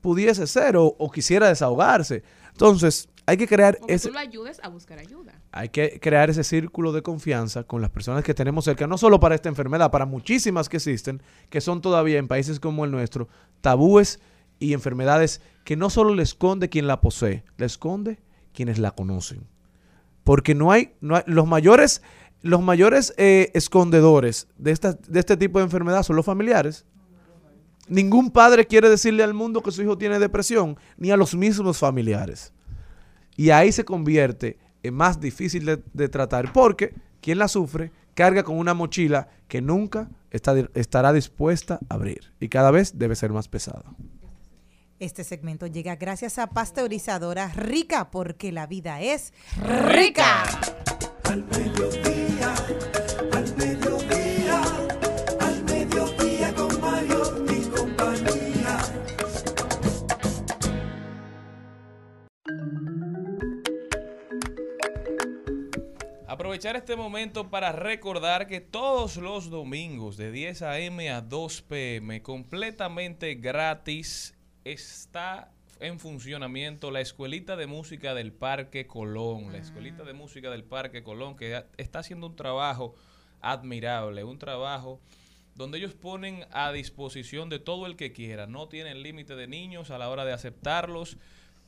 pudiese 0.00 0.46
ser 0.46 0.76
o, 0.76 0.84
o 0.98 1.10
quisiera 1.10 1.48
desahogarse. 1.48 2.22
Entonces, 2.52 3.08
hay 3.26 3.36
que 3.36 3.46
crear 3.46 3.78
O 3.80 3.86
que 3.86 3.94
ese, 3.94 4.08
tú 4.08 4.14
lo 4.14 4.20
ayudes 4.20 4.60
a 4.62 4.68
buscar 4.68 4.98
ayuda. 4.98 5.39
Hay 5.52 5.68
que 5.70 5.98
crear 6.00 6.30
ese 6.30 6.44
círculo 6.44 6.92
de 6.92 7.02
confianza 7.02 7.64
con 7.64 7.80
las 7.82 7.90
personas 7.90 8.22
que 8.22 8.34
tenemos 8.34 8.64
cerca, 8.64 8.86
no 8.86 8.96
solo 8.98 9.18
para 9.18 9.34
esta 9.34 9.48
enfermedad, 9.48 9.90
para 9.90 10.06
muchísimas 10.06 10.68
que 10.68 10.76
existen, 10.76 11.22
que 11.48 11.60
son 11.60 11.80
todavía 11.80 12.18
en 12.18 12.28
países 12.28 12.60
como 12.60 12.84
el 12.84 12.90
nuestro, 12.92 13.28
tabúes 13.60 14.20
y 14.60 14.72
enfermedades 14.74 15.40
que 15.64 15.76
no 15.76 15.90
solo 15.90 16.14
le 16.14 16.22
esconde 16.22 16.68
quien 16.68 16.86
la 16.86 17.00
posee, 17.00 17.44
le 17.56 17.66
esconde 17.66 18.20
quienes 18.52 18.78
la 18.78 18.92
conocen. 18.92 19.46
Porque 20.22 20.54
no 20.54 20.70
hay, 20.70 20.94
no 21.00 21.16
hay- 21.16 21.22
los 21.26 21.46
mayores, 21.48 22.02
los 22.42 22.62
mayores 22.62 23.12
eh, 23.16 23.50
escondedores 23.54 24.46
de, 24.56 24.70
esta, 24.70 24.92
de 24.92 25.18
este 25.18 25.36
tipo 25.36 25.58
de 25.58 25.64
enfermedad 25.64 26.02
son 26.04 26.14
los 26.16 26.26
familiares. 26.26 26.84
Ningún 27.88 28.30
padre 28.30 28.66
quiere 28.66 28.88
decirle 28.88 29.24
al 29.24 29.34
mundo 29.34 29.62
que 29.62 29.72
su 29.72 29.82
hijo 29.82 29.98
tiene 29.98 30.20
depresión, 30.20 30.76
ni 30.96 31.10
a 31.10 31.16
los 31.16 31.34
mismos 31.34 31.78
familiares. 31.78 32.52
Y 33.36 33.50
ahí 33.50 33.72
se 33.72 33.84
convierte 33.84 34.58
en 34.82 34.94
más 34.94 35.20
difícil 35.20 35.64
de, 35.64 35.82
de 35.92 36.08
tratar 36.08 36.52
porque 36.52 36.94
quien 37.20 37.38
la 37.38 37.48
sufre 37.48 37.92
carga 38.14 38.42
con 38.42 38.56
una 38.58 38.74
mochila 38.74 39.28
que 39.48 39.60
nunca 39.60 40.08
está- 40.30 40.54
estará 40.74 41.12
dispuesta 41.12 41.78
a 41.88 41.94
abrir 41.94 42.32
y 42.40 42.48
cada 42.48 42.70
vez 42.70 42.98
debe 42.98 43.16
ser 43.16 43.30
más 43.32 43.48
pesada. 43.48 43.84
Este 44.98 45.24
segmento 45.24 45.66
llega 45.66 45.96
gracias 45.96 46.38
a 46.38 46.48
Pasteurizadora 46.48 47.48
Rica, 47.54 48.10
porque 48.10 48.52
la 48.52 48.66
vida 48.66 49.00
es 49.00 49.32
rica. 49.62 50.42
Al 51.24 51.42
mediodía, 51.46 52.54
Aprovechar 66.60 66.76
este 66.76 66.94
momento 66.94 67.48
para 67.48 67.72
recordar 67.72 68.46
que 68.46 68.60
todos 68.60 69.16
los 69.16 69.48
domingos 69.48 70.18
de 70.18 70.30
10 70.30 70.60
a.m. 70.60 71.08
a 71.08 71.22
2 71.22 71.62
p.m. 71.62 72.20
completamente 72.20 73.36
gratis 73.36 74.36
está 74.62 75.54
en 75.80 75.98
funcionamiento 75.98 76.90
la 76.90 77.00
Escuelita 77.00 77.56
de 77.56 77.66
Música 77.66 78.14
del 78.14 78.34
Parque 78.34 78.86
Colón. 78.86 79.52
La 79.52 79.56
Escuelita 79.56 80.04
de 80.04 80.12
Música 80.12 80.50
del 80.50 80.62
Parque 80.62 81.02
Colón 81.02 81.34
que 81.34 81.64
está 81.78 82.00
haciendo 82.00 82.26
un 82.26 82.36
trabajo 82.36 82.94
admirable, 83.40 84.22
un 84.22 84.38
trabajo 84.38 85.00
donde 85.54 85.78
ellos 85.78 85.94
ponen 85.94 86.44
a 86.52 86.72
disposición 86.72 87.48
de 87.48 87.58
todo 87.58 87.86
el 87.86 87.96
que 87.96 88.12
quiera. 88.12 88.46
No 88.46 88.68
tienen 88.68 89.02
límite 89.02 89.34
de 89.34 89.46
niños 89.46 89.90
a 89.90 89.96
la 89.96 90.10
hora 90.10 90.26
de 90.26 90.34
aceptarlos. 90.34 91.16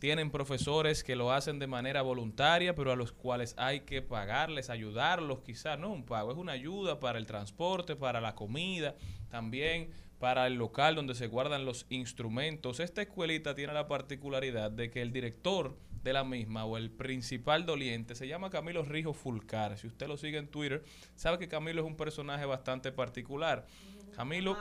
Tienen 0.03 0.33
profesores 0.33 1.05
que 1.05 1.15
lo 1.15 1.31
hacen 1.31 1.61
de 1.61 1.69
manera 1.69 2.03
voluntaria, 2.03 2.75
pero 2.75 2.91
a 2.91 2.97
los 2.97 3.13
cuales 3.13 3.55
hay 3.57 3.83
que 3.83 4.03
pagarles, 4.03 4.69
ayudarlos, 4.69 5.43
quizás 5.43 5.79
no 5.79 5.93
un 5.93 6.05
pago, 6.05 6.33
es 6.33 6.39
una 6.39 6.51
ayuda 6.51 6.99
para 6.99 7.21
el 7.21 7.27
transporte, 7.29 7.95
para 7.95 8.21
la 8.21 8.35
comida, 8.35 8.97
también 9.31 9.93
para 10.19 10.49
el 10.49 10.55
local 10.55 10.97
donde 10.97 11.15
se 11.15 11.29
guardan 11.29 11.65
los 11.65 11.87
instrumentos. 11.89 12.81
Esta 12.81 13.01
escuelita 13.01 13.55
tiene 13.55 13.75
la 13.75 13.87
particularidad 13.87 14.73
de 14.73 14.91
que 14.91 15.03
el 15.03 15.13
director 15.13 15.79
de 16.03 16.13
la 16.13 16.25
misma 16.25 16.65
o 16.65 16.79
el 16.79 16.91
principal 16.91 17.65
doliente 17.65 18.17
se 18.17 18.27
llama 18.27 18.51
Camilo 18.51 18.83
Rijo 18.83 19.13
Fulcar. 19.13 19.79
Si 19.79 19.87
usted 19.87 20.09
lo 20.09 20.17
sigue 20.17 20.39
en 20.39 20.49
Twitter, 20.49 20.83
sabe 21.15 21.39
que 21.39 21.47
Camilo 21.47 21.81
es 21.81 21.87
un 21.87 21.97
personaje 21.97 22.45
bastante 22.45 22.91
particular. 22.91 23.69
Camilo, 24.17 24.59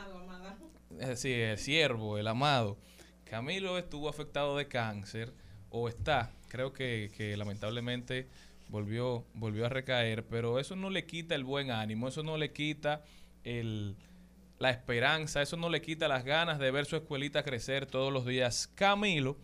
eh, 1.00 1.16
sí, 1.16 1.34
el 1.34 1.58
siervo, 1.58 2.20
el 2.20 2.28
amado. 2.28 2.78
Camilo 3.32 3.78
estuvo 3.78 4.10
afectado 4.10 4.58
de 4.58 4.68
cáncer, 4.68 5.32
o 5.70 5.88
está, 5.88 6.34
creo 6.50 6.74
que, 6.74 7.34
lamentablemente 7.38 8.28
volvió, 8.68 9.24
volvió 9.36 9.66
a 9.66 9.70
recaer, 9.70 10.26
pero 10.26 10.60
eso 10.60 10.76
no 10.76 10.90
le 10.90 11.06
quita 11.06 11.34
el 11.34 11.46
buen 11.46 11.72
ánimo, 11.72 12.10
eso 12.10 12.24
no 12.24 12.36
le 12.36 12.52
quita 12.52 13.06
la 14.60 14.70
esperanza, 14.70 15.42
eso 15.42 15.56
no 15.56 15.70
le 15.70 15.82
quita 15.82 16.10
las 16.10 16.26
ganas 16.26 16.60
de 16.60 16.72
ver 16.72 16.86
su 16.86 16.98
escuelita 16.98 17.42
crecer 17.42 17.86
todos 17.86 18.12
los 18.12 18.26
días. 18.26 18.68
Camilo, 18.76 19.38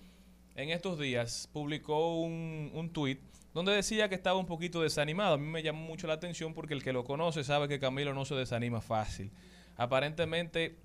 en 0.58 0.72
estos 0.72 1.00
días, 1.00 1.50
publicó 1.54 2.20
un, 2.20 2.72
un 2.74 2.90
tuit 2.90 3.22
donde 3.54 3.72
decía 3.72 4.10
que 4.10 4.16
estaba 4.16 4.38
un 4.38 4.48
poquito 4.48 4.82
desanimado. 4.82 5.36
A 5.36 5.38
mí 5.38 5.48
me 5.48 5.64
llamó 5.64 5.80
mucho 5.80 6.08
la 6.08 6.14
atención 6.16 6.54
porque 6.54 6.74
el 6.74 6.84
que 6.84 6.92
lo 6.92 7.06
conoce 7.06 7.46
sabe 7.46 7.70
que 7.70 7.80
Camilo 7.80 8.14
no 8.14 8.26
se 8.26 8.36
desanima 8.36 8.82
fácil. 8.82 9.32
Aparentemente 9.78 10.76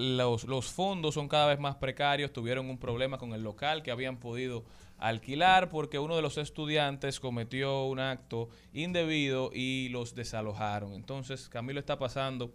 los, 0.00 0.44
los 0.44 0.66
fondos 0.66 1.14
son 1.14 1.28
cada 1.28 1.46
vez 1.46 1.60
más 1.60 1.76
precarios, 1.76 2.32
tuvieron 2.32 2.70
un 2.70 2.78
problema 2.78 3.18
con 3.18 3.32
el 3.32 3.42
local 3.42 3.82
que 3.82 3.90
habían 3.90 4.16
podido 4.16 4.64
alquilar 4.98 5.68
porque 5.68 5.98
uno 5.98 6.16
de 6.16 6.22
los 6.22 6.38
estudiantes 6.38 7.20
cometió 7.20 7.84
un 7.84 8.00
acto 8.00 8.48
indebido 8.72 9.50
y 9.52 9.88
los 9.90 10.14
desalojaron. 10.14 10.92
Entonces 10.94 11.48
Camilo 11.48 11.80
está 11.80 11.98
pasando 11.98 12.52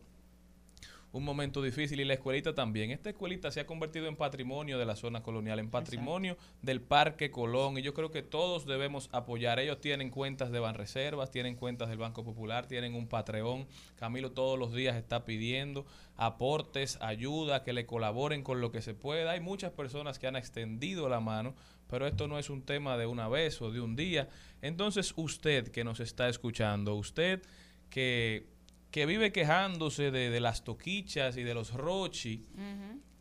un 1.15 1.23
momento 1.23 1.61
difícil 1.61 2.01
y 2.01 2.03
la 2.03 2.15
escuelita 2.15 2.53
también. 2.53 2.91
Esta 2.91 3.09
escuelita 3.09 3.49
se 3.49 3.61
ha 3.61 3.65
convertido 3.65 4.07
en 4.07 4.17
patrimonio 4.17 4.77
de 4.77 4.85
la 4.85 4.97
zona 4.97 5.23
colonial, 5.23 5.59
en 5.59 5.69
patrimonio 5.69 6.37
del 6.61 6.81
Parque 6.81 7.31
Colón 7.31 7.77
y 7.77 7.81
yo 7.81 7.93
creo 7.93 8.11
que 8.11 8.21
todos 8.21 8.65
debemos 8.65 9.07
apoyar. 9.13 9.59
Ellos 9.59 9.79
tienen 9.79 10.09
cuentas 10.09 10.51
de 10.51 10.59
Banreservas, 10.59 11.31
tienen 11.31 11.55
cuentas 11.55 11.87
del 11.87 11.99
Banco 11.99 12.25
Popular, 12.25 12.67
tienen 12.67 12.95
un 12.95 13.07
Patreon. 13.07 13.65
Camilo 13.95 14.33
todos 14.33 14.59
los 14.59 14.73
días 14.73 14.97
está 14.97 15.23
pidiendo 15.23 15.85
aportes, 16.17 16.97
ayuda, 16.99 17.63
que 17.63 17.71
le 17.71 17.85
colaboren 17.85 18.43
con 18.43 18.59
lo 18.59 18.73
que 18.73 18.81
se 18.81 18.93
pueda. 18.93 19.31
Hay 19.31 19.39
muchas 19.39 19.71
personas 19.71 20.19
que 20.19 20.27
han 20.27 20.35
extendido 20.35 21.07
la 21.07 21.21
mano, 21.21 21.55
pero 21.87 22.07
esto 22.07 22.27
no 22.27 22.39
es 22.39 22.49
un 22.49 22.61
tema 22.61 22.97
de 22.97 23.05
una 23.05 23.29
vez 23.29 23.61
o 23.61 23.71
de 23.71 23.79
un 23.79 23.95
día. 23.95 24.27
Entonces 24.61 25.13
usted 25.15 25.69
que 25.69 25.85
nos 25.85 26.01
está 26.01 26.27
escuchando, 26.27 26.95
usted 26.95 27.41
que 27.89 28.54
que 28.95 29.05
vive 29.05 29.33
quejándose 29.33 30.09
de, 30.09 30.29
de 30.29 30.39
las 30.39 30.63
toquichas 30.63 31.35
y 31.35 31.43
de 31.43 31.53
los 31.53 31.73
rochi, 31.73 32.45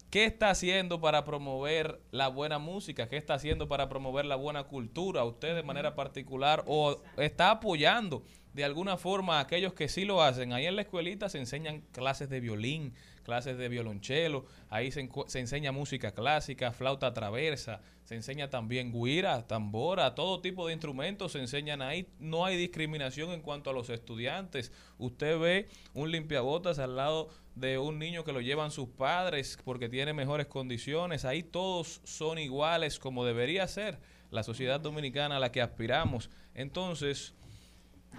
¿qué 0.08 0.24
está 0.24 0.50
haciendo 0.50 1.00
para 1.00 1.24
promover 1.24 2.00
la 2.12 2.28
buena 2.28 2.60
música? 2.60 3.08
¿Qué 3.08 3.16
está 3.16 3.34
haciendo 3.34 3.66
para 3.66 3.88
promover 3.88 4.24
la 4.24 4.36
buena 4.36 4.68
cultura? 4.68 5.24
¿Usted 5.24 5.56
de 5.56 5.64
manera 5.64 5.96
particular 5.96 6.62
o 6.68 7.02
está 7.16 7.50
apoyando 7.50 8.22
de 8.54 8.64
alguna 8.64 8.96
forma 8.96 9.40
aquellos 9.40 9.74
que 9.74 9.88
sí 9.88 10.04
lo 10.04 10.22
hacen? 10.22 10.52
Ahí 10.52 10.66
en 10.66 10.76
la 10.76 10.82
escuelita 10.82 11.28
se 11.28 11.38
enseñan 11.38 11.82
clases 11.92 12.30
de 12.30 12.40
violín, 12.40 12.94
clases 13.24 13.58
de 13.58 13.68
violonchelo, 13.68 14.46
ahí 14.70 14.90
se, 14.92 15.08
se 15.26 15.40
enseña 15.40 15.72
música 15.72 16.12
clásica, 16.12 16.72
flauta 16.72 17.12
traversa, 17.12 17.80
se 18.04 18.14
enseña 18.14 18.50
también 18.50 18.92
guira, 18.92 19.46
tambora, 19.46 20.14
todo 20.14 20.40
tipo 20.40 20.66
de 20.66 20.74
instrumentos 20.74 21.32
se 21.32 21.40
enseñan 21.40 21.82
ahí. 21.82 22.06
No 22.18 22.44
hay 22.44 22.56
discriminación 22.56 23.32
en 23.32 23.40
cuanto 23.40 23.70
a 23.70 23.72
los 23.72 23.88
estudiantes. 23.88 24.72
Usted 24.98 25.38
ve 25.38 25.68
un 25.94 26.10
limpiabotas 26.10 26.78
al 26.78 26.96
lado 26.96 27.30
de 27.54 27.78
un 27.78 27.98
niño 27.98 28.22
que 28.22 28.32
lo 28.32 28.40
llevan 28.40 28.70
sus 28.70 28.88
padres 28.88 29.58
porque 29.64 29.88
tiene 29.88 30.12
mejores 30.12 30.46
condiciones. 30.46 31.24
Ahí 31.24 31.42
todos 31.42 32.02
son 32.04 32.38
iguales 32.38 32.98
como 32.98 33.24
debería 33.24 33.66
ser 33.66 33.98
la 34.30 34.42
sociedad 34.42 34.80
dominicana 34.80 35.38
a 35.38 35.40
la 35.40 35.50
que 35.50 35.62
aspiramos. 35.62 36.28
Entonces, 36.54 37.34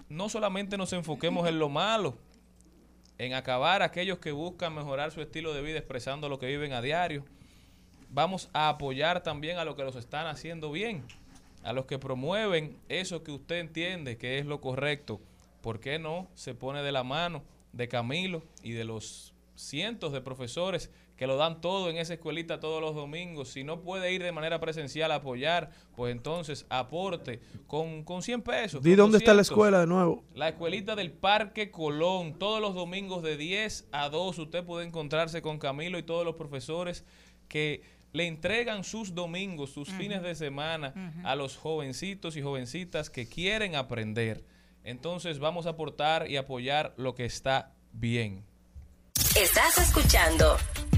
no 0.09 0.29
solamente 0.29 0.77
nos 0.77 0.93
enfoquemos 0.93 1.47
en 1.47 1.59
lo 1.59 1.69
malo, 1.69 2.17
en 3.17 3.33
acabar 3.33 3.81
aquellos 3.81 4.19
que 4.19 4.31
buscan 4.31 4.75
mejorar 4.75 5.11
su 5.11 5.21
estilo 5.21 5.53
de 5.53 5.61
vida 5.61 5.77
expresando 5.77 6.29
lo 6.29 6.39
que 6.39 6.47
viven 6.47 6.73
a 6.73 6.81
diario. 6.81 7.23
Vamos 8.09 8.49
a 8.53 8.69
apoyar 8.69 9.23
también 9.23 9.57
a 9.57 9.65
los 9.65 9.75
que 9.75 9.83
los 9.83 9.95
están 9.95 10.27
haciendo 10.27 10.71
bien, 10.71 11.03
a 11.63 11.73
los 11.73 11.85
que 11.85 11.99
promueven 11.99 12.77
eso 12.89 13.23
que 13.23 13.31
usted 13.31 13.57
entiende 13.57 14.17
que 14.17 14.37
es 14.37 14.45
lo 14.45 14.61
correcto. 14.61 15.21
¿Por 15.61 15.79
qué 15.79 15.97
no 15.97 16.27
se 16.35 16.53
pone 16.53 16.83
de 16.83 16.91
la 16.91 17.03
mano 17.03 17.43
de 17.73 17.87
Camilo 17.87 18.43
y 18.61 18.71
de 18.71 18.85
los 18.85 19.33
cientos 19.55 20.11
de 20.13 20.21
profesores 20.21 20.91
que 21.15 21.27
lo 21.27 21.37
dan 21.37 21.61
todo 21.61 21.89
en 21.89 21.97
esa 21.97 22.13
escuelita 22.13 22.59
todos 22.59 22.81
los 22.81 22.95
domingos? 22.95 23.49
Si 23.49 23.63
no 23.63 23.81
puede 23.81 24.13
ir 24.13 24.23
de 24.23 24.31
manera 24.31 24.59
presencial 24.59 25.11
a 25.11 25.15
apoyar, 25.15 25.71
pues 25.95 26.11
entonces 26.11 26.65
aporte 26.69 27.39
con, 27.67 28.03
con 28.03 28.21
100 28.21 28.41
pesos. 28.41 28.83
¿Di 28.83 28.91
con 28.91 28.97
dónde 28.97 29.17
está 29.19 29.31
la 29.31 29.41
200. 29.41 29.51
escuela 29.51 29.79
de 29.79 29.87
nuevo? 29.87 30.23
La 30.33 30.49
escuelita 30.49 30.95
del 30.95 31.11
Parque 31.11 31.71
Colón. 31.71 32.37
Todos 32.37 32.61
los 32.61 32.75
domingos 32.75 33.23
de 33.23 33.37
10 33.37 33.87
a 33.91 34.09
2 34.09 34.39
usted 34.39 34.63
puede 34.63 34.85
encontrarse 34.85 35.41
con 35.41 35.59
Camilo 35.59 35.97
y 35.97 36.03
todos 36.03 36.25
los 36.25 36.35
profesores 36.35 37.05
que 37.47 37.83
le 38.15 38.27
entregan 38.27 38.83
sus 38.85 39.13
domingos, 39.13 39.71
sus 39.71 39.89
fines 39.89 40.21
de 40.23 40.35
semana 40.35 40.93
a 41.25 41.35
los 41.35 41.57
jovencitos 41.57 42.37
y 42.37 42.41
jovencitas 42.41 43.09
que 43.09 43.27
quieren 43.27 43.75
aprender. 43.75 44.45
Entonces 44.85 45.39
vamos 45.39 45.65
a 45.65 45.71
aportar 45.71 46.29
y 46.29 46.37
apoyar 46.37 46.93
lo 46.95 47.13
que 47.13 47.25
está 47.25 47.73
bien. 47.91 48.45
Estás 49.35 49.77
escuchando 49.79 50.55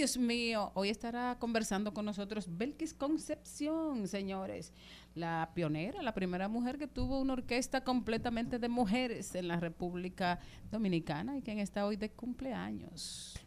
Dios 0.00 0.16
mío, 0.16 0.72
hoy 0.72 0.88
estará 0.88 1.36
conversando 1.38 1.92
con 1.92 2.06
nosotros 2.06 2.46
Belkis 2.56 2.94
Concepción, 2.94 4.08
señores, 4.08 4.72
la 5.14 5.50
pionera, 5.54 6.00
la 6.00 6.14
primera 6.14 6.48
mujer 6.48 6.78
que 6.78 6.86
tuvo 6.86 7.20
una 7.20 7.34
orquesta 7.34 7.84
completamente 7.84 8.58
de 8.58 8.70
mujeres 8.70 9.34
en 9.34 9.46
la 9.46 9.60
República 9.60 10.38
Dominicana 10.70 11.36
y 11.36 11.42
quien 11.42 11.58
está 11.58 11.84
hoy 11.84 11.96
de 11.96 12.08
cumpleaños. 12.12 13.38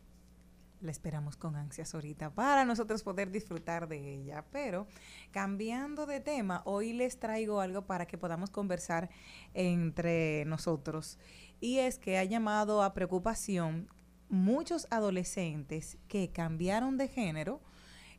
La 0.80 0.92
esperamos 0.92 1.38
con 1.38 1.56
ansias 1.56 1.96
ahorita 1.96 2.30
para 2.30 2.66
nosotros 2.66 3.02
poder 3.02 3.32
disfrutar 3.32 3.88
de 3.88 4.14
ella. 4.14 4.46
Pero 4.52 4.86
cambiando 5.32 6.06
de 6.06 6.20
tema, 6.20 6.62
hoy 6.66 6.94
les 6.94 7.18
traigo 7.18 7.62
algo 7.62 7.88
para 7.88 8.06
que 8.06 8.20
podamos 8.20 8.52
conversar 8.52 9.10
entre 9.56 10.46
nosotros. 10.46 11.18
Y 11.60 11.80
es 11.80 11.98
que 11.98 12.20
ha 12.20 12.24
llamado 12.26 12.84
a 12.84 12.94
preocupación 12.94 13.88
muchos 14.30 14.88
adolescentes 14.90 15.98
que 16.08 16.32
cambiaron 16.32 16.98
de 16.98 17.08
género 17.08 17.62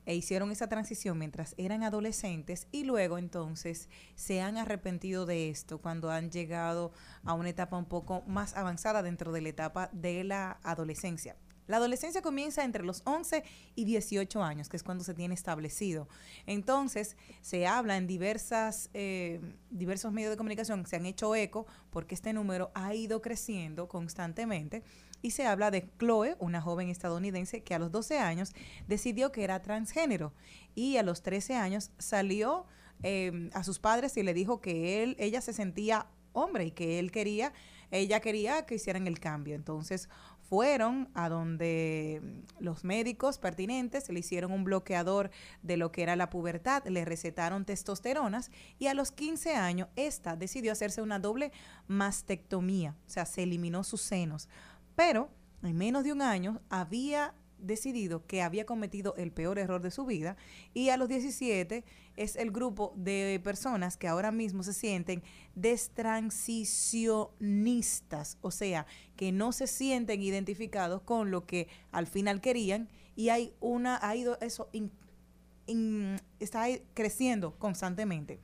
e 0.07 0.15
hicieron 0.15 0.51
esa 0.51 0.69
transición 0.69 1.19
mientras 1.19 1.55
eran 1.57 1.83
adolescentes 1.83 2.67
y 2.73 2.85
luego 2.85 3.19
entonces 3.19 3.89
se 4.15 4.41
han 4.41 4.57
arrepentido 4.57 5.27
de 5.27 5.49
esto 5.49 5.79
cuando 5.79 6.11
han 6.11 6.31
llegado 6.31 6.93
a 7.25 7.35
una 7.35 7.49
etapa 7.49 7.77
un 7.77 7.87
poco 7.87 8.23
más 8.27 8.55
avanzada 8.57 9.03
dentro 9.03 9.33
de 9.33 9.41
la 9.41 9.49
etapa 9.49 9.91
de 9.93 10.25
la 10.25 10.59
adolescencia. 10.63 11.37
La 11.67 11.79
adolescencia 11.79 12.23
comienza 12.23 12.65
entre 12.65 12.85
los 12.85 13.03
11 13.05 13.43
y 13.75 13.85
18 13.85 14.43
años, 14.43 14.69
que 14.69 14.77
es 14.77 14.83
cuando 14.83 15.05
se 15.05 15.15
tiene 15.15 15.35
establecido. 15.35 16.09
Entonces, 16.47 17.17
se 17.41 17.67
habla 17.67 17.97
en 17.97 18.07
diversas, 18.07 18.91
eh, 18.95 19.41
diversos 19.71 20.13
medios 20.13 20.31
de 20.31 20.37
comunicación, 20.37 20.87
se 20.87 20.97
han 20.97 21.07
hecho 21.07 21.35
eco, 21.35 21.67
porque 21.91 22.15
este 22.15 22.33
número 22.33 22.71
ha 22.75 22.95
ido 22.95 23.23
creciendo 23.23 23.89
constantemente. 23.89 24.83
Y 25.23 25.31
se 25.31 25.47
habla 25.47 25.71
de 25.71 25.89
Chloe, 25.99 26.37
una 26.39 26.61
joven 26.61 26.91
estadounidense 26.91 27.63
que 27.63 27.75
a 27.75 27.79
los 27.79 27.91
12 27.91 28.19
años 28.19 28.53
decidió 28.87 29.33
que 29.33 29.43
era 29.43 29.63
transgénero 29.63 30.35
y 30.75 30.99
a 30.99 31.03
los 31.03 31.23
13 31.23 31.55
años 31.55 31.93
salió 31.99 32.67
eh, 33.03 33.49
a 33.55 33.65
sus 33.65 33.79
padres 33.79 34.19
y 34.19 34.23
le 34.23 34.35
dijo 34.35 34.61
que 34.61 35.03
él, 35.03 35.17
ella 35.19 35.41
se 35.41 35.55
sentía 35.55 36.09
hombre 36.35 36.67
y 36.67 36.71
que 36.73 36.99
él 36.99 37.11
quería, 37.11 37.55
ella 37.91 38.21
quería 38.21 38.67
que 38.67 38.75
hicieran 38.75 39.07
el 39.07 39.19
cambio. 39.19 39.55
Entonces 39.55 40.11
fueron 40.49 41.09
a 41.15 41.29
donde 41.29 42.43
los 42.59 42.85
médicos 42.85 43.39
pertinentes 43.39 44.09
le 44.09 44.21
hicieron 44.21 44.53
un 44.53 44.65
bloqueador 44.65 45.31
de 45.63 45.77
lo 45.77 45.91
que 45.91 46.03
era 46.03 46.17
la 46.17 46.31
pubertad, 46.31 46.87
le 46.87 47.05
recetaron 47.05 47.65
testosteronas 47.65 48.51
y 48.79 48.87
a 48.87 48.95
los 48.95 49.11
15 49.11 49.57
años 49.57 49.89
esta 49.97 50.37
decidió 50.37 50.73
hacerse 50.73 51.03
una 51.03 51.19
doble 51.19 51.53
mastectomía, 51.87 52.97
o 53.07 53.11
sea, 53.11 53.27
se 53.27 53.43
eliminó 53.43 53.85
sus 53.85 54.03
senos. 54.03 54.49
Pero 54.95 55.31
en 55.63 55.77
menos 55.77 56.05
de 56.05 56.13
un 56.13 56.23
año 56.23 56.61
había 56.69 57.35
decidido 57.59 58.27
que 58.27 58.43
había 58.43 58.67
cometido 58.67 59.15
el 59.17 59.33
peor 59.33 59.59
error 59.59 59.83
de 59.83 59.91
su 59.91 60.05
vida 60.05 60.37
y 60.73 60.91
a 60.91 60.97
los 60.97 61.09
17 61.09 61.85
es 62.17 62.37
el 62.37 62.51
grupo 62.51 62.93
de 62.97 63.41
personas 63.43 63.97
que 63.97 64.09
ahora 64.09 64.31
mismo 64.31 64.63
se 64.63 64.73
sienten 64.73 65.23
destransicionistas, 65.55 68.39
o 68.41 68.51
sea, 68.51 68.87
que 69.17 69.33
no 69.33 69.53
se 69.53 69.67
sienten 69.67 70.23
identificados 70.23 71.03
con 71.03 71.31
lo 71.31 71.47
que 71.47 71.69
al 71.91 72.07
final 72.07 72.41
querían 72.41 72.89
y 73.17 73.31
hay 73.31 73.55
una 73.61 73.99
ha 74.03 74.15
ido 74.17 74.39
eso 74.41 74.69
está 76.39 76.67
creciendo 76.93 77.59
constantemente. 77.59 78.41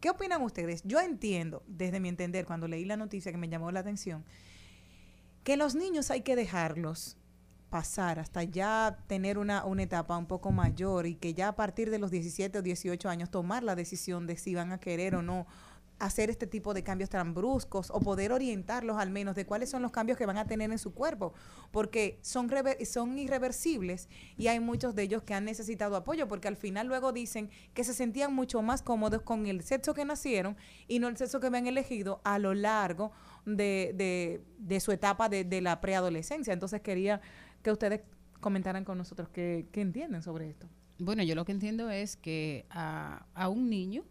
¿Qué 0.00 0.10
opinan 0.10 0.42
ustedes? 0.42 0.82
Yo 0.84 1.00
entiendo, 1.00 1.62
desde 1.66 2.00
mi 2.00 2.08
entender, 2.08 2.44
cuando 2.44 2.68
leí 2.68 2.84
la 2.84 2.96
noticia 2.96 3.32
que 3.32 3.38
me 3.38 3.48
llamó 3.48 3.70
la 3.70 3.80
atención, 3.80 4.24
que 5.44 5.56
los 5.56 5.74
niños 5.74 6.10
hay 6.10 6.22
que 6.22 6.36
dejarlos 6.36 7.16
pasar 7.74 8.20
hasta 8.20 8.44
ya 8.44 8.98
tener 9.08 9.36
una, 9.36 9.64
una 9.64 9.82
etapa 9.82 10.16
un 10.16 10.26
poco 10.26 10.52
mayor 10.52 11.06
y 11.06 11.16
que 11.16 11.34
ya 11.34 11.48
a 11.48 11.56
partir 11.56 11.90
de 11.90 11.98
los 11.98 12.12
17 12.12 12.60
o 12.60 12.62
18 12.62 13.08
años 13.08 13.30
tomar 13.32 13.64
la 13.64 13.74
decisión 13.74 14.28
de 14.28 14.36
si 14.36 14.54
van 14.54 14.70
a 14.70 14.78
querer 14.78 15.16
o 15.16 15.22
no 15.22 15.48
hacer 15.98 16.30
este 16.30 16.46
tipo 16.46 16.72
de 16.72 16.84
cambios 16.84 17.10
tan 17.10 17.34
bruscos 17.34 17.90
o 17.90 17.98
poder 17.98 18.30
orientarlos 18.30 18.96
al 18.96 19.10
menos 19.10 19.34
de 19.34 19.44
cuáles 19.44 19.70
son 19.70 19.82
los 19.82 19.90
cambios 19.90 20.16
que 20.18 20.26
van 20.26 20.36
a 20.36 20.44
tener 20.46 20.70
en 20.70 20.78
su 20.78 20.92
cuerpo, 20.92 21.34
porque 21.72 22.18
son, 22.22 22.48
son 22.84 23.18
irreversibles 23.18 24.08
y 24.36 24.46
hay 24.46 24.60
muchos 24.60 24.94
de 24.94 25.02
ellos 25.02 25.22
que 25.22 25.34
han 25.34 25.44
necesitado 25.44 25.96
apoyo, 25.96 26.28
porque 26.28 26.46
al 26.46 26.56
final 26.56 26.86
luego 26.86 27.12
dicen 27.12 27.50
que 27.74 27.82
se 27.82 27.94
sentían 27.94 28.32
mucho 28.34 28.62
más 28.62 28.82
cómodos 28.82 29.22
con 29.22 29.46
el 29.46 29.62
sexo 29.62 29.94
que 29.94 30.04
nacieron 30.04 30.56
y 30.86 31.00
no 31.00 31.08
el 31.08 31.16
sexo 31.16 31.40
que 31.40 31.48
habían 31.48 31.66
elegido 31.66 32.20
a 32.24 32.38
lo 32.38 32.54
largo 32.54 33.10
de, 33.46 34.40
de- 34.58 34.80
su 34.80 34.90
etapa 34.92 35.28
de 35.28 35.60
la 35.60 35.80
preadolescencia. 35.80 36.52
Entonces 36.52 36.80
quería 36.80 37.20
que 37.64 37.72
ustedes 37.72 38.02
comentaran 38.40 38.84
con 38.84 38.98
nosotros 38.98 39.28
qué, 39.30 39.66
qué 39.72 39.80
entienden 39.80 40.22
sobre 40.22 40.50
esto. 40.50 40.68
Bueno, 40.98 41.22
yo 41.24 41.34
lo 41.34 41.44
que 41.44 41.52
entiendo 41.52 41.90
es 41.90 42.14
que 42.14 42.66
a, 42.70 43.26
a 43.34 43.48
un 43.48 43.68
niño, 43.68 44.04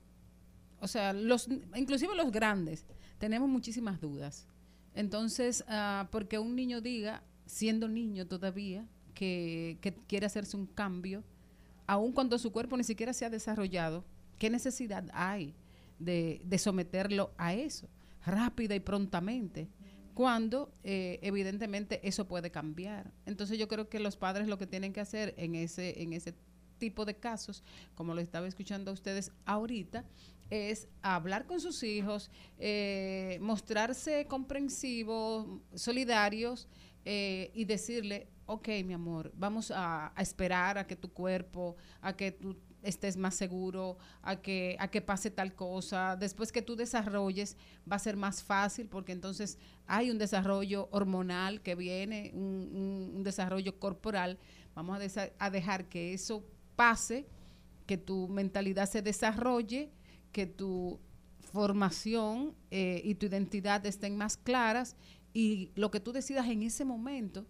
o 0.82 0.88
sea, 0.88 1.14
los, 1.14 1.48
inclusive 1.76 2.16
los 2.16 2.32
grandes, 2.32 2.86
tenemos 3.20 3.48
muchísimas 3.48 4.02
dudas. 4.02 4.48
Entonces, 4.96 5.64
ah, 5.68 6.10
porque 6.12 6.40
un 6.40 6.56
niño 6.56 6.82
diga, 6.82 7.24
siendo 7.46 7.88
niño 7.88 8.28
todavía, 8.28 8.86
que, 9.14 9.78
que 9.82 9.94
quiere 9.94 10.26
hacerse 10.26 10.58
un 10.58 10.66
cambio, 10.66 11.24
aun 11.86 12.12
cuando 12.12 12.40
su 12.40 12.52
cuerpo 12.52 12.76
ni 12.76 12.84
siquiera 12.84 13.14
se 13.14 13.26
ha 13.26 13.30
desarrollado, 13.30 14.04
¿qué 14.40 14.50
necesidad 14.50 15.06
hay 15.14 15.54
de, 16.00 16.42
de 16.44 16.58
someterlo 16.58 17.32
a 17.38 17.54
eso 17.54 17.88
rápida 18.26 18.74
y 18.74 18.80
prontamente? 18.80 19.70
Cuando 20.14 20.72
eh, 20.84 21.20
evidentemente 21.22 22.08
eso 22.08 22.28
puede 22.28 22.52
cambiar. 22.52 23.12
Entonces 23.26 23.58
yo 23.58 23.68
creo 23.68 23.90
que 23.90 24.00
los 24.00 24.18
padres 24.18 24.48
lo 24.48 24.58
que 24.58 24.68
tienen 24.68 24.94
que 24.94 25.02
hacer 25.02 25.34
en 25.38 25.56
ese, 25.56 26.02
en 26.02 26.14
ese 26.14 26.36
tipo 26.78 27.06
de 27.06 27.16
casos, 27.16 27.64
como 27.96 28.14
lo 28.14 28.22
estaba 28.22 28.48
escuchando 28.48 28.92
a 28.92 28.94
ustedes 28.94 29.32
ahorita, 29.46 30.06
es 30.50 30.88
hablar 31.02 31.46
con 31.46 31.60
sus 31.60 31.82
hijos, 31.84 32.30
eh, 32.60 33.40
mostrarse 33.42 34.28
comprensivos, 34.28 35.48
solidarios 35.74 36.68
eh, 37.06 37.52
y 37.56 37.66
decirle, 37.66 38.28
ok, 38.46 38.68
mi 38.86 38.94
amor, 38.94 39.32
vamos 39.36 39.72
a, 39.72 40.12
a 40.16 40.22
esperar 40.22 40.78
a 40.78 40.86
que 40.86 40.96
tu 40.96 41.12
cuerpo, 41.12 41.76
a 42.02 42.16
que 42.16 42.34
tú 42.34 42.56
estés 42.84 43.18
más 43.18 43.36
seguro, 43.36 43.98
a 44.22 44.36
que, 44.36 44.76
a 44.80 44.90
que 44.90 45.02
pase 45.02 45.32
tal 45.32 45.56
cosa. 45.56 46.16
Después 46.16 46.52
que 46.52 46.62
tú 46.62 46.76
desarrolles, 46.76 47.58
va 47.90 47.96
a 47.96 48.00
ser 48.00 48.16
más 48.16 48.44
fácil 48.44 48.88
porque 48.88 49.12
entonces 49.12 49.58
hay 49.88 50.12
un 50.12 50.18
desarrollo 50.18 50.90
hormonal 50.92 51.62
que 51.62 51.76
viene, 51.76 52.32
un, 52.34 53.24
desarrollo 53.24 53.80
corporal. 53.80 54.38
Vamos 54.76 55.00
a 55.40 55.50
dejar 55.50 55.86
que 55.86 56.14
eso 56.14 56.44
pase, 56.76 57.26
que 57.86 57.98
tu 57.98 58.28
mentalidad 58.28 58.90
se 58.90 59.02
desarrolle, 59.02 59.92
que 60.32 60.46
tu 60.46 61.00
formación 61.40 62.56
eh, 62.72 63.02
y 63.04 63.16
tu 63.16 63.28
identidad 63.28 63.86
estén 63.86 64.18
más 64.18 64.38
claras 64.38 64.96
y 65.34 65.72
lo 65.76 65.92
que 65.92 66.00
tú 66.00 66.12
decidas 66.12 66.48
en 66.48 66.64
ese 66.64 66.86
momento 66.86 67.46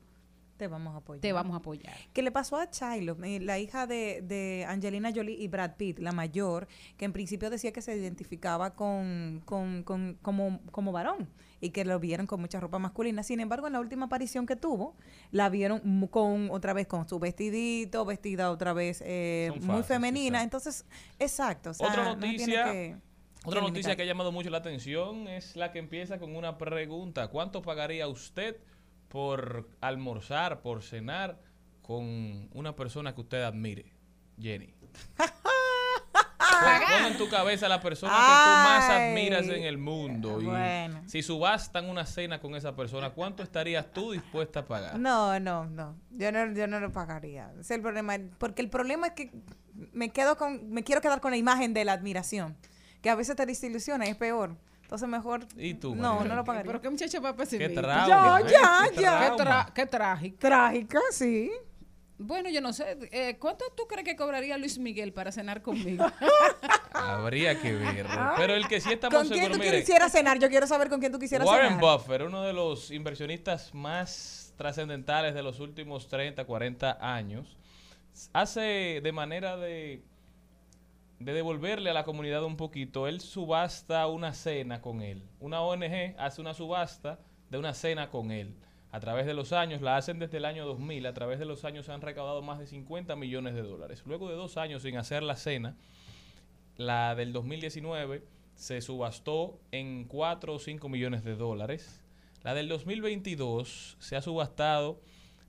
te 0.58 0.68
vamos 0.68 0.94
a 0.94 0.98
apoyar. 0.98 1.22
Te 1.22 1.34
vamos 1.34 1.54
a 1.54 1.58
apoyar. 1.58 1.94
¿Qué 2.14 2.22
le 2.22 2.32
pasó 2.32 2.58
a 2.58 2.66
Shiloh, 2.72 3.18
eh, 3.24 3.40
la 3.40 3.60
hija 3.60 3.88
de, 3.88 4.22
de 4.22 4.66
Angelina 4.68 5.12
Jolie 5.14 5.36
y 5.38 5.48
Brad 5.48 5.76
Pitt, 5.78 6.00
la 6.00 6.12
mayor, 6.12 6.68
que 6.98 7.06
en 7.06 7.14
principio 7.14 7.50
decía 7.50 7.72
que 7.74 7.82
se 7.82 7.96
identificaba 7.98 8.76
con, 8.76 9.42
con, 9.46 9.84
con- 9.84 10.18
como, 10.22 10.60
como 10.72 10.92
varón 10.92 11.30
y 11.60 11.70
que 11.72 11.86
lo 11.86 12.00
vieron 12.00 12.28
con 12.28 12.40
mucha 12.42 12.60
ropa 12.60 12.78
masculina. 12.78 13.24
Sin 13.24 13.40
embargo, 13.40 13.68
en 13.68 13.74
la 13.74 13.80
última 13.80 14.06
aparición 14.06 14.46
que 14.46 14.56
tuvo, 14.56 14.96
la 15.32 15.50
vieron 15.50 16.08
con 16.08 16.50
otra 16.52 16.74
vez 16.74 16.88
con 16.88 17.08
su 17.08 17.20
vestidito, 17.20 18.06
vestida 18.06 18.52
otra 18.52 18.74
vez 18.74 19.02
eh, 19.06 19.52
muy 19.62 19.82
femenina. 19.84 20.44
Entonces, 20.44 20.86
exacto. 21.20 21.72
o 21.72 21.74
sea, 21.74 21.88
Otra 21.88 22.04
no 22.04 22.16
noticia, 22.16 22.66
que- 22.72 22.96
otra 23.46 23.60
que 23.62 23.68
noticia 23.68 23.96
que 23.96 24.04
ha 24.04 24.06
llamado 24.06 24.32
mucho 24.32 24.50
la 24.50 24.60
atención 24.60 25.28
es 25.28 25.56
la 25.56 25.72
que 25.72 25.80
empieza 25.80 26.20
con 26.20 26.36
una 26.36 26.58
pregunta. 26.58 27.28
¿Cuánto 27.30 27.62
pagaría 27.62 28.08
usted 28.08 28.58
por 29.14 29.70
almorzar, 29.80 30.62
por 30.62 30.82
cenar 30.82 31.40
con 31.84 32.50
una 32.52 32.76
persona 32.76 33.14
que 33.14 33.22
usted 33.22 33.44
admire? 33.44 33.94
Jenny. 34.40 34.74
Pon, 35.16 37.06
en 37.12 37.18
tu 37.20 37.30
cabeza 37.30 37.68
la 37.70 37.80
persona 37.80 38.12
que 38.12 38.18
tú 38.18 38.24
más 38.24 38.90
admiras 38.90 39.48
en 39.48 39.64
el 39.66 39.78
mundo. 39.78 40.42
Y 40.42 40.46
Bueno. 40.46 41.04
si 41.06 41.22
subastan 41.22 41.90
una 41.90 42.08
cena 42.08 42.40
con 42.40 42.56
esa 42.56 42.76
persona, 42.76 43.12
¿cuánto 43.12 43.44
estarías 43.44 43.92
tú 43.94 44.14
dispuesta 44.14 44.62
a 44.62 44.66
pagar? 44.66 44.98
No, 44.98 45.40
no, 45.40 45.66
no. 45.66 45.96
Yo 46.10 46.32
no, 46.32 46.52
yo 46.52 46.66
no 46.66 46.80
lo 46.80 46.92
pagaría. 46.92 47.52
Ese 47.52 47.62
es 47.62 47.72
el 47.72 47.82
problema. 47.82 48.16
Porque 48.40 48.64
el 48.64 48.70
problema 48.70 49.08
es 49.08 49.14
que 49.14 49.32
me 49.92 50.10
quedo 50.10 50.38
con, 50.38 50.72
me 50.72 50.84
quiero 50.84 51.02
quedar 51.02 51.22
con 51.22 51.30
la 51.30 51.38
imagen 51.38 51.76
de 51.76 51.86
la 51.86 51.94
admiración. 51.94 52.58
Que 53.04 53.12
a 53.12 53.16
veces 53.16 53.36
te 53.36 53.46
desilusiona 53.46 54.08
y 54.08 54.10
es 54.10 54.16
peor. 54.16 54.58
Entonces 54.94 55.10
mejor. 55.10 55.48
¿Y 55.58 55.74
tú? 55.74 55.96
No, 55.96 56.24
no 56.24 56.36
lo 56.36 56.44
pagaría. 56.44 56.68
Pero 56.68 56.80
qué 56.80 56.88
muchacha 56.92 57.20
va 57.20 57.30
a 57.30 57.34
Qué 57.34 57.38
pesimista. 57.40 57.82
trauma, 57.82 58.08
Ya, 58.08 58.48
¿eh? 58.48 58.52
ya, 58.52 58.92
Qué 58.94 59.02
ya. 59.02 59.20
Qué, 59.36 59.44
tra- 59.44 59.74
qué 59.74 59.86
trágico. 59.88 60.38
Trágica, 60.40 61.00
sí. 61.10 61.52
Bueno, 62.20 62.48
yo 62.52 62.62
no 62.62 62.72
sé. 62.74 62.96
eh, 63.12 63.38
¿Cuánto 63.40 63.66
tú 63.76 63.88
crees 63.88 64.06
que 64.06 64.16
cobraría 64.16 64.56
Luis 64.60 64.78
Miguel 64.78 65.12
para 65.12 65.32
cenar 65.32 65.64
conmigo? 65.64 66.06
Habría 66.94 67.60
que 67.60 67.74
ver. 67.74 68.06
Pero 68.38 68.54
el 68.54 68.68
que 68.68 68.80
sí 68.82 68.92
estamos 68.94 69.16
Ah. 69.16 69.20
¿Con 69.22 69.28
quién 69.30 69.40
seguros, 69.46 69.58
tú 69.58 69.64
mire, 69.64 69.80
quisieras 69.80 70.12
cenar? 70.12 70.38
Yo 70.38 70.48
quiero 70.48 70.68
saber 70.68 70.90
con 70.90 71.00
quién 71.00 71.12
tú 71.12 71.18
quisieras 71.18 71.48
Warren 71.48 71.80
cenar. 71.80 71.98
Buffett, 71.98 72.22
uno 72.22 72.44
de 72.44 72.54
los 72.54 72.92
inversionistas 72.92 73.74
más 73.74 74.54
trascendentales 74.58 75.34
de 75.34 75.42
los 75.42 75.60
últimos 75.60 76.08
30, 76.08 76.46
40 76.46 77.00
años, 77.02 77.58
hace 78.32 79.02
de 79.02 79.12
manera 79.12 79.58
de, 79.58 80.04
de 81.20 81.34
devolverle 81.34 81.90
a 81.90 81.94
la 81.94 82.04
comunidad 82.04 82.44
un 82.44 82.58
poquito, 82.58 83.08
él 83.08 83.22
subasta 83.22 84.08
una 84.08 84.34
cena 84.34 84.82
con 84.82 85.02
él. 85.02 85.24
Una 85.40 85.62
ONG 85.62 86.16
hace 86.18 86.42
una 86.42 86.54
subasta 86.54 87.20
de 87.50 87.58
una 87.58 87.74
cena 87.74 88.10
con 88.10 88.32
él. 88.32 88.56
A 88.92 89.00
través 89.00 89.26
de 89.26 89.34
los 89.34 89.54
años, 89.54 89.82
la 89.82 89.98
hacen 89.98 90.20
desde 90.20 90.38
el 90.38 90.46
año 90.46 90.66
2000, 90.66 91.06
a 91.08 91.14
través 91.14 91.40
de 91.40 91.46
los 91.46 91.66
años 91.66 91.90
han 91.90 92.02
recaudado 92.02 92.42
más 92.42 92.60
de 92.60 92.68
50 92.68 93.16
millones 93.16 93.56
de 93.56 93.64
dólares. 93.64 94.04
Luego 94.06 94.30
de 94.30 94.36
dos 94.36 94.58
años 94.58 94.84
sin 94.84 94.98
hacer 94.98 95.24
la 95.24 95.36
cena, 95.36 95.76
la 96.78 97.16
del 97.16 97.34
2019 97.34 98.24
se 98.56 98.82
subastó 98.82 99.60
en 99.72 100.06
4 100.06 100.54
o 100.54 100.60
5 100.60 100.90
millones 100.90 101.24
de 101.24 101.36
dólares. 101.36 102.04
La 102.44 102.54
del 102.54 102.68
2022 102.68 103.98
se 104.00 104.16
ha 104.16 104.22
subastado 104.22 105.02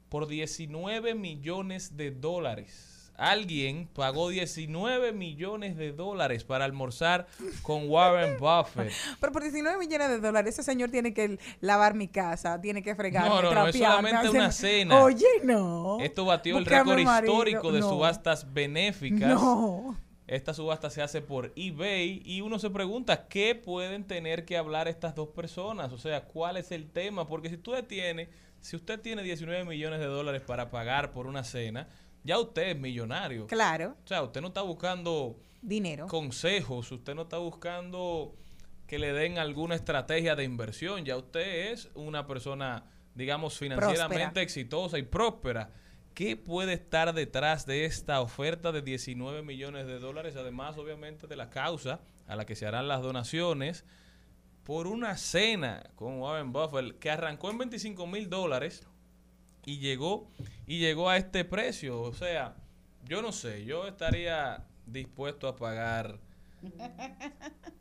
por 0.08 0.26
19 0.26 1.14
millones 1.14 1.96
de 1.96 2.12
dólares. 2.12 2.93
Alguien 3.16 3.88
pagó 3.94 4.28
19 4.28 5.12
millones 5.12 5.76
de 5.76 5.92
dólares 5.92 6.42
para 6.44 6.64
almorzar 6.64 7.26
con 7.62 7.88
Warren 7.88 8.38
Buffett. 8.38 8.92
Pero 9.20 9.32
por 9.32 9.42
19 9.42 9.78
millones 9.78 10.08
de 10.08 10.20
dólares, 10.20 10.54
ese 10.54 10.64
señor 10.64 10.90
tiene 10.90 11.14
que 11.14 11.38
lavar 11.60 11.94
mi 11.94 12.08
casa, 12.08 12.60
tiene 12.60 12.82
que 12.82 12.94
fregar. 12.96 13.28
No, 13.28 13.40
no, 13.40 13.54
no, 13.54 13.68
es 13.68 13.76
solamente 13.76 14.28
una 14.30 14.50
cena. 14.50 15.02
Oye, 15.02 15.26
no. 15.44 15.98
Esto 16.00 16.24
batió 16.24 16.58
el 16.58 16.66
récord 16.66 16.98
histórico 16.98 17.70
de 17.70 17.80
No. 17.80 17.88
subastas 17.88 18.52
benéficas. 18.52 19.28
No. 19.28 19.96
Esta 20.26 20.54
subasta 20.54 20.88
se 20.88 21.02
hace 21.02 21.20
por 21.20 21.52
eBay 21.54 22.22
y 22.24 22.40
uno 22.40 22.58
se 22.58 22.70
pregunta 22.70 23.28
qué 23.28 23.54
pueden 23.54 24.04
tener 24.04 24.46
que 24.46 24.56
hablar 24.56 24.88
estas 24.88 25.14
dos 25.14 25.28
personas, 25.28 25.92
o 25.92 25.98
sea, 25.98 26.24
cuál 26.24 26.56
es 26.56 26.72
el 26.72 26.90
tema, 26.90 27.26
porque 27.28 27.50
si 27.50 27.56
usted 27.56 27.84
tiene, 27.84 28.30
si 28.58 28.74
usted 28.74 28.98
tiene 29.00 29.22
19 29.22 29.66
millones 29.66 30.00
de 30.00 30.06
dólares 30.06 30.40
para 30.40 30.70
pagar 30.70 31.12
por 31.12 31.26
una 31.26 31.44
cena, 31.44 31.88
ya 32.24 32.38
usted 32.38 32.70
es 32.70 32.78
millonario. 32.78 33.46
Claro. 33.46 33.96
O 34.04 34.08
sea, 34.08 34.22
usted 34.22 34.40
no 34.40 34.48
está 34.48 34.62
buscando 34.62 35.38
Dinero. 35.62 36.06
consejos, 36.08 36.90
usted 36.90 37.14
no 37.14 37.22
está 37.22 37.38
buscando 37.38 38.34
que 38.86 38.98
le 38.98 39.12
den 39.12 39.38
alguna 39.38 39.74
estrategia 39.76 40.34
de 40.36 40.44
inversión, 40.44 41.04
ya 41.04 41.16
usted 41.16 41.72
es 41.72 41.90
una 41.94 42.26
persona, 42.26 42.84
digamos, 43.14 43.56
financieramente 43.58 44.18
Próspera. 44.24 44.42
exitosa 44.42 44.98
y 44.98 45.02
próspera. 45.02 45.70
¿Qué 46.14 46.36
puede 46.36 46.74
estar 46.74 47.12
detrás 47.12 47.66
de 47.66 47.86
esta 47.86 48.20
oferta 48.20 48.70
de 48.72 48.82
19 48.82 49.42
millones 49.42 49.86
de 49.86 49.98
dólares? 49.98 50.36
Además, 50.36 50.76
obviamente, 50.78 51.26
de 51.26 51.34
la 51.36 51.50
causa 51.50 52.00
a 52.28 52.36
la 52.36 52.44
que 52.46 52.54
se 52.54 52.66
harán 52.66 52.86
las 52.88 53.02
donaciones 53.02 53.84
por 54.64 54.86
una 54.86 55.16
cena 55.16 55.90
con 55.96 56.20
Warren 56.20 56.52
Buffett 56.52 56.98
que 56.98 57.10
arrancó 57.10 57.50
en 57.50 57.58
25 57.58 58.06
mil 58.06 58.30
dólares 58.30 58.86
y 59.66 59.78
llegó 59.78 60.30
y 60.66 60.78
llegó 60.78 61.08
a 61.10 61.16
este 61.16 61.44
precio. 61.44 62.00
O 62.00 62.12
sea, 62.12 62.54
yo 63.04 63.22
no 63.22 63.32
sé, 63.32 63.64
yo 63.64 63.86
estaría 63.86 64.64
dispuesto 64.86 65.48
a 65.48 65.56
pagar, 65.56 66.18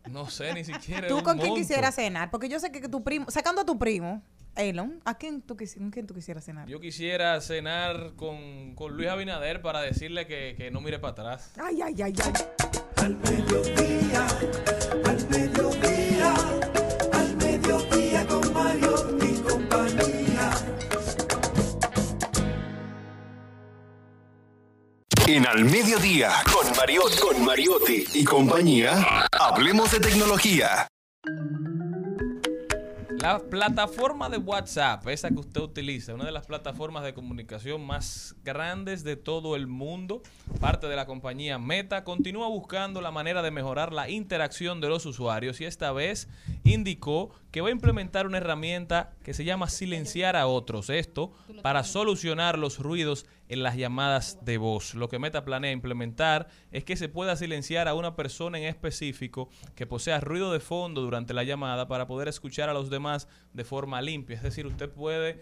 no 0.10 0.30
sé, 0.30 0.54
ni 0.54 0.64
siquiera 0.64 1.08
¿Tú 1.08 1.18
un 1.18 1.24
con 1.24 1.38
quién 1.38 1.50
monto. 1.50 1.62
quisieras 1.62 1.96
cenar? 1.96 2.30
Porque 2.32 2.50
yo 2.50 2.60
sé 2.60 2.72
que 2.72 2.88
tu 2.90 3.04
primo, 3.04 3.30
sacando 3.30 3.62
a 3.62 3.66
tu 3.66 3.78
primo, 3.80 4.22
Elon, 4.56 5.02
¿a 5.06 5.18
quién 5.18 5.42
tú, 5.42 5.56
quisi- 5.56 5.78
con 5.80 5.90
quién 5.92 6.06
tú 6.06 6.14
quisieras 6.14 6.44
cenar? 6.46 6.68
Yo 6.68 6.80
quisiera 6.80 7.40
cenar 7.42 8.14
con, 8.16 8.76
con 8.76 8.96
Luis 8.96 9.10
Abinader 9.10 9.62
para 9.62 9.82
decirle 9.82 10.28
que, 10.28 10.56
que 10.58 10.70
no 10.72 10.80
mire 10.82 11.00
para 11.00 11.12
atrás. 11.12 11.54
Ay, 11.58 11.82
ay, 11.82 11.96
ay, 12.04 12.14
ay. 12.24 12.34
Al 12.98 13.16
mediodía, 13.18 14.28
al 15.06 15.30
mediodía, 15.30 16.34
al 17.14 17.36
mediodía 17.38 18.28
con 18.28 18.54
Mario 18.54 19.18
En 25.26 25.48
Al 25.48 25.64
Mediodía, 25.64 26.32
con 26.52 26.76
Mariotti, 26.76 27.18
con 27.18 27.46
Mariotti 27.46 28.04
y 28.14 28.26
compañía, 28.26 29.26
hablemos 29.32 29.90
de 29.92 30.02
tecnología. 30.02 30.88
La 33.22 33.40
plataforma 33.40 34.28
de 34.28 34.38
WhatsApp, 34.38 35.08
esa 35.08 35.30
que 35.30 35.40
usted 35.40 35.62
utiliza, 35.62 36.14
una 36.14 36.26
de 36.26 36.34
las 36.34 36.46
plataformas 36.46 37.06
de 37.06 37.14
comunicación 37.14 37.86
más 37.86 38.36
grandes 38.44 39.06
de 39.06 39.16
todo 39.16 39.56
el 39.56 39.66
mundo, 39.66 40.22
parte 40.60 40.88
de 40.88 40.98
la 40.98 41.06
compañía 41.06 41.58
Meta, 41.58 42.04
continúa 42.04 42.50
buscando 42.50 43.00
la 43.00 43.12
manera 43.12 43.42
de 43.42 43.52
mejorar 43.52 43.94
la 43.94 44.10
interacción 44.10 44.82
de 44.82 44.90
los 44.90 45.06
usuarios 45.06 45.62
y 45.62 45.66
esta 45.66 45.94
vez 45.94 46.28
indicó 46.66 47.32
que 47.52 47.62
va 47.62 47.70
a 47.70 47.72
implementar 47.72 48.28
una 48.28 48.40
herramienta 48.40 49.14
que 49.24 49.34
se 49.34 49.46
llama 49.46 49.70
silenciar 49.70 50.36
a 50.36 50.48
otros. 50.48 50.90
Esto 50.90 51.32
para 51.62 51.86
solucionar 51.86 52.60
los 52.60 52.80
ruidos 52.80 53.26
en 53.50 53.64
las 53.64 53.76
llamadas 53.76 54.40
de 54.44 54.58
voz. 54.58 54.96
Lo 54.96 55.10
que 55.10 55.20
Meta 55.20 55.44
planea 55.46 55.72
implementar 55.72 56.48
es 56.72 56.84
que 56.84 56.96
se 56.96 57.10
pueda 57.10 57.36
silenciar 57.36 57.88
a 57.88 57.94
una 57.94 58.16
persona 58.16 58.58
en 58.58 58.66
específico 58.66 59.50
que 59.76 59.86
posea 59.86 60.20
ruido 60.20 60.52
de 60.52 60.60
fondo 60.60 61.02
durante 61.02 61.34
la 61.34 61.44
llamada 61.44 61.88
para 61.88 62.08
poder 62.08 62.28
escuchar 62.28 62.70
a 62.70 62.74
los 62.74 62.90
demás 62.90 63.28
de 63.54 63.64
forma 63.64 64.02
limpia. 64.02 64.36
Es 64.36 64.44
decir, 64.44 64.66
usted 64.66 64.90
puede 64.90 65.40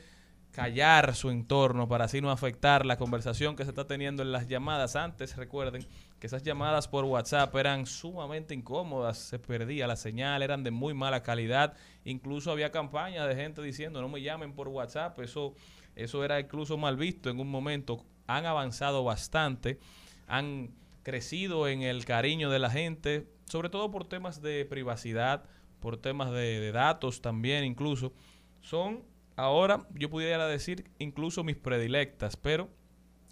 callar 0.51 1.15
su 1.15 1.29
entorno 1.29 1.87
para 1.87 2.05
así 2.05 2.21
no 2.21 2.29
afectar 2.29 2.85
la 2.85 2.97
conversación 2.97 3.55
que 3.55 3.63
se 3.63 3.69
está 3.69 3.87
teniendo 3.87 4.21
en 4.21 4.31
las 4.31 4.47
llamadas. 4.47 4.95
Antes, 4.95 5.37
recuerden 5.37 5.85
que 6.19 6.27
esas 6.27 6.43
llamadas 6.43 6.87
por 6.87 7.05
WhatsApp 7.05 7.55
eran 7.55 7.85
sumamente 7.85 8.53
incómodas, 8.53 9.17
se 9.17 9.39
perdía 9.39 9.87
la 9.87 9.95
señal, 9.95 10.41
eran 10.43 10.63
de 10.63 10.71
muy 10.71 10.93
mala 10.93 11.23
calidad. 11.23 11.73
Incluso 12.03 12.51
había 12.51 12.71
campañas 12.71 13.27
de 13.27 13.35
gente 13.35 13.61
diciendo 13.61 14.01
no 14.01 14.09
me 14.09 14.21
llamen 14.21 14.53
por 14.53 14.67
WhatsApp, 14.67 15.17
eso, 15.19 15.55
eso 15.95 16.23
era 16.23 16.39
incluso 16.39 16.77
mal 16.77 16.97
visto 16.97 17.29
en 17.29 17.39
un 17.39 17.49
momento. 17.49 18.05
Han 18.27 18.45
avanzado 18.45 19.03
bastante, 19.03 19.79
han 20.27 20.71
crecido 21.03 21.67
en 21.67 21.81
el 21.81 22.05
cariño 22.05 22.49
de 22.49 22.59
la 22.59 22.69
gente, 22.69 23.27
sobre 23.45 23.69
todo 23.69 23.91
por 23.91 24.05
temas 24.05 24.41
de 24.41 24.65
privacidad, 24.65 25.43
por 25.79 25.97
temas 25.97 26.31
de, 26.31 26.59
de 26.59 26.71
datos 26.71 27.21
también 27.21 27.63
incluso. 27.63 28.13
Son 28.61 29.03
ahora, 29.35 29.87
yo 29.95 30.09
pudiera 30.09 30.47
decir, 30.47 30.89
incluso 30.99 31.43
mis 31.43 31.57
predilectas, 31.57 32.37
pero 32.37 32.69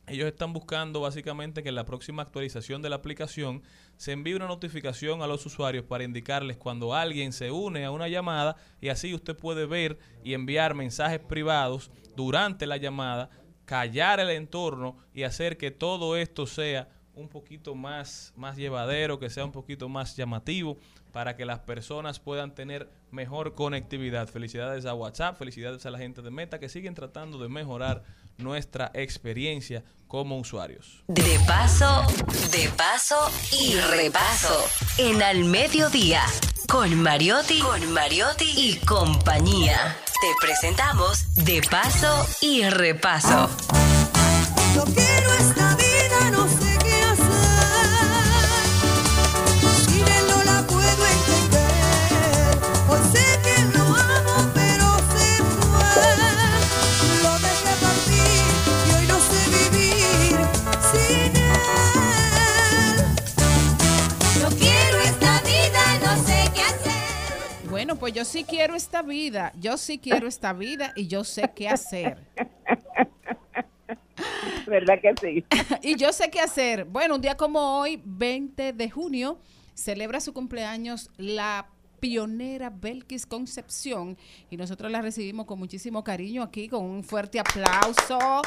ellos 0.09 0.27
están 0.27 0.53
buscando 0.53 1.01
básicamente 1.01 1.63
que 1.63 1.69
en 1.69 1.75
la 1.75 1.85
próxima 1.85 2.21
actualización 2.21 2.81
de 2.81 2.89
la 2.89 2.97
aplicación 2.97 3.63
se 3.97 4.11
envíe 4.11 4.33
una 4.33 4.47
notificación 4.47 5.21
a 5.21 5.27
los 5.27 5.45
usuarios 5.45 5.85
para 5.85 6.03
indicarles 6.03 6.57
cuando 6.57 6.93
alguien 6.93 7.33
se 7.33 7.51
une 7.51 7.85
a 7.85 7.91
una 7.91 8.07
llamada 8.07 8.55
y 8.81 8.89
así 8.89 9.13
usted 9.13 9.35
puede 9.35 9.65
ver 9.65 9.99
y 10.23 10.33
enviar 10.33 10.73
mensajes 10.73 11.19
privados 11.19 11.91
durante 12.15 12.65
la 12.65 12.77
llamada, 12.77 13.29
callar 13.65 14.19
el 14.19 14.29
entorno 14.31 14.97
y 15.13 15.23
hacer 15.23 15.57
que 15.57 15.71
todo 15.71 16.17
esto 16.17 16.47
sea 16.47 16.89
un 17.13 17.27
poquito 17.27 17.75
más, 17.75 18.33
más 18.35 18.57
llevadero, 18.57 19.19
que 19.19 19.29
sea 19.29 19.45
un 19.45 19.51
poquito 19.51 19.89
más 19.89 20.15
llamativo 20.15 20.77
para 21.11 21.35
que 21.35 21.45
las 21.45 21.59
personas 21.59 22.19
puedan 22.19 22.53
tener 22.53 22.89
mejor 23.11 23.55
conectividad. 23.55 24.27
Felicidades 24.27 24.85
a 24.85 24.93
WhatsApp, 24.93 25.37
felicidades 25.37 25.85
a 25.85 25.91
la 25.91 25.97
gente 25.97 26.21
de 26.21 26.31
Meta 26.31 26.59
que 26.59 26.69
siguen 26.69 26.93
tratando 26.93 27.39
de 27.39 27.49
mejorar 27.49 28.03
nuestra 28.37 28.91
experiencia 28.93 29.83
como 30.07 30.39
usuarios. 30.39 31.03
De 31.07 31.39
paso, 31.45 32.03
de 32.51 32.69
paso 32.69 33.29
y 33.51 33.75
repaso. 33.75 34.65
En 34.97 35.21
al 35.21 35.45
mediodía. 35.45 36.23
Con 36.67 37.01
Mariotti, 37.01 37.59
con 37.59 37.91
Mariotti 37.93 38.51
y 38.55 38.75
compañía. 38.85 39.97
Te 40.21 40.45
presentamos 40.45 41.33
De 41.45 41.61
paso 41.69 42.27
y 42.41 42.63
repaso. 42.69 43.49
Yo 44.75 44.83
quiero 44.85 45.33
esta 45.33 45.75
vida, 45.75 46.31
no 46.31 46.47
sé 46.47 46.68
Bueno, 67.79 67.95
pues 67.95 68.13
yo 68.13 68.25
sí 68.25 68.43
quiero 68.43 68.75
esta 68.75 69.01
vida, 69.01 69.53
yo 69.57 69.77
sí 69.77 69.99
quiero 69.99 70.27
esta 70.27 70.51
vida 70.51 70.91
y 70.97 71.07
yo 71.07 71.23
sé 71.23 71.49
qué 71.55 71.69
hacer. 71.69 72.17
¿Verdad 74.67 74.99
que 75.01 75.13
sí? 75.21 75.45
y 75.81 75.95
yo 75.95 76.11
sé 76.11 76.29
qué 76.29 76.41
hacer. 76.41 76.83
Bueno, 76.83 77.15
un 77.15 77.21
día 77.21 77.37
como 77.37 77.79
hoy, 77.79 78.01
20 78.03 78.73
de 78.73 78.89
junio, 78.89 79.39
celebra 79.75 80.19
su 80.19 80.33
cumpleaños 80.33 81.09
la 81.15 81.69
pionera 81.99 82.69
Belkis 82.69 83.25
Concepción 83.25 84.17
y 84.49 84.57
nosotros 84.57 84.91
la 84.91 85.01
recibimos 85.01 85.45
con 85.45 85.59
muchísimo 85.59 86.03
cariño 86.03 86.43
aquí, 86.43 86.67
con 86.67 86.83
un 86.83 87.03
fuerte 87.03 87.39
aplauso. 87.39 88.41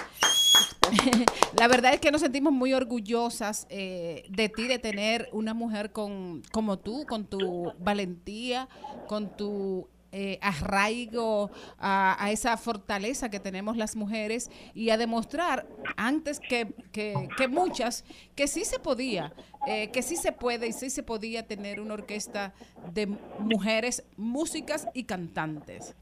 La 1.59 1.69
verdad 1.69 1.95
es 1.95 2.01
que 2.01 2.11
nos 2.11 2.21
sentimos 2.21 2.53
muy 2.53 2.73
orgullosas 2.73 3.67
eh, 3.71 4.25
de 4.29 4.49
ti, 4.49 4.69
de 4.69 4.79
tener 4.79 5.29
una 5.33 5.55
mujer 5.55 5.93
con, 5.93 6.43
como 6.53 6.79
tú, 6.79 7.07
con 7.07 7.27
tu 7.27 7.73
valentía, 7.79 8.69
con 9.07 9.37
tu 9.37 9.89
eh, 10.13 10.39
arraigo 10.43 11.51
a, 11.79 12.17
a 12.23 12.31
esa 12.31 12.57
fortaleza 12.57 13.31
que 13.31 13.41
tenemos 13.41 13.77
las 13.77 13.97
mujeres 13.97 14.51
y 14.75 14.91
a 14.91 14.97
demostrar 14.99 15.67
antes 15.97 16.41
que, 16.41 16.69
que- 16.93 17.49
muchas 17.49 18.05
que 18.35 18.47
sí 18.47 18.65
se 18.65 18.79
podía, 18.79 19.33
eh, 19.67 19.91
que 19.93 20.03
sí 20.03 20.17
se 20.17 20.33
puede 20.33 20.69
y 20.69 20.73
sí 20.73 20.91
se 20.91 21.03
podía 21.03 21.47
tener 21.47 21.81
una 21.81 21.95
orquesta 21.95 22.53
de 22.95 23.09
mujeres 23.39 24.05
músicas 24.17 24.89
y 24.95 25.05
cantantes. 25.05 25.95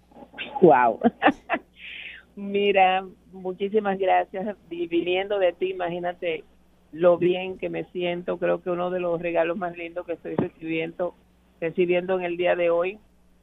Wow. 0.63 1.01
Mira, 2.37 3.05
muchísimas 3.33 3.99
gracias. 3.99 4.57
Y 4.71 4.87
viniendo 4.87 5.39
de 5.39 5.53
ti, 5.53 5.71
imagínate 5.71 6.45
lo 6.93 7.19
bien 7.19 7.59
que 7.59 7.69
me 7.69 7.85
siento. 7.93 8.39
Creo 8.39 8.63
que 8.63 8.71
uno 8.71 8.91
de 8.91 9.01
los 9.01 9.21
regalos 9.21 9.57
más 9.57 9.77
lindos 9.77 10.07
que 10.07 10.13
estoy 10.15 10.37
recibiendo, 10.37 11.15
recibiendo 11.61 12.19
en 12.19 12.25
el 12.25 12.37
día 12.37 12.57
de 12.57 12.71
hoy 12.71 12.99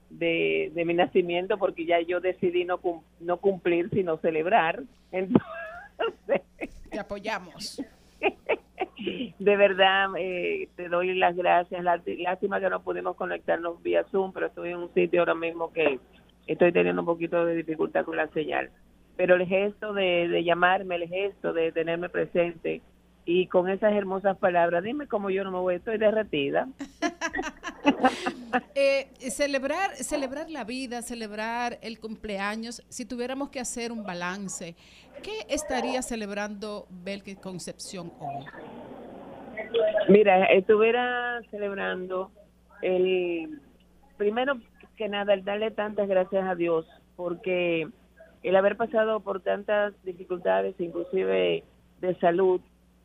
de, 0.10 0.72
de 0.74 0.86
mi 0.86 0.94
nacimiento, 0.94 1.58
porque 1.58 1.86
ya 1.86 2.00
yo 2.02 2.20
decidí 2.20 2.66
no, 2.66 2.78
cum- 2.80 3.02
no 3.20 3.38
cumplir, 3.38 3.90
sino 3.90 4.18
celebrar. 4.18 4.82
Entonces, 5.12 6.42
Te 6.90 7.00
apoyamos. 7.00 7.82
de 9.40 9.58
verdad, 9.58 10.10
eh, 10.18 10.70
te 10.76 10.90
doy 10.90 11.14
las 11.16 11.36
gracias. 11.36 11.84
Lá- 11.84 12.02
Lástima 12.20 12.60
que 12.60 12.70
no 12.70 12.82
pudimos 12.82 13.16
conectarnos 13.16 13.82
vía 13.84 14.04
Zoom, 14.12 14.32
pero 14.34 14.48
estoy 14.48 14.70
en 14.70 14.78
un 14.78 14.94
sitio 14.94 15.22
ahora 15.22 15.36
mismo 15.36 15.72
que 15.72 16.00
estoy 16.48 16.72
teniendo 16.72 17.02
un 17.02 17.06
poquito 17.06 17.46
de 17.46 17.56
dificultad 17.56 18.06
con 18.06 18.18
la 18.18 18.28
señal. 18.30 18.70
Pero 19.16 19.36
el 19.36 19.46
gesto 19.48 19.94
de, 19.94 20.28
de 20.28 20.44
llamarme, 20.44 20.96
el 20.96 21.08
gesto 21.08 21.52
de 21.54 21.72
tenerme 21.72 22.10
presente 22.10 22.82
y 23.30 23.48
con 23.48 23.70
esas 23.70 23.94
hermosas 23.94 24.38
palabras, 24.38 24.82
dime 24.86 25.06
cómo 25.06 25.30
yo 25.30 25.44
no 25.44 25.52
me 25.52 25.60
voy, 25.60 25.76
estoy 25.76 25.98
derretida. 26.00 26.68
Eh, 28.76 29.08
celebrar, 29.30 29.96
celebrar 29.96 30.50
la 30.50 30.64
vida, 30.64 31.02
celebrar 31.02 31.78
el 31.82 32.00
cumpleaños, 32.00 32.84
si 32.90 33.06
tuviéramos 33.06 33.50
que 33.50 33.60
hacer 33.60 33.92
un 33.92 34.04
balance, 34.04 34.76
¿qué 35.22 35.46
estaría 35.50 36.02
celebrando 36.02 36.88
Belkis 36.90 37.38
Concepción 37.40 38.12
hoy? 38.20 38.46
Mira, 40.10 40.46
estuviera 40.46 41.42
celebrando 41.52 42.32
el 42.82 43.60
primero 44.18 44.58
que 44.96 45.10
nada 45.10 45.34
el 45.34 45.44
darle 45.44 45.72
tantas 45.72 46.08
gracias 46.08 46.46
a 46.48 46.56
Dios 46.56 46.86
porque 47.16 47.88
el 48.44 48.56
haber 48.56 48.78
pasado 48.78 49.20
por 49.20 49.42
tantas 49.42 49.94
dificultades, 50.04 50.76
inclusive 50.80 51.64
de 52.00 52.16
salud, 52.20 52.62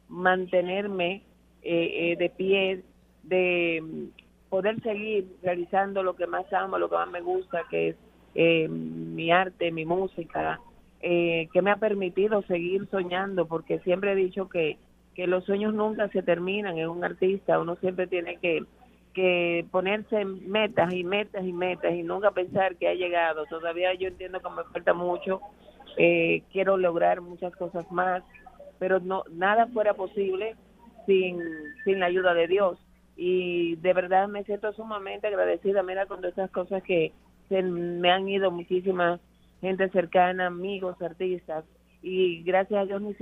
mantenerme 0.08 1.22
eh, 1.62 2.12
eh, 2.12 2.16
de 2.16 2.30
pie, 2.30 2.82
de 3.22 3.82
mm, 3.82 4.48
poder 4.48 4.80
seguir 4.82 5.26
realizando 5.42 6.02
lo 6.02 6.16
que 6.16 6.26
más 6.26 6.50
amo, 6.52 6.78
lo 6.78 6.88
que 6.90 6.96
más 6.96 7.10
me 7.10 7.20
gusta, 7.20 7.62
que 7.70 7.90
es 7.90 7.96
eh, 8.34 8.68
mi 8.68 9.30
arte, 9.30 9.70
mi 9.70 9.84
música, 9.84 10.60
eh, 11.00 11.48
que 11.52 11.62
me 11.62 11.70
ha 11.70 11.76
permitido 11.76 12.42
seguir 12.42 12.88
soñando, 12.90 13.46
porque 13.46 13.80
siempre 13.80 14.12
he 14.12 14.16
dicho 14.16 14.48
que, 14.48 14.78
que 15.14 15.26
los 15.26 15.44
sueños 15.44 15.74
nunca 15.74 16.08
se 16.08 16.22
terminan 16.22 16.78
en 16.78 16.88
un 16.88 17.04
artista, 17.04 17.58
uno 17.58 17.76
siempre 17.76 18.06
tiene 18.06 18.38
que, 18.38 18.64
que 19.12 19.66
ponerse 19.70 20.24
metas 20.24 20.92
y 20.94 21.04
metas 21.04 21.44
y 21.44 21.52
metas 21.52 21.92
y 21.92 22.02
nunca 22.02 22.30
pensar 22.30 22.76
que 22.76 22.88
ha 22.88 22.94
llegado. 22.94 23.44
Todavía 23.46 23.92
yo 23.94 24.08
entiendo 24.08 24.40
que 24.40 24.48
me 24.48 24.64
falta 24.72 24.94
mucho, 24.94 25.40
eh, 25.96 26.42
quiero 26.52 26.76
lograr 26.76 27.20
muchas 27.20 27.54
cosas 27.56 27.90
más, 27.90 28.22
pero 28.78 29.01
no 29.01 29.24
nada 29.31 29.66
fuera 29.69 29.94
posible 29.94 30.57
sin, 31.07 31.40
sin 31.85 32.01
la 32.01 32.07
ayuda 32.07 32.35
de 32.35 32.49
Dios. 32.49 32.78
Y 33.16 33.77
de 33.77 33.93
verdad 33.93 34.28
me 34.28 34.44
siento 34.44 34.73
sumamente 34.73 35.27
agradecida, 35.27 35.82
mira, 35.82 36.07
con 36.07 36.20
todas 36.20 36.32
esas 36.32 36.51
cosas 36.51 36.82
que 36.82 37.12
se 37.49 37.62
me 37.62 38.11
han 38.11 38.28
ido 38.28 38.51
muchísima 38.51 39.20
gente 39.61 39.89
cercana, 39.90 40.47
amigos, 40.47 41.01
artistas, 41.01 41.65
y 42.03 42.43
gracias 42.43 42.82
a 42.82 42.85
Dios 42.85 43.01
ni 43.01 43.15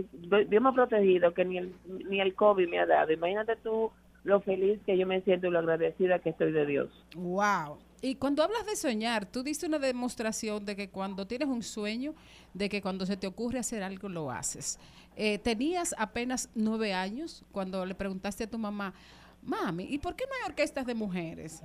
Dios 0.46 0.62
me 0.62 0.68
ha 0.70 0.72
protegido 0.72 1.34
que 1.34 1.44
ni 1.44 1.58
el, 1.58 1.74
ni 2.08 2.20
el 2.20 2.34
COVID 2.34 2.68
me 2.68 2.78
ha 2.78 2.86
dado. 2.86 3.12
Imagínate 3.12 3.56
tú 3.56 3.90
lo 4.24 4.40
feliz 4.40 4.80
que 4.86 4.96
yo 4.96 5.06
me 5.06 5.20
siento 5.20 5.46
y 5.46 5.50
lo 5.50 5.58
agradecida 5.58 6.18
que 6.18 6.30
estoy 6.30 6.52
de 6.52 6.66
Dios. 6.66 7.06
Wow. 7.14 7.78
Y 8.02 8.14
cuando 8.14 8.42
hablas 8.42 8.64
de 8.64 8.76
soñar, 8.76 9.26
tú 9.26 9.42
diste 9.42 9.66
una 9.66 9.78
demostración 9.78 10.64
de 10.64 10.74
que 10.74 10.88
cuando 10.88 11.26
tienes 11.26 11.48
un 11.48 11.62
sueño, 11.62 12.14
de 12.54 12.68
que 12.68 12.80
cuando 12.80 13.04
se 13.04 13.16
te 13.16 13.26
ocurre 13.26 13.58
hacer 13.58 13.82
algo, 13.82 14.08
lo 14.08 14.30
haces. 14.30 14.78
Eh, 15.16 15.38
tenías 15.38 15.94
apenas 15.98 16.48
nueve 16.54 16.94
años 16.94 17.44
cuando 17.52 17.84
le 17.84 17.94
preguntaste 17.94 18.44
a 18.44 18.50
tu 18.50 18.58
mamá, 18.58 18.94
mami, 19.42 19.84
¿y 19.84 19.98
por 19.98 20.16
qué 20.16 20.24
no 20.26 20.32
hay 20.34 20.50
orquestas 20.50 20.86
de 20.86 20.94
mujeres? 20.94 21.62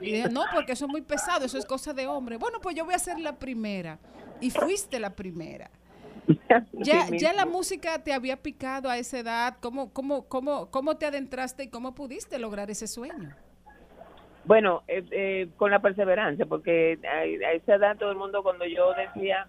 Y 0.00 0.12
dije, 0.12 0.30
no, 0.30 0.44
porque 0.54 0.72
eso 0.72 0.86
es 0.86 0.90
muy 0.90 1.02
pesado, 1.02 1.44
eso 1.44 1.58
es 1.58 1.66
cosa 1.66 1.92
de 1.92 2.06
hombre. 2.06 2.38
Bueno, 2.38 2.60
pues 2.60 2.74
yo 2.74 2.86
voy 2.86 2.94
a 2.94 2.98
ser 2.98 3.18
la 3.18 3.38
primera. 3.38 3.98
Y 4.40 4.50
fuiste 4.50 4.98
la 4.98 5.14
primera. 5.14 5.70
Ya, 6.72 7.08
ya 7.10 7.32
la 7.32 7.46
música 7.46 7.98
te 8.02 8.12
había 8.12 8.36
picado 8.36 8.90
a 8.90 8.98
esa 8.98 9.18
edad. 9.18 9.56
¿Cómo, 9.60 9.90
cómo, 9.94 10.24
cómo, 10.24 10.70
cómo 10.70 10.96
te 10.96 11.06
adentraste 11.06 11.64
y 11.64 11.68
cómo 11.68 11.94
pudiste 11.94 12.38
lograr 12.38 12.70
ese 12.70 12.86
sueño? 12.86 13.34
Bueno, 14.48 14.82
eh, 14.88 15.04
eh, 15.10 15.48
con 15.58 15.70
la 15.70 15.80
perseverancia, 15.80 16.46
porque 16.46 16.98
a, 17.06 17.24
esa 17.52 17.74
edad 17.74 17.98
todo 17.98 18.12
el 18.12 18.16
mundo 18.16 18.42
cuando 18.42 18.64
yo 18.64 18.94
decía 18.94 19.46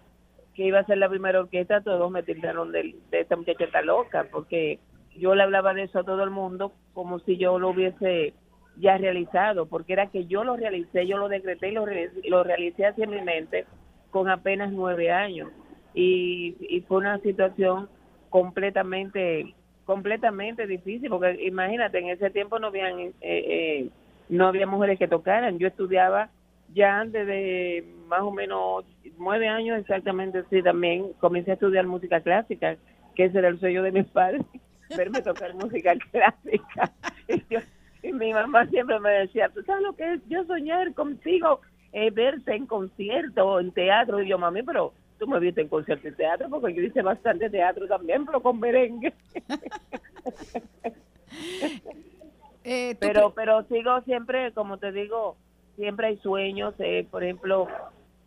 que 0.54 0.66
iba 0.66 0.80
a 0.80 0.84
ser 0.84 0.98
la 0.98 1.08
primera 1.08 1.40
orquesta, 1.40 1.80
todos 1.80 2.10
me 2.10 2.22
tildaron 2.22 2.70
de, 2.70 2.94
de 3.10 3.20
esta 3.20 3.34
muchacha 3.34 3.80
loca, 3.80 4.26
porque 4.30 4.78
yo 5.16 5.34
le 5.34 5.42
hablaba 5.42 5.72
de 5.72 5.84
eso 5.84 6.00
a 6.00 6.04
todo 6.04 6.22
el 6.22 6.28
mundo 6.28 6.74
como 6.92 7.18
si 7.20 7.38
yo 7.38 7.58
lo 7.58 7.70
hubiese 7.70 8.34
ya 8.76 8.98
realizado, 8.98 9.64
porque 9.64 9.94
era 9.94 10.08
que 10.08 10.26
yo 10.26 10.44
lo 10.44 10.54
realicé, 10.58 11.06
yo 11.06 11.16
lo 11.16 11.30
decreté 11.30 11.70
y 11.70 11.72
lo, 11.72 11.86
lo 12.28 12.44
realicé 12.44 12.92
en 12.94 13.08
mi 13.08 13.22
mente 13.22 13.64
con 14.10 14.28
apenas 14.28 14.70
nueve 14.70 15.10
años. 15.10 15.50
Y, 15.94 16.56
y 16.60 16.82
fue 16.82 16.98
una 16.98 17.18
situación 17.20 17.88
completamente 18.28 19.54
completamente 19.86 20.68
difícil 20.68 21.08
porque 21.08 21.42
imagínate 21.42 21.98
en 21.98 22.10
ese 22.10 22.30
tiempo 22.30 22.60
no 22.60 22.68
habían 22.68 23.00
eh, 23.00 23.12
eh, 23.22 23.88
no 24.30 24.46
había 24.46 24.66
mujeres 24.66 24.98
que 24.98 25.08
tocaran. 25.08 25.58
Yo 25.58 25.68
estudiaba 25.68 26.30
ya 26.72 27.00
antes 27.00 27.26
de 27.26 27.84
más 28.06 28.20
o 28.20 28.30
menos 28.30 28.84
nueve 29.18 29.48
años 29.48 29.78
exactamente 29.78 30.44
sí 30.50 30.62
también 30.62 31.12
comencé 31.20 31.50
a 31.50 31.54
estudiar 31.54 31.86
música 31.86 32.20
clásica 32.20 32.76
que 33.16 33.24
ese 33.24 33.38
era 33.38 33.48
el 33.48 33.58
sueño 33.60 33.82
de 33.82 33.92
mis 33.92 34.06
padres 34.06 34.42
verme 34.96 35.20
tocar 35.22 35.54
música 35.54 35.94
clásica. 36.10 36.92
Y, 37.28 37.44
yo- 37.54 37.60
y 38.02 38.12
mi 38.12 38.32
mamá 38.32 38.66
siempre 38.66 38.98
me 39.00 39.10
decía 39.10 39.48
tú 39.50 39.62
sabes 39.64 39.82
lo 39.82 39.94
que 39.94 40.14
es 40.14 40.20
yo 40.28 40.44
soñar 40.44 40.94
contigo 40.94 41.60
eh, 41.92 42.10
verte 42.10 42.54
en 42.54 42.66
concierto 42.66 43.46
o 43.46 43.60
en 43.60 43.72
teatro 43.72 44.20
y 44.22 44.28
yo 44.28 44.38
mami 44.38 44.62
pero 44.62 44.92
tú 45.18 45.26
me 45.28 45.38
viste 45.40 45.60
en 45.60 45.68
concierto 45.68 46.08
y 46.08 46.12
teatro 46.12 46.48
porque 46.50 46.74
yo 46.74 46.82
hice 46.82 47.02
bastante 47.02 47.50
teatro 47.50 47.86
también 47.88 48.24
pero 48.26 48.40
con 48.40 48.58
merengue 48.60 49.12
Eh, 52.64 52.96
pero 53.00 53.32
pero 53.34 53.62
sigo 53.64 54.00
siempre 54.02 54.52
como 54.52 54.76
te 54.78 54.92
digo 54.92 55.36
siempre 55.76 56.08
hay 56.08 56.16
sueños 56.18 56.74
eh, 56.78 57.06
por 57.10 57.24
ejemplo 57.24 57.68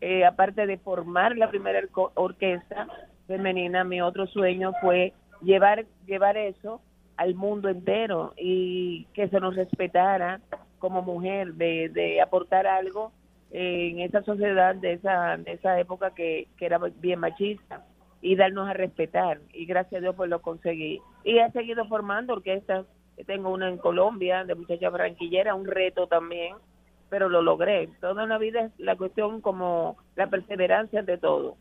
eh, 0.01 0.25
aparte 0.25 0.65
de 0.65 0.77
formar 0.77 1.37
la 1.37 1.49
primera 1.49 1.81
orquesta 2.15 2.87
femenina 3.27 3.83
mi 3.83 4.01
otro 4.01 4.25
sueño 4.25 4.73
fue 4.81 5.13
llevar 5.41 5.85
llevar 6.07 6.37
eso 6.37 6.81
al 7.17 7.35
mundo 7.35 7.69
entero 7.69 8.33
y 8.37 9.05
que 9.13 9.29
se 9.29 9.39
nos 9.39 9.55
respetara 9.55 10.41
como 10.79 11.01
mujer 11.01 11.53
de, 11.53 11.89
de 11.89 12.19
aportar 12.19 12.67
algo 12.67 13.11
eh, 13.51 13.89
en 13.91 13.99
esa 13.99 14.23
sociedad 14.23 14.75
de 14.75 14.93
esa 14.93 15.37
de 15.37 15.53
esa 15.53 15.79
época 15.79 16.11
que, 16.15 16.47
que 16.57 16.65
era 16.65 16.79
bien 16.99 17.19
machista 17.19 17.85
y 18.19 18.35
darnos 18.35 18.67
a 18.67 18.73
respetar. 18.73 19.39
Y 19.53 19.65
gracias 19.65 19.99
a 19.99 20.01
Dios 20.01 20.15
pues 20.15 20.29
lo 20.29 20.41
conseguí. 20.41 21.01
Y 21.23 21.37
he 21.37 21.51
seguido 21.51 21.85
formando 21.87 22.33
orquestas 22.33 22.85
tengo 23.25 23.49
una 23.49 23.69
en 23.69 23.77
Colombia 23.77 24.43
de 24.43 24.55
muchacha 24.55 24.91
franquillera 24.91 25.55
un 25.55 25.65
reto 25.65 26.07
también 26.07 26.55
pero 27.13 27.29
lo 27.29 27.43
logré. 27.43 27.89
Toda 28.01 28.23
una 28.23 28.39
vida 28.39 28.61
es 28.61 28.71
la 28.79 28.95
cuestión 28.95 29.39
como 29.39 29.97
la 30.15 30.31
perseverancia 30.31 31.03
de 31.03 31.19
todo. 31.19 31.57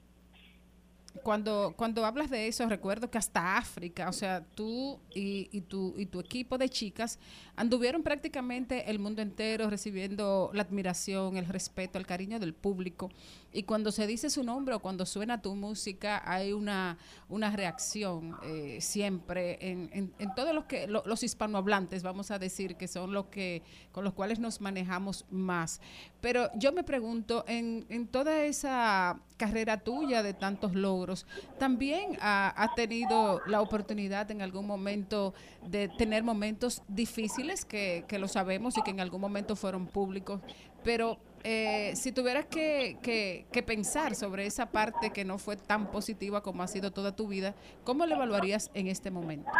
Cuando, 1.22 1.74
cuando 1.76 2.06
hablas 2.06 2.30
de 2.30 2.48
eso, 2.48 2.66
recuerdo 2.70 3.10
que 3.10 3.18
hasta 3.18 3.58
África, 3.58 4.08
o 4.08 4.14
sea, 4.14 4.42
tú 4.54 4.98
y, 5.14 5.50
y, 5.52 5.60
tu, 5.60 5.92
y 5.98 6.06
tu 6.06 6.20
equipo 6.20 6.56
de 6.56 6.70
chicas 6.70 7.18
anduvieron 7.56 8.02
prácticamente 8.02 8.90
el 8.90 8.98
mundo 8.98 9.20
entero 9.22 9.68
recibiendo 9.68 10.50
la 10.54 10.62
admiración, 10.62 11.36
el 11.36 11.46
respeto, 11.46 11.98
el 11.98 12.06
cariño 12.06 12.38
del 12.40 12.54
público. 12.54 13.10
Y 13.52 13.64
cuando 13.64 13.92
se 13.92 14.06
dice 14.06 14.30
su 14.30 14.42
nombre 14.42 14.74
o 14.74 14.78
cuando 14.80 15.04
suena 15.04 15.42
tu 15.42 15.54
música, 15.54 16.22
hay 16.24 16.52
una, 16.54 16.96
una 17.28 17.50
reacción 17.54 18.34
eh, 18.42 18.78
siempre 18.80 19.58
en, 19.60 19.90
en, 20.18 20.34
todos 20.34 20.54
los, 20.54 20.64
que, 20.64 20.86
lo- 20.86 21.02
los 21.04 21.22
hispanohablantes, 21.22 22.02
vamos 22.02 22.30
a 22.30 22.38
decir, 22.38 22.76
que 22.76 22.88
son 22.88 23.12
los 23.12 23.26
que 23.26 23.62
con 23.92 24.04
los 24.04 24.14
cuales 24.14 24.38
nos 24.38 24.60
manejamos 24.62 25.26
más. 25.30 25.80
Pero 26.22 26.50
yo 26.56 26.72
me 26.72 26.82
pregunto, 26.84 27.44
en, 27.46 27.84
en 27.90 28.06
toda 28.06 28.44
esa 28.44 29.20
carrera 29.36 29.80
tuya 29.80 30.22
de 30.22 30.32
tantos 30.34 30.74
logros, 30.74 31.26
¿también 31.58 32.16
ha- 32.20 32.48
has 32.56 32.74
tenido 32.74 33.42
la 33.46 33.60
oportunidad 33.60 34.30
en 34.30 34.40
algún 34.40 34.66
momento 34.66 35.34
de 35.68 35.88
tener 35.88 36.22
momentos 36.22 36.80
difíciles, 36.88 37.41
que, 37.68 38.18
lo 38.18 38.28
sabemos 38.28 38.76
y 38.78 38.82
que 38.82 38.90
en 38.90 39.00
algún 39.00 39.20
momento 39.20 39.56
fueron 39.56 39.86
públicos? 39.86 40.40
Pero 40.84 41.18
eh, 41.44 41.92
si 41.94 42.12
tuvieras 42.12 42.46
que, 42.46 42.96
que- 43.02 43.46
que 43.52 43.62
pensar 43.62 44.14
sobre 44.14 44.46
esa 44.46 44.66
parte 44.66 45.10
que 45.10 45.24
no 45.24 45.38
fue 45.38 45.56
tan 45.56 45.90
positiva 45.90 46.42
como 46.42 46.62
ha 46.62 46.66
sido 46.68 46.90
toda 46.92 47.14
tu 47.16 47.28
vida, 47.28 47.54
¿cómo 47.84 48.06
la 48.06 48.14
evaluarías 48.14 48.70
en 48.74 48.86
este 48.88 49.10
momento? 49.10 49.50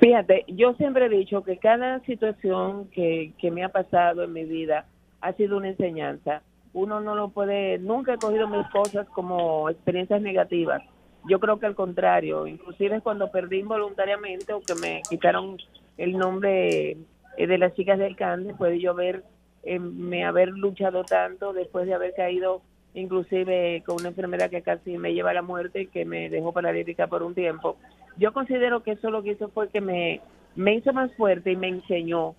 Fíjate, 0.00 0.44
yo 0.48 0.74
siempre 0.74 1.06
he 1.06 1.08
dicho 1.08 1.42
que 1.42 1.56
cada 1.58 2.00
situación 2.00 2.88
que, 2.90 3.32
que 3.38 3.50
me 3.50 3.64
ha 3.64 3.70
pasado 3.70 4.22
en 4.24 4.32
mi 4.32 4.44
vida 4.44 4.86
ha 5.20 5.32
sido 5.32 5.56
una 5.56 5.68
enseñanza. 5.68 6.42
Uno 6.74 7.00
no 7.00 7.14
lo 7.14 7.30
puede, 7.30 7.78
nunca 7.78 8.14
he 8.14 8.18
cogido 8.18 8.46
mis 8.48 8.66
cosas 8.68 9.06
como 9.08 9.70
experiencias 9.70 10.20
negativas. 10.20 10.82
Yo 11.28 11.40
creo 11.40 11.58
que 11.58 11.66
al 11.66 11.74
contrario, 11.74 12.46
inclusive 12.46 13.00
cuando 13.00 13.30
perdí 13.30 13.58
involuntariamente 13.60 14.52
o 14.52 14.60
que 14.60 14.74
me 14.74 15.02
quitaron 15.08 15.56
el 15.96 16.16
nombre 16.16 16.96
eh, 17.36 17.46
de 17.46 17.58
las 17.58 17.74
chicas 17.74 17.98
del 17.98 18.16
Cande, 18.16 18.54
puede 18.54 18.80
yo 18.80 18.94
ver, 18.94 19.24
eh, 19.62 19.78
me 19.78 20.24
haber 20.24 20.48
luchado 20.48 21.04
tanto 21.04 21.52
después 21.52 21.86
de 21.86 21.94
haber 21.94 22.14
caído 22.14 22.62
inclusive 22.94 23.82
con 23.84 23.96
una 23.96 24.08
enfermedad 24.08 24.48
que 24.48 24.62
casi 24.62 24.96
me 24.96 25.12
lleva 25.12 25.30
a 25.30 25.34
la 25.34 25.42
muerte 25.42 25.82
y 25.82 25.86
que 25.86 26.06
me 26.06 26.30
dejó 26.30 26.52
paralítica 26.52 27.06
por 27.06 27.22
un 27.22 27.34
tiempo. 27.34 27.76
Yo 28.16 28.32
considero 28.32 28.82
que 28.82 28.92
eso 28.92 29.10
lo 29.10 29.22
que 29.22 29.32
hizo 29.32 29.48
fue 29.50 29.68
que 29.68 29.82
me, 29.82 30.22
me 30.54 30.74
hizo 30.74 30.92
más 30.94 31.12
fuerte 31.14 31.52
y 31.52 31.56
me 31.56 31.68
enseñó, 31.68 32.34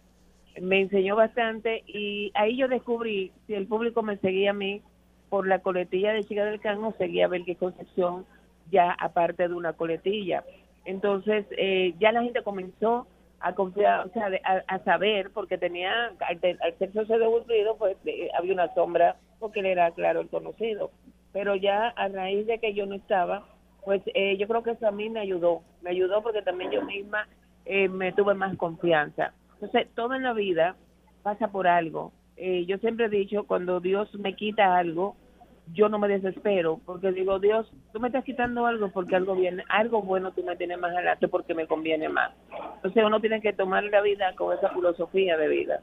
me 0.59 0.81
enseñó 0.81 1.15
bastante 1.15 1.83
y 1.85 2.31
ahí 2.33 2.57
yo 2.57 2.67
descubrí 2.67 3.31
si 3.45 3.53
el 3.53 3.67
público 3.67 4.01
me 4.01 4.17
seguía 4.17 4.49
a 4.49 4.53
mí 4.53 4.81
por 5.29 5.47
la 5.47 5.59
coletilla 5.59 6.13
de 6.13 6.23
Chica 6.23 6.43
del 6.45 6.59
Can 6.59 6.83
o 6.83 6.93
seguía 6.97 7.25
a 7.25 7.29
Belkis 7.29 7.57
Concepción 7.57 8.25
ya 8.71 8.91
aparte 8.99 9.47
de 9.47 9.53
una 9.53 9.73
coletilla. 9.73 10.43
Entonces 10.85 11.45
eh, 11.51 11.93
ya 11.99 12.11
la 12.11 12.23
gente 12.23 12.41
comenzó 12.41 13.05
a 13.39 13.53
confiar, 13.53 14.07
o 14.07 14.09
sea, 14.09 14.29
a, 14.43 14.63
a 14.67 14.79
saber, 14.83 15.31
porque 15.31 15.57
tenía, 15.57 16.13
al, 16.19 16.39
al 16.61 16.77
ser 16.77 16.93
socio 16.93 17.19
de 17.19 17.27
Wilfrido, 17.27 17.77
pues 17.77 17.97
había 18.37 18.53
una 18.53 18.73
sombra, 18.73 19.15
porque 19.39 19.59
él 19.59 19.67
era, 19.67 19.91
claro, 19.91 20.21
el 20.21 20.29
conocido. 20.29 20.91
Pero 21.33 21.55
ya 21.55 21.89
a 21.89 22.07
raíz 22.07 22.47
de 22.47 22.59
que 22.59 22.73
yo 22.73 22.85
no 22.85 22.95
estaba, 22.95 23.45
pues 23.85 24.01
eh, 24.13 24.37
yo 24.37 24.47
creo 24.47 24.63
que 24.63 24.71
eso 24.71 24.87
a 24.87 24.91
mí 24.91 25.09
me 25.09 25.19
ayudó, 25.19 25.61
me 25.81 25.91
ayudó 25.91 26.21
porque 26.21 26.41
también 26.41 26.71
yo 26.71 26.83
misma 26.83 27.27
eh, 27.65 27.87
me 27.87 28.11
tuve 28.11 28.33
más 28.33 28.57
confianza. 28.57 29.33
Entonces, 29.53 29.87
todo 29.95 30.13
en 30.13 30.23
la 30.23 30.33
vida 30.33 30.75
pasa 31.23 31.49
por 31.49 31.67
algo. 31.67 32.11
Eh, 32.35 32.65
yo 32.65 32.77
siempre 32.79 33.05
he 33.05 33.09
dicho, 33.09 33.45
cuando 33.45 33.79
Dios 33.79 34.13
me 34.19 34.35
quita 34.35 34.77
algo, 34.77 35.15
yo 35.73 35.89
no 35.89 35.99
me 35.99 36.07
desespero, 36.07 36.79
porque 36.85 37.11
digo, 37.11 37.39
Dios, 37.39 37.69
tú 37.91 37.99
me 37.99 38.07
estás 38.07 38.23
quitando 38.23 38.65
algo 38.65 38.89
porque 38.91 39.15
algo 39.15 39.35
viene, 39.35 39.63
algo 39.69 40.01
bueno 40.01 40.31
tú 40.31 40.43
me 40.43 40.55
tienes 40.55 40.79
más 40.79 40.93
adelante 40.93 41.27
porque 41.27 41.53
me 41.53 41.67
conviene 41.67 42.09
más. 42.09 42.31
Entonces 42.75 43.03
uno 43.05 43.19
tiene 43.19 43.41
que 43.41 43.53
tomar 43.53 43.83
la 43.83 44.01
vida 44.01 44.33
con 44.35 44.57
esa 44.57 44.69
filosofía 44.69 45.37
de 45.37 45.47
vida. 45.47 45.81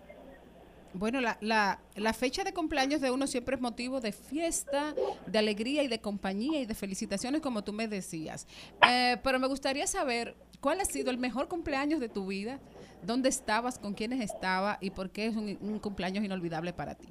Bueno, 0.95 1.21
la, 1.21 1.37
la, 1.41 1.81
la 1.97 2.13
fecha 2.13 2.45
de 2.45 2.55
cumpleaños 2.55 3.01
de 3.01 3.11
uno 3.11 3.27
siempre 3.27 3.57
es 3.57 3.61
motivo 3.61 4.01
de 4.01 4.13
fiesta, 4.13 4.95
de 5.27 5.39
alegría 5.39 5.83
y 5.83 5.89
de 5.89 6.01
compañía 6.01 6.61
y 6.61 6.67
de 6.67 6.75
felicitaciones, 6.75 7.41
como 7.41 7.65
tú 7.65 7.73
me 7.73 7.89
decías. 7.89 8.47
Eh, 8.89 9.17
pero 9.25 9.41
me 9.41 9.49
gustaría 9.49 9.89
saber 9.89 10.37
cuál 10.61 10.81
ha 10.81 10.85
sido 10.85 11.11
el 11.11 11.19
mejor 11.19 11.49
cumpleaños 11.49 11.99
de 11.99 12.09
tu 12.09 12.29
vida, 12.29 12.61
dónde 13.03 13.29
estabas, 13.29 13.81
con 13.81 13.93
quiénes 13.95 14.21
estabas 14.21 14.79
y 14.81 14.91
por 14.91 15.11
qué 15.11 15.27
es 15.27 15.37
un 15.37 15.81
cumpleaños 15.81 16.25
inolvidable 16.25 16.73
para 16.73 16.95
ti. 16.95 17.09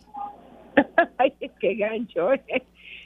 Ay, 1.17 1.33
qué 1.59 1.75
gancho. 1.75 2.29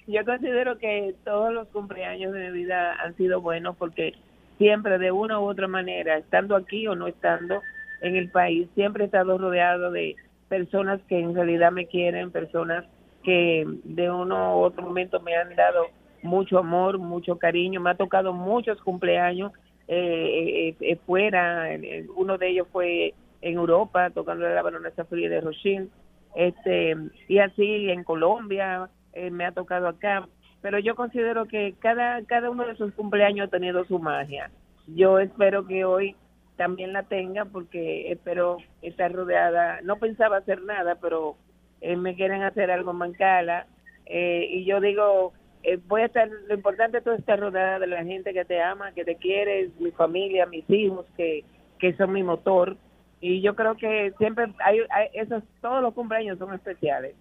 Yo 0.07 0.23
considero 0.25 0.77
que 0.77 1.15
todos 1.25 1.53
los 1.53 1.67
cumpleaños 1.69 2.33
de 2.33 2.49
mi 2.49 2.59
vida 2.59 2.93
han 3.01 3.15
sido 3.17 3.41
buenos 3.41 3.75
porque 3.77 4.13
siempre 4.57 4.97
de 4.97 5.11
una 5.11 5.39
u 5.39 5.43
otra 5.43 5.67
manera, 5.67 6.17
estando 6.17 6.55
aquí 6.55 6.87
o 6.87 6.95
no 6.95 7.07
estando 7.07 7.61
en 8.01 8.15
el 8.15 8.29
país, 8.31 8.67
siempre 8.75 9.03
he 9.03 9.05
estado 9.07 9.37
rodeado 9.37 9.91
de 9.91 10.15
personas 10.49 11.01
que 11.09 11.19
en 11.19 11.35
realidad 11.35 11.71
me 11.71 11.87
quieren, 11.87 12.31
personas 12.31 12.85
que 13.23 13.65
de 13.83 14.09
uno 14.09 14.57
u 14.57 14.61
otro 14.61 14.83
momento 14.83 15.19
me 15.19 15.35
han 15.35 15.53
dado 15.55 15.87
mucho 16.23 16.59
amor, 16.59 16.97
mucho 16.97 17.37
cariño. 17.37 17.81
Me 17.81 17.89
ha 17.89 17.95
tocado 17.95 18.31
muchos 18.33 18.81
cumpleaños 18.81 19.51
eh, 19.87 20.69
eh, 20.69 20.75
eh, 20.79 20.95
fuera. 21.05 21.73
eh, 21.73 22.05
Uno 22.15 22.37
de 22.37 22.49
ellos 22.49 22.67
fue 22.71 23.13
en 23.41 23.55
Europa, 23.55 24.09
tocando 24.11 24.47
la 24.47 24.61
baronesa 24.61 25.05
Frida 25.05 25.29
de 25.29 25.41
Rochelle 25.41 25.89
este 26.35 26.95
y 27.27 27.39
así 27.39 27.89
en 27.89 28.03
Colombia 28.03 28.89
eh, 29.13 29.31
me 29.31 29.45
ha 29.45 29.51
tocado 29.51 29.87
acá. 29.87 30.27
Pero 30.61 30.79
yo 30.79 30.95
considero 30.95 31.45
que 31.45 31.75
cada 31.79 32.23
cada 32.25 32.49
uno 32.49 32.65
de 32.65 32.73
esos 32.73 32.93
cumpleaños 32.93 33.47
ha 33.47 33.51
tenido 33.51 33.85
su 33.85 33.99
magia. 33.99 34.51
Yo 34.87 35.19
espero 35.19 35.65
que 35.67 35.85
hoy 35.85 36.15
también 36.55 36.93
la 36.93 37.03
tenga 37.03 37.45
porque 37.45 38.11
espero 38.11 38.57
estar 38.81 39.11
rodeada. 39.11 39.81
No 39.81 39.97
pensaba 39.97 40.37
hacer 40.37 40.61
nada 40.63 40.95
pero 40.95 41.35
eh, 41.81 41.95
me 41.95 42.15
quieren 42.15 42.43
hacer 42.43 42.71
algo 42.71 42.93
Mancala. 42.93 43.67
Eh, 44.05 44.47
y 44.51 44.65
yo 44.65 44.79
digo 44.79 45.33
eh, 45.63 45.79
voy 45.87 46.01
a 46.01 46.05
estar 46.05 46.29
lo 46.29 46.53
importante 46.53 46.99
es 46.99 47.07
estar 47.07 47.39
rodeada 47.39 47.79
de 47.79 47.87
la 47.87 48.03
gente 48.05 48.31
que 48.31 48.45
te 48.45 48.61
ama 48.61 48.93
que 48.93 49.03
te 49.03 49.15
quiere 49.15 49.69
mi 49.79 49.91
familia 49.91 50.45
mis 50.45 50.69
hijos 50.69 51.05
que 51.17 51.43
que 51.77 51.93
son 51.97 52.13
mi 52.13 52.23
motor 52.23 52.77
y 53.19 53.41
yo 53.41 53.55
creo 53.55 53.75
que 53.75 54.13
siempre 54.17 54.53
hay, 54.63 54.79
hay 54.89 55.07
esos 55.13 55.43
todos 55.61 55.81
los 55.81 55.93
cumpleaños 55.93 56.37
son 56.37 56.53
especiales 56.53 57.15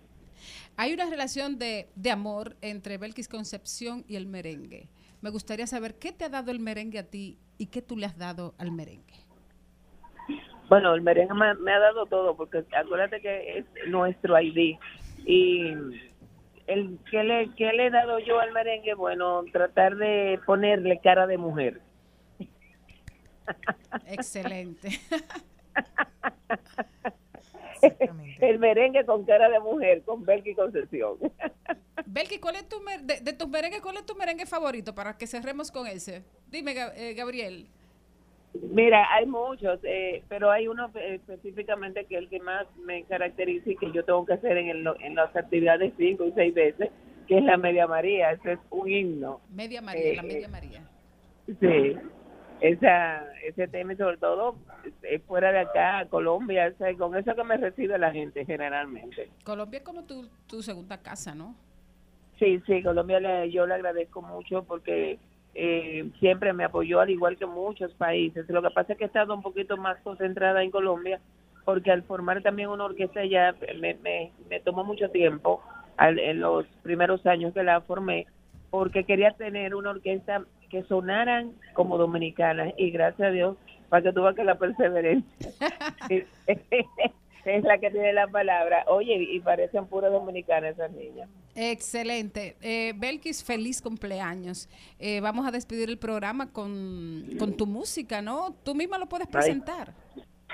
Hay 0.77 0.93
una 0.93 1.09
relación 1.09 1.59
de, 1.59 1.89
de 1.95 2.11
amor 2.11 2.57
entre 2.61 2.99
Belkis 2.99 3.29
Concepción 3.29 4.05
y 4.07 4.17
el 4.17 4.27
merengue. 4.27 4.89
Me 5.23 5.31
gustaría 5.31 5.67
saber 5.67 5.95
qué 5.99 6.13
te 6.13 6.25
ha 6.27 6.29
dado 6.29 6.51
el 6.51 6.61
merengue 6.61 6.99
a 6.99 7.05
ti 7.09 7.39
y 7.57 7.67
qué 7.69 7.81
tú 7.81 7.97
le 7.97 8.05
has 8.07 8.19
dado 8.19 8.55
al 8.59 8.71
merengue. 8.73 9.15
bueno 10.69 10.95
el 10.95 11.01
merengue 11.01 11.35
me, 11.35 11.55
me 11.55 11.73
ha 11.73 11.79
dado 11.79 12.05
todo 12.07 12.37
porque 12.37 12.65
acuérdate 12.77 13.21
que 13.21 13.59
es 13.59 13.65
nuestro 13.89 14.39
ID 14.39 14.77
y 15.25 15.73
el 16.67 16.99
que 17.11 17.23
le 17.25 17.55
que 17.55 17.73
le 17.73 17.87
he 17.87 17.91
dado 17.91 18.19
yo 18.19 18.39
al 18.41 18.53
merengue 18.53 18.95
bueno 18.95 19.45
tratar 19.53 19.97
de 19.97 20.39
ponerle 20.45 21.01
cara 21.03 21.27
de 21.27 21.39
mujer 21.39 21.81
Excelente. 24.09 24.89
el 28.41 28.59
merengue 28.59 29.05
con 29.05 29.25
cara 29.25 29.49
de 29.49 29.61
mujer 29.61 30.03
con 30.03 30.25
Belki 30.25 30.55
Concepción 30.55 31.17
Belkis, 32.07 32.41
¿cuál 32.41 32.57
es 32.57 32.69
tu 32.69 32.77
de, 33.03 33.21
de 33.21 33.33
tus 33.33 33.49
merengues, 33.49 33.81
cuál 33.81 33.97
es 33.97 34.07
tu 34.07 34.15
merengue 34.15 34.47
favorito 34.47 34.95
para 34.95 35.17
que 35.19 35.27
cerremos 35.27 35.71
con 35.71 35.87
ese? 35.87 36.23
Dime, 36.51 36.73
eh, 36.95 37.15
Gabriel. 37.15 37.67
Mira, 38.55 39.13
hay 39.13 39.27
muchos, 39.27 39.81
eh, 39.83 40.23
pero 40.29 40.51
hay 40.51 40.67
uno 40.69 40.91
eh, 40.95 41.17
específicamente 41.17 42.05
que 42.07 42.15
es 42.17 42.23
el 42.23 42.29
que 42.31 42.39
más 42.41 42.67
me 42.85 43.03
caracteriza 43.05 43.71
y 43.71 43.77
que 43.77 43.93
yo 43.93 44.05
tengo 44.05 44.25
que 44.25 44.35
hacer 44.35 44.57
en, 44.57 44.69
el- 44.69 44.95
en 45.01 45.15
las 45.15 45.35
actividades 45.37 45.93
cinco 45.99 46.25
y 46.25 46.33
seis 46.33 46.55
veces, 46.55 46.91
que 47.27 47.39
es 47.39 47.45
la 47.45 47.57
Media 47.59 47.87
María. 47.87 48.31
Ese 48.33 48.53
es 48.53 48.59
un 48.71 48.89
himno. 48.91 49.41
Media 49.51 49.83
María, 49.83 50.15
la 50.15 50.23
Eh, 50.23 50.27
Media 50.27 50.49
María. 50.49 50.89
Sí, 51.47 51.97
esa, 52.61 53.25
ese 53.45 53.69
tema 53.69 53.93
y 53.93 53.97
sobre 53.97 54.17
todo 54.17 54.57
eh, 55.03 55.19
fuera 55.21 55.53
de 55.53 55.61
acá, 55.61 56.07
Colombia, 56.09 56.73
o 56.75 56.79
sea, 56.79 56.95
con 56.97 57.17
eso 57.17 57.35
que 57.35 57.45
me 57.45 57.57
recibe 57.57 57.99
la 57.99 58.13
gente 58.13 58.45
generalmente. 58.45 59.29
Colombia 59.45 59.79
es 59.79 59.85
como 59.85 60.05
tu, 60.05 60.29
tu 60.47 60.63
segunda 60.63 60.99
casa, 61.03 61.35
¿no? 61.35 61.55
Sí, 62.39 62.61
sí, 62.67 62.83
Colombia 62.83 63.19
le- 63.21 63.51
yo 63.51 63.67
le 63.67 63.75
agradezco 63.75 64.21
mucho 64.23 64.65
porque 64.65 65.19
eh, 65.55 66.11
siempre 66.21 66.53
me 66.53 66.65
apoyó 66.65 67.01
al 67.01 67.09
igual 67.11 67.39
que 67.39 67.47
muchos 67.47 67.93
países. 67.95 68.45
Lo 68.49 68.61
que 68.63 68.71
pasa 68.71 68.93
es 68.93 68.99
que 68.99 69.05
he 69.05 69.07
estado 69.07 69.35
un 69.35 69.43
poquito 69.43 69.77
más 69.79 69.97
concentrada 70.03 70.63
en 70.63 70.71
Colombia 70.71 71.21
porque 71.65 71.91
al 71.91 72.03
formar 72.05 72.43
también 72.43 72.69
una 72.69 72.85
orquesta 72.85 73.25
ya 73.25 73.55
me, 73.81 73.95
me, 73.95 74.33
me 74.51 74.61
tomó 74.61 74.85
mucho 74.85 75.09
tiempo 75.11 75.63
al- 75.97 76.19
en 76.19 76.41
los 76.41 76.67
primeros 76.83 77.25
años 77.27 77.55
que 77.55 77.63
la 77.63 77.81
formé 77.81 78.27
porque 78.71 79.05
quería 79.05 79.33
tener 79.33 79.75
una 79.75 79.91
orquesta 79.91 80.45
que 80.71 80.83
sonaran 80.85 81.53
como 81.75 81.97
dominicanas 81.99 82.75
y 82.77 82.91
gracias 82.91 83.29
a 83.29 83.31
Dios 83.31 83.57
para 83.89 84.03
que 84.03 84.13
tú 84.13 84.23
veas 84.23 84.35
que 84.35 84.45
la 84.45 84.59
perseverancia 84.59 85.25
es 86.09 87.65
la 87.65 87.79
que 87.79 87.91
tiene 87.91 88.13
la 88.13 88.27
palabra. 88.27 88.85
Oye, 88.89 89.15
y 89.15 89.41
parecen 89.41 89.87
puras 89.87 90.11
dominicanas 90.11 90.75
esas 90.75 90.91
niñas. 90.93 91.29
Excelente. 91.55 92.57
Eh, 92.61 92.93
Belkis, 92.97 93.45
feliz 93.45 93.81
cumpleaños. 93.81 94.69
Eh, 94.99 95.21
vamos 95.21 95.47
a 95.47 95.51
despedir 95.51 95.89
el 95.89 95.99
programa 95.99 96.53
con, 96.53 97.25
con 97.39 97.57
tu 97.57 97.67
música, 97.67 98.21
¿no? 98.21 98.55
Tú 98.65 98.75
misma 98.75 98.99
lo 98.99 99.07
puedes 99.07 99.29
Ay. 99.29 99.33
presentar. 99.33 99.95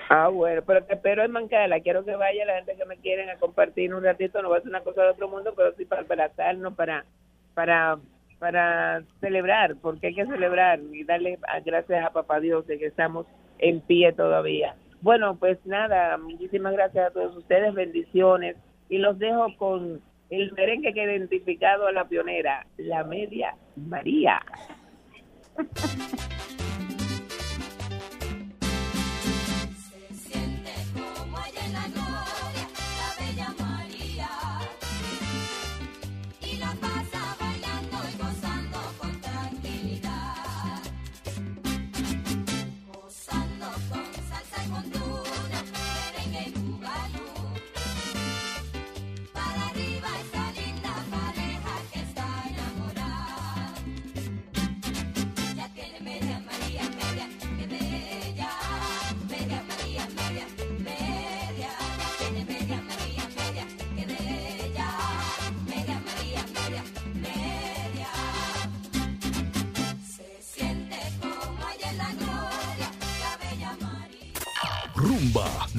Ah, 0.09 0.29
bueno, 0.29 0.63
pero 0.67 0.85
te 0.85 0.95
espero 0.95 1.25
en 1.25 1.31
Mancala. 1.31 1.81
Quiero 1.81 2.05
que 2.05 2.15
vaya 2.15 2.45
la 2.45 2.57
gente 2.57 2.77
que 2.77 2.85
me 2.85 2.99
quieren 2.99 3.31
a 3.31 3.37
compartir 3.37 3.95
un 3.95 4.05
ratito. 4.05 4.43
No 4.43 4.51
va 4.51 4.59
a 4.59 4.61
ser 4.61 4.69
una 4.69 4.83
cosa 4.83 5.03
de 5.03 5.11
otro 5.11 5.29
mundo, 5.29 5.55
pero 5.57 5.75
sí 5.77 5.87
para 5.87 6.03
abrazarnos, 6.03 6.75
para, 6.75 7.07
para, 7.55 7.99
para 8.39 9.03
celebrar, 9.21 9.77
porque 9.81 10.09
hay 10.09 10.15
que 10.15 10.27
celebrar 10.27 10.81
y 10.93 11.05
darle 11.05 11.39
gracias 11.65 12.05
a 12.05 12.13
Papá 12.13 12.41
Dios 12.41 12.67
de 12.67 12.79
que 12.79 12.87
estamos 12.87 13.27
en 13.59 13.81
pie 13.81 14.13
todavía. 14.13 14.75
Bueno, 15.01 15.37
pues 15.37 15.59
nada, 15.65 16.17
muchísimas 16.17 16.73
gracias 16.75 17.09
a 17.09 17.11
todos 17.11 17.37
ustedes. 17.37 17.75
Bendiciones 17.75 18.57
y 18.89 18.99
los 18.99 19.19
dejo 19.19 19.57
con 19.57 20.01
el 20.31 20.53
merengue 20.53 20.95
que 20.95 21.01
ha 21.01 21.05
identificado 21.05 21.87
a 21.87 21.93
la 21.93 22.05
pionera, 22.05 22.67
la 22.77 23.05
media 23.05 23.55
María. 23.77 24.41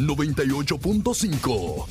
98.5. 0.07 1.87